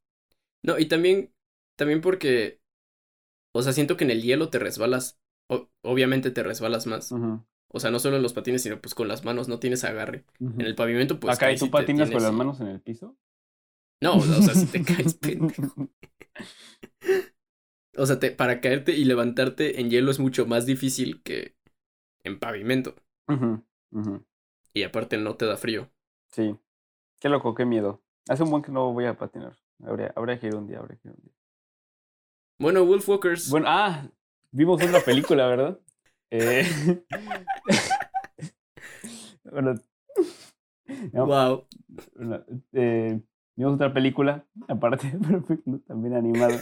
No, 0.63 0.77
y 0.79 0.87
también, 0.87 1.33
también 1.77 2.01
porque, 2.01 2.61
o 3.53 3.61
sea, 3.61 3.73
siento 3.73 3.97
que 3.97 4.03
en 4.05 4.11
el 4.11 4.23
hielo 4.23 4.49
te 4.49 4.59
resbalas, 4.59 5.19
o- 5.49 5.69
obviamente 5.81 6.31
te 6.31 6.43
resbalas 6.43 6.87
más. 6.87 7.11
O 7.69 7.79
sea, 7.79 7.91
no 7.91 7.99
solo 7.99 8.15
en 8.17 8.23
los 8.23 8.33
patines, 8.33 8.63
sino 8.63 8.79
pues 8.79 8.95
con 8.95 9.07
las 9.07 9.25
manos 9.25 9.47
no 9.47 9.59
tienes 9.59 9.83
agarre. 9.83 10.25
En 10.39 10.61
el 10.61 10.75
pavimento, 10.75 11.19
pues... 11.19 11.35
Acá, 11.35 11.51
¿y 11.51 11.57
tú 11.57 11.69
patinas 11.69 12.09
con 12.09 12.23
las 12.23 12.33
manos 12.33 12.59
en 12.61 12.67
el 12.67 12.81
piso? 12.81 13.17
No, 14.01 14.17
o 14.17 14.21
sea, 14.21 14.53
si 14.53 14.65
te 14.67 14.83
caes, 14.83 15.13
pendejo. 15.21 15.89
O 17.97 18.05
sea, 18.05 18.19
te, 18.19 18.31
para 18.31 18.61
caerte 18.61 18.95
y 18.95 19.05
levantarte 19.05 19.81
en 19.81 19.89
hielo 19.89 20.11
es 20.11 20.19
mucho 20.19 20.45
más 20.45 20.65
difícil 20.65 21.21
que 21.23 21.55
en 22.23 22.39
pavimento. 22.39 22.95
Y 24.73 24.83
aparte 24.83 25.17
no 25.17 25.35
te 25.35 25.45
da 25.45 25.57
frío. 25.57 25.89
Sí. 26.29 26.55
Qué 27.19 27.29
loco, 27.29 27.55
qué 27.55 27.65
miedo. 27.65 28.03
Hace 28.29 28.43
un 28.43 28.51
buen 28.51 28.61
que 28.61 28.71
no 28.71 28.93
voy 28.93 29.05
a 29.05 29.17
patinar. 29.17 29.57
Habría, 29.83 30.13
habría 30.15 30.39
que 30.39 30.47
ir 30.47 30.55
un 30.55 30.67
día, 30.67 30.79
habría 30.79 30.97
que 30.99 31.07
ir 31.07 31.15
un 31.17 31.23
día. 31.23 31.33
Bueno, 32.59 32.85
Wolfwalkers. 32.85 33.49
Bueno, 33.49 33.65
ah, 33.69 34.09
vimos 34.51 34.81
una 34.83 34.99
película, 34.99 35.47
¿verdad? 35.47 35.79
Eh, 36.31 36.65
Bueno, 39.49 39.75
no, 41.13 41.25
Wow. 41.25 41.67
bueno, 42.15 42.43
eh, 42.73 43.21
vimos 43.55 43.75
otra 43.75 43.93
película, 43.93 44.45
aparte, 44.67 45.13
pero 45.25 45.41
fue 45.41 45.57
también 45.87 46.15
animada, 46.15 46.59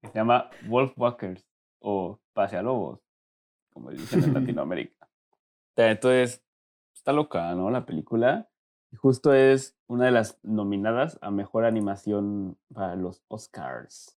que 0.00 0.08
se 0.08 0.14
llama 0.14 0.48
Wolfwalkers 0.68 1.44
o 1.80 2.20
Pasealobos, 2.32 3.00
como 3.72 3.90
dicen 3.90 4.22
en 4.24 4.34
Latinoamérica. 4.34 5.08
Entonces, 5.76 6.44
está 6.94 7.12
loca, 7.12 7.54
¿no? 7.54 7.70
La 7.70 7.84
película. 7.86 8.48
Y 8.92 8.96
justo 8.96 9.32
es 9.32 9.76
una 9.86 10.04
de 10.06 10.10
las 10.10 10.38
nominadas 10.42 11.18
a 11.22 11.30
mejor 11.30 11.64
animación 11.64 12.58
para 12.72 12.96
los 12.96 13.22
Oscars. 13.28 14.16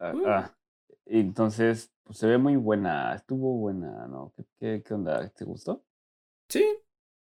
Ah, 0.00 0.12
Uh. 0.14 0.26
ah, 0.26 0.54
y 1.06 1.20
entonces, 1.20 1.92
pues 2.04 2.18
se 2.18 2.26
ve 2.26 2.38
muy 2.38 2.56
buena, 2.56 3.14
estuvo 3.14 3.54
buena, 3.58 4.06
¿no? 4.08 4.32
¿Qué, 4.36 4.44
qué, 4.58 4.82
qué 4.82 4.94
onda? 4.94 5.28
¿Te 5.30 5.44
gustó? 5.44 5.84
Sí. 6.48 6.64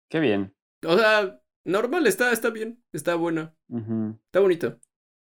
Qué 0.09 0.19
bien. 0.19 0.53
O 0.85 0.97
sea, 0.97 1.41
normal, 1.63 2.07
está, 2.07 2.31
está 2.31 2.49
bien. 2.49 2.83
Está 2.91 3.15
buena. 3.15 3.55
Ujú, 3.69 4.19
Está 4.25 4.39
bonito. 4.39 4.79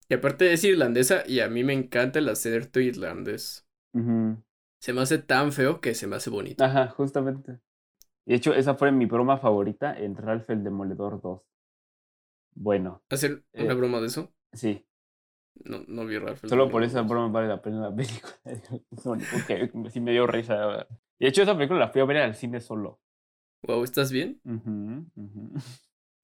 Y 0.10 0.14
aparte 0.16 0.54
es 0.54 0.64
irlandesa 0.64 1.24
y 1.28 1.42
a 1.42 1.50
mí 1.50 1.64
me 1.64 1.74
encanta 1.74 2.20
el 2.20 2.30
acento 2.30 2.80
irlandés. 2.80 3.68
ujú. 3.94 4.38
Se 4.80 4.94
me 4.94 5.02
hace 5.02 5.20
tan 5.20 5.52
feo 5.52 5.82
que 5.82 5.94
se 5.94 6.08
me 6.08 6.16
hace 6.16 6.30
bonito. 6.30 6.64
Ajá, 6.64 6.88
justamente. 6.90 7.60
De 8.26 8.36
hecho, 8.36 8.54
esa 8.54 8.76
fue 8.76 8.92
mi 8.92 9.06
broma 9.06 9.38
favorita 9.38 9.98
en 9.98 10.16
Ralph 10.16 10.50
el 10.50 10.64
Demoledor 10.64 11.22
2. 11.22 11.42
Bueno, 12.56 13.04
¿Hacer 13.10 13.44
una 13.54 13.74
Eh. 13.74 13.76
broma 13.76 14.00
de 14.02 14.08
eso? 14.08 14.34
sí. 14.54 14.87
No, 15.66 15.84
no 15.88 16.06
vi 16.06 16.18
Ralph. 16.18 16.46
Solo 16.46 16.70
por 16.70 16.84
esa 16.84 17.02
broma 17.02 17.28
vale 17.30 17.48
la 17.48 17.62
pena 17.62 17.90
la 17.90 17.96
película. 17.96 18.34
Porque 19.04 19.72
sí 19.92 20.00
me 20.00 20.12
dio 20.12 20.28
risa. 20.28 20.88
De 21.20 21.28
hecho, 21.28 21.42
esa 21.44 21.56
película 21.56 21.80
la 21.80 21.90
fui 21.90 22.02
a 22.02 22.06
ver 22.06 22.18
al 22.18 22.36
cine 22.36 22.60
solo. 22.60 23.00
Wow, 23.64 23.84
¿estás 23.84 24.12
bien? 24.12 24.40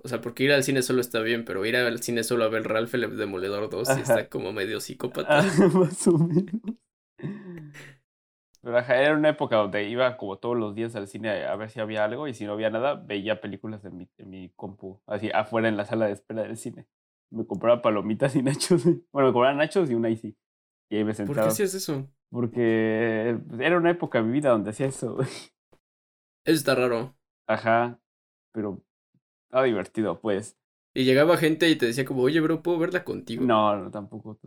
O 0.04 0.08
sea, 0.08 0.22
porque 0.22 0.44
ir 0.44 0.52
al 0.52 0.64
cine 0.64 0.82
solo 0.82 1.02
está 1.02 1.20
bien, 1.22 1.46
pero 1.46 1.66
ir 1.66 1.76
al 1.76 2.02
cine 2.02 2.24
solo 2.24 2.44
a 2.44 2.50
ver 2.50 2.64
Ralph 2.64 2.94
el 2.94 3.18
Demoledor 3.18 3.70
2 3.70 3.88
sí 3.88 3.94
Ajá. 3.94 4.02
está 4.02 4.30
como 4.30 4.52
medio 4.52 4.80
psicópata. 4.80 5.40
Ah, 5.40 5.44
más 5.74 6.08
o 6.08 6.18
menos. 6.18 6.62
Pero 8.62 8.78
era 8.78 9.16
una 9.16 9.30
época 9.30 9.58
donde 9.58 9.90
iba 9.90 10.16
como 10.16 10.38
todos 10.38 10.58
los 10.58 10.74
días 10.74 10.96
al 10.96 11.08
cine 11.08 11.46
a 11.46 11.56
ver 11.56 11.70
si 11.70 11.82
había 11.82 12.06
algo 12.06 12.28
y 12.28 12.34
si 12.34 12.46
no 12.46 12.54
había 12.54 12.70
nada, 12.70 12.96
veía 12.96 13.42
películas 13.42 13.84
en 13.84 13.98
mi, 13.98 14.10
en 14.18 14.30
mi 14.30 14.50
compu, 14.56 15.02
así 15.06 15.30
afuera 15.34 15.68
en 15.68 15.76
la 15.76 15.86
sala 15.86 16.06
de 16.06 16.14
espera 16.14 16.44
del 16.44 16.56
cine. 16.56 16.88
Me 17.34 17.46
compraba 17.46 17.82
palomitas 17.82 18.36
y 18.36 18.44
nachos. 18.44 18.84
Bueno, 19.12 19.30
me 19.30 19.34
compraba 19.34 19.54
nachos 19.56 19.90
y 19.90 19.96
un 19.96 20.06
icy. 20.08 20.38
Y 20.90 20.98
ahí 20.98 21.04
me 21.04 21.14
¿Por 21.26 21.38
qué 21.38 21.44
sentaba. 21.44 21.48
hacías 21.50 21.74
eso? 21.74 22.08
Porque 22.30 23.38
pues, 23.48 23.62
era 23.62 23.78
una 23.78 23.92
época 23.92 24.20
de 24.20 24.26
mi 24.26 24.34
vida 24.34 24.50
donde 24.50 24.72
hacía 24.72 24.88
eso. 24.88 25.18
Eso 26.46 26.58
está 26.58 26.76
raro. 26.76 27.16
Ajá, 27.48 28.00
pero 28.52 28.84
estaba 29.48 29.66
divertido, 29.66 30.20
pues. 30.20 30.58
Y 30.96 31.06
llegaba 31.06 31.38
gente 31.38 31.70
y 31.70 31.76
te 31.76 31.88
decía 31.88 32.06
como, 32.06 32.22
oye, 32.22 32.40
bro, 32.40 32.62
¿puedo 32.62 32.78
verla 32.78 33.04
contigo? 33.04 33.44
No, 33.44 33.76
no, 33.76 33.90
tampoco. 33.90 34.38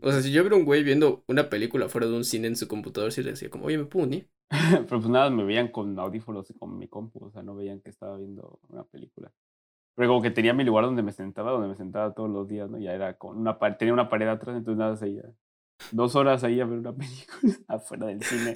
O 0.00 0.12
sea, 0.12 0.22
si 0.22 0.30
yo 0.30 0.44
veo 0.44 0.56
un 0.56 0.64
güey 0.64 0.84
viendo 0.84 1.24
una 1.26 1.50
película 1.50 1.88
fuera 1.88 2.06
de 2.06 2.14
un 2.14 2.24
cine 2.24 2.46
en 2.46 2.56
su 2.56 2.68
computador, 2.68 3.10
sí 3.10 3.22
le 3.22 3.30
decía 3.30 3.50
como, 3.50 3.66
oye, 3.66 3.78
¿me 3.78 3.84
puedo 3.86 4.06
unir? 4.06 4.30
Pero 4.88 5.00
pues 5.00 5.08
nada, 5.08 5.28
me 5.30 5.44
veían 5.44 5.68
con 5.68 5.98
audífonos 5.98 6.48
y 6.50 6.54
con 6.54 6.78
mi 6.78 6.86
compu, 6.86 7.24
o 7.24 7.30
sea, 7.30 7.42
no 7.42 7.56
veían 7.56 7.80
que 7.80 7.90
estaba 7.90 8.16
viendo 8.16 8.60
una 8.68 8.84
película. 8.84 9.32
Pero 9.98 10.10
como 10.10 10.22
que 10.22 10.30
tenía 10.30 10.54
mi 10.54 10.62
lugar 10.62 10.84
donde 10.84 11.02
me 11.02 11.10
sentaba, 11.10 11.50
donde 11.50 11.66
me 11.66 11.74
sentaba 11.74 12.14
todos 12.14 12.30
los 12.30 12.46
días, 12.46 12.70
¿no? 12.70 12.78
Ya 12.78 12.92
era 12.92 13.18
con 13.18 13.36
una 13.36 13.58
pared, 13.58 13.76
tenía 13.76 13.92
una 13.92 14.08
pared 14.08 14.28
atrás, 14.28 14.56
entonces 14.56 14.78
nada, 14.78 14.94
seguía 14.94 15.24
dos 15.90 16.14
horas 16.14 16.44
ahí 16.44 16.60
a 16.60 16.66
ver 16.66 16.78
una 16.78 16.92
película 16.96 17.54
afuera 17.66 18.06
del 18.06 18.22
cine. 18.22 18.54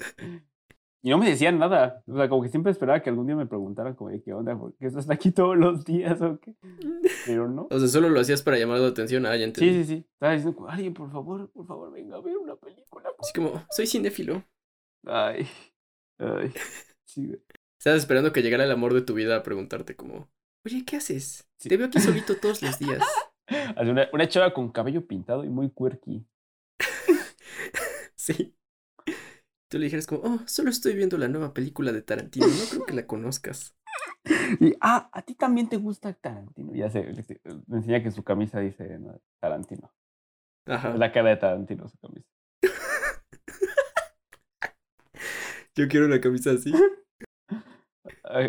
Y 1.01 1.09
no 1.09 1.17
me 1.17 1.29
decían 1.29 1.59
nada, 1.59 2.01
o 2.07 2.15
sea, 2.15 2.29
como 2.29 2.43
que 2.43 2.47
siempre 2.47 2.71
esperaba 2.71 3.01
que 3.01 3.09
algún 3.09 3.27
día 3.27 3.35
me 3.35 3.45
preguntaran 3.45 3.93
como, 3.93 4.09
¿qué 4.23 4.31
onda? 4.31 4.57
¿Por 4.57 4.73
qué 4.77 4.85
estás 4.85 5.09
aquí 5.09 5.31
todos 5.31 5.57
los 5.57 5.83
días 5.83 6.21
o 6.21 6.39
qué? 6.39 6.55
Pero 7.25 7.49
no. 7.49 7.67
O 7.69 7.77
sea, 7.77 7.89
solo 7.89 8.07
lo 8.07 8.21
hacías 8.21 8.41
para 8.41 8.57
llamar 8.57 8.79
la 8.79 8.87
atención. 8.87 9.25
Ah, 9.25 9.35
ya 9.35 9.43
entendí. 9.43 9.69
Sí, 9.69 9.83
sí, 9.83 9.95
sí. 9.95 10.07
Estaba 10.13 10.31
diciendo, 10.31 10.65
alguien, 10.69 10.93
por 10.93 11.11
favor, 11.11 11.51
por 11.51 11.67
favor, 11.67 11.91
venga 11.91 12.15
a 12.15 12.21
ver 12.21 12.37
una 12.37 12.55
película. 12.55 13.09
Así 13.19 13.33
como, 13.33 13.65
soy 13.69 13.85
cinéfilo. 13.85 14.43
Ay, 15.05 15.45
ay. 16.19 16.53
Sí. 17.05 17.31
Estabas 17.77 17.99
esperando 17.99 18.31
que 18.31 18.41
llegara 18.41 18.63
el 18.63 18.71
amor 18.71 18.93
de 18.93 19.01
tu 19.01 19.13
vida 19.13 19.35
a 19.35 19.43
preguntarte 19.43 19.95
como, 19.95 20.29
oye, 20.65 20.83
¿qué 20.85 20.97
haces? 20.97 21.47
Sí. 21.59 21.69
Te 21.69 21.77
veo 21.77 21.87
aquí 21.87 21.99
solito 21.99 22.35
todos 22.37 22.61
los 22.61 22.79
días. 22.79 23.01
Una, 23.77 24.07
una 24.13 24.27
chava 24.27 24.53
con 24.53 24.71
cabello 24.71 25.05
pintado 25.05 25.43
y 25.43 25.49
muy 25.49 25.69
quirky. 25.69 26.25
Sí. 28.15 28.55
Tú 29.69 29.77
le 29.79 29.85
dijeras 29.85 30.07
como, 30.07 30.21
oh, 30.23 30.39
solo 30.47 30.69
estoy 30.69 30.95
viendo 30.95 31.17
la 31.17 31.27
nueva 31.27 31.53
película 31.53 31.91
de 31.91 32.01
Tarantino, 32.01 32.47
no 32.47 32.65
creo 32.69 32.85
que 32.85 32.93
la 32.93 33.05
conozcas. 33.05 33.75
Y, 34.61 34.73
ah, 34.79 35.09
a 35.11 35.21
ti 35.23 35.35
también 35.35 35.67
te 35.67 35.75
gusta 35.77 36.13
Tarantino. 36.13 36.73
Ya 36.73 36.89
sé, 36.89 37.03
le- 37.03 37.41
me 37.67 37.77
enseña 37.79 38.01
que 38.01 38.11
su 38.11 38.23
camisa 38.23 38.59
dice 38.61 38.97
¿no? 38.99 39.19
Tarantino. 39.41 39.91
Ajá. 40.67 40.95
La 40.95 41.11
cara 41.11 41.31
de 41.31 41.37
Tarantino 41.37 41.89
su 41.89 41.97
camisa. 41.97 42.29
Yo 45.75 45.87
quiero 45.87 46.05
una 46.05 46.21
camisa 46.21 46.51
así. 46.51 46.71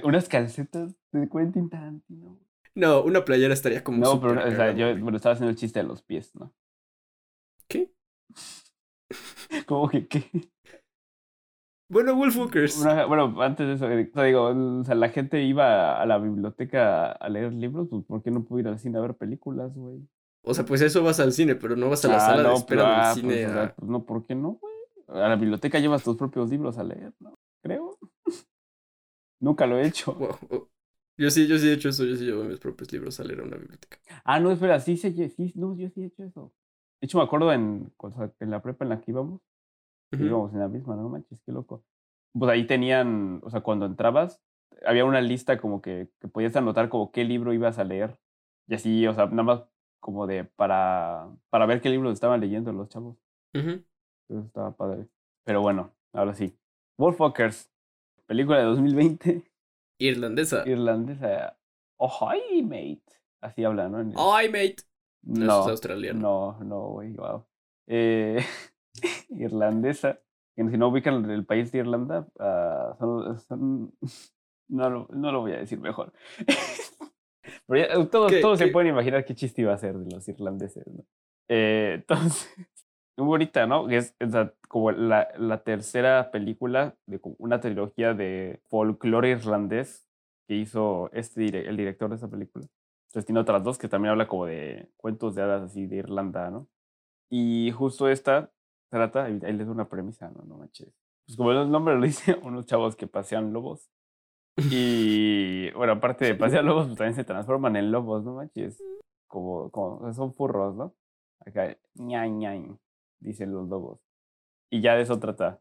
Unas 0.05 0.29
calcetas 0.29 0.95
de 1.13 1.29
Quentin 1.29 1.69
Tarantino. 1.71 2.39
No, 2.75 3.03
una 3.03 3.25
playera 3.25 3.55
estaría 3.55 3.85
como 3.85 3.99
No, 3.99 4.21
pero 4.21 4.33
o 4.41 4.51
sea, 4.51 4.73
yo 4.73 4.89
güey. 4.91 5.01
bueno, 5.01 5.17
estaba 5.17 5.35
haciendo 5.35 5.51
el 5.51 5.57
chiste 5.57 5.79
de 5.81 5.85
los 5.87 6.03
pies, 6.03 6.35
¿no? 6.35 6.53
¿Qué? 7.69 7.93
¿Cómo 9.67 9.89
que 9.89 10.07
qué? 10.09 10.31
Bueno, 11.89 12.17
Wolfwalkers. 12.17 12.79
Una- 12.81 13.07
bueno, 13.07 13.41
antes 13.43 13.67
de 13.69 13.75
eso, 13.75 13.89
eh, 13.91 14.11
o 14.11 14.15
sea, 14.15 14.25
digo, 14.25 14.45
o 14.81 14.85
sea, 14.85 14.95
la 14.97 15.11
gente 15.11 15.43
iba 15.45 16.01
a 16.01 16.07
la 16.07 16.19
biblioteca 16.19 17.13
a 17.13 17.29
leer 17.29 17.53
libros, 17.53 17.89
pues 17.89 18.05
¿por 18.05 18.23
qué 18.23 18.31
no 18.31 18.43
pudo 18.45 18.61
ir 18.61 18.69
al 18.69 18.79
cine 18.79 18.99
a 18.99 19.03
ver 19.03 19.15
películas, 19.15 19.73
güey? 19.75 20.01
O 20.43 20.53
sea, 20.53 20.65
pues 20.65 20.81
eso 20.83 21.03
vas 21.05 21.21
al 21.21 21.33
cine, 21.33 21.55
pero 21.55 21.77
no 21.77 21.89
vas 21.89 22.05
a 22.05 22.09
la 22.09 22.17
Ah, 22.17 22.21
sala 22.21 22.43
no, 22.43 22.49
de 22.51 22.55
espera 22.57 22.83
pero, 22.83 22.91
del 22.93 23.01
ah, 23.01 23.15
cine. 23.15 23.35
pues, 23.35 23.47
o 23.47 23.53
sea, 23.53 23.63
a- 23.65 23.75
pues, 23.75 23.89
no, 23.91 24.05
¿por 24.05 24.27
qué 24.27 24.35
no, 24.35 24.59
güey? 24.61 24.75
A 25.09 25.29
la 25.29 25.37
biblioteca 25.37 25.79
llevas 25.79 26.03
tus 26.03 26.17
propios 26.17 26.51
libros 26.51 26.77
a 26.79 26.85
leer, 26.85 27.13
¿no? 27.21 27.39
Creo. 27.63 27.99
Nunca 29.45 29.67
lo 29.67 29.79
he 29.79 29.87
hecho. 29.87 30.15
Wow. 30.19 30.69
Yo 31.17 31.31
sí, 31.31 31.47
yo 31.47 31.59
sí 31.59 31.69
he 31.69 31.75
hecho 31.75 31.91
eso, 31.91 32.05
yo 32.05 32.17
sí 32.17 32.25
llevo 32.25 32.43
mis 32.43 32.59
propios 32.59 32.91
libros 32.93 33.21
a 33.21 33.25
leer 33.25 33.39
a 33.39 33.45
una 33.45 33.57
biblioteca. 33.57 33.99
Ah, 34.25 34.41
no, 34.41 34.51
espera, 34.51 34.81
sí, 34.81 34.97
sí, 34.97 35.13
sí, 35.29 35.53
no, 35.55 35.77
yo 35.77 35.89
sí 35.91 36.03
he 36.03 36.07
hecho 36.07 36.25
eso. 36.25 36.53
De 37.01 37.07
hecho, 37.07 37.19
me 37.19 37.25
acuerdo 37.25 37.53
en, 37.53 37.93
en 38.41 38.51
la 38.51 38.61
prepa 38.61 38.85
en 38.85 38.89
la 38.89 39.01
que 39.01 39.13
íbamos, 39.13 39.41
íbamos 40.11 40.53
en 40.53 40.59
la 40.59 40.67
misma, 40.67 40.97
no 40.97 41.09
manches, 41.09 41.41
qué 41.43 41.53
loco. 41.53 41.85
Pues 42.33 42.51
ahí 42.51 42.67
tenían, 42.67 43.41
o 43.45 43.51
sea, 43.51 43.61
cuando 43.61 43.87
entrabas, 43.87 44.43
había 44.85 45.05
una 45.05 45.21
lista 45.21 45.61
como 45.61 45.81
que, 45.81 46.11
que 46.21 46.27
podías 46.27 46.57
anotar 46.57 46.89
como 46.89 47.13
qué 47.13 47.23
libro 47.23 47.53
ibas 47.53 47.79
a 47.79 47.85
leer. 47.85 48.19
Y 48.67 48.75
así, 48.75 49.07
o 49.07 49.15
sea, 49.15 49.27
nada 49.27 49.43
más 49.45 49.63
como 50.01 50.27
de 50.27 50.45
para, 50.45 51.29
para 51.49 51.67
ver 51.67 51.81
qué 51.81 51.91
libros 51.91 52.13
estaban 52.13 52.41
leyendo 52.41 52.73
los 52.73 52.89
chavos. 52.89 53.17
Eso 53.53 54.41
estaba 54.41 54.75
padre. 54.75 55.07
Pero 55.45 55.61
bueno, 55.61 55.93
ahora 56.13 56.35
sí. 56.35 56.59
Wolfwalkers, 56.99 57.71
película 58.27 58.59
de 58.59 58.65
2020, 58.65 59.43
Irlandesa. 59.99 60.63
irlandesa. 60.67 61.57
Ahoy, 61.99 62.63
mate. 62.63 63.03
Así 63.41 63.65
habla, 63.65 63.89
¿no? 63.89 64.01
El- 64.01 64.13
Ay, 64.17 64.49
mate. 64.49 64.77
No, 65.23 65.45
no, 65.47 65.61
es 65.63 65.69
australiano. 65.69 66.21
no, 66.59 66.65
no, 66.65 66.81
güey, 66.89 67.13
wow. 67.13 67.45
Eh, 67.87 68.45
irlandesa. 69.31 70.21
Que 70.57 70.69
si 70.71 70.77
no 70.79 70.89
ubican 70.89 71.29
el 71.31 71.45
país 71.45 71.73
de 71.73 71.79
Irlanda, 71.79 72.29
son, 72.99 73.39
son- 73.41 73.93
no, 74.69 74.91
lo, 74.91 75.09
no 75.13 75.33
lo 75.33 75.41
voy 75.41 75.53
a 75.53 75.59
decir 75.59 75.81
mejor. 75.81 76.13
Pero 77.67 77.81
ya, 77.87 78.11
todos, 78.11 78.31
¿Qué- 78.31 78.41
todos 78.41 78.59
se 78.59 78.69
pueden 78.69 78.91
imaginar 78.93 79.25
qué 79.25 79.35
chiste 79.35 79.63
iba 79.63 79.73
a 79.73 79.79
ser 79.79 79.97
de 79.99 80.15
los 80.15 80.29
irlandeses, 80.29 80.87
¿no? 80.87 81.05
Eh, 81.49 81.95
entonces, 81.97 82.49
muy 83.17 83.27
bonita, 83.27 83.67
¿no? 83.67 83.87
Que 83.87 83.99
es, 83.99 84.15
es 84.19 84.33
la- 84.33 84.53
como 84.69 84.91
la, 84.93 85.29
la 85.39 85.63
tercera 85.63 86.31
película 86.31 86.97
de 87.07 87.21
una 87.39 87.61
trilogía 87.61 88.15
de 88.15 88.61
folclore 88.69 89.31
irlandés 89.31 90.09
que 90.49 90.57
hizo 90.57 91.11
este, 91.13 91.69
el 91.69 91.77
director 91.77 92.11
de 92.11 92.17
esa 92.17 92.29
película. 92.29 92.67
Entonces 93.09 93.27
tiene 93.27 93.41
otras 93.41 93.63
dos 93.63 93.79
que 93.79 93.89
también 93.89 94.11
habla 94.13 94.27
como 94.27 94.47
de 94.47 94.91
cuentos 94.97 95.35
de 95.35 95.43
hadas 95.43 95.63
así 95.63 95.87
de 95.87 95.97
Irlanda, 95.97 96.51
¿no? 96.51 96.67
Y 97.31 97.71
justo 97.71 98.09
esta 98.09 98.51
trata, 98.91 99.25
ahí 99.25 99.39
les 99.39 99.59
doy 99.67 99.75
una 99.75 99.89
premisa, 99.89 100.31
¿no? 100.31 100.43
No 100.45 100.57
manches. 100.59 100.93
Pues 101.27 101.37
como 101.37 101.53
el 101.53 101.71
nombre 101.71 101.95
lo 101.95 102.03
dice, 102.03 102.35
unos 102.43 102.67
chavos 102.67 102.97
que 102.97 103.07
pasean 103.07 103.53
lobos. 103.53 103.89
Y 104.71 105.71
bueno, 105.73 105.95
aparte 105.95 106.25
de 106.27 106.35
pasear 106.35 106.65
lobos, 106.65 106.87
pues 106.87 106.99
también 106.99 107.15
se 107.15 107.25
transforman 107.25 107.77
en 107.77 107.91
lobos, 107.91 108.25
¿no 108.25 108.35
manches? 108.35 108.83
Como, 109.27 109.71
como 109.71 110.13
son 110.13 110.33
furros, 110.33 110.77
¿no? 110.77 110.95
Acá, 111.41 111.77
ña, 111.95 112.27
ña, 112.27 112.55
dicen 113.21 113.53
los 113.53 113.69
lobos. 113.69 114.01
Y 114.71 114.81
ya 114.81 114.97
de 114.97 115.03
eso 115.03 115.19
trata. 115.19 115.61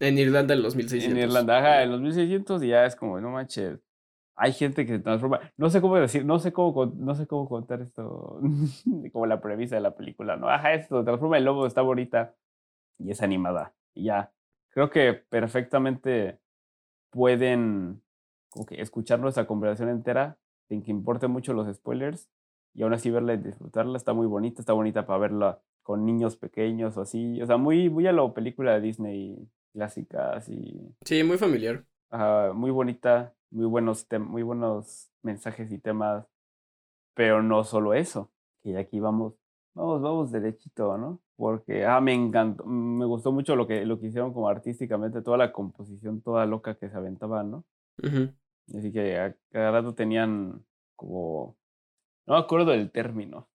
En 0.00 0.18
Irlanda 0.18 0.54
en 0.54 0.62
los 0.62 0.74
1600. 0.74 1.16
En 1.16 1.28
Irlanda, 1.28 1.58
ajá, 1.58 1.82
en 1.82 1.92
los 1.92 2.00
1600 2.00 2.62
y 2.62 2.68
ya 2.68 2.84
es 2.84 2.96
como, 2.96 3.20
no 3.20 3.30
manches. 3.30 3.80
Hay 4.36 4.52
gente 4.52 4.84
que 4.84 4.94
se 4.94 4.98
transforma. 4.98 5.40
No 5.56 5.70
sé 5.70 5.80
cómo 5.80 5.96
decir, 5.96 6.24
no 6.24 6.38
sé 6.40 6.52
cómo, 6.52 6.86
no 6.86 7.14
sé 7.14 7.26
cómo 7.26 7.48
contar 7.48 7.80
esto, 7.82 8.40
como 9.12 9.26
la 9.26 9.40
premisa 9.40 9.76
de 9.76 9.80
la 9.80 9.94
película, 9.94 10.36
¿no? 10.36 10.48
Ajá, 10.48 10.74
esto, 10.74 10.98
se 10.98 11.04
transforma 11.04 11.38
en 11.38 11.44
lobo, 11.44 11.66
está 11.66 11.82
bonita 11.82 12.34
y 12.98 13.10
es 13.10 13.22
animada. 13.22 13.74
Y 13.94 14.04
ya, 14.04 14.32
creo 14.70 14.90
que 14.90 15.14
perfectamente 15.14 16.40
pueden 17.10 18.02
como 18.48 18.66
que 18.66 18.80
escuchar 18.80 19.20
nuestra 19.20 19.46
conversación 19.46 19.88
entera 19.88 20.38
sin 20.68 20.82
que 20.82 20.90
importe 20.90 21.28
mucho 21.28 21.52
los 21.52 21.72
spoilers 21.74 22.28
y 22.74 22.82
aún 22.82 22.94
así 22.94 23.10
verla 23.10 23.34
y 23.34 23.38
disfrutarla. 23.38 23.96
Está 23.96 24.12
muy 24.12 24.26
bonita, 24.26 24.60
está 24.60 24.72
bonita 24.72 25.06
para 25.06 25.18
verla 25.18 25.60
con 25.84 26.04
niños 26.04 26.36
pequeños 26.36 26.96
o 26.96 27.02
así. 27.02 27.40
O 27.40 27.46
sea, 27.46 27.56
muy, 27.56 27.88
muy 27.88 28.08
a 28.08 28.12
la 28.12 28.34
película 28.34 28.74
de 28.74 28.80
Disney 28.80 29.48
clásica, 29.72 30.32
así. 30.32 30.80
Sí, 31.04 31.22
muy 31.22 31.38
familiar. 31.38 31.84
muy 32.54 32.72
bonita, 32.72 33.32
muy 33.50 33.66
buenos, 33.66 34.04
muy 34.18 34.42
buenos 34.42 35.12
mensajes 35.22 35.70
y 35.70 35.78
temas. 35.78 36.26
Pero 37.14 37.42
no 37.42 37.62
solo 37.62 37.94
eso, 37.94 38.32
que 38.64 38.76
aquí 38.76 38.98
vamos, 38.98 39.34
vamos, 39.74 40.02
vamos 40.02 40.32
derechito, 40.32 40.98
¿no? 40.98 41.20
Porque, 41.36 41.84
ah, 41.84 42.00
me 42.00 42.12
encantó, 42.12 42.64
me 42.66 43.04
gustó 43.04 43.30
mucho 43.30 43.54
lo 43.54 43.68
que, 43.68 43.86
lo 43.86 44.00
que 44.00 44.08
hicieron 44.08 44.32
como 44.32 44.48
artísticamente, 44.48 45.22
toda 45.22 45.36
la 45.36 45.52
composición 45.52 46.22
toda 46.22 46.44
loca 46.44 46.74
que 46.74 46.88
se 46.88 46.96
aventaba, 46.96 47.44
¿no? 47.44 47.64
Así 48.76 48.92
que 48.92 49.16
a 49.16 49.36
cada 49.52 49.70
rato 49.70 49.94
tenían 49.94 50.64
como 50.96 51.56
no 52.26 52.34
me 52.34 52.40
acuerdo 52.40 52.70
del 52.70 52.90
término. 52.90 53.48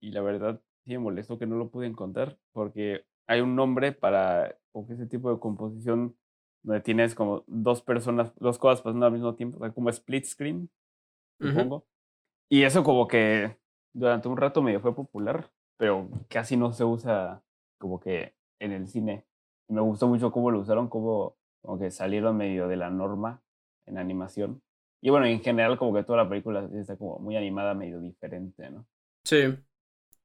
Y 0.00 0.10
la 0.12 0.22
verdad, 0.22 0.60
sí 0.88 0.94
me 0.94 0.98
molestó 1.00 1.38
que 1.38 1.46
no 1.46 1.56
lo 1.56 1.68
pude 1.68 1.86
encontrar 1.86 2.38
porque 2.52 3.04
hay 3.26 3.42
un 3.42 3.54
nombre 3.54 3.92
para 3.92 4.56
ese 4.88 5.06
tipo 5.06 5.30
de 5.30 5.38
composición 5.38 6.16
donde 6.62 6.80
tienes 6.80 7.14
como 7.14 7.44
dos 7.46 7.82
personas, 7.82 8.32
dos 8.36 8.58
cosas 8.58 8.80
pasando 8.80 9.06
al 9.06 9.12
mismo 9.12 9.34
tiempo, 9.34 9.58
como 9.74 9.90
split 9.90 10.24
screen, 10.24 10.70
supongo. 11.40 11.86
Y 12.48 12.62
eso 12.62 12.82
como 12.82 13.06
que 13.06 13.58
durante 13.92 14.28
un 14.28 14.36
rato 14.36 14.62
medio 14.62 14.80
fue 14.80 14.94
popular, 14.94 15.50
pero 15.76 16.08
casi 16.28 16.56
no 16.56 16.72
se 16.72 16.84
usa 16.84 17.42
como 17.78 18.00
que 18.00 18.34
en 18.58 18.72
el 18.72 18.88
cine. 18.88 19.26
me 19.68 19.82
gustó 19.82 20.08
mucho 20.08 20.32
cómo 20.32 20.50
lo 20.50 20.60
usaron, 20.60 20.88
como, 20.88 21.36
como 21.60 21.78
que 21.78 21.90
salieron 21.90 22.36
medio 22.36 22.66
de 22.66 22.76
la 22.76 22.88
norma 22.88 23.42
en 23.86 23.98
animación. 23.98 24.62
Y 25.02 25.10
bueno, 25.10 25.26
en 25.26 25.40
general 25.40 25.76
como 25.76 25.94
que 25.94 26.02
toda 26.02 26.24
la 26.24 26.28
película 26.28 26.68
está 26.74 26.96
como 26.96 27.18
muy 27.18 27.36
animada, 27.36 27.74
medio 27.74 28.00
diferente, 28.00 28.70
¿no? 28.70 28.86
Sí. 29.24 29.54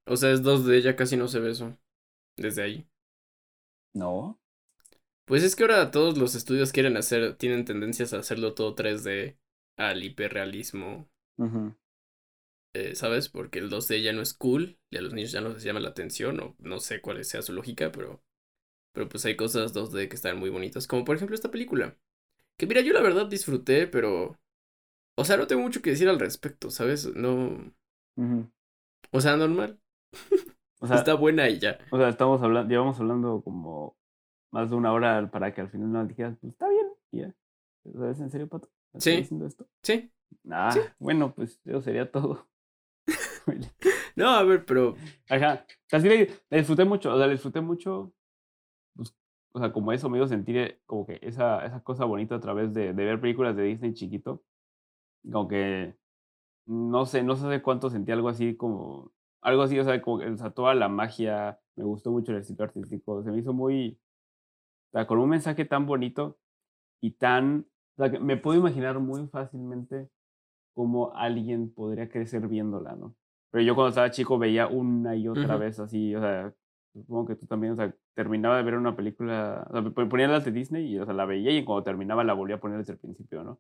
O 0.06 0.18
sea, 0.18 0.32
es 0.32 0.44
dos 0.44 0.66
de 0.66 0.78
ella 0.78 0.96
casi 0.96 1.18
no 1.18 1.28
se 1.28 1.40
ve 1.40 1.52
eso. 1.52 1.78
Desde 2.38 2.64
ahí. 2.64 2.88
No. 3.94 4.40
Pues 5.26 5.44
es 5.44 5.56
que 5.56 5.64
ahora 5.64 5.92
todos 5.92 6.18
los 6.18 6.36
estudios 6.36 6.72
quieren 6.72 6.98
hacer, 6.98 7.36
tienen 7.36 7.66
tendencias 7.66 8.14
a 8.14 8.20
hacerlo 8.20 8.54
todo 8.54 8.76
3D, 8.76 9.38
al 9.78 10.04
hiperrealismo. 10.04 11.10
eh, 12.74 12.96
¿Sabes? 12.96 13.30
Porque 13.30 13.60
el 13.60 13.70
2D 13.70 14.02
ya 14.02 14.14
no 14.14 14.22
es 14.22 14.34
cool, 14.34 14.78
y 14.90 14.98
a 14.98 15.02
los 15.02 15.14
niños 15.14 15.32
ya 15.32 15.42
no 15.42 15.50
les 15.50 15.64
llama 15.64 15.80
la 15.80 15.90
atención, 15.90 16.40
o 16.40 16.56
no 16.60 16.80
sé 16.80 17.02
cuál 17.02 17.24
sea 17.24 17.42
su 17.42 17.54
lógica, 17.54 17.92
pero. 17.92 18.24
Pero 18.94 19.10
pues 19.10 19.26
hay 19.26 19.36
cosas 19.36 19.74
2D 19.74 20.10
que 20.10 20.16
están 20.16 20.40
muy 20.40 20.50
bonitas, 20.50 20.88
como 20.88 21.06
por 21.06 21.16
ejemplo 21.16 21.36
esta 21.36 21.52
película. 21.52 21.98
Que 22.58 22.68
mira, 22.68 22.82
yo 22.82 22.94
la 22.94 23.02
verdad 23.02 23.28
disfruté, 23.28 23.88
pero 23.88 24.40
o 25.18 25.26
sea, 25.26 25.38
no 25.38 25.48
tengo 25.48 25.62
mucho 25.62 25.82
que 25.82 25.92
decir 25.92 26.10
al 26.10 26.20
respecto, 26.20 26.72
¿sabes? 26.72 27.08
No. 27.16 27.74
O 29.12 29.22
sea, 29.22 29.38
normal. 29.38 29.80
O 30.80 30.88
sea, 30.88 30.98
Está 30.98 31.14
buena 31.14 31.48
y 31.50 31.60
ya. 31.60 31.78
O 31.92 31.98
sea, 31.98 32.10
estamos 32.10 32.42
hablando, 32.42 32.70
llevamos 32.70 33.00
hablando 33.00 33.42
como 33.42 33.96
más 34.52 34.70
de 34.70 34.76
una 34.76 34.92
hora 34.92 35.32
para 35.32 35.54
que 35.54 35.62
al 35.62 35.70
final 35.70 35.92
no 35.92 36.06
digas, 36.06 36.38
pues 36.42 36.52
está 36.52 36.68
bien, 36.68 36.88
ya. 37.12 37.36
¿Sabes 37.94 38.20
en 38.20 38.30
serio, 38.30 38.50
Pato? 38.50 38.70
Sí. 38.98 39.18
diciendo 39.18 39.46
esto? 39.46 39.66
Sí. 39.82 40.12
Ah, 40.52 40.76
bueno, 41.00 41.34
pues 41.34 41.62
eso 41.64 41.82
sería 41.82 42.12
todo. 42.12 42.48
no, 44.16 44.30
a 44.30 44.44
ver, 44.44 44.66
pero. 44.66 44.96
Ajá. 45.30 45.66
Así 45.92 46.10
la, 46.10 46.58
disfruté 46.58 46.86
mucho, 46.86 47.14
o 47.14 47.18
sea, 47.18 47.28
la 47.28 47.32
disfruté 47.32 47.62
mucho. 47.62 48.14
Pues, 48.96 49.16
o 49.54 49.60
sea, 49.60 49.72
como 49.72 49.94
eso 49.94 50.10
me 50.10 50.18
dio 50.18 50.28
sentir 50.28 50.58
eh, 50.58 50.82
como 50.86 51.06
que 51.06 51.20
esa, 51.22 51.66
esa 51.66 51.82
cosa 51.82 52.06
bonita 52.06 52.36
a 52.36 52.40
través 52.40 52.74
de, 52.74 52.94
de 52.94 53.06
ver 53.06 53.22
películas 53.22 53.56
de 53.56 53.64
Disney 53.64 53.94
chiquito 53.94 54.44
como 55.32 55.48
que, 55.48 55.96
no 56.66 57.06
sé, 57.06 57.24
no 57.24 57.36
sé 57.36 57.62
cuánto 57.62 57.90
sentí 57.90 58.12
algo 58.12 58.30
así 58.30 58.56
como, 58.56 59.12
algo 59.44 59.64
así, 59.64 59.80
o 59.80 59.84
sea, 59.84 60.02
como, 60.02 60.24
o 60.24 60.38
sea, 60.38 60.52
toda 60.52 60.74
la 60.76 60.90
magia, 60.90 61.60
me 61.76 61.84
gustó 61.84 62.12
mucho 62.12 62.32
el 62.32 62.40
estilo 62.40 62.64
artístico, 62.64 63.24
se 63.24 63.32
me 63.32 63.40
hizo 63.40 63.54
muy, 63.54 64.00
o 64.92 64.92
sea, 64.92 65.08
con 65.08 65.20
un 65.20 65.30
mensaje 65.30 65.66
tan 65.66 65.86
bonito 65.86 66.38
y 67.02 67.12
tan, 67.12 67.68
o 67.98 68.04
sea, 68.04 68.12
que 68.12 68.20
me 68.20 68.38
puedo 68.38 68.60
imaginar 68.60 69.00
muy 69.00 69.28
fácilmente 69.28 70.10
cómo 70.74 71.14
alguien 71.16 71.72
podría 71.74 72.10
crecer 72.10 72.48
viéndola, 72.48 72.96
¿no? 72.96 73.16
Pero 73.52 73.64
yo 73.64 73.76
cuando 73.76 73.90
estaba 73.90 74.10
chico 74.10 74.40
veía 74.40 74.68
una 74.68 75.16
y 75.16 75.28
otra 75.28 75.58
vez 75.58 75.80
así, 75.80 76.16
o 76.16 76.20
sea, 76.20 76.54
supongo 76.94 77.28
que 77.28 77.36
tú 77.36 77.46
también, 77.46 77.74
o 77.74 77.76
sea, 77.76 77.94
terminaba 78.16 78.58
de 78.58 78.64
ver 78.64 78.76
una 78.76 78.96
película, 78.96 79.68
o 79.70 79.82
sea, 79.82 79.92
ponía 80.10 80.28
las 80.28 80.46
de 80.46 80.52
Disney 80.52 80.92
y, 80.92 81.00
o 81.00 81.06
sea, 81.06 81.14
la 81.14 81.26
veía 81.26 81.52
y 81.52 81.64
cuando 81.64 81.84
terminaba 81.84 82.24
la 82.24 82.34
volvía 82.34 82.56
a 82.56 82.60
poner 82.60 82.80
desde 82.80 82.94
el 82.94 83.00
principio, 83.00 83.44
¿no? 83.44 83.60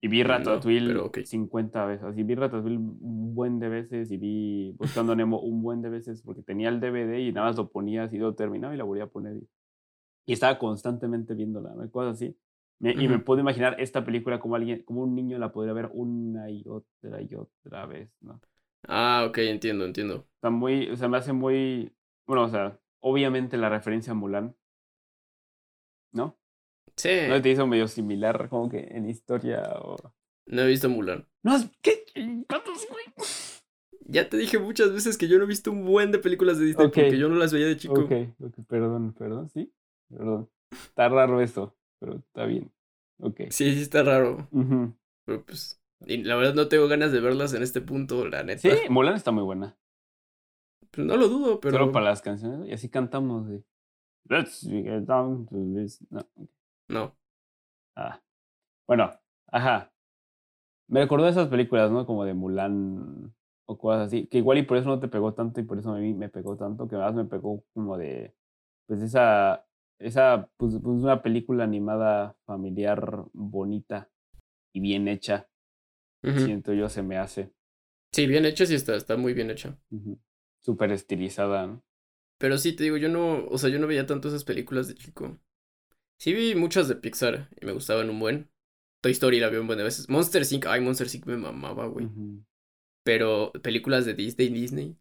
Y 0.00 0.08
vi 0.08 0.22
Ratatouille 0.22 0.92
no, 0.92 1.10
50 1.10 1.86
veces. 1.86 2.18
Y 2.18 2.22
vi 2.22 2.34
Ratatouille 2.34 2.76
un 2.76 3.34
buen 3.34 3.58
de 3.58 3.68
veces 3.68 4.10
y 4.10 4.18
vi 4.18 4.72
Buscando 4.78 5.16
Nemo 5.16 5.40
un 5.40 5.62
buen 5.62 5.82
de 5.82 5.88
veces 5.88 6.22
porque 6.22 6.42
tenía 6.42 6.68
el 6.68 6.80
DVD 6.80 7.18
y 7.18 7.32
nada 7.32 7.48
más 7.48 7.56
lo 7.56 7.70
ponía 7.70 8.04
así, 8.04 8.18
lo 8.18 8.34
terminaba 8.34 8.74
y 8.74 8.78
la 8.78 8.84
volvía 8.84 9.04
a 9.04 9.08
poner. 9.08 9.36
Y, 10.26 10.32
estaba 10.32 10.58
constantemente 10.58 11.34
viéndola, 11.34 11.74
¿no? 11.74 11.90
Cosas 11.90 12.16
así. 12.16 12.36
Y 12.80 13.08
me 13.08 13.18
puedo 13.20 13.40
imaginar 13.40 13.80
esta 13.80 14.04
película 14.04 14.38
como 14.38 14.54
alguien, 14.54 14.82
como 14.82 15.02
un 15.02 15.14
niño 15.14 15.38
la 15.38 15.50
podría 15.50 15.72
ver 15.72 15.88
una 15.94 16.50
y 16.50 16.62
otra 16.68 17.22
y 17.22 17.34
otra 17.34 17.86
vez, 17.86 18.10
¿no? 18.20 18.40
Ah, 18.86 19.24
ok, 19.28 19.38
entiendo, 19.38 19.86
entiendo. 19.86 20.26
Está 20.34 20.50
muy, 20.50 20.90
o 20.90 20.96
sea, 20.96 21.08
me 21.08 21.16
hace 21.16 21.32
muy, 21.32 21.92
bueno, 22.26 22.44
o 22.44 22.48
sea, 22.48 22.78
obviamente 23.00 23.56
la 23.56 23.70
referencia 23.70 24.12
a 24.12 24.14
Mulan, 24.14 24.54
¿no? 26.12 26.36
Sí. 26.96 27.10
¿No 27.28 27.40
te 27.42 27.50
hizo 27.50 27.66
medio 27.66 27.88
similar 27.88 28.48
como 28.48 28.68
que 28.68 28.80
en 28.80 29.08
historia 29.08 29.62
o...? 29.80 29.96
No 30.46 30.62
he 30.62 30.66
visto 30.66 30.88
Mulan. 30.88 31.26
No, 31.42 31.56
¿qué? 31.82 32.04
¿Cuántos, 32.48 32.86
güey? 32.88 33.04
Ya 34.08 34.28
te 34.28 34.36
dije 34.36 34.58
muchas 34.58 34.92
veces 34.92 35.18
que 35.18 35.26
yo 35.26 35.38
no 35.38 35.44
he 35.44 35.48
visto 35.48 35.72
un 35.72 35.84
buen 35.84 36.12
de 36.12 36.18
películas 36.18 36.58
de 36.58 36.66
Disney 36.66 36.86
porque 36.86 37.18
yo 37.18 37.28
no 37.28 37.34
las 37.34 37.52
veía 37.52 37.66
de 37.66 37.76
chico. 37.76 38.00
Ok, 38.00 38.12
ok, 38.40 38.54
perdón, 38.68 39.12
perdón, 39.14 39.48
sí. 39.48 39.72
Perdón. 40.08 40.48
Está 40.70 41.08
raro 41.08 41.40
esto, 41.40 41.76
pero 41.98 42.16
está 42.16 42.46
bien. 42.46 42.70
Ok. 43.18 43.40
Sí, 43.50 43.74
sí 43.74 43.82
está 43.82 44.04
raro. 44.04 44.48
Pero 45.24 45.44
pues, 45.44 45.82
y 46.06 46.22
la 46.22 46.36
verdad 46.36 46.54
no 46.54 46.68
tengo 46.68 46.86
ganas 46.86 47.10
de 47.10 47.20
verlas 47.20 47.52
en 47.54 47.64
este 47.64 47.80
punto, 47.80 48.26
la 48.28 48.44
neta. 48.44 48.60
Sí, 48.60 48.70
Mulan 48.88 49.16
está 49.16 49.32
muy 49.32 49.42
buena. 49.42 49.76
Pues 50.92 51.06
no 51.06 51.16
lo 51.16 51.28
dudo, 51.28 51.58
pero... 51.58 51.78
Solo 51.78 51.92
para 51.92 52.06
las 52.06 52.22
canciones, 52.22 52.68
y 52.68 52.72
así 52.72 52.88
cantamos 52.88 53.48
de... 53.48 53.64
Let's 54.28 54.60
get 54.62 55.02
down 55.02 55.46
to 55.46 55.56
this. 55.74 56.00
No. 56.10 56.24
No. 56.88 57.16
Ah. 57.96 58.22
Bueno, 58.86 59.10
ajá. 59.48 59.92
Me 60.88 61.00
recordó 61.00 61.28
esas 61.28 61.48
películas, 61.48 61.90
¿no? 61.90 62.06
Como 62.06 62.24
de 62.24 62.34
Mulan 62.34 63.34
o 63.66 63.78
cosas 63.78 64.08
así. 64.08 64.26
Que 64.26 64.38
igual 64.38 64.58
y 64.58 64.62
por 64.62 64.76
eso 64.76 64.88
no 64.88 65.00
te 65.00 65.08
pegó 65.08 65.34
tanto 65.34 65.60
y 65.60 65.64
por 65.64 65.78
eso 65.78 65.92
a 65.92 65.98
mí 65.98 66.14
me 66.14 66.28
pegó 66.28 66.56
tanto. 66.56 66.88
Que 66.88 66.96
más 66.96 67.14
me 67.14 67.24
pegó 67.24 67.64
como 67.74 67.98
de. 67.98 68.34
Pues 68.86 69.02
esa. 69.02 69.66
Esa. 69.98 70.48
Pues, 70.56 70.74
pues 70.82 71.02
una 71.02 71.22
película 71.22 71.64
animada 71.64 72.36
familiar 72.44 73.24
bonita 73.32 74.08
y 74.72 74.80
bien 74.80 75.08
hecha. 75.08 75.48
Siento 76.22 76.72
yo 76.72 76.88
se 76.88 77.02
me 77.02 77.18
hace. 77.18 77.52
Sí, 78.12 78.26
bien 78.26 78.46
hecha 78.46 78.66
sí 78.66 78.74
está. 78.74 78.96
Está 78.96 79.16
muy 79.16 79.32
bien 79.32 79.50
hecha. 79.50 79.78
Súper 80.60 80.90
estilizada, 80.90 81.66
¿no? 81.66 81.82
Pero 82.38 82.58
sí, 82.58 82.74
te 82.74 82.84
digo, 82.84 82.96
yo 82.96 83.08
no. 83.08 83.46
O 83.48 83.58
sea, 83.58 83.70
yo 83.70 83.78
no 83.78 83.86
veía 83.86 84.06
tanto 84.06 84.28
esas 84.28 84.44
películas 84.44 84.88
de 84.88 84.94
chico. 84.94 85.38
Sí 86.18 86.32
vi 86.32 86.54
muchas 86.54 86.88
de 86.88 86.96
Pixar 86.96 87.48
y 87.60 87.66
me 87.66 87.72
gustaban 87.72 88.10
un 88.10 88.18
buen. 88.18 88.50
Toy 89.02 89.12
Story 89.12 89.40
la 89.40 89.50
vi 89.50 89.58
un 89.58 89.66
buen 89.66 89.78
de 89.78 89.84
veces. 89.84 90.08
Monster 90.08 90.42
Inc. 90.50 90.66
Ay, 90.66 90.80
Monster 90.80 91.06
Inc. 91.12 91.26
me 91.26 91.36
mamaba, 91.36 91.86
güey. 91.86 92.08
Pero 93.04 93.52
películas 93.62 94.04
de 94.04 94.14
Disney, 94.14 94.48
Disney, 94.48 94.96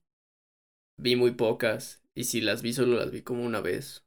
vi 0.97 1.15
muy 1.15 1.31
pocas. 1.31 2.03
Y 2.13 2.25
si 2.25 2.41
las 2.41 2.61
vi, 2.61 2.73
solo 2.73 2.97
las 2.97 3.11
vi 3.11 3.21
como 3.21 3.45
una 3.45 3.61
vez. 3.61 4.05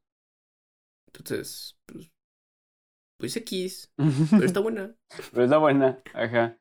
Entonces, 1.06 1.76
pues. 1.86 2.10
Pues 3.18 3.36
X. 3.36 3.92
Pero 4.30 4.44
está 4.44 4.60
buena. 4.60 4.94
pero 5.32 5.44
está 5.44 5.58
buena, 5.58 6.00
ajá. 6.14 6.58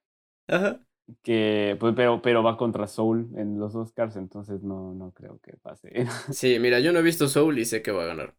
Ajá. 0.47 0.79
Que, 1.23 1.77
pues, 1.79 1.93
pero, 1.95 2.21
pero 2.21 2.43
va 2.43 2.57
contra 2.57 2.87
Soul 2.87 3.29
en 3.35 3.59
los 3.59 3.75
Oscars, 3.75 4.15
entonces 4.17 4.61
no, 4.63 4.93
no 4.93 5.11
creo 5.13 5.39
que 5.39 5.55
pase. 5.57 6.05
sí, 6.33 6.59
mira, 6.59 6.79
yo 6.79 6.91
no 6.91 6.99
he 6.99 7.03
visto 7.03 7.27
Soul 7.27 7.59
y 7.59 7.65
sé 7.65 7.81
que 7.81 7.91
va 7.91 8.03
a 8.03 8.07
ganar. 8.07 8.35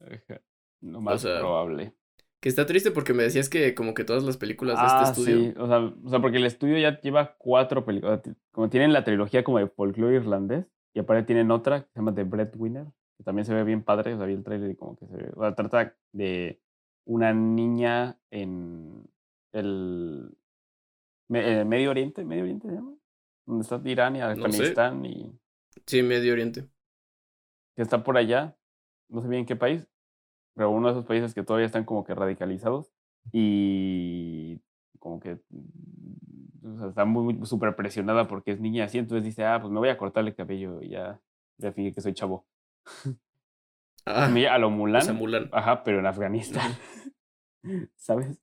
Ajá. 0.00 0.40
Lo 0.84 1.00
más 1.00 1.22
probable. 1.22 1.94
Que 2.40 2.50
está 2.50 2.66
triste 2.66 2.90
porque 2.90 3.14
me 3.14 3.22
decías 3.22 3.48
que 3.48 3.74
como 3.74 3.94
que 3.94 4.04
todas 4.04 4.22
las 4.22 4.36
películas 4.36 4.78
de 4.78 4.86
este 4.86 4.98
ah, 4.98 5.10
estudio. 5.10 5.36
Sí, 5.38 5.54
o 5.58 5.66
sea, 5.66 5.78
o 5.78 6.10
sea, 6.10 6.20
porque 6.20 6.36
el 6.36 6.44
estudio 6.44 6.76
ya 6.76 7.00
lleva 7.00 7.36
cuatro 7.38 7.86
películas. 7.86 8.20
Como 8.52 8.68
tienen 8.68 8.92
la 8.92 9.02
trilogía 9.02 9.42
como 9.42 9.58
de 9.58 9.68
folclore 9.68 10.16
irlandés, 10.16 10.66
y 10.94 11.00
aparte 11.00 11.24
tienen 11.24 11.50
otra 11.50 11.84
que 11.84 11.90
se 11.92 12.00
llama 12.00 12.14
The 12.14 12.24
Breadwinner, 12.24 12.86
que 13.16 13.24
también 13.24 13.46
se 13.46 13.54
ve 13.54 13.64
bien 13.64 13.82
padre, 13.82 14.12
o 14.12 14.18
sea, 14.18 14.26
vi 14.26 14.34
el 14.34 14.44
trailer 14.44 14.70
y 14.70 14.76
como 14.76 14.94
que 14.94 15.06
se 15.06 15.16
ve. 15.16 15.30
O 15.34 15.40
sea, 15.40 15.54
trata 15.54 15.96
de 16.12 16.60
una 17.06 17.32
niña 17.32 18.20
en 18.30 19.08
el, 19.52 20.36
eh, 21.32 21.64
Medio 21.64 21.90
Oriente, 21.90 22.26
¿Medio 22.26 22.42
Oriente 22.42 22.68
se 22.68 22.74
llama? 22.74 22.94
Donde 23.46 23.62
está 23.62 23.80
Irán 23.84 24.16
y 24.16 24.20
Afganistán 24.20 25.04
y. 25.06 25.38
Sí, 25.86 26.02
Medio 26.02 26.34
Oriente. 26.34 26.68
Que 27.74 27.82
está 27.82 28.04
por 28.04 28.18
allá, 28.18 28.54
no 29.08 29.22
sé 29.22 29.28
bien 29.28 29.40
en 29.40 29.46
qué 29.46 29.56
país, 29.56 29.88
pero 30.54 30.70
uno 30.70 30.88
de 30.88 30.92
esos 30.94 31.06
países 31.06 31.34
que 31.34 31.42
todavía 31.42 31.66
están 31.66 31.84
como 31.84 32.04
que 32.04 32.14
radicalizados 32.14 32.90
y 33.32 34.60
como 34.98 35.20
que 35.20 35.38
mm, 35.50 36.74
o 36.74 36.78
sea, 36.78 36.88
está 36.88 37.04
muy 37.04 37.34
muy 37.34 37.46
súper 37.46 37.76
presionada 37.76 38.26
porque 38.26 38.52
es 38.52 38.60
niña 38.60 38.84
así, 38.84 38.98
entonces 38.98 39.24
dice, 39.24 39.44
ah, 39.44 39.58
pues 39.60 39.72
me 39.72 39.78
voy 39.78 39.88
a 39.88 39.98
cortar 39.98 40.24
el 40.24 40.34
cabello 40.34 40.80
y 40.82 40.90
ya, 40.90 41.20
ya 41.58 41.72
fingir 41.72 41.94
que 41.94 42.00
soy 42.00 42.14
chavo. 42.14 42.46
Ah, 44.06 44.26
a 44.26 44.58
lo 44.58 44.68
Mulan, 44.68 45.00
sea, 45.00 45.14
Mulan. 45.14 45.48
ajá, 45.50 45.82
pero 45.82 45.98
en 45.98 46.04
Afganistán, 46.04 46.72
¿sabes? 47.96 48.38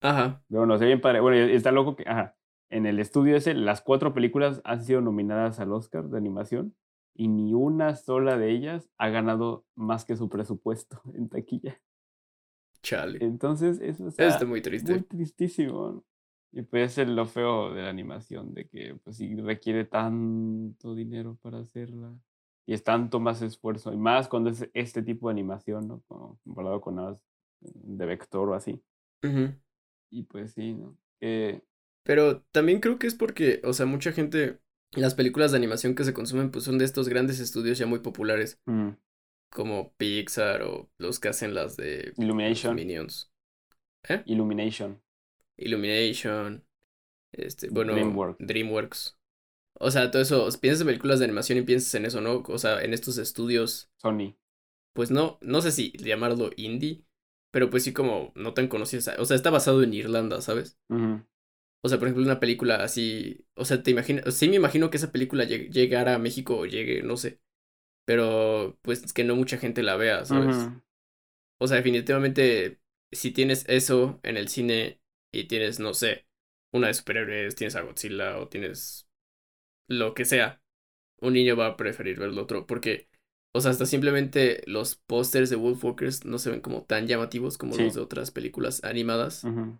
Ajá. 0.00 0.42
Pero 0.48 0.64
no 0.64 0.78
sé 0.78 0.86
bien 0.86 1.02
padre. 1.02 1.20
Bueno, 1.20 1.36
está 1.36 1.72
loco 1.72 1.94
que, 1.94 2.04
ajá, 2.08 2.36
en 2.70 2.86
el 2.86 3.00
estudio 3.00 3.36
ese, 3.36 3.52
las 3.52 3.82
cuatro 3.82 4.14
películas 4.14 4.62
han 4.64 4.82
sido 4.82 5.02
nominadas 5.02 5.60
al 5.60 5.72
Oscar 5.72 6.04
de 6.04 6.16
animación 6.16 6.74
y 7.20 7.28
ni 7.28 7.52
una 7.54 7.96
sola 7.96 8.38
de 8.38 8.50
ellas 8.50 8.88
ha 8.96 9.10
ganado 9.10 9.66
más 9.74 10.06
que 10.06 10.16
su 10.16 10.30
presupuesto 10.30 11.02
en 11.14 11.28
taquilla. 11.28 11.78
Chale. 12.82 13.18
Entonces, 13.20 13.80
eso 13.80 14.08
está 14.08 14.26
está 14.28 14.46
muy 14.46 14.62
triste. 14.62 14.92
muy 14.92 15.02
tristísimo. 15.02 16.04
Y 16.52 16.62
pues 16.62 16.98
es 16.98 17.08
lo 17.08 17.26
feo 17.26 17.72
de 17.74 17.82
la 17.82 17.90
animación, 17.90 18.54
de 18.54 18.68
que 18.68 18.96
pues 19.04 19.16
sí 19.16 19.36
requiere 19.36 19.84
tanto 19.84 20.94
dinero 20.94 21.38
para 21.42 21.60
hacerla. 21.60 22.12
Y 22.66 22.72
es 22.74 22.82
tanto 22.84 23.20
más 23.20 23.42
esfuerzo, 23.42 23.92
y 23.92 23.96
más 23.96 24.28
cuando 24.28 24.50
es 24.50 24.68
este 24.74 25.02
tipo 25.02 25.28
de 25.28 25.32
animación, 25.32 25.88
¿no? 25.88 26.02
Como 26.08 26.38
comparado 26.44 26.80
con 26.80 26.96
nada 26.96 27.10
más 27.10 27.20
de 27.60 28.06
vector 28.06 28.48
o 28.48 28.54
así. 28.54 28.82
Y 30.10 30.22
pues 30.24 30.52
sí, 30.52 30.72
¿no? 30.74 30.96
Eh, 31.20 31.60
Pero 32.04 32.42
también 32.52 32.80
creo 32.80 32.98
que 32.98 33.06
es 33.06 33.14
porque, 33.14 33.60
o 33.64 33.72
sea, 33.72 33.86
mucha 33.86 34.12
gente, 34.12 34.58
las 34.92 35.14
películas 35.14 35.52
de 35.52 35.58
animación 35.58 35.94
que 35.94 36.04
se 36.04 36.12
consumen, 36.14 36.50
pues 36.50 36.64
son 36.64 36.78
de 36.78 36.84
estos 36.84 37.08
grandes 37.08 37.40
estudios 37.40 37.78
ya 37.78 37.86
muy 37.86 38.00
populares, 38.00 38.60
mm, 38.66 38.90
como 39.50 39.92
Pixar 39.96 40.62
o 40.62 40.90
los 40.98 41.20
que 41.20 41.28
hacen 41.28 41.54
las 41.54 41.76
de 41.76 42.12
Illumination. 42.16 42.74
Minions. 42.74 43.32
¿Eh? 44.08 44.22
Illumination. 44.26 45.00
Illumination, 45.56 46.64
este, 47.32 47.68
bueno, 47.68 47.92
DreamWorks. 47.92 48.36
DreamWorks. 48.46 49.18
O 49.74 49.90
sea, 49.90 50.10
todo 50.10 50.22
eso, 50.22 50.48
piensas 50.60 50.82
en 50.82 50.88
películas 50.88 51.18
de 51.18 51.26
animación 51.26 51.58
y 51.58 51.62
piensas 51.62 51.94
en 51.94 52.04
eso, 52.06 52.20
¿no? 52.20 52.42
O 52.46 52.58
sea, 52.58 52.82
en 52.82 52.92
estos 52.92 53.18
estudios, 53.18 53.90
Sony. 53.96 54.36
pues 54.92 55.10
no, 55.10 55.38
no 55.40 55.62
sé 55.62 55.70
si 55.72 55.92
llamarlo 55.92 56.50
indie, 56.56 57.04
pero 57.50 57.70
pues 57.70 57.84
sí 57.84 57.92
como 57.92 58.32
no 58.34 58.54
tan 58.54 58.68
conocidos. 58.68 59.08
O 59.18 59.24
sea, 59.24 59.36
está 59.36 59.50
basado 59.50 59.82
en 59.82 59.94
Irlanda, 59.94 60.40
¿sabes? 60.42 60.78
O 61.82 61.88
sea, 61.88 61.98
por 61.98 62.08
ejemplo, 62.08 62.24
una 62.24 62.40
película 62.40 62.76
así, 62.76 63.46
o 63.54 63.64
sea, 63.64 63.82
te 63.82 63.90
imaginas, 63.90 64.34
sí 64.34 64.48
me 64.48 64.56
imagino 64.56 64.90
que 64.90 64.98
esa 64.98 65.12
película 65.12 65.44
lleg- 65.44 65.70
llegara 65.72 66.14
a 66.14 66.18
México 66.18 66.56
o 66.58 66.66
llegue, 66.66 67.02
no 67.02 67.16
sé, 67.16 67.40
pero 68.06 68.78
pues 68.82 69.12
que 69.14 69.24
no 69.24 69.36
mucha 69.36 69.58
gente 69.58 69.82
la 69.82 69.96
vea, 69.96 70.24
¿sabes? 70.26 70.56
O 71.58 71.68
sea, 71.68 71.76
definitivamente, 71.78 72.80
si 73.12 73.32
tienes 73.32 73.64
eso 73.68 74.20
en 74.22 74.36
el 74.36 74.48
cine 74.48 75.00
y 75.32 75.44
tienes, 75.44 75.78
no 75.80 75.94
sé, 75.94 76.26
una 76.72 76.88
de 76.88 76.94
superhéroes, 76.94 77.54
tienes 77.56 77.76
a 77.76 77.82
Godzilla 77.82 78.38
o 78.38 78.48
tienes 78.48 79.08
lo 79.88 80.14
que 80.14 80.24
sea, 80.24 80.62
un 81.20 81.34
niño 81.34 81.56
va 81.56 81.66
a 81.68 81.76
preferir 81.76 82.18
ver 82.18 82.30
lo 82.32 82.42
otro 82.42 82.66
porque, 82.66 83.08
o 83.54 83.60
sea, 83.60 83.72
hasta 83.72 83.86
simplemente 83.86 84.62
los 84.66 84.96
pósters 84.96 85.50
de 85.50 85.56
Wolfwalkers 85.56 86.24
no 86.24 86.38
se 86.38 86.50
ven 86.50 86.60
como 86.60 86.84
tan 86.84 87.06
llamativos 87.06 87.58
como 87.58 87.74
Sí. 87.74 87.84
los 87.84 87.94
de 87.94 88.00
otras 88.02 88.30
películas 88.30 88.84
animadas. 88.84 89.44
ujú. 89.44 89.78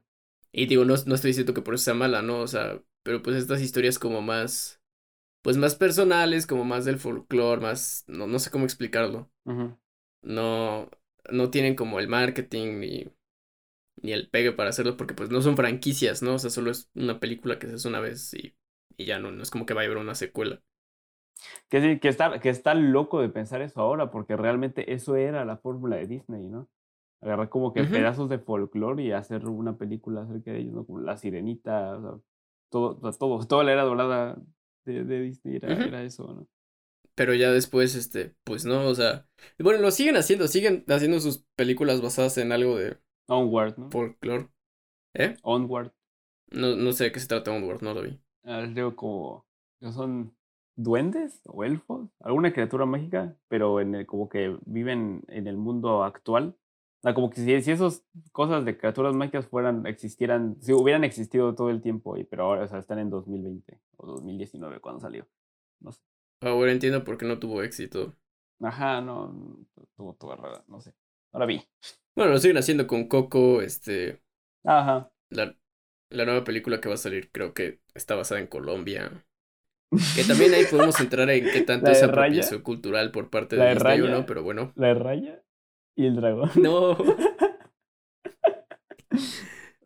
Y 0.52 0.66
digo, 0.66 0.84
no, 0.84 0.94
no 1.06 1.14
estoy 1.14 1.30
diciendo 1.30 1.54
que 1.54 1.62
por 1.62 1.74
eso 1.74 1.84
sea 1.84 1.94
mala, 1.94 2.22
¿no? 2.22 2.40
O 2.40 2.46
sea, 2.48 2.82
pero 3.02 3.22
pues 3.22 3.36
estas 3.36 3.60
historias 3.62 3.98
como 3.98 4.20
más, 4.22 4.80
pues 5.42 5.56
más 5.58 5.74
personales, 5.76 6.46
como 6.46 6.64
más 6.64 6.84
del 6.84 6.98
folclore, 6.98 7.62
más, 7.62 8.04
no, 8.08 8.26
no 8.26 8.38
sé 8.38 8.50
cómo 8.50 8.64
explicarlo. 8.66 9.30
No, 10.22 10.90
no 11.30 11.50
tienen 11.50 11.76
como 11.76 12.00
el 12.00 12.08
marketing 12.08 12.80
ni, 12.80 13.06
ni 14.02 14.12
el 14.12 14.30
pegue 14.30 14.52
para 14.52 14.70
hacerlo 14.70 14.96
porque 14.96 15.14
pues 15.14 15.30
no 15.30 15.42
son 15.42 15.56
franquicias, 15.56 16.22
¿no? 16.22 16.34
O 16.34 16.38
sea, 16.38 16.50
solo 16.50 16.70
es 16.70 16.90
una 16.94 17.20
película 17.20 17.58
que 17.58 17.68
se 17.68 17.74
hace 17.74 17.88
una 17.88 18.00
vez 18.00 18.34
y, 18.34 18.56
y 18.96 19.06
ya 19.06 19.18
no, 19.18 19.32
no 19.32 19.42
es 19.42 19.50
como 19.50 19.66
que 19.66 19.74
vaya 19.74 19.88
a 19.88 19.92
haber 19.92 20.02
una 20.02 20.14
secuela. 20.14 20.62
Que 21.70 21.80
sí, 21.80 22.00
que 22.00 22.08
está, 22.08 22.38
que 22.40 22.50
está 22.50 22.74
loco 22.74 23.20
de 23.20 23.28
pensar 23.30 23.62
eso 23.62 23.80
ahora, 23.80 24.10
porque 24.10 24.36
realmente 24.36 24.92
eso 24.92 25.16
era 25.16 25.44
la 25.44 25.56
fórmula 25.56 25.96
de 25.96 26.06
Disney, 26.06 26.42
¿no? 26.48 26.68
Agarrar 27.22 27.48
como 27.50 27.72
que 27.74 27.84
pedazos 27.84 28.28
de 28.30 28.38
folclore 28.38 29.02
y 29.02 29.12
hacer 29.12 29.46
una 29.46 29.76
película 29.76 30.22
acerca 30.22 30.52
de 30.52 30.60
ellos, 30.60 30.74
¿no? 30.74 30.86
Como 30.86 31.00
La 31.00 31.16
Sirenita, 31.18 31.96
o 31.98 32.02
sea, 32.02 32.20
todo, 32.70 32.98
o 32.98 33.00
sea, 33.12 33.18
todo, 33.18 33.46
toda 33.46 33.64
la 33.64 33.72
era 33.72 33.82
dorada 33.84 34.38
de, 34.86 35.04
de 35.04 35.20
Disney 35.20 35.56
era, 35.56 36.02
eso, 36.02 36.24
¿no? 36.34 36.48
Pero 37.14 37.34
ya 37.34 37.50
después, 37.50 37.94
este, 37.96 38.34
pues 38.44 38.64
no, 38.64 38.86
o 38.88 38.94
sea, 38.94 39.26
bueno, 39.58 39.80
lo 39.80 39.90
siguen 39.90 40.16
haciendo, 40.16 40.48
siguen 40.48 40.84
haciendo 40.88 41.20
sus 41.20 41.44
películas 41.56 42.00
basadas 42.00 42.38
en 42.38 42.52
algo 42.52 42.76
de 42.78 42.98
Onward, 43.28 43.78
¿no? 43.78 43.90
folclore. 43.90 44.48
¿Eh? 45.14 45.36
Onward, 45.42 45.92
No, 46.52 46.76
no 46.76 46.92
sé 46.92 47.04
de 47.04 47.12
qué 47.12 47.20
se 47.20 47.28
trata 47.28 47.52
Onward, 47.52 47.82
no 47.82 47.94
lo 47.94 48.02
vi. 48.02 48.20
ah, 48.44 48.62
digo 48.66 48.96
como, 48.96 49.46
son 49.92 50.36
duendes 50.76 51.40
o 51.46 51.64
elfos, 51.64 52.08
alguna 52.20 52.52
criatura 52.52 52.86
mágica, 52.86 53.36
pero 53.48 53.80
en 53.80 53.94
el, 53.94 54.06
como 54.06 54.28
que 54.28 54.56
viven 54.66 55.22
en 55.28 55.46
el 55.46 55.56
mundo 55.56 56.04
actual. 56.04 56.56
Sea, 57.02 57.14
como 57.14 57.30
que 57.30 57.40
si, 57.40 57.62
si 57.62 57.70
esas 57.72 58.04
cosas 58.32 58.64
de 58.64 58.76
criaturas 58.76 59.14
mágicas 59.14 59.46
fueran, 59.46 59.86
existieran, 59.86 60.56
si 60.60 60.72
hubieran 60.72 61.04
existido 61.04 61.54
todo 61.54 61.70
el 61.70 61.80
tiempo, 61.80 62.14
pero 62.30 62.44
ahora, 62.44 62.64
o 62.64 62.68
sea, 62.68 62.78
están 62.78 62.98
en 62.98 63.10
2020 63.10 63.80
o 63.96 64.06
2019 64.06 64.80
cuando 64.80 65.00
salió. 65.00 65.26
No 65.80 65.92
sé. 65.92 66.00
Ahora 66.42 66.70
entiendo 66.72 67.02
por 67.02 67.16
qué 67.16 67.24
no 67.24 67.38
tuvo 67.38 67.62
éxito. 67.62 68.14
Ajá, 68.62 69.00
no, 69.00 69.56
tuvo 69.96 70.14
toda 70.14 70.36
rara, 70.36 70.64
no 70.68 70.80
sé. 70.80 70.94
Ahora 71.32 71.46
vi. 71.46 71.62
Bueno, 72.14 72.32
lo 72.32 72.38
siguen 72.38 72.58
haciendo 72.58 72.86
con 72.86 73.08
Coco, 73.08 73.62
este, 73.62 74.22
Ajá. 74.64 75.10
la, 75.30 75.56
la 76.10 76.24
nueva 76.24 76.44
película 76.44 76.80
que 76.80 76.88
va 76.88 76.94
a 76.94 76.98
salir, 76.98 77.30
creo 77.32 77.54
que 77.54 77.80
está 77.94 78.14
basada 78.14 78.40
en 78.40 78.46
Colombia. 78.46 79.24
Que 80.14 80.24
también 80.24 80.54
ahí 80.54 80.66
podemos 80.66 80.98
entrar 81.00 81.30
en 81.30 81.50
qué 81.50 81.62
tanto 81.62 81.90
¿La 81.90 81.92
es 81.92 82.02
de 82.02 82.06
apropiación 82.06 82.62
cultural 82.62 83.12
por 83.12 83.30
parte 83.30 83.56
¿La 83.56 83.66
de 83.66 83.66
de 83.66 83.74
Disney 83.74 84.00
Raya? 84.00 84.08
no, 84.08 84.26
pero 84.26 84.42
bueno. 84.42 84.74
La 84.74 84.88
de 84.88 84.94
Raya 84.94 85.42
y 85.96 86.06
el 86.06 86.16
dragón. 86.16 86.50
No, 86.62 86.96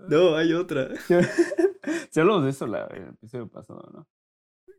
no, 0.08 0.36
hay 0.36 0.52
otra. 0.52 0.88
Si 2.10 2.20
hablamos 2.20 2.44
de 2.44 2.50
eso 2.50 2.66
la, 2.66 2.86
el 2.86 3.08
episodio 3.08 3.48
pasado, 3.48 3.90
¿no? 3.92 4.06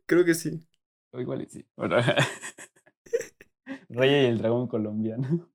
Creo 0.06 0.24
que 0.24 0.34
sí. 0.34 0.66
O 1.12 1.20
igual 1.20 1.42
y 1.42 1.46
sí. 1.46 1.66
Bueno. 1.76 1.96
Raya 3.90 4.22
y 4.22 4.26
el 4.26 4.38
dragón 4.38 4.66
colombiano. 4.68 5.48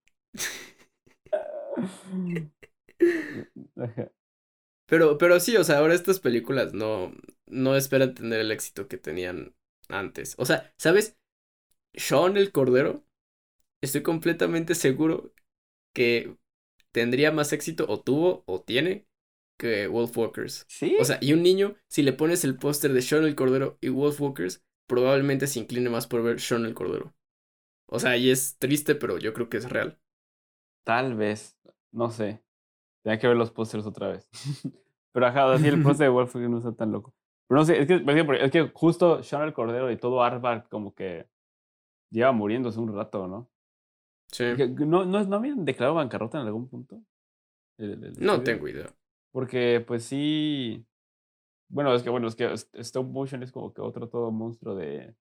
Pero, 4.86 5.18
pero 5.18 5.40
sí, 5.40 5.56
o 5.58 5.64
sea, 5.64 5.80
ahora 5.80 5.94
estas 5.94 6.20
películas 6.20 6.74
no, 6.74 7.14
no 7.48 7.76
esperan 7.76 8.14
tener 8.14 8.40
el 8.42 8.52
éxito 8.52 8.88
que 8.88 8.98
tenían 8.98 9.56
antes. 9.90 10.36
O 10.38 10.46
sea, 10.46 10.74
¿sabes? 10.78 11.18
Sean 11.94 12.38
el 12.38 12.52
Cordero, 12.52 13.06
estoy 13.82 14.04
completamente 14.04 14.76
seguro 14.76 15.34
que 15.94 16.36
tendría 16.92 17.32
más 17.32 17.54
éxito, 17.54 17.86
o 17.88 18.02
tuvo, 18.02 18.44
o 18.46 18.62
tiene, 18.62 19.08
que 19.58 19.88
Wolfwalkers. 19.88 20.66
¿Sí? 20.68 20.98
O 21.00 21.06
sea, 21.06 21.20
y 21.22 21.34
un 21.34 21.44
niño, 21.44 21.76
si 21.88 22.04
le 22.04 22.14
pones 22.14 22.44
el 22.44 22.58
póster 22.58 22.94
de 22.94 23.02
Sean 23.02 23.26
el 23.26 23.36
Cordero 23.36 23.78
y 23.82 23.90
Wolfwalkers, 23.90 24.64
probablemente 24.88 25.48
se 25.48 25.60
incline 25.60 25.90
más 25.90 26.08
por 26.08 26.24
ver 26.24 26.40
Sean 26.40 26.66
el 26.66 26.74
Cordero. 26.74 27.14
O 27.86 28.00
sea, 28.00 28.18
y 28.18 28.30
es 28.30 28.58
triste, 28.58 28.96
pero 28.96 29.18
yo 29.18 29.34
creo 29.34 29.50
que 29.50 29.58
es 29.58 29.70
real. 29.70 30.00
Tal 30.84 31.16
vez. 31.16 31.58
No 31.92 32.10
sé. 32.10 32.42
Tenía 33.04 33.20
que 33.20 33.28
ver 33.28 33.38
los 33.38 33.52
pósters 33.52 33.86
otra 33.86 34.08
vez. 34.08 34.28
Pero 35.14 35.26
ajá, 35.26 35.52
así 35.52 35.68
el 35.68 35.84
póster 35.84 36.06
de 36.06 36.10
Wolfgang 36.14 36.50
no 36.50 36.58
está 36.60 36.74
tan 36.74 36.92
loco. 36.92 37.14
Pero 37.48 37.60
no 37.60 37.66
sé, 37.66 37.82
es 37.82 37.88
que, 37.88 37.96
es 38.42 38.52
que 38.52 38.72
justo 38.74 39.24
Sean 39.24 39.44
el 39.44 39.54
Cordero 39.54 39.92
y 39.92 39.98
todo 39.98 40.24
Harvard 40.24 40.68
como 40.70 40.96
que 40.96 41.28
lleva 42.10 42.32
muriéndose 42.32 42.80
un 42.80 42.96
rato, 42.96 43.28
¿no? 43.28 43.50
Sí. 44.32 44.46
¿No, 44.86 45.06
no, 45.06 45.24
¿no 45.24 45.36
habían 45.36 45.66
declarado 45.66 45.96
bancarrota 45.96 46.40
en 46.40 46.48
algún 46.48 46.68
punto? 46.70 47.02
El- 47.78 47.92
el- 47.94 48.04
el 48.06 48.14
No 48.20 48.34
estudio. 48.36 48.44
tengo 48.44 48.68
idea. 48.68 48.94
Porque, 49.32 49.84
pues 49.86 50.04
sí. 50.04 50.86
Bueno, 51.70 51.94
es 51.96 52.04
que 52.04 52.10
bueno, 52.10 52.28
es 52.28 52.36
que 52.36 52.54
stop 52.74 53.08
motion 53.08 53.44
es 53.44 53.52
como 53.52 53.74
que 53.74 53.82
otro 53.82 54.10
todo 54.10 54.32
monstruo 54.32 54.76
de 54.76 55.16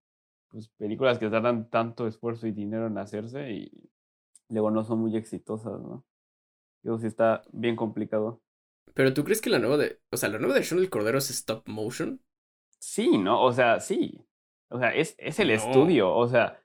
pues, 0.48 0.68
películas 0.70 1.18
que 1.18 1.28
tardan 1.30 1.70
tanto 1.70 2.06
esfuerzo 2.08 2.46
y 2.48 2.52
dinero 2.52 2.88
en 2.88 2.98
hacerse 2.98 3.52
y 3.52 3.90
luego 4.48 4.70
no 4.72 4.82
son 4.82 4.98
muy 5.00 5.16
exitosas, 5.16 5.80
¿no? 5.80 6.04
Eso 6.82 6.98
sí 6.98 7.06
está 7.06 7.42
bien 7.52 7.76
complicado. 7.76 8.42
Pero 8.94 9.14
¿tú 9.14 9.22
crees 9.22 9.40
que 9.40 9.50
la 9.50 9.60
nueva 9.60 9.76
de, 9.76 10.00
o 10.10 10.16
sea, 10.16 10.28
la 10.28 10.38
nueva 10.38 10.54
de 10.56 10.64
Sean 10.64 10.80
el 10.80 10.90
Cordero 10.90 11.18
es 11.18 11.30
stop 11.30 11.68
motion? 11.68 12.20
Sí, 12.80 13.16
¿no? 13.18 13.42
O 13.44 13.52
sea, 13.52 13.78
sí. 13.78 14.20
O 14.70 14.78
sea, 14.80 14.92
es, 14.94 15.14
es 15.18 15.38
el 15.38 15.48
No. 15.48 15.54
estudio. 15.54 16.12
O 16.12 16.26
sea, 16.26 16.60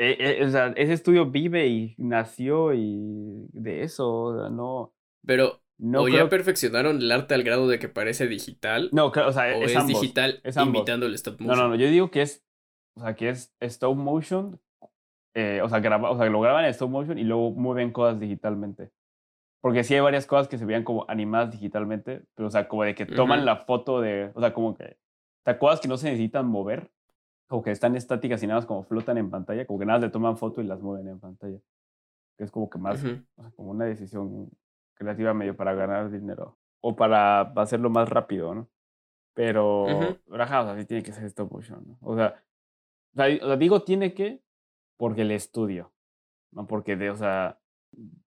e- 0.00 0.40
e- 0.40 0.44
o 0.44 0.50
sea, 0.50 0.68
ese 0.76 0.94
estudio 0.94 1.26
vive 1.30 1.66
y 1.66 1.94
nació 1.98 2.72
y 2.74 3.46
de 3.52 3.82
eso. 3.82 4.10
O 4.10 4.38
sea, 4.40 4.48
no. 4.50 4.92
Pero, 5.26 5.60
No 5.78 6.02
o 6.02 6.04
creo 6.06 6.24
ya 6.24 6.28
perfeccionaron 6.30 6.98
el 6.98 7.12
arte 7.12 7.34
al 7.34 7.42
grado 7.42 7.68
de 7.68 7.78
que 7.78 7.88
parece 7.88 8.26
digital, 8.26 8.88
No, 8.92 9.06
o 9.06 9.32
sea, 9.32 9.56
o 9.56 9.62
es, 9.64 9.72
es, 9.72 9.76
ambos. 9.76 10.00
digital 10.00 10.40
es 10.44 10.56
imitando 10.56 11.06
el 11.06 11.14
stop 11.14 11.40
No, 11.40 11.48
motion. 11.48 11.64
no, 11.64 11.68
no, 11.70 11.74
yo 11.76 11.86
digo 11.88 12.10
que 12.10 12.22
es, 12.22 12.42
o 12.96 13.02
sea, 13.02 13.14
que 13.14 13.28
es 13.28 13.54
stop 13.60 13.96
motion, 13.96 14.58
eh, 15.34 15.60
o, 15.62 15.68
sea, 15.68 15.80
graba, 15.80 16.10
o 16.10 16.16
sea, 16.16 16.26
lo 16.26 16.40
graban 16.40 16.64
en 16.64 16.70
stop 16.70 16.90
motion 16.90 17.18
y 17.18 17.24
luego 17.24 17.50
mueven 17.52 17.92
cosas 17.92 18.18
digitalmente. 18.18 18.90
Porque 19.62 19.84
sí 19.84 19.94
hay 19.94 20.00
varias 20.00 20.24
cosas 20.26 20.48
que 20.48 20.56
se 20.56 20.64
veían 20.64 20.84
como 20.84 21.04
animadas 21.08 21.50
digitalmente, 21.52 22.22
pero 22.34 22.48
o 22.48 22.50
sea, 22.50 22.66
como 22.66 22.84
de 22.84 22.94
que 22.94 23.04
toman 23.04 23.44
la 23.44 23.56
foto 23.56 24.00
de, 24.00 24.30
o 24.34 24.40
sea, 24.40 24.54
como 24.54 24.74
que, 24.74 24.96
¿te 25.44 25.50
acuerdas 25.50 25.80
que 25.80 25.88
no 25.88 25.98
se 25.98 26.06
necesitan 26.08 26.46
mover? 26.46 26.90
Como 27.50 27.62
que 27.64 27.72
están 27.72 27.96
estáticas 27.96 28.40
y 28.44 28.46
nada 28.46 28.60
más 28.60 28.66
como 28.66 28.84
flotan 28.84 29.18
en 29.18 29.28
pantalla, 29.28 29.66
como 29.66 29.80
que 29.80 29.84
nada 29.84 29.98
más 29.98 30.06
le 30.06 30.12
toman 30.12 30.36
foto 30.36 30.60
y 30.60 30.64
las 30.64 30.80
mueven 30.80 31.08
en 31.08 31.18
pantalla. 31.18 31.58
Que 32.38 32.44
es 32.44 32.50
como 32.52 32.70
que 32.70 32.78
más, 32.78 33.02
o 33.02 33.42
sea, 33.42 33.50
como 33.56 33.72
una 33.72 33.86
decisión 33.86 34.48
creativa 34.94 35.34
medio 35.34 35.56
para 35.56 35.74
ganar 35.74 36.12
dinero 36.12 36.56
o 36.80 36.94
para 36.94 37.40
hacerlo 37.40 37.90
más 37.90 38.08
rápido, 38.08 38.54
¿no? 38.54 38.68
Pero, 39.34 39.86
ajá, 40.38 40.62
o 40.62 40.64
sea, 40.66 40.78
sí 40.78 40.84
tiene 40.84 41.02
que 41.02 41.12
ser 41.12 41.24
stop 41.24 41.50
motion, 41.50 41.84
¿no? 41.88 41.98
O 42.02 42.14
sea, 42.14 42.40
o 43.14 43.16
sea, 43.16 43.48
o 43.48 43.56
digo 43.56 43.82
tiene 43.82 44.14
que 44.14 44.44
porque 44.96 45.22
el 45.22 45.32
estudio, 45.32 45.92
no 46.52 46.68
porque 46.68 46.94
de, 46.94 47.10
o 47.10 47.16
sea, 47.16 47.58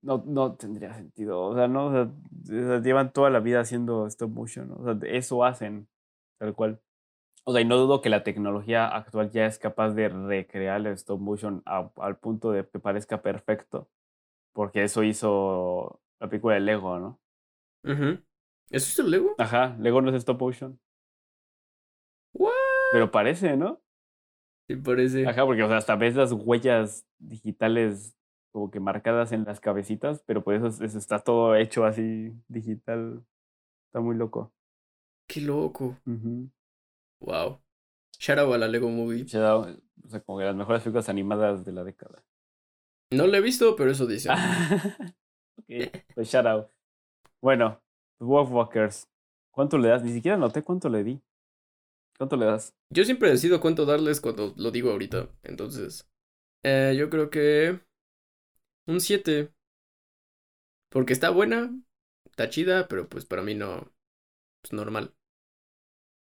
no, 0.02 0.24
no 0.26 0.56
tendría 0.56 0.94
sentido, 0.96 1.42
o 1.42 1.56
sea, 1.56 1.70
no, 1.70 1.86
o 1.86 1.92
sea, 1.92 2.02
o 2.04 2.82
llevan 2.82 3.14
toda 3.14 3.30
la 3.30 3.40
vida 3.40 3.62
haciendo 3.62 4.06
stop 4.08 4.32
motion, 4.32 4.68
¿no? 4.68 4.76
o 4.76 4.84
sea, 4.84 5.10
eso 5.10 5.46
hacen, 5.46 5.88
tal 6.40 6.54
cual. 6.54 6.82
O 7.46 7.52
sea, 7.54 7.62
y 7.62 7.66
no 7.66 7.78
dudo 7.78 8.02
que 8.02 8.10
la 8.10 8.24
tecnología 8.24 8.88
actual 8.88 9.32
ya 9.32 9.46
es 9.46 9.60
capaz 9.60 9.92
de 9.92 10.10
recrear 10.10 10.80
el 10.82 10.88
stop 10.94 11.20
motion 11.20 11.62
a- 11.66 11.92
al 11.98 12.18
punto 12.18 12.52
de 12.52 12.68
que 12.68 12.80
parezca 12.80 13.22
perfecto, 13.22 13.90
porque 14.54 14.84
eso 14.84 15.04
hizo 15.04 16.02
la 16.20 16.30
película 16.30 16.56
de 16.56 16.62
Lego, 16.62 17.00
¿no? 17.00 17.20
Ujú. 17.84 18.20
¿Eso 18.70 18.88
es 18.92 19.00
el 19.00 19.12
Lego? 19.12 19.36
Ajá, 19.38 19.76
Lego 19.80 20.02
no 20.02 20.10
es 20.10 20.16
stop 20.16 20.40
motion, 20.42 20.80
¿What? 22.34 22.52
pero 22.92 23.12
parece, 23.12 23.58
¿no? 23.58 23.82
Sí, 24.68 24.76
parece. 24.78 25.28
Ajá, 25.28 25.46
porque 25.46 25.64
o 25.64 25.68
sea, 25.68 25.78
hasta 25.78 25.96
ves 25.96 26.16
las 26.16 26.32
huellas 26.34 27.06
digitales 27.20 28.16
como 28.52 28.70
que 28.72 28.80
marcadas 28.80 29.32
en 29.32 29.46
las 29.46 29.60
cabecitas, 29.60 30.22
pero 30.26 30.44
pues 30.44 30.62
eso, 30.62 30.84
eso 30.84 30.98
está 30.98 31.20
todo 31.20 31.56
hecho 31.56 31.86
así 31.86 32.32
digital. 32.48 33.24
Está 33.88 34.02
muy 34.02 34.16
loco. 34.18 34.54
Qué 35.28 35.42
loco. 35.42 35.98
Ujú. 36.06 36.50
Wow. 37.24 37.62
Shout 38.20 38.40
out 38.40 38.54
a 38.54 38.58
la 38.58 38.68
Lego 38.68 38.90
Movie. 38.90 39.26
Ha 39.34 39.40
dado, 39.40 39.62
o 40.04 40.10
sea, 40.10 40.20
como 40.22 40.40
que 40.40 40.46
las 40.46 40.56
mejores 40.56 40.84
películas 40.84 41.10
animadas 41.10 41.66
de 41.66 41.72
la 41.72 41.84
década. 41.84 42.24
No 43.12 43.28
la 43.28 43.38
he 43.38 43.42
visto, 43.42 43.76
pero 43.76 43.92
eso 43.92 44.06
dice. 44.06 44.30
ok, 45.58 46.04
pues 46.14 46.30
shout 46.30 46.46
out. 46.46 46.68
Bueno, 47.42 47.82
Wolf 48.20 48.52
Walkers. 48.52 49.08
¿Cuánto 49.52 49.78
le 49.78 49.90
das? 49.90 50.04
Ni 50.04 50.12
siquiera 50.12 50.38
noté 50.38 50.64
cuánto 50.64 50.90
le 50.90 51.04
di. 51.04 51.22
¿Cuánto 52.18 52.36
le 52.38 52.46
das? 52.46 52.76
Yo 52.90 53.06
siempre 53.06 53.30
decido 53.30 53.62
cuánto 53.62 53.86
darles 53.86 54.20
cuando 54.20 54.54
lo 54.58 54.72
digo 54.72 54.92
ahorita. 54.92 55.30
Entonces, 55.44 56.10
eh, 56.64 56.96
yo 56.98 57.10
creo 57.10 57.30
que 57.30 57.80
un 58.88 59.00
7. 59.00 59.54
Porque 60.90 61.14
está 61.14 61.30
buena, 61.30 61.76
está 62.26 62.50
chida, 62.50 62.88
pero 62.88 63.08
pues 63.10 63.26
para 63.26 63.42
mí 63.42 63.56
no. 63.56 63.92
Pues 64.62 64.74
normal. 64.74 65.14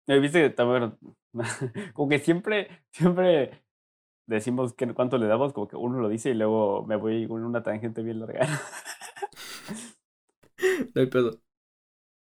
Eh, 0.10 0.19
Viste 0.19 0.41
que 0.41 0.49
también, 0.49 0.98
como 1.94 2.10
que 2.10 2.19
siempre, 2.19 2.84
siempre 2.91 3.64
decimos 4.27 4.73
que, 4.73 4.94
cuánto 4.94 5.18
le 5.18 5.27
damos, 5.27 5.53
como 5.53 5.68
que 5.68 5.77
uno 5.77 5.99
lo 5.99 6.10
dice 6.10 6.31
y 6.31 6.36
luego 6.36 6.86
me 6.86 6.98
voy 6.98 7.27
con 7.27 7.44
una 7.45 7.64
tangente 7.64 8.03
bien 8.03 8.19
larga. 8.22 8.41
No 10.95 11.02
hay 11.02 11.07
pedo. 11.07 11.40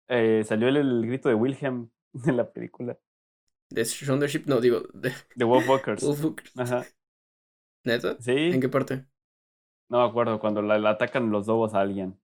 Eh, 0.09 0.45
salió 0.47 0.69
el, 0.69 0.77
el 0.79 1.07
grito 1.07 1.29
de 1.29 1.35
Wilhelm 1.35 1.91
en 2.27 2.37
la 2.37 2.51
película 2.51 2.99
De 3.71 3.85
the 3.85 4.29
Sheep, 4.29 4.47
no, 4.47 4.61
digo, 4.61 4.83
de 4.95 5.13
de 5.35 5.45
Wolf 5.45 5.69
Walkers. 5.69 6.05
Wolfwalkers. 6.05 6.59
Ajá. 6.59 6.87
¿Neta? 7.85 8.17
Sí, 8.21 8.33
¿En 8.33 8.61
qué 8.61 8.69
parte? 8.69 9.07
no 9.91 9.99
me 10.03 10.09
acuerdo, 10.09 10.39
cuando 10.41 10.63
la, 10.63 10.79
la 10.79 10.91
atacan 10.91 11.31
los 11.31 11.47
lobos 11.47 11.75
a 11.75 11.81
alguien. 11.81 12.21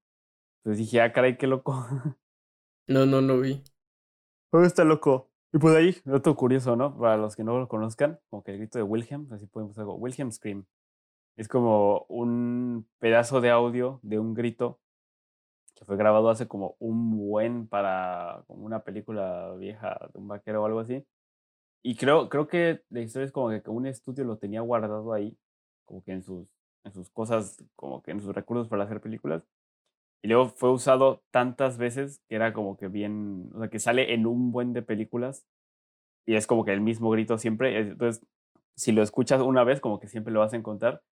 Entonces 0.59 0.79
dije, 0.87 1.01
ah, 1.01 1.13
caray, 1.13 1.37
qué 1.39 1.47
loco. 1.47 1.87
No, 2.87 3.07
no, 3.07 3.21
no 3.21 3.41
vi. 3.41 3.63
Oh, 4.53 4.63
está 4.65 4.85
loco. 4.85 5.31
Y 5.55 5.59
pues 5.59 5.77
ahí, 5.77 5.95
dato 6.05 6.35
curioso, 6.35 6.75
¿no? 6.75 6.99
Para 6.99 7.17
los 7.17 7.37
que 7.37 7.45
no 7.45 7.57
lo 7.57 7.69
conozcan, 7.69 8.19
como 8.29 8.43
que 8.43 8.51
el 8.51 8.59
grito 8.59 8.77
de 8.77 8.83
Wilhelm, 8.83 9.33
así 9.33 9.47
podemos 9.47 9.79
algo. 9.79 9.95
Wilhelm 9.95 10.33
Scream. 10.33 10.67
Es 11.37 11.49
como 11.49 12.07
un 12.09 12.89
pedazo 12.99 13.41
de 13.41 13.51
audio 13.51 14.01
de 14.03 14.19
un 14.19 14.35
grito 14.35 14.81
que 15.77 15.85
fue 15.85 15.97
grabado 15.97 16.29
hace 16.31 16.49
como 16.49 16.77
un 16.81 17.17
buen 17.17 17.69
para 17.69 18.43
como 18.49 18.65
una 18.65 18.85
película 18.85 19.55
vieja 19.57 20.11
de 20.13 20.19
un 20.19 20.29
vaquero 20.29 20.63
o 20.63 20.67
algo 20.67 20.81
así. 20.81 21.07
Y 21.85 21.97
creo, 21.97 22.29
creo 22.29 22.49
que 22.49 22.83
la 22.91 23.03
historia 23.03 23.27
es 23.27 23.33
como 23.33 23.51
que 23.51 23.71
un 23.71 23.87
estudio 23.87 24.25
lo 24.25 24.39
tenía 24.39 24.61
guardado 24.63 25.13
ahí, 25.13 25.39
como 25.85 26.03
que 26.03 26.13
en 26.13 26.25
sus, 26.25 26.49
en 26.85 26.93
sus 26.93 27.11
cosas, 27.11 27.65
como 27.77 28.03
que 28.03 28.11
en 28.13 28.21
sus 28.21 28.35
recursos 28.35 28.69
para 28.69 28.85
hacer 28.85 29.01
películas. 29.01 29.45
Y 30.25 30.29
luego 30.29 30.49
fue 30.49 30.73
usado 30.73 31.23
tantas 31.31 31.77
veces 31.77 32.23
que 32.31 32.37
era 32.37 32.55
como 32.55 32.79
que 32.79 32.89
bien, 32.89 33.51
o 33.55 33.59
sea, 33.59 33.69
que 33.69 33.79
sale 33.79 34.15
en 34.15 34.25
un 34.25 34.53
buen 34.53 34.73
de 34.73 34.81
películas 34.81 35.45
y 36.27 36.37
es 36.37 36.47
como 36.47 36.65
que 36.65 36.73
el 36.73 36.81
mismo 36.81 37.11
grito 37.11 37.37
siempre. 37.37 37.79
Entonces, 37.79 38.27
si 38.75 38.93
lo 38.93 39.03
escuchas 39.03 39.43
una 39.43 39.65
vez, 39.65 39.81
como 39.81 40.01
que 40.01 40.09
siempre 40.09 40.33
lo 40.33 40.41
vas 40.41 40.55
a 40.55 40.57
encontrar. 40.57 41.03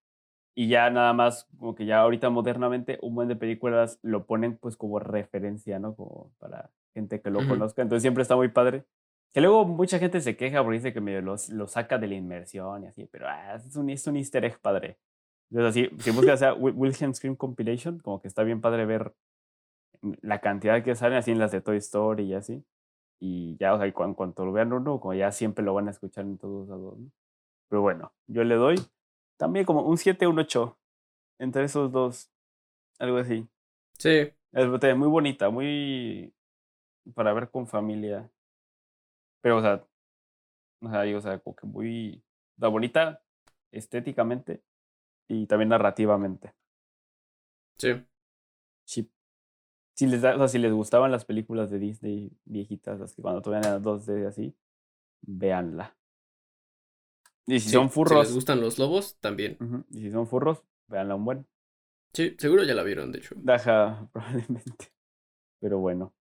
Y 0.55 0.67
ya 0.67 0.89
nada 0.89 1.13
más, 1.13 1.47
como 1.59 1.75
que 1.75 1.85
ya 1.85 1.99
ahorita 1.99 2.31
modernamente, 2.31 2.97
un 3.03 3.13
buen 3.13 3.27
de 3.27 3.35
películas 3.35 3.99
lo 4.01 4.25
ponen 4.25 4.57
pues 4.57 4.77
como 4.77 4.97
referencia, 4.97 5.77
¿no? 5.77 5.95
Como 5.95 6.31
para 6.39 6.71
gente 6.95 7.21
que 7.21 7.29
lo 7.29 7.41
Ujú. 7.41 7.49
conozca. 7.49 7.83
Entonces 7.83 8.01
siempre 8.01 8.23
está 8.23 8.35
muy 8.35 8.47
padre. 8.49 8.83
Que 9.31 9.41
luego 9.41 9.63
mucha 9.65 9.99
gente 9.99 10.21
se 10.21 10.35
queja 10.35 10.63
porque 10.63 10.77
dice 10.77 10.91
que 10.91 11.01
medio 11.01 11.21
lo, 11.21 11.35
lo 11.49 11.67
saca 11.67 11.99
de 11.99 12.07
la 12.07 12.15
inmersión 12.15 12.85
y 12.85 12.87
así, 12.87 13.05
pero 13.05 13.27
ah, 13.29 13.57
es, 13.57 13.75
un, 13.75 13.91
es 13.91 14.07
un 14.07 14.17
easter 14.17 14.43
egg 14.43 14.59
padre. 14.59 14.97
Entonces 15.53 15.69
así, 15.69 16.03
si 16.03 16.09
buscas 16.09 16.41
a 16.41 16.55
Wilhelm 16.55 17.13
Scream 17.13 17.35
Compilation, 17.35 17.99
como 17.99 18.19
que 18.19 18.27
está 18.27 18.41
bien 18.41 18.59
padre 18.59 18.87
ver 18.87 19.13
la 20.21 20.41
cantidad 20.41 20.83
que 20.83 20.95
salen 20.95 21.19
así 21.19 21.29
en 21.29 21.37
las 21.37 21.51
de 21.51 21.61
Toy 21.61 21.77
Story 21.77 22.23
y 22.23 22.33
así. 22.33 22.65
Y 23.19 23.55
ya, 23.57 23.75
o 23.75 23.77
sea, 23.77 23.85
en 23.85 24.13
cuanto 24.15 24.45
lo 24.45 24.51
vean 24.51 24.73
uno, 24.73 24.99
como 24.99 25.13
ya 25.13 25.31
siempre 25.31 25.63
lo 25.63 25.75
van 25.75 25.87
a 25.87 25.91
escuchar 25.91 26.25
en 26.25 26.39
todos 26.39 26.69
lados, 26.69 26.97
¿no? 26.97 27.11
Pero 27.69 27.83
bueno, 27.83 28.11
yo 28.25 28.43
le 28.43 28.55
doy 28.55 28.77
también 29.37 29.63
como 29.63 29.83
un 29.83 29.95
7, 29.95 30.25
un 30.25 30.39
8. 30.39 30.75
Entre 31.37 31.65
esos 31.65 31.91
dos. 31.91 32.31
Algo 32.97 33.17
así. 33.17 33.47
Sí. 33.99 34.33
Es 34.53 34.97
muy 34.97 35.07
bonita, 35.07 35.51
muy 35.51 36.33
para 37.13 37.31
ver 37.31 37.51
con 37.51 37.67
familia. 37.67 38.27
Pero, 39.41 39.57
o 39.57 39.61
sea, 39.61 39.85
o 40.81 40.89
sea, 40.89 41.03
digo, 41.03 41.19
o 41.19 41.21
sea, 41.21 41.37
como 41.37 41.55
que 41.55 41.67
muy 41.67 42.23
o 42.57 42.59
sea, 42.59 42.69
bonita 42.69 43.21
estéticamente 43.71 44.63
y 45.27 45.47
también 45.47 45.69
narrativamente. 45.69 46.53
Sí. 47.77 47.89
Sí. 48.85 49.09
Si 49.95 50.07
les, 50.07 50.21
da, 50.21 50.35
o 50.35 50.39
sea, 50.39 50.47
si 50.47 50.59
les 50.59 50.71
gustaban 50.73 51.11
las 51.11 51.25
películas 51.25 51.69
de 51.69 51.79
Disney 51.79 52.31
viejitas, 52.45 52.99
las 52.99 53.13
que 53.13 53.21
cuando 53.21 53.41
todavía 53.41 53.69
eran 53.69 53.83
2D 53.83 54.27
así, 54.27 54.55
véanla. 55.21 55.95
Y 57.45 57.59
si 57.59 57.69
Sí, 57.69 57.73
son 57.73 57.89
Si 57.89 57.93
furros, 57.93 58.25
les 58.27 58.33
gustan 58.35 58.61
los 58.61 58.79
lobos, 58.79 59.17
también. 59.19 59.57
y 59.91 59.99
si 60.01 60.11
son 60.11 60.27
furros, 60.27 60.63
véanla 60.87 61.15
un 61.15 61.25
buen. 61.25 61.47
Sí, 62.13 62.35
seguro 62.39 62.63
ya 62.63 62.73
la 62.75 62.83
vieron, 62.83 63.11
de 63.11 63.19
hecho. 63.19 63.35
Daja, 63.37 64.09
probablemente. 64.13 64.91
Pero 65.59 65.79
bueno. 65.79 66.13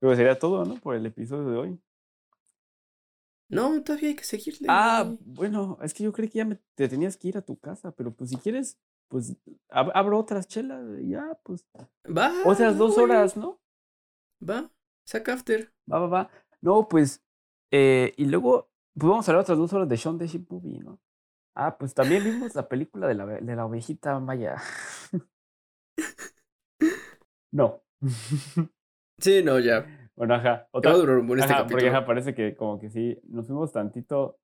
Creo 0.00 0.12
que 0.12 0.16
sería 0.16 0.38
todo, 0.38 0.64
¿no? 0.64 0.76
Por 0.76 0.96
el 0.96 1.06
episodio 1.06 1.48
de 1.50 1.56
hoy. 1.56 1.80
No, 3.52 3.82
todavía 3.82 4.08
hay 4.10 4.16
que 4.16 4.24
seguirle. 4.24 4.66
Ah, 4.70 5.14
bueno, 5.20 5.78
es 5.82 5.92
que 5.94 6.02
yo 6.04 6.12
creí 6.12 6.28
que 6.28 6.38
ya 6.38 6.44
me- 6.44 6.58
te 6.74 6.88
tenías 6.88 7.16
que 7.16 7.28
ir 7.28 7.36
a 7.36 7.42
tu 7.42 7.56
casa, 7.58 7.92
pero 7.92 8.12
pues 8.12 8.30
si 8.30 8.36
quieres, 8.36 8.78
pues 9.08 9.36
ab- 9.68 9.92
abro 9.94 10.18
otras 10.18 10.48
chelas 10.48 10.82
y 11.00 11.10
ya, 11.10 11.38
pues. 11.44 11.66
Va. 12.06 12.32
Otras 12.44 12.78
dos 12.78 12.94
güey. 12.94 13.04
horas, 13.04 13.36
¿no? 13.36 13.60
Va. 14.40 14.70
Saca 15.06 15.34
after. 15.34 15.72
Va, 15.90 15.98
va, 16.00 16.06
va. 16.06 16.30
No, 16.60 16.88
pues. 16.88 17.22
eh, 17.70 18.12
y 18.16 18.24
luego, 18.26 18.70
pues 18.94 19.08
vamos 19.10 19.28
a 19.28 19.32
hablar 19.32 19.42
otras 19.42 19.58
dos 19.58 19.72
horas 19.72 19.88
de 19.88 19.96
Sean 19.96 20.18
the 20.18 20.26
Sheep 20.26 20.50
Movie, 20.50 20.78
¿no? 20.80 21.00
Ah, 21.54 21.76
pues 21.78 21.94
también 21.94 22.24
vimos 22.24 22.54
la 22.54 22.68
película 22.68 23.06
de 23.06 23.14
la, 23.14 23.26
de 23.26 23.56
la 23.56 23.66
ovejita 23.66 24.18
maya. 24.20 24.56
no. 27.52 27.82
Sí, 29.20 29.40
no, 29.44 29.60
ya. 29.60 30.01
Bueno, 30.22 30.36
ajá. 30.36 30.68
Otra, 30.70 30.92
va 30.92 30.96
a 30.96 31.00
durar 31.00 31.18
un 31.18 31.26
buen 31.26 31.40
este 31.40 31.52
porque 31.68 31.88
ajá, 31.88 32.06
parece 32.06 32.32
que 32.32 32.54
como 32.54 32.78
que 32.78 32.90
sí, 32.90 33.18
nos 33.24 33.48
fuimos 33.48 33.72
tantito, 33.72 34.38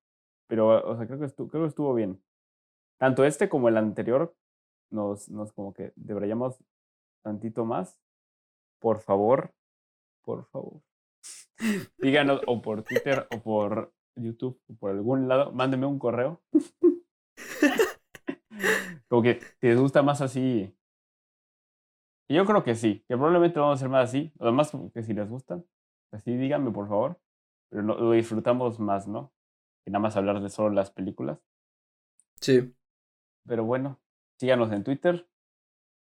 pero, 0.45 0.85
o 0.85 0.97
sea, 0.97 1.07
creo 1.07 1.19
que 1.19 1.25
estuvo, 1.25 1.47
creo 1.47 1.63
que 1.63 1.69
estuvo 1.69 1.93
bien. 1.93 2.21
Tanto 2.97 3.23
este 3.23 3.47
como 3.47 3.69
el 3.69 3.77
anterior, 3.77 4.35
nos, 4.91 5.29
nos 5.29 5.53
como 5.53 5.73
que 5.73 5.93
deberíamos 5.95 6.61
tantito 7.23 7.63
más. 7.63 7.97
Por 8.81 8.99
favor, 8.99 9.53
por 10.21 10.43
favor. 10.47 10.81
Díganos 11.97 12.41
o 12.45 12.61
por 12.61 12.83
Twitter 12.83 13.25
o 13.33 13.39
por 13.39 13.93
YouTube 14.17 14.59
o 14.67 14.75
por 14.75 14.91
algún 14.91 15.29
lado, 15.29 15.53
mándenme 15.53 15.85
un 15.85 15.97
correo. 15.97 16.41
como 19.07 19.21
que 19.21 19.39
si 19.61 19.67
les 19.67 19.79
gusta 19.79 20.03
más 20.03 20.19
así. 20.19 20.77
Y 22.29 22.35
yo 22.35 22.45
creo 22.45 22.63
que 22.63 22.75
sí, 22.75 23.03
que 23.07 23.15
probablemente 23.15 23.59
vamos 23.59 23.73
a 23.73 23.79
hacer 23.79 23.89
más 23.89 24.09
así. 24.09 24.31
Además, 24.39 24.71
que 24.93 25.01
si 25.01 25.13
les 25.13 25.27
gusta, 25.27 25.63
así 26.11 26.37
díganme 26.37 26.71
por 26.71 26.87
favor. 26.87 27.19
Pero 27.69 27.81
lo 27.81 28.11
disfrutamos 28.11 28.79
más, 28.79 29.07
¿no? 29.07 29.33
Que 29.83 29.91
nada 29.91 30.01
más 30.01 30.15
hablar 30.15 30.39
de 30.41 30.49
solo 30.49 30.69
las 30.69 30.91
películas. 30.91 31.39
Sí. 32.39 32.73
Pero 33.47 33.65
bueno, 33.65 33.99
síganos 34.39 34.71
en 34.71 34.83
Twitter. 34.83 35.27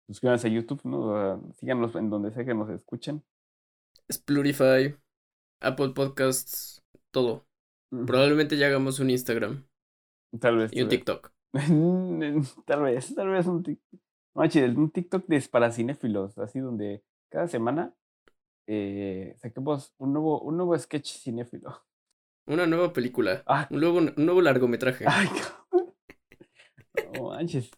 suscríbanse 0.07 0.47
a 0.47 0.51
YouTube, 0.51 0.81
¿no? 0.83 1.53
síganos 1.53 1.95
en 1.95 2.09
donde 2.09 2.31
sea 2.31 2.43
que 2.43 2.53
nos 2.53 2.69
escuchen. 2.69 3.23
Splurify, 4.11 4.97
Apple 5.61 5.89
Podcasts, 5.89 6.83
todo. 7.11 7.45
Probablemente 7.89 8.57
ya 8.57 8.67
hagamos 8.67 8.99
un 8.99 9.09
Instagram. 9.09 9.65
Tal 10.41 10.57
vez. 10.57 10.73
Y 10.73 10.81
un 10.81 10.89
TikTok. 10.89 11.31
tal 12.65 12.81
vez, 12.81 13.15
tal 13.15 13.29
vez 13.29 13.45
un 13.47 13.63
TikTok. 13.63 14.01
Un 14.37 14.91
TikTok 14.91 15.25
de 15.27 15.41
para 15.49 15.71
cinéfilos, 15.71 16.37
así 16.37 16.59
donde 16.59 17.03
cada 17.29 17.47
semana 17.47 17.93
eh, 18.67 19.35
saquemos 19.37 19.93
un 19.97 20.13
nuevo, 20.13 20.41
un 20.41 20.57
nuevo 20.57 20.77
sketch 20.77 21.19
cinéfilo. 21.19 21.83
Una 22.45 22.65
nueva 22.65 22.93
película. 22.93 23.43
Ah. 23.45 23.67
Un, 23.69 23.79
nuevo, 23.79 23.97
un 23.97 24.13
nuevo 24.15 24.41
largometraje. 24.41 25.05
Ay, 25.07 25.27
no 27.13 27.29
manches. 27.29 27.71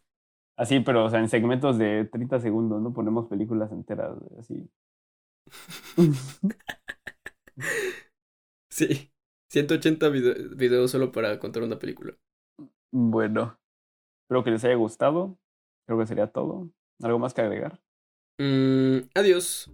Así, 0.57 0.79
pero, 0.81 1.05
o 1.05 1.09
sea, 1.09 1.19
en 1.19 1.29
segmentos 1.29 1.77
de 1.77 2.05
30 2.05 2.41
segundos, 2.41 2.81
¿no? 2.81 2.93
Ponemos 2.93 3.27
películas 3.27 3.71
enteras, 3.71 4.17
así. 4.37 4.69
sí. 8.69 9.11
180 9.51 10.09
videos 10.09 10.91
solo 10.91 11.11
para 11.11 11.39
contar 11.39 11.63
una 11.63 11.79
película. 11.79 12.15
Bueno. 12.91 13.57
Espero 14.23 14.43
que 14.43 14.51
les 14.51 14.63
haya 14.63 14.75
gustado. 14.75 15.39
Creo 15.89 15.97
que 15.97 16.05
sería 16.05 16.27
todo. 16.27 16.69
¿Algo 17.01 17.17
más 17.17 17.33
que 17.33 17.41
agregar? 17.41 17.79
Mm, 18.37 19.09
adiós. 19.15 19.71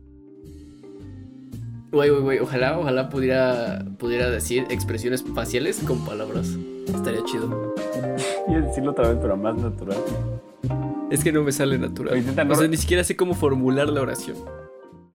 Güey, 1.91 2.09
güey, 2.09 2.21
güey. 2.21 2.39
Ojalá, 2.39 2.79
ojalá 2.79 3.09
pudiera, 3.09 3.83
pudiera 3.99 4.29
decir 4.29 4.65
expresiones 4.69 5.25
faciales 5.35 5.81
con 5.85 6.05
palabras. 6.05 6.57
Estaría 6.87 7.21
chido. 7.25 7.75
Y 8.47 8.53
decirlo 8.53 8.91
otra 8.91 9.09
vez, 9.09 9.17
pero 9.21 9.35
más 9.35 9.57
natural. 9.57 9.97
Es 11.11 11.21
que 11.21 11.33
no 11.33 11.43
me 11.43 11.51
sale 11.51 11.77
natural. 11.77 12.23
O 12.49 12.55
sea, 12.55 12.67
ni 12.69 12.77
siquiera 12.77 13.03
sé 13.03 13.17
cómo 13.17 13.33
formular 13.33 13.89
la 13.89 14.01
oración. 14.01 14.37